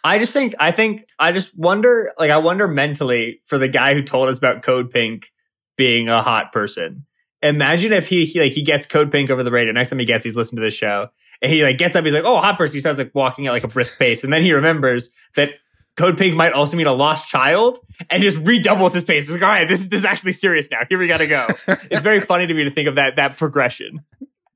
I 0.04 0.20
just 0.20 0.32
think 0.32 0.56
I 0.60 0.72
think 0.72 1.06
I 1.20 1.32
just 1.32 1.58
wonder 1.58 2.14
like 2.18 2.32
I 2.32 2.38
wonder 2.38 2.68
mentally 2.68 3.42
for 3.46 3.58
the 3.58 3.68
guy 3.68 3.94
who 3.94 4.02
told 4.02 4.30
us 4.30 4.38
about 4.38 4.64
Code 4.64 4.90
Pink 4.90 5.32
being 5.76 6.08
a 6.08 6.22
hot 6.22 6.54
person. 6.54 7.06
Imagine 7.42 7.94
if 7.94 8.08
he, 8.08 8.26
he 8.26 8.40
like 8.40 8.54
he 8.54 8.64
gets 8.64 8.86
Code 8.86 9.12
Pink 9.12 9.30
over 9.30 9.44
the 9.44 9.52
radio. 9.52 9.74
Next 9.74 9.90
time 9.90 10.00
he 10.00 10.06
gets, 10.06 10.24
he's 10.24 10.36
listening 10.36 10.58
to 10.58 10.66
this 10.66 10.74
show, 10.74 11.10
and 11.42 11.52
he 11.52 11.64
like 11.64 11.78
gets 11.78 11.96
up. 11.96 12.04
He's 12.04 12.14
like, 12.14 12.24
"Oh, 12.24 12.40
hot 12.40 12.58
person." 12.58 12.76
He 12.76 12.80
starts 12.80 12.98
like 12.98 13.14
walking 13.14 13.48
at 13.48 13.54
like 13.54 13.64
a 13.64 13.68
brisk 13.68 14.00
pace, 14.00 14.24
and 14.24 14.32
then 14.34 14.42
he 14.42 14.54
remembers 14.54 15.10
that 15.36 15.52
Code 15.98 16.18
Pink 16.18 16.36
might 16.36 16.54
also 16.54 16.78
mean 16.78 16.88
a 16.88 16.94
lost 16.94 17.28
child, 17.28 17.80
and 18.10 18.22
just 18.24 18.38
redoubles 18.38 18.94
his 18.94 19.04
pace. 19.04 19.24
He's 19.26 19.34
like, 19.34 19.42
"All 19.42 19.50
right, 19.50 19.68
this 19.68 19.82
is 19.82 19.90
this 19.90 20.00
is 20.00 20.06
actually 20.06 20.34
serious 20.34 20.68
now. 20.72 20.80
Here 20.88 20.98
we 20.98 21.08
got 21.08 21.18
to 21.18 21.28
go." 21.28 21.48
it's 21.68 22.04
very 22.04 22.20
funny 22.22 22.46
to 22.48 22.54
me 22.54 22.64
to 22.66 22.72
think 22.72 22.88
of 22.88 22.96
that 22.96 23.16
that 23.18 23.38
progression. 23.38 24.02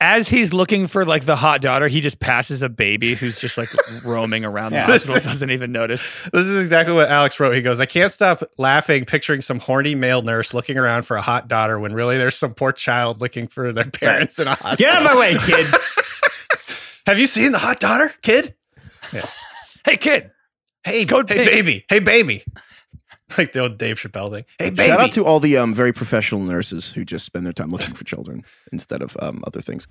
As 0.04 0.28
he's 0.28 0.52
looking 0.52 0.88
for 0.88 1.06
like 1.06 1.26
the 1.26 1.36
hot 1.36 1.62
daughter, 1.62 1.88
he 1.88 2.02
just 2.02 2.20
passes 2.20 2.64
a 2.64 2.70
baby 2.70 3.14
who's 3.14 3.40
just 3.40 3.56
like 3.56 3.70
roaming 4.04 4.44
around 4.44 4.72
the 4.72 4.78
Yeah. 4.78 4.86
hospital, 4.88 5.20
doesn't 5.22 5.52
even 5.52 5.72
notice. 5.72 6.02
This 6.34 6.48
is 6.48 6.64
exactly 6.64 6.96
what 6.96 7.08
Alex 7.10 7.40
wrote. 7.40 7.54
He 7.54 7.62
goes, 7.62 7.80
I 7.80 7.86
can't 7.86 8.12
stop 8.12 8.42
laughing, 8.58 9.06
picturing 9.06 9.42
some 9.42 9.60
horny 9.60 9.94
male 9.94 10.24
nurse 10.24 10.56
looking 10.56 10.80
around 10.80 11.04
for 11.04 11.18
a 11.18 11.22
hot 11.22 11.48
daughter 11.48 11.80
when 11.80 11.94
really 11.94 12.18
there's 12.18 12.36
some 12.36 12.56
poor 12.56 12.72
child 12.72 13.22
looking 13.22 13.46
for 13.46 13.72
their 13.72 13.84
parents 13.86 14.40
in 14.40 14.48
a 14.48 14.56
hospital. 14.56 14.78
Get 14.78 14.96
out 14.96 15.04
of 15.06 15.12
my 15.12 15.16
way, 15.16 15.38
kid. 15.38 15.68
Have 17.06 17.20
you 17.20 17.28
seen 17.28 17.52
the 17.52 17.60
hot 17.60 17.80
daughter, 17.80 18.12
kid? 18.24 18.56
Hey, 19.86 19.98
kid. 19.98 20.32
Hey, 20.84 21.06
Go 21.06 21.18
hey, 21.20 21.36
pig. 21.36 21.46
baby. 21.48 21.86
Hey, 21.90 22.00
baby. 22.00 22.44
Like 23.38 23.54
the 23.54 23.60
old 23.62 23.78
Dave 23.78 23.96
Chappelle 23.98 24.30
thing. 24.30 24.44
Hey, 24.60 24.72
baby. 24.72 24.90
Shout 24.90 25.00
out 25.00 25.12
to 25.14 25.24
all 25.24 25.40
the 25.40 25.56
um, 25.56 25.74
very 25.74 25.94
professional 25.94 26.42
nurses 26.42 26.92
who 26.92 27.06
just 27.06 27.26
spend 27.26 27.46
their 27.46 27.54
time 27.54 27.70
looking 27.70 27.94
for 27.96 28.04
children 28.04 28.44
instead 28.74 29.02
of 29.02 29.16
um, 29.22 29.42
other 29.48 29.62
things. 29.62 29.88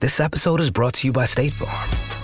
This 0.00 0.20
episode 0.20 0.60
is 0.60 0.70
brought 0.70 0.92
to 0.94 1.06
you 1.06 1.14
by 1.14 1.24
State 1.24 1.54
Farm. 1.54 2.13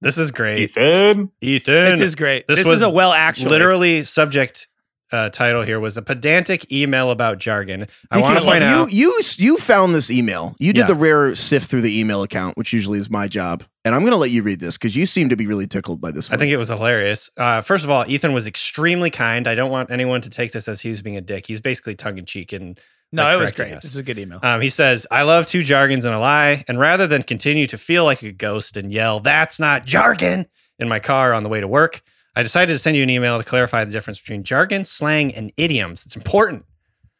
This 0.00 0.18
is 0.18 0.30
great. 0.30 0.60
Ethan. 0.62 1.30
Ethan. 1.40 1.98
This 1.98 2.00
is 2.00 2.14
great. 2.14 2.46
This 2.46 2.58
This, 2.58 2.66
was 2.66 2.80
is 2.80 2.86
a 2.86 2.90
well 2.90 3.12
actually. 3.12 3.50
Literally, 3.50 4.04
subject 4.04 4.68
uh, 5.12 5.30
title 5.30 5.62
here 5.62 5.78
was 5.78 5.96
a 5.96 6.02
pedantic 6.02 6.70
email 6.72 7.10
about 7.10 7.38
jargon. 7.38 7.86
I 8.10 8.18
want 8.18 8.34
to 8.36 8.40
Because 8.40 8.44
point 8.52 8.62
you, 8.64 8.68
out. 8.68 8.92
you 8.92 9.20
you 9.36 9.56
found 9.58 9.94
this 9.94 10.10
email. 10.10 10.56
You 10.58 10.72
did 10.72 10.80
Yeah. 10.80 10.86
the 10.88 10.94
rare 10.94 11.34
sift 11.36 11.70
through 11.70 11.82
the 11.82 12.00
email 12.00 12.22
account, 12.22 12.56
which 12.56 12.72
usually 12.72 12.98
is 12.98 13.08
my 13.08 13.28
job. 13.28 13.62
And 13.84 13.94
I'm 13.94 14.00
going 14.00 14.12
to 14.12 14.16
let 14.18 14.30
you 14.30 14.42
read 14.42 14.60
this 14.60 14.76
because 14.76 14.96
you 14.96 15.06
seem 15.06 15.28
to 15.28 15.36
be 15.36 15.46
really 15.46 15.66
tickled 15.66 16.00
by 16.00 16.10
this. 16.10 16.30
I 16.30 16.32
One. 16.34 16.40
think 16.40 16.52
it 16.52 16.56
was 16.56 16.68
hilarious. 16.68 17.30
Uh, 17.36 17.60
first 17.60 17.84
of 17.84 17.90
all, 17.90 18.04
Ethan 18.08 18.32
was 18.32 18.46
extremely 18.46 19.10
kind. 19.10 19.46
I 19.46 19.54
don't 19.54 19.70
want 19.70 19.90
anyone 19.90 20.20
to 20.22 20.30
take 20.30 20.52
this 20.52 20.66
as 20.68 20.80
he 20.80 20.88
was 20.90 21.02
being 21.02 21.16
a 21.16 21.20
dick. 21.20 21.46
He's 21.46 21.60
basically 21.60 21.94
tongue 21.94 22.16
in 22.18 22.24
cheek 22.24 22.52
and 22.52 22.80
No, 23.12 23.32
it 23.32 23.38
was 23.38 23.52
great. 23.52 23.72
us. 23.72 23.82
This 23.82 23.92
is 23.92 23.98
a 23.98 24.02
good 24.02 24.18
email. 24.18 24.40
Um, 24.42 24.60
he 24.60 24.70
says, 24.70 25.06
I 25.10 25.22
love 25.22 25.46
two 25.46 25.62
jargons 25.62 26.04
and 26.04 26.14
a 26.14 26.18
lie. 26.18 26.64
And 26.66 26.80
rather 26.80 27.06
than 27.06 27.22
continue 27.22 27.66
to 27.68 27.78
feel 27.78 28.04
like 28.04 28.22
a 28.22 28.32
ghost 28.32 28.76
and 28.76 28.92
yell, 28.92 29.20
that's 29.20 29.60
not 29.60 29.84
jargon 29.84 30.46
in 30.80 30.88
my 30.88 30.98
car 30.98 31.32
on 31.32 31.44
the 31.44 31.48
way 31.48 31.60
to 31.60 31.68
work, 31.68 32.02
I 32.34 32.42
decided 32.42 32.72
to 32.72 32.78
send 32.78 32.96
you 32.96 33.04
an 33.04 33.10
email 33.10 33.38
to 33.38 33.44
clarify 33.44 33.84
the 33.84 33.92
difference 33.92 34.20
between 34.20 34.42
jargon, 34.42 34.84
slang, 34.84 35.32
and 35.34 35.52
idioms. 35.56 36.04
It's 36.04 36.16
important. 36.16 36.64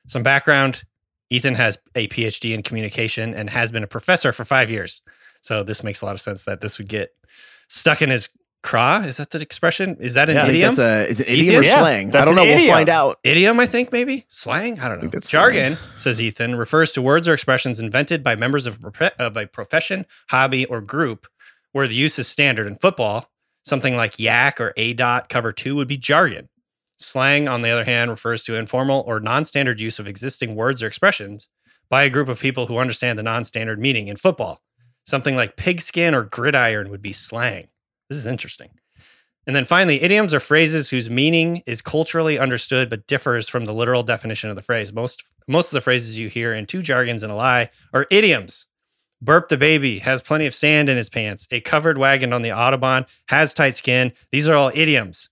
Some 0.09 0.25
background 0.25 0.83
Ethan 1.31 1.55
has 1.55 1.79
a 1.95 2.09
PhD 2.09 2.53
in 2.55 2.63
communication 2.63 3.35
and 3.35 3.49
has 3.51 3.73
been 3.73 3.83
a 3.83 3.89
professor 3.89 4.33
for 4.33 4.45
five 4.45 4.71
years. 4.71 5.03
So 5.41 5.63
this 5.63 5.83
makes 5.83 6.01
a 6.03 6.07
lot 6.07 6.15
of 6.15 6.21
sense 6.21 6.45
that 6.45 6.61
this 6.61 6.79
would 6.79 6.89
get 6.89 7.11
stuck 7.69 8.03
in 8.03 8.11
his 8.11 8.29
craw. 8.65 9.03
Is 9.03 9.19
that 9.19 9.31
the 9.31 9.41
expression? 9.41 9.97
Is 10.01 10.15
that 10.15 10.29
an 10.31 10.39
I 10.39 10.47
think 10.47 10.55
idiom? 10.55 10.75
that's 10.75 10.79
a 10.79 11.11
it's 11.11 11.21
an 11.21 11.27
idiom 11.27 11.61
or 11.61 11.65
slang. 11.65 12.11
that's 12.11 12.23
I 12.23 12.25
don't 12.25 12.35
know. 12.35 12.43
We'll 12.43 12.67
find 12.69 12.89
out. 12.89 13.21
Idiom, 13.23 13.61
I 13.61 13.67
think, 13.67 13.93
maybe 13.93 14.25
slang. 14.29 14.81
I 14.81 14.89
don't 14.89 15.03
know. 15.03 15.11
that's 15.11 15.29
Jargon, 15.29 15.79
says 15.95 16.21
Ethan, 16.21 16.57
refers 16.57 16.93
to 16.95 17.03
words 17.03 17.29
or 17.29 17.35
expressions 17.35 17.79
invented 17.79 18.25
by 18.25 18.35
members 18.35 18.67
of, 18.67 18.79
of 19.19 19.37
a 19.37 19.47
profession, 19.47 20.07
hobby, 20.31 20.65
or 20.65 20.81
group 20.81 21.29
where 21.73 21.87
the 21.87 21.95
use 21.95 22.19
is 22.19 22.27
standard. 22.27 22.67
In 22.67 22.77
football, 22.77 23.31
something 23.65 23.97
like 23.97 24.19
yak 24.19 24.61
or 24.61 24.73
a 24.77 24.95
dot 24.95 25.29
cover 25.29 25.53
two 25.53 25.77
would 25.77 25.89
be 25.89 25.99
jargon. 25.99 26.49
Slang, 26.97 27.49
on 27.49 27.63
the 27.63 27.71
other 27.71 27.85
hand, 27.85 28.11
refers 28.11 28.45
to 28.45 28.57
informal 28.57 29.05
or 29.07 29.21
non-standard 29.21 29.81
use 29.81 29.99
of 29.99 30.07
existing 30.09 30.55
words 30.55 30.83
or 30.83 30.87
expressions 30.87 31.49
by 31.91 32.05
a 32.05 32.11
group 32.11 32.29
of 32.29 32.41
people 32.41 32.67
who 32.67 32.79
understand 32.79 33.19
the 33.19 33.23
non-standard 33.23 33.79
meaning. 33.79 34.09
In 34.09 34.17
football, 34.17 34.63
something 35.05 35.37
like 35.37 35.57
pigskin 35.57 36.15
or 36.15 36.23
gridiron 36.23 36.89
would 36.91 37.03
be 37.03 37.13
slang. 37.13 37.69
This 38.09 38.19
is 38.19 38.27
interesting. 38.27 38.71
And 39.47 39.55
then 39.55 39.65
finally, 39.65 40.01
idioms 40.01 40.33
are 40.33 40.41
phrases 40.41 40.89
whose 40.89 41.11
meaning 41.11 41.63
is 41.67 41.83
culturally 41.83 42.39
understood 42.39 42.89
but 42.89 43.07
differs 43.07 43.49
from 43.49 43.67
the 43.67 43.75
literal 43.75 44.03
definition 44.03 44.49
of 44.49 44.57
the 44.57 44.63
phrase. 44.63 44.93
Most 44.93 45.23
most 45.47 45.67
of 45.67 45.73
the 45.73 45.83
phrases 45.83 46.19
you 46.19 46.29
hear 46.29 46.55
in 46.55 46.65
two 46.65 46.81
jargons 46.81 47.23
and 47.23 47.31
a 47.31 47.35
lie 47.35 47.71
are 47.93 48.07
idioms. 48.11 48.67
Burp 49.21 49.49
the 49.49 49.59
baby 49.59 49.99
has 49.99 50.23
plenty 50.23 50.47
of 50.47 50.55
sand 50.55 50.89
in 50.89 50.97
his 50.97 51.11
pants. 51.11 51.47
A 51.51 51.61
covered 51.61 51.99
wagon 51.99 52.33
on 52.33 52.43
the 52.43 52.49
Autobahn 52.51 53.07
has 53.29 53.53
tight 53.53 53.77
skin. 53.77 54.13
These 54.33 54.49
are 54.49 54.55
all 54.55 54.71
idioms. 54.75 55.29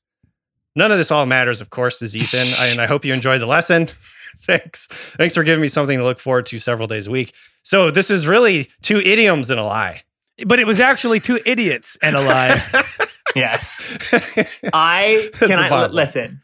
None 0.74 0.92
of 0.92 0.98
this 0.98 1.10
all 1.10 1.26
matters, 1.26 1.60
of 1.60 1.70
course, 1.70 2.00
is 2.00 2.16
Ethan. 2.16 2.48
I, 2.58 2.66
and 2.68 2.80
I 2.80 2.86
hope 2.86 3.04
you 3.04 3.12
enjoyed 3.12 3.40
the 3.40 3.46
lesson. 3.46 3.86
Thanks. 4.40 4.88
Thanks 5.16 5.34
for 5.34 5.44
giving 5.44 5.60
me 5.60 5.68
something 5.68 5.98
to 5.98 6.04
look 6.04 6.18
forward 6.18 6.46
to 6.46 6.58
several 6.58 6.88
days 6.88 7.06
a 7.06 7.10
week. 7.10 7.34
So 7.62 7.90
this 7.90 8.10
is 8.10 8.26
really 8.26 8.70
two 8.82 8.98
idioms 8.98 9.50
and 9.50 9.60
a 9.60 9.64
lie. 9.64 10.02
But 10.46 10.60
it 10.60 10.66
was 10.66 10.80
actually 10.80 11.20
two 11.20 11.38
idiots 11.46 11.96
and 12.02 12.16
a 12.16 12.20
lie. 12.20 12.62
Yes. 13.34 13.72
I 14.72 15.30
can 15.34 15.58
I 15.58 15.86
listen. 15.86 16.40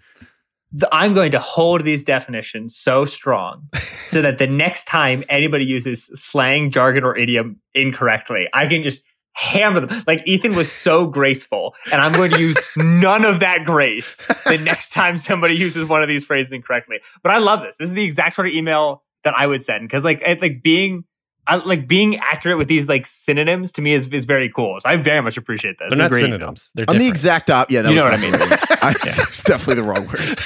The, 0.70 0.88
I'm 0.94 1.14
going 1.14 1.32
to 1.32 1.40
hold 1.40 1.84
these 1.84 2.04
definitions 2.04 2.76
so 2.76 3.06
strong 3.06 3.68
so 4.08 4.20
that 4.20 4.38
the 4.38 4.46
next 4.46 4.84
time 4.84 5.24
anybody 5.28 5.64
uses 5.64 6.10
slang, 6.14 6.70
jargon, 6.70 7.04
or 7.04 7.16
idiom 7.16 7.60
incorrectly, 7.74 8.48
I 8.52 8.66
can 8.66 8.82
just 8.82 9.00
hammer 9.32 9.80
them. 9.80 10.04
Like 10.06 10.26
Ethan 10.26 10.54
was 10.54 10.70
so 10.70 11.06
graceful, 11.06 11.74
and 11.90 12.02
I'm 12.02 12.12
going 12.12 12.32
to 12.32 12.40
use 12.40 12.58
none 12.76 13.24
of 13.24 13.40
that 13.40 13.64
grace 13.64 14.22
the 14.44 14.58
next 14.58 14.90
time 14.90 15.16
somebody 15.16 15.54
uses 15.54 15.86
one 15.86 16.02
of 16.02 16.08
these 16.08 16.24
phrases 16.24 16.52
incorrectly. 16.52 16.98
But 17.22 17.32
I 17.32 17.38
love 17.38 17.62
this. 17.62 17.78
This 17.78 17.88
is 17.88 17.94
the 17.94 18.04
exact 18.04 18.34
sort 18.34 18.48
of 18.48 18.52
email 18.52 19.04
that 19.24 19.34
I 19.34 19.46
would 19.46 19.62
send 19.62 19.88
because, 19.88 20.04
like, 20.04 20.22
it's 20.24 20.42
like 20.42 20.62
being. 20.62 21.04
I, 21.48 21.56
like 21.56 21.88
being 21.88 22.16
accurate 22.18 22.58
with 22.58 22.68
these 22.68 22.88
like 22.88 23.06
synonyms 23.06 23.72
to 23.72 23.82
me 23.82 23.94
is, 23.94 24.06
is 24.08 24.24
very 24.26 24.50
cool. 24.50 24.78
So 24.80 24.88
I 24.88 24.96
very 24.96 25.22
much 25.22 25.36
appreciate 25.38 25.78
this. 25.78 25.88
They're 25.88 25.98
not 25.98 26.10
synonyms. 26.10 26.70
They're 26.74 26.84
I'm 26.86 26.98
the 26.98 27.08
exact 27.08 27.48
op. 27.50 27.70
Yeah, 27.70 27.82
that 27.82 27.88
You 27.90 27.96
know 27.96 28.04
what 28.04 28.14
I 28.14 28.16
mean. 28.18 28.32
not- 28.32 28.82
I, 28.84 28.94
It's 29.04 29.42
definitely 29.42 29.76
the 29.76 29.82
wrong 29.82 30.06
word. 30.06 30.38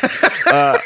Uh, 0.52 0.78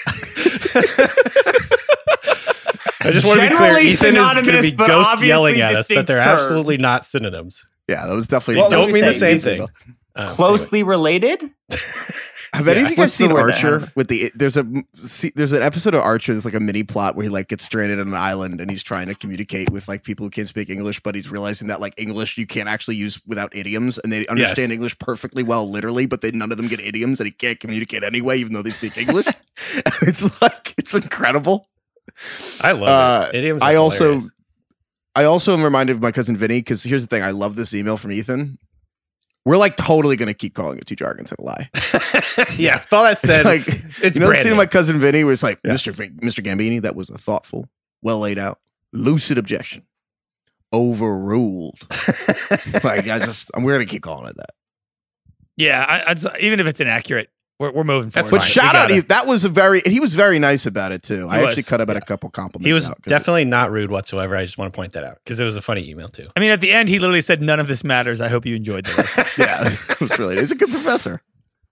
I 3.01 3.11
just 3.11 3.27
want 3.27 3.41
to 3.41 3.49
be 3.49 3.55
clear. 3.57 3.79
Ethan 3.79 4.17
is 4.17 4.33
going 4.35 4.45
to 4.47 4.63
be 4.63 4.71
ghost 4.73 5.23
yelling 5.23 5.61
at 5.61 5.75
us 5.75 5.89
that 5.89 6.07
they're 6.07 6.23
terms. 6.23 6.41
absolutely 6.43 6.77
not 6.77 7.05
synonyms. 7.05 7.67
yeah, 7.89 8.07
that 8.07 8.15
was 8.15 8.29
definitely. 8.29 8.63
What 8.63 8.71
Don't 8.71 8.93
mean 8.93 9.05
we 9.05 9.13
the 9.13 9.13
same 9.15 9.39
thing. 9.39 9.67
Um, 10.15 10.29
Closely 10.29 10.83
related? 10.83 11.43
Have 12.53 12.69
any 12.69 12.81
Yeah. 12.81 12.85
of 12.87 12.91
you 12.91 12.97
guys 12.97 12.99
What's 13.05 13.15
seen 13.15 13.33
Archer? 13.33 13.93
With 13.95 14.09
the 14.09 14.31
there's 14.35 14.57
a 14.57 14.67
see, 15.05 15.33
there's 15.35 15.53
an 15.53 15.63
episode 15.63 15.95
of 15.95 16.01
Archer. 16.03 16.33
There's 16.33 16.45
like 16.45 16.55
a 16.55 16.61
mini 16.61 16.83
plot 16.85 17.17
where 17.17 17.25
he 17.25 17.29
like 17.29 17.49
gets 17.49 17.65
stranded 17.65 17.99
on 18.01 18.09
an 18.09 18.15
island 18.15 18.61
and 18.61 18.71
he's 18.71 18.83
trying 18.83 19.09
to 19.09 19.15
communicate 19.15 19.71
with 19.71 19.89
like 19.89 20.05
people 20.05 20.25
who 20.27 20.31
can't 20.31 20.49
speak 20.49 20.71
English, 20.71 21.01
but 21.01 21.15
he's 21.15 21.31
realizing 21.31 21.69
that 21.69 21.81
like 21.81 21.95
English 21.97 22.39
you 22.39 22.47
can't 22.47 22.69
actually 22.69 22.97
use 22.97 23.21
without 23.27 23.55
idioms, 23.55 23.99
and 23.99 24.13
they 24.13 24.27
understand 24.29 24.71
Yes. 24.71 24.75
English 24.77 24.99
perfectly 24.99 25.43
well, 25.43 25.69
literally, 25.71 26.07
but 26.07 26.21
they 26.21 26.31
none 26.31 26.51
of 26.53 26.57
them 26.57 26.69
get 26.69 26.81
idioms, 26.81 27.21
and 27.21 27.27
he 27.27 27.33
can't 27.33 27.59
communicate 27.61 28.05
anyway, 28.05 28.39
even 28.39 28.53
though 28.53 28.63
they 28.63 28.71
speak 28.71 28.97
English. 28.97 29.27
It's 30.03 30.41
like 30.43 30.75
it's 30.79 30.95
incredible. 30.95 31.69
I 32.61 32.73
love 32.73 32.89
Uh, 32.89 33.29
it. 33.29 33.37
Idioms. 33.39 33.63
are 33.63 33.69
I 33.69 33.75
also. 33.77 34.21
I 35.15 35.25
also 35.25 35.55
am 35.55 35.63
reminded 35.63 35.97
of 35.97 36.03
my 36.03 36.13
cousin 36.13 36.37
Vinny 36.37 36.59
because 36.61 36.83
here's 36.83 37.03
the 37.03 37.09
thing: 37.09 37.23
I 37.23 37.31
love 37.31 37.57
this 37.57 37.73
email 37.75 37.97
from 37.97 38.13
Ethan. 38.13 38.59
We're 39.47 39.57
like 39.57 39.77
totally 39.79 40.17
gonna 40.17 40.35
keep 40.35 40.55
calling 40.55 40.77
it 40.77 40.87
two 40.87 40.97
jargons 40.97 41.31
and 41.31 41.39
a 41.39 41.43
lie. 41.43 41.71
yeah. 42.59 42.83
All 42.93 43.05
that 43.05 43.13
It's 43.13 43.23
said, 43.23 43.45
like 43.47 43.63
it's 44.03 44.17
you 44.17 44.21
know, 44.21 44.29
the 44.31 44.43
scene 44.43 44.57
my 44.57 44.67
cousin 44.67 44.99
Vinny 45.01 45.23
was 45.25 45.43
like, 45.43 45.61
Yeah. 45.65 45.73
Mr. 45.73 45.93
Vin- 45.95 46.19
Mr. 46.19 46.45
Gambini, 46.45 46.83
that 46.83 46.95
was 46.97 47.09
a 47.11 47.17
thoughtful, 47.17 47.69
well 48.03 48.19
laid 48.19 48.39
out, 48.39 48.59
lucid 48.93 49.39
objection. 49.39 49.85
Overruled. 50.73 51.79
like 52.85 53.09
I 53.09 53.21
just, 53.21 53.51
I'm, 53.55 53.63
we're 53.63 53.73
gonna 53.75 53.87
keep 53.87 54.03
calling 54.03 54.29
it 54.29 54.37
that. 54.37 54.51
yeah, 55.57 55.85
I, 55.85 56.11
I'd, 56.11 56.19
even 56.41 56.59
if 56.61 56.67
it's 56.67 56.81
inaccurate, 56.81 57.31
we're, 57.59 57.71
we're 57.73 57.85
moving 57.85 58.11
That's 58.11 58.29
forward. 58.31 58.41
But 58.41 58.45
fine. 58.45 58.51
shout 58.51 58.75
We 58.75 58.81
out, 58.81 58.91
he- 58.91 59.01
that 59.01 59.27
was 59.27 59.45
a 59.45 59.49
very, 59.49 59.83
and 59.85 59.93
he 59.93 60.01
was 60.01 60.15
very 60.15 60.39
nice 60.39 60.67
about 60.67 60.93
it 60.93 61.03
too. 61.03 61.27
I 61.29 61.39
He 61.41 61.45
actually 61.47 61.61
was, 61.61 61.69
cut 61.69 61.81
about 61.81 61.97
yeah. 61.97 62.03
a 62.03 62.07
couple 62.07 62.29
compliments. 62.31 62.67
he 62.67 62.73
was 62.73 62.87
out 62.91 63.03
'cause 63.03 63.09
definitely 63.11 63.45
not 63.47 63.71
rude 63.73 63.91
whatsoever. 63.91 64.37
I 64.37 64.45
just 64.45 64.59
want 64.59 64.73
to 64.73 64.77
point 64.77 64.93
that 64.93 65.05
out 65.05 65.19
because 65.25 65.41
it 65.41 65.45
was 65.45 65.57
a 65.57 65.63
funny 65.63 65.89
email 65.89 66.09
too. 66.09 66.29
I 66.37 66.41
mean, 66.41 66.51
at 66.51 66.61
the 66.61 66.73
end, 66.73 66.89
he 66.89 66.99
literally 66.99 67.21
said, 67.23 67.41
"None 67.43 67.59
of 67.61 67.67
this 67.69 67.83
matters." 67.85 68.21
I 68.21 68.29
hope 68.29 68.45
you 68.47 68.57
enjoyed 68.57 68.85
the 68.87 68.93
lesson. 68.95 69.25
yeah, 69.39 69.75
it 69.91 70.01
was 70.01 70.19
really. 70.19 70.37
He's 70.37 70.51
a 70.53 70.55
good 70.55 70.71
professor. 70.71 71.23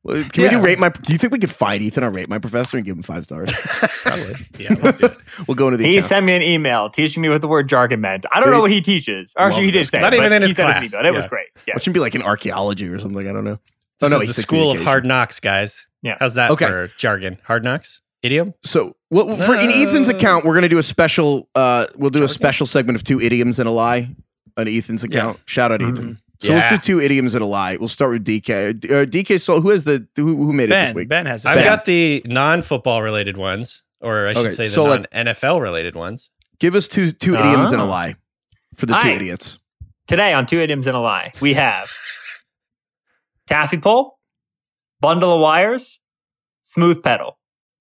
Well, 0.07 0.23
Can 0.35 0.43
we 0.43 0.49
do 0.51 0.61
rate 0.61 0.79
my? 0.79 0.91
Do 0.91 1.13
you 1.15 1.19
think 1.19 1.33
we 1.33 1.39
could 1.39 1.51
find 1.51 1.83
Ethan 1.83 2.05
or 2.05 2.11
rate 2.11 2.29
my 2.29 2.39
professor 2.39 2.77
and 2.77 2.85
give 2.85 2.95
him 2.95 3.03
five 3.03 3.25
stars? 3.25 3.51
Probably. 4.03 4.35
Yeah. 4.59 4.75
Let's 4.83 4.99
do 4.99 5.07
it. 5.07 5.17
we'll 5.49 5.55
go 5.55 5.69
into 5.69 5.79
the. 5.79 5.85
He 5.85 5.97
account. 5.97 6.09
sent 6.11 6.27
me 6.27 6.35
an 6.35 6.43
email 6.43 6.91
teaching 6.91 7.23
me 7.23 7.31
what 7.31 7.41
the 7.41 7.49
word 7.49 7.71
jargon 7.71 8.03
meant. 8.03 8.27
I 8.31 8.41
don't 8.41 8.51
know 8.51 8.61
what 8.61 8.71
he 8.71 8.83
teaches. 8.83 9.33
Or 9.37 9.47
actually, 9.47 9.65
he 9.65 9.71
did 9.71 9.87
say 9.89 10.01
guy. 10.01 10.09
it, 10.09 10.11
Not 10.11 10.15
even 10.27 10.33
in 10.35 10.43
his 10.43 10.57
sent 10.57 10.69
us 10.69 10.75
an 10.77 10.81
class. 10.91 10.95
email. 11.01 11.13
It 11.13 11.15
was 11.17 11.25
great. 11.27 11.47
Yeah. 11.67 11.75
What 11.75 11.83
should 11.83 11.95
be 11.95 12.01
like 12.01 12.15
in 12.15 12.21
archaeology 12.23 12.87
or 12.89 12.99
something? 12.99 13.27
I 13.29 13.33
don't 13.33 13.45
know. 13.45 13.59
This 14.01 14.13
oh 14.13 14.17
no, 14.17 14.21
is 14.23 14.35
the 14.37 14.43
School 14.43 14.73
of. 14.73 14.81
Hard 14.83 15.05
Knocks, 15.05 15.41
guys. 15.41 15.87
Yeah. 16.03 16.17
How's 16.21 16.35
that 16.35 16.51
Okay. 16.51 16.67
for 16.67 16.89
jargon? 16.99 17.39
Hard 17.45 17.65
Knocks. 17.65 18.01
Idiom? 18.23 18.55
So, 18.63 18.97
what, 19.11 19.39
for 19.45 19.55
in 19.55 19.71
Ethan's 19.71 20.09
account, 20.09 20.45
we're 20.45 20.55
gonna 20.55 20.69
do 20.69 20.79
a 20.79 20.83
special. 20.83 21.49
Uh, 21.55 21.87
we'll 21.97 22.11
do 22.11 22.25
a 22.25 22.29
special 22.29 22.67
segment 22.67 22.97
of 22.97 23.05
two 23.05 23.21
idioms 23.21 23.59
and 23.59 23.69
a 23.69 23.73
lie 23.73 24.09
on 24.57 24.67
Ethan's 24.69 25.05
account. 25.05 25.39
Shout 25.47 25.71
out 25.73 25.83
Ethan. 25.83 26.19
So 26.41 26.49
Yeah. 26.53 26.59
let's 26.71 26.71
do 26.87 26.95
two 26.97 27.01
idioms 27.01 27.35
and 27.35 27.43
a 27.43 27.47
lie. 27.47 27.77
We'll 27.77 27.89
start 27.89 28.11
with 28.13 28.25
DK. 28.25 28.71
Uh, 28.85 29.05
DK 29.07 29.39
Soul. 29.41 29.61
Who 29.61 29.71
has 29.71 29.85
the 29.85 30.07
who, 30.17 30.37
who 30.37 30.53
made 30.53 30.65
it 30.71 30.75
this 30.75 30.95
week? 30.95 31.09
Ben 31.09 31.27
has 31.27 31.45
it. 31.45 31.49
I've 31.49 31.57
Ben. 31.57 31.65
got 31.65 31.85
the 31.85 32.23
non-football 32.27 33.03
related 33.03 33.37
ones, 33.37 33.83
or 34.01 34.27
I 34.27 34.33
should 34.33 34.47
Okay, 34.47 34.55
say 34.55 34.65
the 34.69 34.71
so, 34.75 34.87
non-NFL 34.87 35.61
related 35.61 35.95
ones. 35.95 36.31
Give 36.59 36.75
us 36.75 36.89
two 36.89 37.13
two 37.13 37.37
idioms 37.37 37.71
and 37.73 37.81
a 37.81 37.85
Ah. 37.85 37.89
lie 37.89 38.15
for 38.77 38.87
the 38.87 38.95
two 38.95 39.01
Hi. 39.01 39.11
idiots. 39.13 39.59
Today 40.07 40.33
on 40.35 40.45
Two 40.45 40.61
Idioms 40.61 40.87
and 40.87 40.95
a 40.97 41.01
Lie, 41.01 41.33
we 41.41 41.55
have 41.55 41.89
taffy 43.47 43.79
pole, 43.79 44.19
bundle 45.01 45.33
of 45.35 45.41
wires, 45.41 46.01
smooth 46.63 47.03
pedal. 47.03 47.39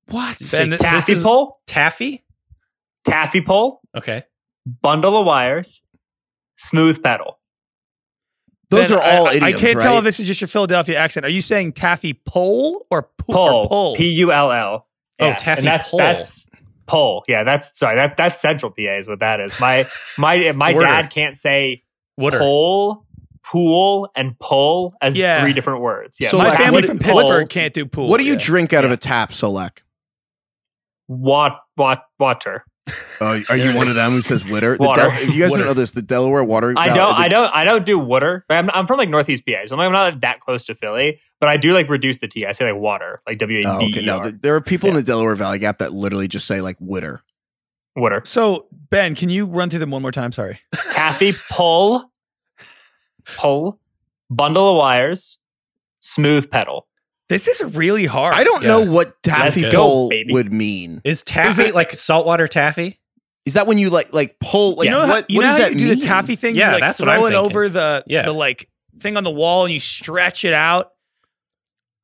What? 0.10 0.38
Ben, 0.52 0.68
th- 0.68 0.70
this 0.72 0.82
taffy 0.82 1.14
is- 1.14 1.24
pole, 1.24 1.60
Taffy? 1.68 2.24
taffy 3.06 3.42
pole, 3.42 3.82
Okay. 3.96 4.24
bundle 4.82 5.18
of 5.18 5.26
wires, 5.26 5.82
smooth 6.58 7.02
pedal. 7.04 7.40
Those 8.70 8.90
Ben, 8.90 8.98
are 8.98 9.02
all 9.02 9.28
I, 9.28 9.32
I- 9.32 9.34
idioms, 9.36 9.44
I 9.56 9.60
can't 9.60 9.76
right? 9.78 9.84
tell 9.84 9.98
if 10.00 10.04
this 10.04 10.20
is 10.20 10.28
just 10.28 10.42
your 10.42 10.48
Philadelphia 10.48 10.98
accent. 10.98 11.26
Are 11.26 11.30
you 11.30 11.42
saying 11.42 11.74
taffy 11.74 12.14
pole 12.14 12.86
or 12.90 13.04
po- 13.04 13.34
or 13.34 13.34
Pole, 13.36 13.68
pole? 13.70 13.96
P 13.96 14.08
U 14.16 14.32
L 14.32 14.52
L. 14.52 14.88
Oh, 15.20 15.26
Yeah, 15.28 15.36
taffy 15.36 15.60
and 15.60 15.68
that's, 15.68 15.90
pole. 15.92 16.00
That's 16.00 16.48
pole. 16.88 17.24
Yeah, 17.28 17.44
that's 17.44 17.78
sorry. 17.78 17.96
That 17.98 18.18
that's 18.18 18.42
Central 18.42 18.72
PA 18.72 18.98
is 18.98 19.08
what 19.08 19.20
that 19.20 19.40
is. 19.40 19.58
My 19.60 19.86
my 20.18 20.52
my 20.54 20.74
Word. 20.74 20.82
dad 20.82 21.12
can't 21.12 21.38
say 21.38 21.84
Wooder. 22.18 22.40
pole, 22.40 23.06
pool, 23.44 24.10
and 24.16 24.38
pull 24.40 24.94
as 25.02 25.16
Yeah. 25.16 25.42
three 25.42 25.54
different 25.54 25.82
words. 25.82 26.18
Yeah, 26.20 26.30
So, 26.30 26.38
My 26.38 26.50
like, 26.50 26.58
family 26.58 26.74
what- 26.76 26.86
from 26.86 26.98
what's- 26.98 27.28
Pittsburgh 27.30 27.50
can't 27.50 27.74
do 27.74 27.86
pool. 27.86 28.08
What 28.10 28.18
do 28.20 28.24
you 28.26 28.34
yeah. 28.34 28.40
drink 28.42 28.74
out 28.74 28.86
of 28.86 28.92
a 28.92 28.98
tap, 28.98 29.32
Solak? 29.32 29.80
Wat, 31.08 31.60
wat, 31.78 32.04
water. 32.20 32.64
Oh, 33.22 33.40
are 33.48 33.56
you 33.56 33.74
one 33.74 33.88
of 33.88 33.96
them 33.96 34.12
who 34.12 34.22
says 34.22 34.44
witter? 34.44 34.76
The 34.76 34.84
Water. 34.84 35.04
Del- 35.04 35.12
if 35.22 35.34
you 35.34 35.42
guys 35.42 35.52
Water. 35.52 35.64
don't 35.64 35.68
know 35.70 35.74
this, 35.76 35.92
the 35.92 36.02
Delaware 36.02 36.44
water. 36.44 36.74
I 36.76 36.90
uh, 36.90 36.96
don't, 36.96 37.16
the- 37.16 37.22
I 37.22 37.28
don't, 37.30 37.56
I 37.56 37.64
don't 37.64 37.86
do 37.86 37.98
water. 37.98 38.44
I'm, 38.50 38.70
I'm 38.72 38.86
from 38.86 38.98
like 38.98 39.08
Northeast 39.08 39.44
PA, 39.48 39.66
so 39.66 39.76
I'm 39.76 39.80
like 39.80 39.92
not 39.94 40.20
that 40.22 40.42
close 40.42 40.66
to 40.66 40.76
Philly. 40.76 41.20
But 41.40 41.48
I 41.48 41.56
do 41.56 41.72
like 41.74 41.88
reduce 41.88 42.18
the 42.18 42.28
T. 42.28 42.46
I 42.46 42.52
say 42.52 42.70
like 42.70 42.82
water, 42.82 43.22
like 43.26 43.38
W 43.38 43.60
A 43.66 43.70
Oh, 43.70 43.76
okay. 43.78 44.02
E 44.02 44.06
No, 44.06 44.18
R. 44.18 44.32
there 44.32 44.56
are 44.56 44.62
people 44.62 44.90
in 44.90 44.96
the 44.96 45.04
Delaware 45.04 45.36
Valley 45.36 45.60
Gap 45.60 45.78
that 45.78 45.94
literally 45.94 46.28
just 46.28 46.46
say 46.48 46.60
like 46.60 46.76
witter. 46.82 47.22
Water. 47.96 48.22
So 48.26 48.68
Ben, 48.90 49.16
can 49.16 49.30
you 49.30 49.46
run 49.46 49.70
through 49.70 49.80
them 49.80 49.92
one 49.92 50.02
more 50.02 50.12
time? 50.12 50.34
Sorry. 50.34 50.60
Taffy 50.92 51.34
pull, 51.50 52.12
pull, 53.26 53.80
bundle 54.30 54.72
of 54.72 54.78
wires, 54.78 55.38
smooth 56.02 56.50
pedal. 56.52 56.88
This 57.30 57.48
is 57.48 57.64
really 57.76 58.06
hard. 58.06 58.36
I 58.36 58.44
don't 58.44 58.62
Yeah. 58.62 58.68
know 58.70 58.82
what 58.82 59.22
taffy 59.24 59.70
pull 59.72 60.12
would 60.30 60.52
mean. 60.52 61.02
Is 61.04 61.22
taffy 61.24 61.64
it- 61.64 61.76
like 61.76 61.92
saltwater 61.94 62.48
taffy? 62.48 63.00
Is 63.46 63.54
that 63.56 63.68
when 63.68 63.78
you 63.78 63.90
like 63.90 64.14
like 64.14 64.38
pull? 64.40 64.76
Like 64.76 64.86
you 64.86 64.92
know 64.92 65.00
what? 65.00 65.08
how, 65.08 65.14
what 65.16 65.30
you 65.30 65.40
know 65.42 65.48
does 65.48 65.52
how 65.54 65.70
that 65.70 65.74
you 65.76 65.88
do 65.90 65.96
the 65.96 66.06
taffy 66.06 66.36
thing? 66.36 66.56
Yeah, 66.56 66.68
you 66.68 66.74
like 66.74 66.82
that's 66.82 67.00
what 67.00 67.10
I'm 67.10 67.20
it 67.20 67.24
thinking. 67.32 67.40
over 67.40 67.70
the 67.70 68.04
Yeah. 68.08 68.22
the 68.24 68.32
like 68.34 68.70
thing 69.00 69.18
on 69.18 69.24
the 69.24 69.32
wall 69.32 69.66
and 69.66 69.74
you 69.74 69.80
stretch 69.80 70.46
it 70.46 70.54
out. 70.54 70.92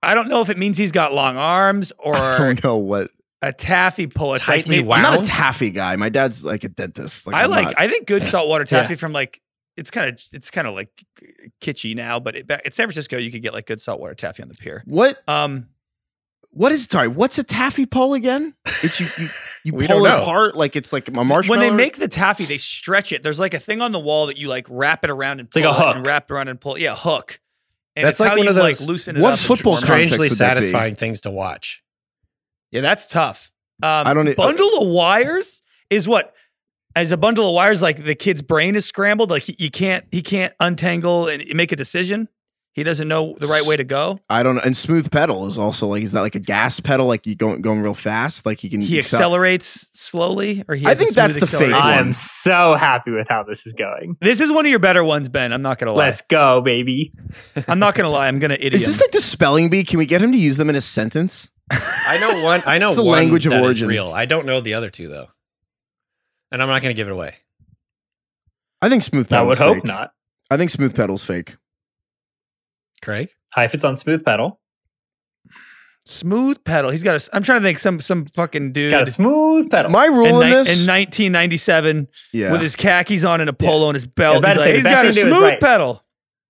I 0.02 0.16
don't 0.16 0.30
know 0.30 0.42
if 0.42 0.50
it 0.50 0.58
means 0.58 0.78
he's 0.78 0.92
got 0.92 1.14
long 1.14 1.38
arms 1.38 1.92
or 1.98 2.16
I 2.18 2.36
or 2.36 2.38
don't 2.38 2.64
know 2.64 2.78
what. 2.78 3.12
a 3.42 3.54
taffy 3.54 4.08
pull. 4.08 4.34
It's 4.34 4.48
like 4.48 4.64
Tightly 4.66 4.78
maybe- 4.78 4.92
I'm 4.92 5.02
not 5.02 5.24
a 5.24 5.28
taffy 5.28 5.70
guy. 5.70 5.96
My 5.96 6.10
dad's 6.10 6.44
like 6.44 6.64
a 6.66 6.70
dentist. 6.70 7.26
Like, 7.28 7.36
I 7.36 7.44
I'm 7.44 7.52
like. 7.52 7.66
not- 7.66 7.74
I 7.78 7.88
think 7.88 8.08
good 8.08 8.24
saltwater 8.24 8.66
Yeah. 8.70 8.82
taffy 8.82 8.96
from 8.96 9.14
like 9.14 9.40
it's 9.80 9.90
kind 9.92 10.12
of 10.12 10.22
it's 10.34 10.50
kind 10.52 10.68
of 10.68 10.74
like 10.76 10.90
kitschy 11.62 11.96
now, 11.96 12.20
but 12.20 12.36
it, 12.36 12.48
back 12.48 12.62
in 12.66 12.72
San 12.72 12.86
Francisco 12.86 13.18
you 13.18 13.32
could 13.32 13.42
get 13.42 13.54
like 13.54 13.66
good 13.66 13.82
saltwater 13.82 14.14
taffy 14.16 14.44
on 14.44 14.50
the 14.50 14.56
pier. 14.56 14.84
what? 14.86 15.20
Um, 15.28 15.68
What 16.52 16.72
is 16.72 16.86
sorry? 16.86 17.08
What's 17.08 17.38
a 17.38 17.44
taffy 17.44 17.86
pull 17.86 18.14
again? 18.14 18.56
It's 18.84 19.00
you. 19.00 19.08
You, 19.18 19.30
you 19.66 19.72
pull 19.88 20.06
it 20.06 20.10
know. 20.10 20.22
apart 20.22 20.56
like 20.58 20.76
it's 20.76 20.92
like 20.92 21.08
a 21.08 21.12
marshmallow. 21.12 21.60
when 21.60 21.60
they 21.60 21.72
make 21.76 21.98
the 21.98 22.08
taffy, 22.08 22.46
they 22.46 22.58
stretch 22.58 23.12
it. 23.12 23.22
There's 23.24 23.40
like 23.40 23.54
a 23.54 23.60
thing 23.60 23.82
on 23.82 23.92
the 23.92 24.00
wall 24.00 24.26
that 24.28 24.38
you 24.38 24.48
like 24.48 24.66
wrap 24.70 25.04
it 25.04 25.10
around 25.12 25.40
and 25.40 25.48
It's 25.48 25.56
like 25.56 25.66
pull 25.66 25.74
a 25.74 25.76
it 25.76 25.86
hook. 25.88 25.96
and 25.98 26.06
wrap 26.06 26.30
it 26.30 26.34
around 26.34 26.48
and 26.48 26.60
pull. 26.60 26.78
Yeah, 26.78 26.96
hook. 26.96 27.40
And 27.96 28.06
That's 28.06 28.14
it's 28.16 28.20
like 28.22 28.30
how 28.30 28.36
one 28.38 28.46
you 28.46 28.50
of 28.52 28.56
like 28.58 28.78
those- 28.78 28.88
loosen 28.88 29.18
it 29.18 29.20
what 29.22 29.34
up 29.34 29.40
football 29.40 29.74
warm 29.74 29.84
it 29.84 29.84
up. 29.84 29.88
context 29.90 30.14
Strangely 30.14 30.30
would 30.30 30.38
that 30.40 30.54
be? 30.56 30.62
satisfying 30.62 30.96
things 30.96 31.22
to 31.22 31.32
watch. 31.32 31.84
Yeah, 32.72 32.82
that's 32.82 33.06
tough. 33.08 33.52
Um, 33.84 34.08
I 34.08 34.14
don't 34.14 34.28
e- 34.28 34.34
bundle 34.36 34.82
of 34.82 34.88
wires 34.90 35.62
is 35.90 36.08
what 36.08 36.34
as 36.96 37.12
a 37.12 37.18
bundle 37.18 37.48
of 37.48 37.54
wires 37.54 37.82
like 37.82 38.04
the 38.04 38.16
kid's 38.16 38.42
brain 38.42 38.76
is 38.76 38.86
scrambled 38.86 39.30
like 39.30 39.44
he, 39.44 39.56
you 39.58 39.72
can't 39.72 40.06
he 40.12 40.22
can't 40.22 40.54
untangle 40.60 41.28
and 41.28 41.44
make 41.54 41.72
a 41.72 41.76
decision. 41.76 42.30
He 42.74 42.84
doesn't 42.84 43.08
know 43.08 43.36
the 43.38 43.48
right 43.48 43.66
way 43.66 43.76
to 43.76 43.84
go. 43.84 44.20
I 44.30 44.42
don't 44.42 44.56
know. 44.56 44.62
And 44.64 44.78
smooth 44.78 45.12
pedal 45.12 45.48
is 45.48 45.58
also 45.58 45.88
like 45.88 46.04
is 46.04 46.14
that 46.14 46.22
like 46.22 46.36
a 46.36 46.40
gas 46.40 46.80
pedal? 46.80 47.08
Like 47.08 47.26
you 47.26 47.36
going 47.36 47.62
going 47.62 47.82
real 47.82 47.94
fast? 47.94 48.46
Like 48.46 48.60
he 48.60 48.70
can. 48.70 48.80
He 48.80 49.00
accel- 49.00 49.16
accelerates 49.16 49.90
slowly 49.94 50.64
or 50.68 50.76
he 50.76 50.86
I 50.86 50.96
think 50.96 51.14
that's 51.14 51.34
smooth 51.34 51.42
the 51.42 51.48
fake 51.48 51.74
acceleration. 51.74 51.82
I 51.82 52.00
am 52.00 52.14
so 52.14 52.76
happy 52.76 53.12
with 53.12 53.28
how 53.28 53.44
this 53.44 53.66
is 53.68 53.74
going. 53.74 54.18
This 54.22 54.40
is 54.40 54.52
one 54.52 54.66
of 54.66 54.70
your 54.70 54.80
better 54.80 55.04
ones, 55.04 55.28
Ben. 55.30 55.52
I'm 55.52 55.62
not 55.62 55.78
gonna 55.80 55.92
lie. 55.92 56.06
Let's 56.06 56.22
go, 56.22 56.62
baby. 56.62 57.12
I'm 57.68 57.80
not 57.80 57.96
gonna 57.96 58.10
lie. 58.10 58.28
I'm 58.28 58.40
gonna 58.40 58.54
idiot. 58.54 58.76
Is 58.76 58.86
this 58.88 59.02
like 59.02 59.12
the 59.12 59.22
spelling 59.22 59.70
bee? 59.70 59.84
Can 59.84 60.00
we 60.00 60.06
get 60.06 60.22
him 60.22 60.32
to 60.32 60.38
use 60.38 60.56
them 60.58 60.70
in 60.70 60.76
a 60.76 60.82
sentence? 60.82 61.50
I 61.72 62.18
know 62.20 62.44
one. 62.44 62.64
I 62.66 62.78
know 62.78 62.96
the 62.96 63.04
one 63.04 63.18
language 63.18 63.46
of 63.46 63.52
that 63.52 63.60
is 63.64 63.66
origin. 63.66 63.90
real. 63.90 64.12
I 64.12 64.26
don't 64.26 64.46
know 64.46 64.62
the 64.62 64.76
other 64.76 64.90
two 64.90 65.08
though, 65.10 65.28
and 66.52 66.62
I'm 66.62 66.70
not 66.70 66.82
going 66.82 66.93
to 66.95 67.00
give 67.00 67.08
it 67.08 67.12
away. 67.12 67.36
I 68.82 68.89
think 68.89 69.04
smooth 69.04 69.28
I 69.28 69.30
pedal. 69.38 69.47
would 69.47 69.58
hope 69.58 69.84
not. 69.84 70.12
I 70.50 70.58
think 70.58 70.72
smooth 70.72 70.95
pedal's 70.95 71.24
fake. 71.24 71.58
Craig, 73.02 73.30
Hi, 73.54 73.64
if 73.66 73.74
it's 73.74 73.84
on 73.84 73.95
smooth 73.95 74.26
pedal, 74.26 74.60
smooth 76.06 76.64
pedal. 76.64 76.91
He's 76.91 77.04
got 77.04 77.22
a. 77.22 77.36
I'm 77.36 77.43
trying 77.43 77.62
to 77.62 77.66
think 77.68 77.80
some 77.80 78.00
some 78.00 78.26
fucking 78.28 78.74
dude 78.74 78.91
got 78.91 79.08
a 79.08 79.12
smooth 79.12 79.70
pedal. 79.70 79.91
My 79.91 80.06
rule 80.06 80.41
in 80.41 80.50
ni- 80.50 80.56
in 80.56 80.86
1997 80.88 82.08
yeah, 82.34 82.52
with 82.52 82.62
his 82.62 82.76
khakis 82.76 83.24
on 83.24 83.41
and 83.41 83.50
a 83.50 83.54
polo 83.54 83.88
and 83.89 83.95
his 83.95 84.06
belt. 84.06 84.38
about 84.39 84.58
He's, 84.58 84.58
like, 84.58 84.66
say, 84.66 84.72
the 84.72 84.78
he's 84.78 84.84
got 84.84 85.06
a 85.06 85.14
thing 85.14 85.16
to 85.16 85.22
do 85.22 85.28
is 85.28 85.34
smooth 85.34 85.43
right. 85.43 85.60
pedal. 85.60 86.04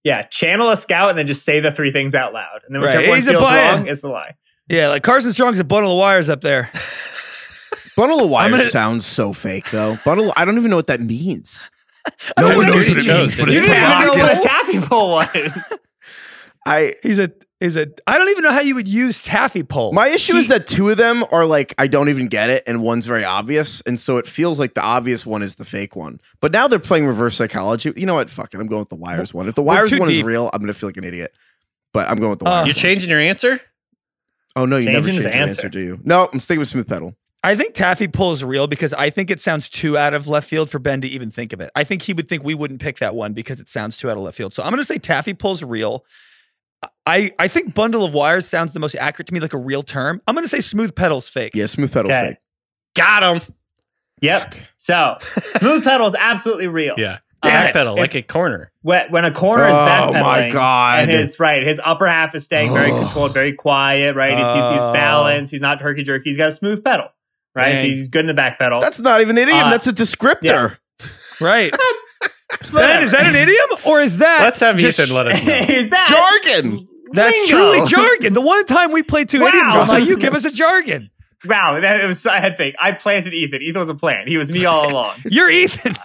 yeah, 0.03 0.23
channel 0.23 0.71
a 0.71 0.77
scout 0.77 1.09
and 1.09 1.17
then 1.19 1.27
just 1.27 1.43
say 1.45 1.59
the 1.59 1.71
three 1.71 1.91
things 1.91 2.15
out 2.15 2.33
loud, 2.33 2.61
and 2.65 2.73
then 2.75 2.81
Right, 2.81 2.95
whichever 2.97 3.09
one 3.09 3.17
he's 3.17 3.27
a 3.27 3.31
feels 3.31 3.43
wrong 3.43 3.87
is 3.87 4.01
the 4.01 4.07
lie. 4.07 4.35
Yeah, 4.69 4.89
like 4.89 5.03
Carson 5.03 5.31
Strong's 5.33 5.59
a 5.59 5.63
bundle 5.63 5.91
of 5.91 5.97
wires 5.99 6.29
up 6.29 6.41
there. 6.41 6.71
bundle 7.99 8.23
of 8.23 8.29
wires 8.29 8.51
gonna- 8.51 8.69
sounds 8.69 9.05
so 9.05 9.33
fake 9.33 9.69
though. 9.71 9.97
Bundle. 10.05 10.33
I 10.37 10.45
don't 10.45 10.57
even 10.57 10.69
know 10.69 10.75
what 10.77 10.87
that 10.87 11.01
means. 11.01 11.69
No 12.39 12.55
one 12.57 12.65
knows 12.67 12.75
what 12.75 12.87
what 12.87 12.87
it 12.87 12.97
it 12.97 13.07
knows, 13.07 13.27
means, 13.27 13.35
but 13.37 13.45
but 13.45 13.51
You 13.53 13.59
it's 13.59 13.67
didn't 13.67 13.83
even 14.01 14.17
know 14.17 14.23
what 14.23 14.37
a 14.39 14.41
taffy 14.41 14.79
pull 14.79 15.09
was. 15.11 15.79
I 16.65 16.93
He's 17.03 17.19
a 17.19 17.31
is 17.59 17.75
a. 17.75 17.87
I 18.07 18.17
don't 18.17 18.29
even 18.29 18.43
know 18.43 18.51
how 18.53 18.61
you 18.61 18.73
would 18.75 18.87
use 18.87 19.21
taffy 19.21 19.63
pole. 19.63 19.91
my 19.91 20.07
issue 20.07 20.35
is 20.37 20.47
that 20.47 20.65
two 20.65 20.89
of 20.89 20.97
them 20.97 21.25
are 21.31 21.45
like 21.45 21.75
I 21.77 21.87
don't 21.87 22.07
even 22.09 22.27
get 22.27 22.49
it, 22.49 22.63
and 22.65 22.81
one's 22.81 23.05
very 23.05 23.25
obvious, 23.25 23.81
and 23.81 23.99
so 23.99 24.17
it 24.17 24.25
feels 24.27 24.57
like 24.59 24.75
the 24.75 24.81
obvious 24.81 25.25
one 25.25 25.43
is 25.43 25.55
the 25.55 25.65
fake 25.65 25.95
one. 25.95 26.21
But 26.39 26.51
now 26.53 26.67
they're 26.69 26.79
playing 26.79 27.05
reverse 27.05 27.35
psychology. 27.35 27.91
You 27.97 28.05
know 28.05 28.15
what? 28.15 28.29
Fuck 28.29 28.53
it. 28.53 28.59
I'm 28.61 28.67
going 28.67 28.79
with 28.79 28.89
the 28.89 28.95
wires 28.95 29.33
one. 29.33 29.47
If 29.49 29.55
the 29.55 29.61
wires 29.61 29.91
one 29.91 30.07
deep. 30.07 30.19
is 30.19 30.23
real, 30.23 30.49
I'm 30.53 30.61
gonna 30.61 30.73
feel 30.73 30.87
like 30.89 30.97
an 30.97 31.03
idiot. 31.03 31.33
But 31.93 32.09
I'm 32.09 32.17
going 32.17 32.29
with 32.29 32.39
the 32.39 32.45
Uh, 32.45 32.51
wires. 32.51 32.67
you're 32.67 32.73
one. 32.75 32.81
changing 32.81 33.09
your 33.09 33.19
answer. 33.19 33.59
Oh 34.55 34.65
no, 34.65 34.77
you 34.77 34.85
never 34.89 35.07
Changing 35.07 35.23
change 35.23 35.35
your 35.35 35.43
answer. 35.43 35.51
answer, 35.61 35.69
do 35.69 35.79
you? 35.79 35.99
No, 36.03 36.29
I'm 36.31 36.39
sticking 36.39 36.59
with 36.59 36.69
smooth 36.69 36.87
pedal. 36.87 37.13
I 37.43 37.55
think 37.55 37.73
taffy 37.73 38.07
pull 38.07 38.33
is 38.33 38.43
real 38.43 38.67
because 38.67 38.93
I 38.93 39.09
think 39.09 39.31
it 39.31 39.39
sounds 39.39 39.69
too 39.69 39.97
out 39.97 40.13
of 40.13 40.27
left 40.27 40.49
field 40.49 40.69
for 40.69 40.77
Ben 40.79 40.99
to 41.01 41.07
even 41.07 41.31
think 41.31 41.53
of 41.53 41.61
it. 41.61 41.69
I 41.75 41.83
think 41.85 42.01
he 42.01 42.11
would 42.13 42.27
think 42.27 42.43
we 42.43 42.53
wouldn't 42.53 42.81
pick 42.81 42.99
that 42.99 43.15
one 43.15 43.31
because 43.33 43.59
it 43.61 43.69
sounds 43.69 43.95
too 43.97 44.09
out 44.09 44.17
of 44.17 44.23
left 44.23 44.35
field. 44.37 44.53
So 44.53 44.61
I'm 44.61 44.69
going 44.71 44.79
to 44.79 44.85
say 44.85 44.97
taffy 44.97 45.33
pull's 45.33 45.63
real. 45.63 46.03
I 47.05 47.31
I 47.39 47.47
think 47.47 47.73
bundle 47.73 48.03
of 48.05 48.13
wires 48.13 48.47
sounds 48.47 48.73
the 48.73 48.79
most 48.79 48.95
accurate 48.95 49.27
to 49.27 49.33
me, 49.33 49.39
like 49.39 49.53
a 49.53 49.57
real 49.57 49.83
term. 49.83 50.21
I'm 50.27 50.35
going 50.35 50.43
to 50.45 50.49
say 50.49 50.61
smooth 50.61 50.95
pedal's 50.95 51.27
fake. 51.29 51.51
Yeah, 51.55 51.65
smooth 51.67 51.91
pedal 51.93 52.11
Okay. 52.11 52.27
fake. 52.29 52.37
Got 52.95 53.23
him. 53.41 53.55
Yep. 54.21 54.55
So 54.77 55.17
smooth 55.59 55.83
pedal 55.85 56.07
is 56.07 56.15
absolutely 56.19 56.67
real. 56.67 56.95
Yeah. 56.97 57.19
Back 57.41 57.69
it. 57.69 57.73
pedal 57.73 57.95
like 57.95 58.15
a 58.15 58.21
corner. 58.21 58.69
When, 58.81 59.09
when 59.11 59.23
a 59.23 59.31
corner 59.31 59.65
is 59.65 59.73
Oh, 59.75 59.79
backpedaling, 59.79 60.21
my 60.21 60.49
God. 60.49 60.99
and 60.99 61.11
his 61.11 61.39
right, 61.39 61.63
his 61.65 61.79
upper 61.81 62.05
half 62.05 62.35
is 62.35 62.43
staying 62.43 62.73
very 62.73 62.91
Oh. 62.91 62.99
controlled, 62.99 63.33
very 63.33 63.53
quiet. 63.53 64.13
Right, 64.17 64.37
he's, 64.37 64.45
he's, 64.45 64.71
he's 64.73 64.81
Oh. 64.81 64.91
balanced. 64.91 65.51
He's 65.51 65.61
not 65.61 65.79
turkey 65.79 66.03
jerky. 66.03 66.29
He's 66.29 66.37
got 66.37 66.49
a 66.49 66.55
smooth 66.55 66.83
pedal. 66.83 67.07
Right, 67.55 67.75
so 67.75 67.81
he's 67.83 68.07
good 68.07 68.21
in 68.21 68.27
the 68.27 68.33
back 68.33 68.59
pedal. 68.59 68.79
That's 68.79 68.99
not 68.99 69.21
even 69.21 69.37
an 69.37 69.43
idiom. 69.49 69.65
Uh, 69.65 69.69
That's 69.71 69.87
a 69.87 69.93
descriptor. 69.93 70.77
Right. 71.41 71.71
ben, 72.73 73.03
is 73.03 73.11
that 73.11 73.25
an 73.27 73.35
idiom 73.35 73.79
or 73.85 74.01
is 74.01 74.17
that 74.17 74.41
Let's 74.41 74.59
have 74.59 74.75
just- 74.75 74.99
Ethan 74.99 75.15
let 75.15 75.27
us 75.27 75.41
know. 75.45 75.53
is 75.53 75.89
that 75.89 76.41
Jargon. 76.43 76.85
That's 77.13 77.33
lingo? 77.35 77.49
truly 77.49 77.87
jargon. 77.89 78.33
The 78.33 78.41
one 78.41 78.65
time 78.65 78.91
we 78.91 79.01
played 79.03 79.29
two 79.29 79.39
Wow. 79.39 79.47
idioms, 79.47 79.73
I'm 79.73 79.87
like, 79.87 80.05
you 80.05 80.17
give 80.17 80.35
us 80.35 80.43
a 80.45 80.51
jargon. 80.51 81.09
Wow, 81.45 81.79
that, 81.79 82.03
it 82.03 82.07
was 82.07 82.25
I 82.25 82.41
had 82.41 82.57
fake. 82.57 82.75
I 82.77 82.91
planted 82.91 83.33
Ethan. 83.33 83.61
Ethan 83.61 83.79
was 83.79 83.87
a 83.89 83.95
plant. 83.95 84.27
He 84.27 84.35
was 84.37 84.51
me 84.51 84.65
all 84.65 84.91
along. 84.91 85.15
You're 85.25 85.49
Ethan. 85.49 85.95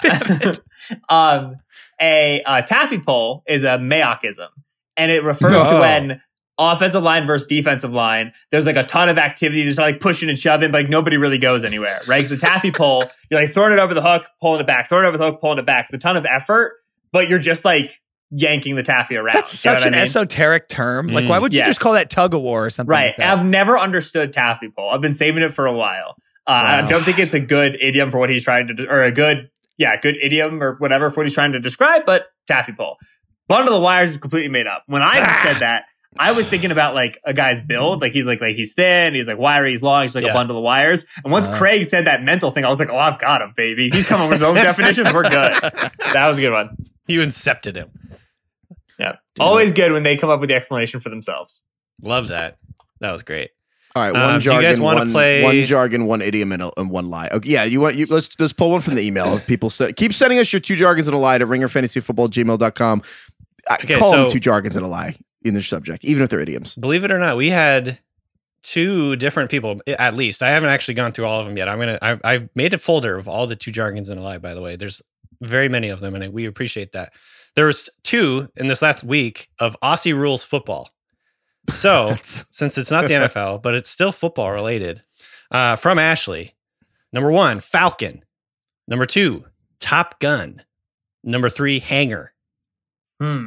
um, 1.08 1.56
a 2.00 2.42
uh, 2.46 2.62
taffy 2.62 3.00
pole 3.00 3.42
is 3.48 3.64
a 3.64 3.76
Mayockism, 3.78 4.48
and 4.96 5.10
it 5.10 5.24
refers 5.24 5.52
to 5.52 5.76
Oh. 5.76 5.80
when 5.80 6.22
offensive 6.58 7.02
line 7.02 7.26
versus 7.26 7.46
defensive 7.46 7.92
line. 7.92 8.32
There's 8.50 8.66
like 8.66 8.76
a 8.76 8.84
ton 8.84 9.08
of 9.08 9.18
activity, 9.18 9.64
just 9.64 9.78
like 9.78 10.00
pushing 10.00 10.28
and 10.28 10.38
shoving, 10.38 10.70
but 10.70 10.82
like 10.82 10.88
nobody 10.88 11.16
really 11.16 11.38
goes 11.38 11.64
anywhere, 11.64 12.00
right? 12.06 12.18
Because 12.24 12.30
the 12.30 12.36
taffy 12.46 12.70
pull, 12.70 13.10
you're 13.30 13.40
like 13.40 13.50
throwing 13.50 13.72
it 13.72 13.78
over 13.78 13.94
the 13.94 14.02
hook, 14.02 14.26
pulling 14.40 14.60
it 14.60 14.66
back, 14.66 14.88
throwing 14.88 15.04
it 15.04 15.08
over 15.08 15.18
the 15.18 15.24
hook, 15.24 15.40
pulling 15.40 15.58
it 15.58 15.66
back. 15.66 15.86
It's 15.86 15.94
a 15.94 15.98
ton 15.98 16.16
of 16.16 16.24
effort, 16.26 16.74
but 17.12 17.28
you're 17.28 17.38
just 17.40 17.64
like 17.64 18.00
yanking 18.30 18.74
the 18.76 18.82
taffy 18.82 19.16
around. 19.16 19.34
That's 19.34 19.58
such 19.58 19.82
an 19.84 19.94
I 19.94 19.98
mean? 19.98 20.00
esoteric 20.06 20.68
term. 20.68 21.08
Like, 21.08 21.28
why 21.28 21.38
Mm. 21.38 21.42
would 21.42 21.52
you 21.52 21.58
Yes. 21.58 21.68
just 21.68 21.80
call 21.80 21.92
that 21.92 22.10
tug 22.10 22.34
of 22.34 22.40
war 22.40 22.64
or 22.66 22.70
something? 22.70 22.90
Right. 22.90 23.14
Like? 23.18 23.26
I've 23.28 23.44
never 23.44 23.78
understood 23.78 24.32
taffy 24.32 24.68
pull. 24.68 24.88
I've 24.90 25.00
been 25.00 25.12
saving 25.12 25.42
it 25.42 25.52
for 25.52 25.66
a 25.66 25.72
while. 25.72 26.16
Uh, 26.46 26.50
I 26.52 26.82
don't 26.82 27.02
think 27.04 27.18
it's 27.18 27.32
a 27.34 27.40
good 27.40 27.78
idiom 27.80 28.10
for 28.10 28.18
what 28.18 28.30
he's 28.30 28.44
trying 28.44 28.68
to, 28.68 28.86
or 28.88 29.02
a 29.02 29.10
good, 29.12 29.50
yeah, 29.78 29.92
good 30.00 30.14
idiom 30.22 30.62
or 30.62 30.74
whatever 30.78 31.10
for 31.10 31.18
what 31.20 31.26
he's 31.26 31.34
trying 31.34 31.52
to 31.52 31.60
describe. 31.60 32.02
But 32.06 32.26
taffy 32.46 32.72
pull, 32.72 32.96
bundle 33.48 33.76
of 33.76 33.82
wires 33.82 34.10
is 34.12 34.16
completely 34.18 34.48
made 34.50 34.66
up. 34.66 34.82
When 34.86 35.00
I 35.02 35.20
Ah. 35.22 35.40
said 35.44 35.60
that, 35.60 35.84
I 36.18 36.32
was 36.32 36.48
thinking 36.48 36.70
about 36.70 36.94
like 36.94 37.18
a 37.24 37.34
guy's 37.34 37.60
build. 37.60 38.00
Like 38.00 38.12
he's 38.12 38.26
like 38.26 38.40
like 38.40 38.54
he's 38.56 38.72
thin, 38.74 39.14
he's 39.14 39.26
like 39.26 39.38
wiry, 39.38 39.70
he's 39.70 39.82
long, 39.82 40.02
he's 40.02 40.14
like 40.14 40.24
Yeah. 40.24 40.30
a 40.30 40.34
bundle 40.34 40.56
of 40.56 40.62
wires. 40.62 41.04
And 41.24 41.32
once 41.32 41.46
Uh. 41.46 41.56
Craig 41.58 41.84
said 41.86 42.06
that 42.06 42.22
mental 42.22 42.50
thing, 42.50 42.64
I 42.64 42.68
was 42.68 42.78
like, 42.78 42.88
oh, 42.90 42.96
I've 42.96 43.18
got 43.18 43.42
him, 43.42 43.52
baby. 43.56 43.90
He's 43.90 44.06
coming 44.06 44.28
with 44.28 44.38
his 44.40 44.42
own 44.48 44.54
definitions. 44.68 45.12
We're 45.12 45.22
good. 45.24 45.52
That 46.12 46.26
was 46.26 46.38
a 46.38 46.40
good 46.40 46.52
one. 46.52 46.76
You 47.08 47.20
incepted 47.20 47.74
him. 47.76 47.90
Yeah. 48.98 49.16
Always 49.40 49.72
good 49.72 49.90
when 49.92 50.04
they 50.04 50.16
come 50.16 50.30
up 50.30 50.38
with 50.40 50.48
the 50.50 50.54
explanation 50.54 51.00
for 51.00 51.08
themselves. 51.08 51.62
Love 52.00 52.28
that. 52.28 52.58
That 53.00 53.10
was 53.10 53.22
great. 53.24 53.50
All 53.96 54.02
right, 54.02 54.12
one 54.12 54.34
Um, 54.36 54.40
jargon, 54.40 54.82
one, 54.82 55.12
play- 55.12 55.42
one 55.44 55.64
jargon, 55.64 56.06
one 56.06 56.20
idiom, 56.22 56.50
and, 56.52 56.62
a, 56.62 56.70
and 56.80 56.90
one 56.90 57.06
lie. 57.06 57.28
Okay, 57.30 57.48
yeah, 57.50 57.62
you 57.64 57.80
want 57.80 57.94
you 57.96 58.06
let's 58.06 58.28
let's 58.40 58.52
pull 58.52 58.72
one 58.72 58.80
from 58.80 58.96
the 58.96 59.02
email. 59.02 59.34
If 59.36 59.46
people 59.46 59.70
say, 59.70 59.92
keep 59.92 60.12
sending 60.12 60.40
us 60.40 60.52
your 60.52 60.58
two 60.58 60.74
jargons 60.74 61.06
and 61.06 61.14
a 61.14 61.18
lie 61.18 61.38
to 61.38 61.46
ringerfantasyfootball@gmail.com. 61.46 63.02
I 63.70 63.74
Okay, 63.76 63.98
call 63.98 64.10
them 64.10 64.30
two 64.30 64.40
jargons 64.40 64.74
and 64.76 64.84
a 64.84 64.88
lie 64.88 65.16
in 65.44 65.54
their 65.54 65.62
subject, 65.62 66.04
even 66.04 66.22
if 66.22 66.30
they're 66.30 66.40
idioms. 66.40 66.74
Believe 66.74 67.04
it 67.04 67.12
or 67.12 67.18
not, 67.18 67.36
we 67.36 67.50
had 67.50 67.98
two 68.62 69.14
different 69.16 69.50
people 69.50 69.80
at 69.86 70.14
least. 70.14 70.42
I 70.42 70.50
haven't 70.50 70.70
actually 70.70 70.94
gone 70.94 71.12
through 71.12 71.26
all 71.26 71.40
of 71.40 71.46
them 71.46 71.56
yet. 71.56 71.68
I'm 71.68 71.78
gonna. 71.78 71.98
I've, 72.02 72.20
I've 72.24 72.48
made 72.54 72.74
a 72.74 72.78
folder 72.78 73.16
of 73.16 73.28
all 73.28 73.46
the 73.46 73.56
two 73.56 73.70
jargons 73.70 74.08
in 74.08 74.18
a 74.18 74.22
lie. 74.22 74.38
By 74.38 74.54
the 74.54 74.62
way, 74.62 74.76
there's 74.76 75.02
very 75.40 75.68
many 75.68 75.90
of 75.90 76.00
them, 76.00 76.14
and 76.14 76.32
we 76.32 76.46
appreciate 76.46 76.92
that. 76.92 77.12
There 77.54 77.66
was 77.66 77.88
two 78.02 78.48
in 78.56 78.66
this 78.66 78.82
last 78.82 79.04
week 79.04 79.48
of 79.60 79.76
Aussie 79.82 80.16
rules 80.16 80.42
football. 80.42 80.90
So 81.72 82.16
since 82.22 82.78
it's 82.78 82.90
not 82.90 83.06
the 83.06 83.14
NFL, 83.14 83.62
but 83.62 83.74
it's 83.74 83.90
still 83.90 84.12
football 84.12 84.50
related, 84.50 85.02
uh, 85.50 85.76
from 85.76 85.98
Ashley. 85.98 86.54
Number 87.12 87.30
one, 87.30 87.60
Falcon. 87.60 88.24
Number 88.88 89.06
two, 89.06 89.44
Top 89.78 90.18
Gun. 90.18 90.62
Number 91.22 91.48
three, 91.48 91.78
Hanger. 91.78 92.32
Hmm. 93.20 93.46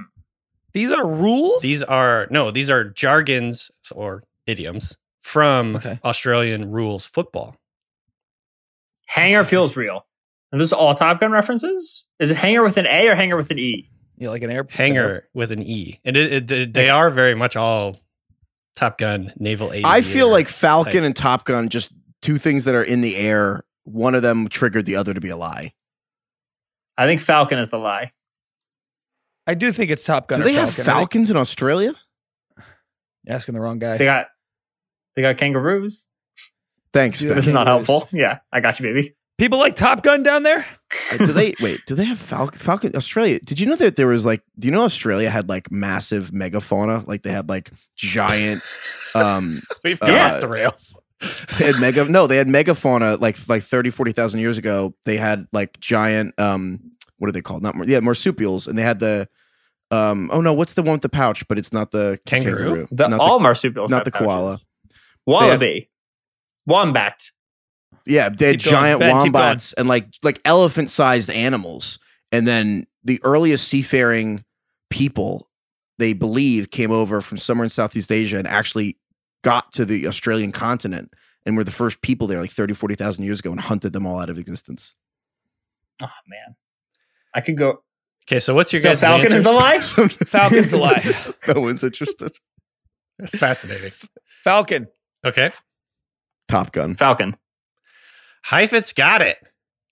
These 0.78 0.92
are 0.92 1.08
rules. 1.08 1.62
These 1.62 1.84
are 1.84 2.28
no, 2.30 2.52
these 2.52 2.70
are 2.70 2.84
jargons 2.86 3.72
or 3.94 4.24
idioms 4.46 4.98
from 5.22 5.76
Okay. 5.78 6.00
Australian 6.06 6.70
rules 6.72 7.06
football. 7.06 7.56
Hanger 9.08 9.44
feels 9.44 9.76
real. 9.76 10.06
Are 10.54 10.60
those 10.60 10.72
all 10.74 10.94
Top 10.96 11.20
Gun 11.20 11.32
references? 11.32 12.06
Is 12.20 12.30
it 12.30 12.38
hanger 12.38 12.64
with 12.64 12.78
an 12.78 12.88
A 12.88 13.08
or 13.08 13.16
hanger 13.16 13.36
with 13.36 13.52
an 13.52 13.60
E? 13.60 13.90
yeah, 14.18 14.30
like 14.30 14.42
an 14.44 14.50
air 14.50 14.66
Hanger 14.70 15.28
with 15.34 15.52
an 15.52 15.62
E, 15.62 16.00
and 16.04 16.18
it, 16.18 16.34
it- 16.34 16.52
it- 16.52 16.74
they 16.74 16.90
are 16.90 17.10
very 17.10 17.36
much 17.36 17.56
all 17.56 17.98
Top 18.76 18.98
Gun 18.98 19.34
naval 19.38 19.68
aviator. 19.70 19.88
I 19.88 20.02
feel 20.02 20.30
like 20.30 20.48
Falcon 20.48 20.94
type. 20.94 21.04
and 21.04 21.16
Top 21.16 21.46
Gun, 21.46 21.70
just 21.70 21.92
two 22.22 22.38
things 22.38 22.64
that 22.66 22.76
are 22.76 22.84
in 22.84 23.02
the 23.02 23.16
air. 23.16 23.64
One 23.84 24.16
of 24.16 24.22
them 24.22 24.48
triggered 24.50 24.86
the 24.86 24.96
other 24.96 25.14
to 25.14 25.22
be 25.22 25.30
a 25.30 25.38
lie. 25.38 25.74
I 26.98 27.06
think 27.06 27.22
Falcon 27.22 27.60
is 27.60 27.70
the 27.70 27.78
lie. 27.78 28.12
I 29.48 29.54
do 29.54 29.72
think 29.72 29.90
it's 29.92 30.04
Top 30.04 30.28
Gun. 30.28 30.40
Do 30.40 30.44
they 30.44 30.54
have 30.54 30.74
Falcon. 30.74 30.82
I 30.82 30.86
think- 30.86 30.98
Falcons 30.98 31.30
in 31.30 31.38
Australia? 31.38 31.96
You're 33.24 33.36
asking 33.36 33.56
the 33.56 33.62
wrong 33.62 33.80
guy. 33.80 33.98
They 33.98 34.06
got 34.06 34.28
they 35.16 35.22
got 35.22 35.38
kangaroos. 35.38 36.08
Thanks, 36.94 37.22
Yeah, 37.22 37.30
Ben. 37.30 37.36
This 37.38 37.48
is 37.48 37.54
not 37.54 37.68
helpful. 37.68 38.08
Yeah, 38.14 38.40
I 38.52 38.60
got 38.62 38.80
you, 38.80 38.86
baby. 38.86 39.16
People 39.38 39.60
like 39.60 39.76
Top 39.76 40.02
Gun 40.02 40.24
down 40.24 40.44
there. 40.44 40.66
Uh, 41.12 41.18
do 41.18 41.28
they 41.34 41.54
wait? 41.62 41.82
Do 41.86 41.94
they 41.96 42.06
have 42.06 42.18
Falcon? 42.18 42.58
Falcon 42.58 42.96
Australia? 42.96 43.40
Did 43.40 43.60
you 43.60 43.66
know 43.68 43.76
that 43.76 43.96
there 43.96 44.08
was 44.08 44.26
like? 44.26 44.42
Do 44.58 44.68
you 44.68 44.72
know 44.74 44.82
Australia 44.84 45.30
had 45.30 45.48
like 45.50 45.72
massive 45.72 46.32
megafauna? 46.32 47.08
Like 47.08 47.24
they 47.24 47.32
had 47.32 47.48
like 47.50 47.72
giant. 47.96 48.62
um 49.14 49.62
we've 49.84 50.02
uh, 50.02 50.08
gone 50.08 50.32
off 50.36 50.42
the 50.42 50.48
rails. 50.48 50.98
They 51.60 51.66
had 51.66 51.80
mega. 51.80 52.06
No, 52.06 52.26
they 52.28 52.38
had 52.38 52.48
megafauna 52.48 53.20
like 53.20 53.38
like 53.48 53.64
30, 53.64 53.90
40,000 53.92 54.40
years 54.40 54.58
ago. 54.58 54.96
They 55.06 55.18
had 55.18 55.48
like 55.52 55.80
giant. 55.80 56.40
um 56.40 56.92
What 57.18 57.30
are 57.30 57.32
they 57.32 57.42
called? 57.42 57.64
Not 57.64 57.76
mar- 57.76 57.86
yeah, 57.88 58.00
marsupials, 58.00 58.68
and 58.68 58.78
they 58.78 58.84
had 58.84 59.00
the. 59.00 59.28
um 59.92 60.30
Oh 60.34 60.42
no, 60.42 60.54
what's 60.54 60.74
the 60.74 60.84
one 60.84 60.94
with 60.94 61.02
the 61.02 61.10
pouch? 61.10 61.48
But 61.48 61.58
it's 61.58 61.74
not 61.74 61.92
the 61.92 62.20
Kangaroo? 62.26 62.88
The, 62.92 63.08
Not 63.10 63.20
all 63.20 63.40
marsupials, 63.40 63.90
not 63.90 64.06
have 64.06 64.06
the 64.06 64.12
koala. 64.12 64.52
pouches. 64.52 64.66
Wallaby, 65.26 65.90
wombat. 66.66 67.32
Yeah, 68.06 68.30
they 68.30 68.48
had 68.48 68.60
Keep 68.60 68.72
giant 68.72 69.00
going. 69.02 69.14
wombats 69.16 69.74
and 69.74 69.88
like 69.88 70.08
like 70.24 70.40
elephant 70.46 70.90
sized 70.90 71.30
animals. 71.30 72.00
And 72.32 72.46
then 72.48 72.86
the 73.04 73.20
earliest 73.24 73.68
seafaring 73.68 74.44
people 74.90 75.50
they 75.98 76.14
believe 76.14 76.70
came 76.70 76.92
over 76.92 77.22
from 77.22 77.38
somewhere 77.38 77.64
in 77.64 77.70
Southeast 77.70 78.12
Asia 78.12 78.38
and 78.38 78.48
actually 78.48 78.98
got 79.44 79.72
to 79.74 79.84
the 79.86 80.06
Australian 80.08 80.52
continent 80.52 81.12
and 81.46 81.58
were 81.58 81.64
the 81.64 81.72
first 81.72 82.02
people 82.02 82.28
there 82.28 82.40
like 82.40 82.52
30, 82.52 82.74
40,000 82.76 83.24
years 83.24 83.40
ago 83.40 83.52
and 83.52 83.60
hunted 83.60 83.94
them 83.94 84.06
all 84.06 84.20
out 84.20 84.30
of 84.30 84.38
existence. 84.38 84.94
Oh 86.02 86.08
man, 86.28 86.56
I 87.38 87.42
could 87.42 87.58
go. 87.58 87.84
Okay, 88.28 88.40
so 88.42 88.54
what's 88.56 88.74
your 88.74 88.82
So 88.82 88.90
guys' 88.90 89.00
Falcon 89.00 89.32
is 89.32 89.44
the 89.44 89.52
lie. 89.54 89.80
Falcon's 90.26 90.74
a 90.74 90.78
lie. 90.78 91.14
no 91.56 91.62
one's 91.62 91.84
interested. 91.84 92.36
That's 93.20 93.38
fascinating. 93.38 93.92
Falcon. 94.44 94.88
Okay, 95.24 95.52
Top 96.50 96.72
Gun. 96.74 96.96
Falcon. 96.96 97.38
Heifetz 98.44 98.94
got 98.94 99.22
it. 99.22 99.38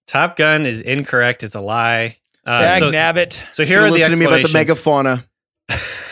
Top 0.07 0.35
Gun 0.37 0.65
is 0.65 0.81
incorrect. 0.81 1.43
It's 1.43 1.55
a 1.55 1.61
lie. 1.61 2.17
Uh, 2.45 2.59
Dag 2.61 2.79
so, 2.79 2.91
nabbit. 2.91 3.41
so 3.53 3.63
here 3.65 3.81
are 3.81 3.85
the 3.85 3.91
Listen 3.93 4.11
to 4.11 4.17
me 4.17 4.25
about 4.25 4.43
the 4.43 4.57
explanations. 4.57 5.25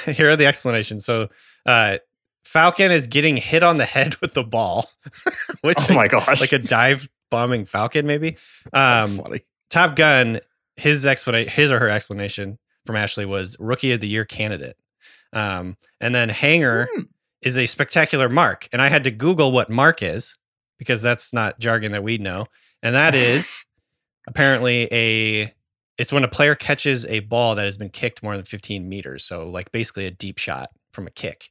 megafauna. 0.08 0.16
here 0.16 0.32
are 0.32 0.36
the 0.36 0.46
explanations. 0.48 1.06
So, 1.06 1.30
uh, 1.66 1.98
Falcon 2.44 2.92
is 2.92 3.08
getting 3.08 3.38
hit 3.38 3.64
on 3.64 3.78
the 3.78 3.86
head 3.86 4.16
with 4.22 4.34
the 4.34 4.44
ball, 4.44 4.90
which 5.62 5.78
Oh 5.90 5.94
my 5.94 6.08
gosh. 6.08 6.40
like 6.42 6.52
a 6.54 6.60
dive 6.60 7.08
bombing 7.30 7.66
Falcon, 7.66 8.06
maybe. 8.08 8.38
That's 8.72 9.10
Um, 9.10 9.18
funny. 9.20 9.42
Top 9.70 9.96
Gun, 9.96 10.40
his 10.76 11.06
explanation, 11.06 11.52
his 11.52 11.72
or 11.72 11.80
her 11.80 11.90
explanation 11.90 12.58
from 12.86 12.96
Ashley 12.96 13.26
was 13.26 13.56
Rookie 13.60 13.92
of 13.94 14.00
the 14.02 14.08
Year 14.08 14.26
candidate. 14.26 14.76
Um, 15.32 15.78
and 16.02 16.14
then 16.14 16.30
Hanger 16.30 16.88
Hmm. 16.94 17.02
is 17.42 17.58
a 17.58 17.66
spectacular 17.66 18.30
mark, 18.30 18.68
and 18.72 18.82
I 18.82 18.90
had 18.90 19.04
to 19.06 19.12
Google 19.12 19.52
what 19.52 19.70
mark 19.70 20.02
is 20.04 20.38
because 20.78 21.02
that's 21.02 21.34
not 21.34 21.60
jargon 21.60 21.92
that 21.94 22.04
we 22.04 22.18
know, 22.18 22.46
and 22.82 22.94
that 22.96 23.16
is 23.16 23.50
apparently 24.28 24.88
a. 24.92 25.54
It's 26.00 26.12
when 26.12 26.24
a 26.24 26.28
player 26.28 26.56
catches 26.56 27.06
a 27.06 27.20
ball 27.20 27.54
that 27.56 27.66
has 27.66 27.78
been 27.78 27.90
kicked 27.90 28.24
more 28.24 28.36
than 28.36 28.46
15 28.46 28.90
meters. 28.90 29.24
So, 29.24 29.48
like, 29.48 29.72
basically 29.72 30.08
a 30.08 30.12
deep 30.12 30.40
shot 30.40 30.70
from 30.92 31.06
a 31.06 31.12
kick. 31.12 31.50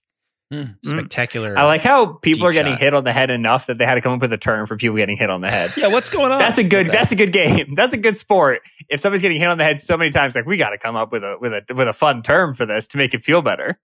Mm. 0.53 0.77
Spectacular. 0.85 1.59
I 1.59 1.65
like 1.65 1.81
how 1.81 2.07
people 2.13 2.47
are 2.47 2.53
getting 2.53 2.75
shot. 2.75 2.81
hit 2.81 2.95
on 2.95 3.05
the 3.05 3.13
head 3.13 3.31
enough 3.31 3.69
that 3.69 3.79
they 3.79 3.87
had 3.87 3.95
to 3.95 4.03
come 4.03 4.13
up 4.13 4.21
with 4.21 4.35
a 4.35 4.39
term 4.39 4.67
for 4.67 4.77
people 4.77 4.97
getting 4.97 5.17
hit 5.17 5.31
on 5.31 5.41
the 5.41 5.51
head. 5.51 5.73
Yeah, 5.83 5.89
what's 5.89 6.11
going 6.11 6.31
on? 6.31 6.39
That's 6.39 6.59
a 6.59 6.63
good. 6.63 6.89
That's 6.89 7.11
a 7.11 7.17
good 7.17 7.33
game. 7.33 7.75
That's 7.75 7.95
a 7.95 7.97
good 7.97 8.17
sport. 8.17 8.61
If 8.91 9.01
somebody's 9.01 9.23
getting 9.23 9.41
hit 9.41 9.49
on 9.49 9.57
the 9.57 9.65
head 9.65 9.79
so 9.79 9.97
many 9.97 10.11
times, 10.11 10.35
like 10.35 10.45
we 10.45 10.59
got 10.59 10.71
to 10.71 10.79
come 10.79 10.95
up 10.95 11.11
with 11.11 11.25
a 11.25 11.37
with 11.41 11.53
a 11.55 11.75
with 11.75 11.89
a 11.89 11.93
fun 11.95 12.23
term 12.23 12.53
for 12.53 12.67
this 12.67 12.87
to 12.89 12.99
make 12.99 13.15
it 13.15 13.25
feel 13.25 13.41
better. 13.41 13.81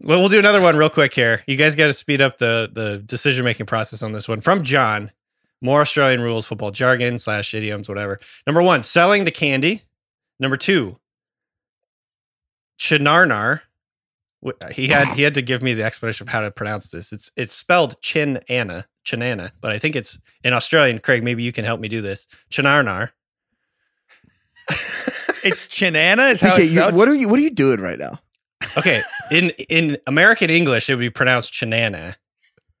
Well, 0.00 0.18
we'll 0.20 0.28
do 0.30 0.38
another 0.38 0.60
one 0.62 0.76
real 0.76 0.90
quick 0.90 1.12
here. 1.12 1.42
You 1.46 1.56
guys 1.56 1.74
got 1.74 1.88
to 1.88 1.92
speed 1.92 2.22
up 2.22 2.38
the 2.38 2.70
the 2.72 2.98
decision 2.98 3.44
making 3.44 3.66
process 3.66 4.02
on 4.02 4.12
this 4.12 4.26
one. 4.26 4.40
From 4.40 4.62
John, 4.62 5.10
more 5.60 5.82
Australian 5.82 6.22
rules, 6.22 6.46
football 6.46 6.70
jargon 6.70 7.18
slash 7.18 7.52
idioms, 7.52 7.88
whatever. 7.88 8.18
Number 8.46 8.62
one, 8.62 8.82
selling 8.82 9.24
the 9.24 9.30
candy. 9.30 9.82
Number 10.40 10.56
two, 10.56 10.98
Chinarnar. 12.80 13.60
Wh- 14.44 14.50
uh, 14.60 14.68
He 14.70 14.88
had 14.88 15.08
he 15.08 15.22
had 15.22 15.34
to 15.34 15.42
give 15.42 15.62
me 15.62 15.74
the 15.74 15.82
explanation 15.84 16.26
of 16.26 16.32
how 16.32 16.40
to 16.40 16.50
pronounce 16.50 16.88
this. 16.90 17.12
It's 17.12 17.30
it's 17.36 17.54
spelled 17.54 18.00
Chin 18.00 18.40
Anna, 18.48 18.86
Chinana, 19.04 19.52
but 19.60 19.72
I 19.72 19.78
think 19.78 19.96
it's 19.96 20.18
in 20.44 20.52
Australian. 20.52 20.98
Craig, 20.98 21.22
maybe 21.24 21.42
you 21.42 21.52
can 21.52 21.64
help 21.64 21.80
me 21.80 21.88
do 21.88 22.00
this. 22.02 22.26
Chinarnar. 22.50 23.10
It's 25.44 25.66
Chinana. 25.68 26.32
Is 26.32 26.40
how 26.40 26.56
it's 26.56 26.70
you, 26.72 26.78
spelled? 26.80 26.94
what 26.94 27.08
are 27.08 27.14
you 27.14 27.28
what 27.28 27.38
are 27.38 27.42
you 27.42 27.50
doing 27.50 27.80
right 27.80 27.98
now? 27.98 28.18
Okay, 28.76 29.02
in 29.30 29.50
in 29.68 29.98
American 30.06 30.50
English, 30.50 30.88
it 30.90 30.94
would 30.94 31.00
be 31.00 31.10
pronounced 31.10 31.52
Chinana. 31.52 32.16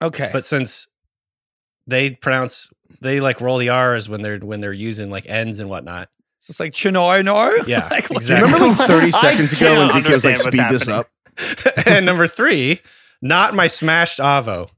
Okay. 0.02 0.28
but 0.32 0.44
since 0.44 0.88
they 1.86 2.10
pronounce 2.10 2.70
they 3.00 3.20
like 3.20 3.40
roll 3.40 3.56
the 3.56 3.70
r's 3.70 4.08
when 4.10 4.20
they're 4.20 4.38
when 4.38 4.60
they're 4.60 4.72
using 4.72 5.08
like 5.10 5.26
ends 5.26 5.58
and 5.58 5.70
whatnot 5.70 6.10
so 6.38 6.50
it's 6.50 6.60
like 6.60 6.74
Chino 6.74 7.22
no. 7.22 7.56
yeah 7.66 7.88
Like, 7.90 8.10
what- 8.10 8.22
Do 8.26 8.34
you 8.36 8.42
remember 8.44 8.66
like 8.66 8.76
30 8.88 9.10
seconds 9.12 9.52
ago 9.54 9.78
when 9.78 9.88
cannot 9.88 10.04
DK 10.04 10.10
was 10.12 10.24
like, 10.26 10.36
speed 10.36 10.52
this 10.68 10.82
happening. 10.86 10.94
up? 10.98 11.06
and 11.86 12.06
number 12.06 12.26
three 12.26 12.80
not 13.22 13.54
my 13.54 13.66
smashed 13.66 14.18
avo 14.18 14.68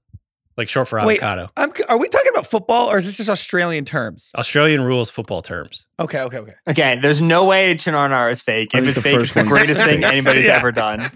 like 0.56 0.68
short 0.68 0.88
for 0.88 0.98
Wait. 1.04 1.22
avocado 1.22 1.50
I'm, 1.56 1.72
are 1.88 1.98
we 1.98 2.08
talking 2.08 2.30
about 2.30 2.46
football 2.46 2.90
or 2.90 2.98
is 2.98 3.04
this 3.06 3.16
just 3.16 3.28
Australian 3.30 3.84
terms? 3.84 4.30
australian 4.36 4.82
rules 4.82 5.10
football 5.10 5.42
terms 5.42 5.86
Okay, 6.00 6.20
okay, 6.22 6.38
okay. 6.38 6.54
Okay, 6.68 6.98
there's 7.00 7.20
no 7.20 7.46
way 7.46 7.74
Chinarnar 7.74 8.30
is 8.30 8.40
fake. 8.40 8.70
I 8.74 8.78
If 8.78 8.84
think 8.84 8.88
it's 8.88 8.96
the 8.96 9.02
fake, 9.02 9.14
first 9.16 9.24
it's 9.24 9.34
the 9.34 9.40
one's 9.40 9.48
greatest 9.50 9.80
thing 9.80 10.00
fake. 10.02 10.04
anybody's 10.12 10.44
Yeah. 10.46 10.56
ever 10.56 10.70
done. 10.72 11.10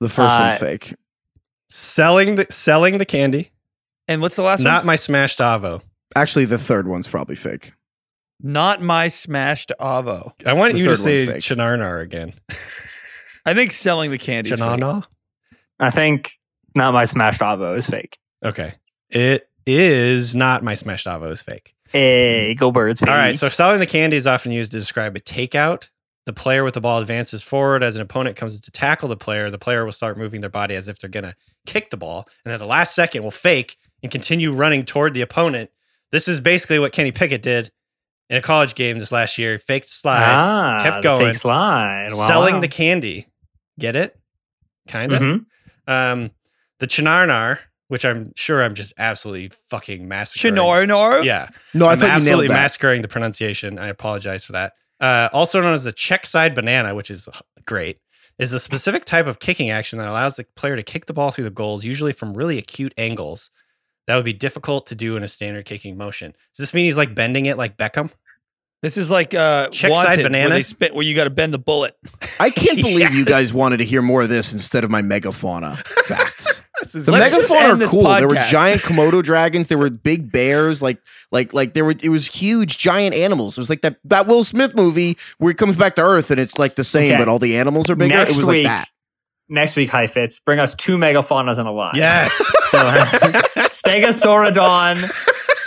The 0.00 0.08
first 0.08 0.32
Uh, 0.34 0.46
one's 0.48 0.60
fake. 0.60 0.94
selling 1.68 2.34
the 2.36 2.46
selling 2.50 2.98
the 2.98 3.04
candy 3.06 3.50
And 4.08 4.20
what's 4.20 4.36
the 4.36 4.42
last 4.42 4.60
one? 4.60 4.64
not 4.64 4.80
one? 4.80 4.86
my 4.86 4.96
smashed 4.96 5.38
avo 5.40 5.82
Actually, 6.14 6.44
the 6.44 6.58
third 6.58 6.86
one's 6.86 7.08
probably 7.08 7.36
fake. 7.36 7.72
Not 8.44 8.82
my 8.82 9.08
smashed 9.08 9.72
avo. 9.80 10.32
i 10.44 10.52
want 10.52 10.72
The 10.74 10.78
you 10.80 10.84
to 10.86 10.96
third 10.96 11.04
one's 11.04 11.18
say 11.18 11.26
fake. 11.26 11.36
chinarnar 11.42 12.00
again 12.02 12.32
I 13.44 13.54
think 13.54 13.72
selling 13.72 14.10
the 14.10 14.18
candy. 14.18 14.50
Janana? 14.50 15.04
I 15.80 15.90
think 15.90 16.38
not 16.74 16.94
my 16.94 17.04
smashed 17.04 17.40
avo 17.40 17.76
is 17.76 17.86
fake. 17.86 18.18
Okay. 18.44 18.74
It 19.10 19.48
is 19.66 20.34
not 20.34 20.62
my 20.62 20.74
smashed 20.74 21.06
avo 21.06 21.30
is 21.30 21.42
fake. 21.42 21.74
Hey, 21.88 22.54
go 22.54 22.70
birds! 22.70 23.00
Baby. 23.00 23.12
All 23.12 23.18
right. 23.18 23.38
So 23.38 23.48
selling 23.48 23.78
the 23.78 23.86
candy 23.86 24.16
is 24.16 24.26
often 24.26 24.50
used 24.52 24.72
to 24.72 24.78
describe 24.78 25.14
a 25.16 25.20
takeout. 25.20 25.90
The 26.24 26.32
player 26.32 26.62
with 26.62 26.74
the 26.74 26.80
ball 26.80 27.00
advances 27.00 27.42
forward 27.42 27.82
as 27.82 27.96
an 27.96 28.00
opponent 28.00 28.36
comes 28.36 28.60
to 28.60 28.70
tackle 28.70 29.08
the 29.08 29.16
player. 29.16 29.50
The 29.50 29.58
player 29.58 29.84
will 29.84 29.92
start 29.92 30.16
moving 30.16 30.40
their 30.40 30.50
body 30.50 30.76
as 30.76 30.88
if 30.88 30.98
they're 30.98 31.10
going 31.10 31.24
to 31.24 31.34
kick 31.66 31.90
the 31.90 31.96
ball. 31.96 32.28
And 32.44 32.54
at 32.54 32.60
the 32.60 32.66
last 32.66 32.94
second 32.94 33.24
will 33.24 33.32
fake 33.32 33.76
and 34.02 34.12
continue 34.12 34.52
running 34.52 34.84
toward 34.84 35.14
the 35.14 35.20
opponent. 35.20 35.70
This 36.12 36.28
is 36.28 36.40
basically 36.40 36.78
what 36.78 36.92
Kenny 36.92 37.10
Pickett 37.10 37.42
did 37.42 37.72
in 38.30 38.36
a 38.36 38.42
college 38.42 38.74
game 38.76 38.98
this 39.00 39.10
last 39.10 39.36
year. 39.36 39.58
Faked 39.58 39.90
slide, 39.90 40.22
ah, 40.22 40.78
kept 40.82 41.02
going, 41.02 41.32
fake 41.32 41.40
slide, 41.40 42.08
Wow, 42.12 42.28
selling 42.28 42.60
the 42.60 42.68
candy. 42.68 43.26
Get 43.78 43.96
it? 43.96 44.18
Kind 44.88 45.12
of. 45.12 45.20
Mhm. 45.22 45.44
Um, 45.86 46.30
the 46.80 46.86
Chinarnar, 46.86 47.58
which 47.88 48.04
I'm 48.04 48.32
sure 48.36 48.62
I'm 48.62 48.74
just 48.74 48.92
absolutely 48.98 49.50
fucking 49.68 50.06
massacring. 50.08 50.54
Chinornor? 50.54 51.24
Yeah. 51.24 51.48
No, 51.74 51.86
I 51.86 51.92
I'm 51.92 51.98
thought 51.98 52.10
absolutely 52.10 52.48
nailed 52.48 52.56
massacring 52.56 53.02
the 53.02 53.08
pronunciation. 53.08 53.78
I 53.78 53.88
apologize 53.88 54.44
for 54.44 54.52
that. 54.52 54.72
Uh, 55.00 55.28
also 55.32 55.60
known 55.60 55.74
as 55.74 55.84
the 55.84 55.92
check 55.92 56.26
side 56.26 56.54
banana, 56.54 56.94
which 56.94 57.10
is 57.10 57.28
great, 57.66 57.98
is 58.38 58.52
a 58.52 58.60
specific 58.60 59.04
type 59.04 59.26
of 59.26 59.40
kicking 59.40 59.70
action 59.70 59.98
that 59.98 60.08
allows 60.08 60.36
the 60.36 60.44
player 60.56 60.76
to 60.76 60.82
kick 60.82 61.06
the 61.06 61.12
ball 61.12 61.30
through 61.30 61.44
the 61.44 61.50
goals, 61.50 61.84
usually 61.84 62.12
from 62.12 62.34
really 62.34 62.58
acute 62.58 62.94
angles. 62.96 63.50
That 64.06 64.16
would 64.16 64.24
be 64.24 64.32
difficult 64.32 64.86
to 64.88 64.94
do 64.94 65.16
in 65.16 65.22
a 65.22 65.28
standard 65.28 65.64
kicking 65.64 65.96
motion. 65.96 66.32
Does 66.32 66.58
this 66.58 66.74
mean 66.74 66.86
he's 66.86 66.96
like 66.96 67.14
bending 67.14 67.46
it 67.46 67.56
like 67.58 67.76
Beckham? 67.76 68.10
This 68.82 68.96
is 68.96 69.10
like 69.10 69.32
uh, 69.32 69.68
Check 69.68 69.90
side 69.90 70.04
Wanted, 70.08 70.22
banana? 70.24 70.48
where, 70.50 70.58
they 70.58 70.62
spit, 70.62 70.92
where 70.94 71.04
you 71.04 71.14
got 71.14 71.24
to 71.24 71.30
bend 71.30 71.54
the 71.54 71.58
bullet. 71.58 71.96
I 72.40 72.50
can't 72.50 72.76
believe 72.82 73.14
you 73.14 73.24
guys 73.24 73.52
wanted 73.54 73.76
to 73.76 73.84
hear 73.84 74.02
more 74.02 74.22
of 74.22 74.28
this 74.28 74.52
instead 74.52 74.82
of 74.82 74.90
my 74.90 75.02
megafauna 75.02 75.78
facts. 76.06 76.60
This 76.82 76.96
is 76.96 77.06
The 77.06 77.12
megafauna 77.12 77.74
are 77.74 77.76
this 77.76 77.90
cool. 77.90 78.02
There 78.02 78.26
were 78.26 78.34
giant 78.34 78.80
Komodo 78.82 79.22
dragons. 79.24 79.68
There 79.68 79.78
were 79.78 79.88
big 79.88 80.32
bears. 80.32 80.82
Like, 80.82 80.98
like, 81.30 81.54
like 81.54 81.74
there 81.74 81.84
were. 81.84 81.94
It 82.02 82.08
was 82.08 82.26
huge, 82.26 82.76
giant 82.76 83.14
animals. 83.14 83.56
It 83.56 83.60
was 83.60 83.70
like 83.70 83.82
that 83.82 83.98
that 84.06 84.26
Will 84.26 84.42
Smith 84.42 84.74
movie 84.74 85.16
where 85.38 85.52
he 85.52 85.54
comes 85.54 85.76
back 85.76 85.94
to 85.94 86.02
Earth 86.02 86.32
and 86.32 86.40
it's 86.40 86.58
like 86.58 86.74
the 86.74 86.82
same, 86.82 87.12
Okay. 87.12 87.18
but 87.18 87.28
all 87.28 87.38
the 87.38 87.56
animals 87.56 87.88
are 87.88 87.94
bigger. 87.94 88.16
Next 88.16 88.32
it 88.32 88.36
was 88.36 88.46
week, 88.46 88.66
like 88.66 88.78
that. 88.78 88.88
Next 89.48 89.76
week, 89.76 89.90
Heifetz. 89.90 90.40
Bring 90.40 90.58
us 90.58 90.74
two 90.74 90.96
megafaunas 90.98 91.58
and 91.58 91.68
a 91.68 91.70
lie. 91.70 91.92
yes. 91.94 92.32
So, 92.72 92.78
Stegosaurodon, 93.68 95.08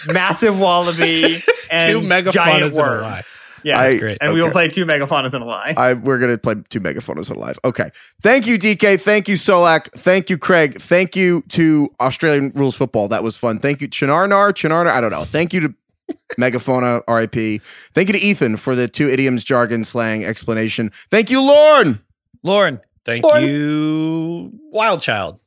massive 0.07 0.59
wallaby, 0.59 1.43
and 1.71 1.91
Two 1.91 2.01
megafaunas 2.07 2.31
giant 2.33 2.63
in 2.65 2.71
a 2.71 2.75
worm. 2.75 3.01
lie. 3.01 3.23
Yeah, 3.63 3.79
I- 3.79 3.97
great. 3.97 4.17
and 4.21 4.31
we 4.33 4.41
will 4.43 4.51
play 4.51 4.67
two 4.67 4.85
megafaunas 4.85 5.33
and 5.33 5.41
a 5.43 5.45
lie. 5.47 5.73
I 5.75 5.93
we're 5.93 6.19
gonna 6.19 6.37
play 6.37 6.55
two 6.69 6.79
megaphones 6.79 7.29
alive. 7.29 7.57
Okay. 7.65 7.89
Thank 8.21 8.45
you, 8.45 8.59
DK. 8.59 9.01
Thank 9.01 9.27
you, 9.27 9.35
Solak. 9.35 9.91
Thank 9.93 10.29
you, 10.29 10.37
Craig. 10.37 10.79
Thank 10.79 11.15
you 11.15 11.41
to 11.49 11.89
Australian 11.99 12.51
Rules 12.53 12.75
Football. 12.75 13.07
That 13.07 13.23
was 13.23 13.35
fun. 13.37 13.57
Thank 13.59 13.81
you, 13.81 13.87
Chinarnar, 13.87 14.51
Chinarnar. 14.53 14.91
I 14.91 15.01
don't 15.01 15.09
know. 15.11 15.23
Thank 15.25 15.51
you 15.51 15.61
to 15.61 15.73
Megafauna, 16.39 17.01
RIP. 17.07 17.61
Thank 17.95 18.09
you 18.09 18.13
to 18.13 18.19
Ethan 18.19 18.57
for 18.57 18.75
the 18.75 18.87
two 18.87 19.09
idioms, 19.09 19.43
jargon, 19.43 19.83
slang 19.83 20.23
explanation. 20.23 20.91
Thank 21.09 21.31
you, 21.31 21.41
Lorne. 21.41 21.99
Lauren, 22.43 22.79
Thank 23.05 23.23
Lauren. 23.23 23.43
you, 23.47 24.51
Wild 24.71 25.01
Child. 25.01 25.39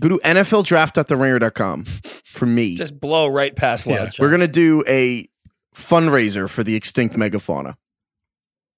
Go 0.00 0.08
to 0.08 0.18
NFLdraft.theringer.com 0.18 1.84
for 2.24 2.46
me. 2.46 2.76
just 2.76 3.00
blow 3.00 3.26
right 3.26 3.54
past 3.54 3.84
Yeah, 3.84 3.96
Wild 3.96 4.12
Child. 4.12 4.18
We're 4.26 4.30
gonna 4.30 4.48
do 4.48 4.84
a 4.86 5.28
fundraiser 5.74 6.48
for 6.48 6.62
the 6.62 6.74
extinct 6.74 7.16
megafauna. 7.16 7.74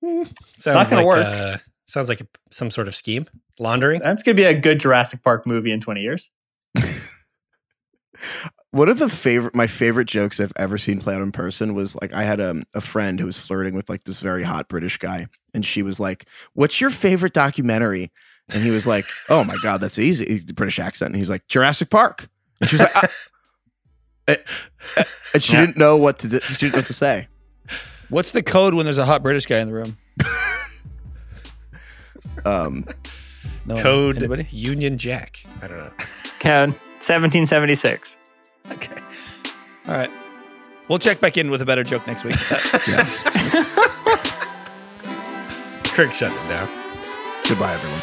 Hmm. 0.04 0.22
Sounds 0.56 0.74
not 0.74 0.90
gonna 0.90 0.96
like, 0.96 1.06
work. 1.06 1.26
Uh, 1.26 1.28
uh, 1.28 1.58
sounds 1.86 2.08
like 2.08 2.22
a, 2.22 2.26
some 2.50 2.70
sort 2.70 2.88
of 2.88 2.96
scheme. 2.96 3.26
Laundering. 3.58 4.00
That's 4.00 4.22
gonna 4.22 4.34
be 4.34 4.44
a 4.44 4.54
good 4.54 4.80
Jurassic 4.80 5.22
Park 5.22 5.46
movie 5.46 5.72
in 5.72 5.80
twenty 5.80 6.00
years. 6.00 6.30
One 8.72 8.88
of 8.88 9.00
the 9.00 9.08
favorite, 9.08 9.54
my 9.54 9.66
favorite 9.66 10.06
jokes 10.06 10.38
I've 10.38 10.52
ever 10.56 10.78
seen 10.78 11.00
play 11.00 11.16
out 11.16 11.22
in 11.22 11.32
person 11.32 11.74
was 11.74 11.96
like 12.00 12.14
I 12.14 12.22
had 12.22 12.38
a, 12.38 12.62
a 12.74 12.80
friend 12.80 13.18
who 13.18 13.26
was 13.26 13.36
flirting 13.36 13.74
with 13.74 13.90
like 13.90 14.04
this 14.04 14.20
very 14.20 14.44
hot 14.44 14.68
British 14.68 14.96
guy, 14.96 15.26
and 15.52 15.66
she 15.66 15.82
was 15.82 15.98
like, 15.98 16.26
"What's 16.54 16.80
your 16.80 16.90
favorite 16.90 17.32
documentary?" 17.32 18.12
And 18.52 18.62
he 18.62 18.70
was 18.70 18.86
like, 18.86 19.06
"Oh 19.28 19.44
my 19.44 19.56
god, 19.62 19.80
that's 19.80 19.98
easy." 19.98 20.38
The 20.38 20.52
British 20.54 20.78
accent, 20.78 21.08
and 21.08 21.16
he's 21.16 21.30
like, 21.30 21.46
"Jurassic 21.48 21.90
Park." 21.90 22.28
And 22.60 22.68
she 22.70 22.76
was 22.76 22.82
like, 22.94 23.10
and 25.34 25.42
she 25.42 25.52
Yeah. 25.54 25.60
didn't 25.66 25.76
know 25.78 25.96
what 25.96 26.18
to 26.20 26.28
do, 26.28 26.40
she 26.40 26.54
didn't 26.66 26.72
know 26.74 26.78
what 26.78 26.86
to 26.86 26.92
say. 26.94 27.28
What's 28.08 28.32
the 28.32 28.42
code 28.42 28.74
when 28.74 28.84
there's 28.86 28.98
a 28.98 29.04
hot 29.06 29.22
British 29.22 29.46
guy 29.46 29.58
in 29.58 29.68
the 29.68 29.74
room? 29.74 29.96
Um, 32.44 32.86
No, 33.66 33.76
Code 33.82 34.16
Anybody? 34.18 34.46
Union 34.50 34.98
Jack. 34.98 35.42
I 35.62 35.68
don't 35.68 35.78
know. 35.78 35.90
Code 36.40 36.74
seventeen 36.98 37.46
seventy 37.46 37.74
six. 37.74 38.16
Okay. 38.70 38.96
All 39.88 39.94
right. 39.94 40.10
We'll 40.88 40.98
check 40.98 41.20
back 41.20 41.36
in 41.36 41.50
with 41.50 41.62
a 41.62 41.64
better 41.64 41.84
joke 41.84 42.06
next 42.06 42.24
week. 42.24 42.34
Craig 45.92 46.12
shut 46.12 46.32
it 46.32 46.48
down. 46.48 46.68
goodbye, 47.48 47.72
everyone. 47.74 48.00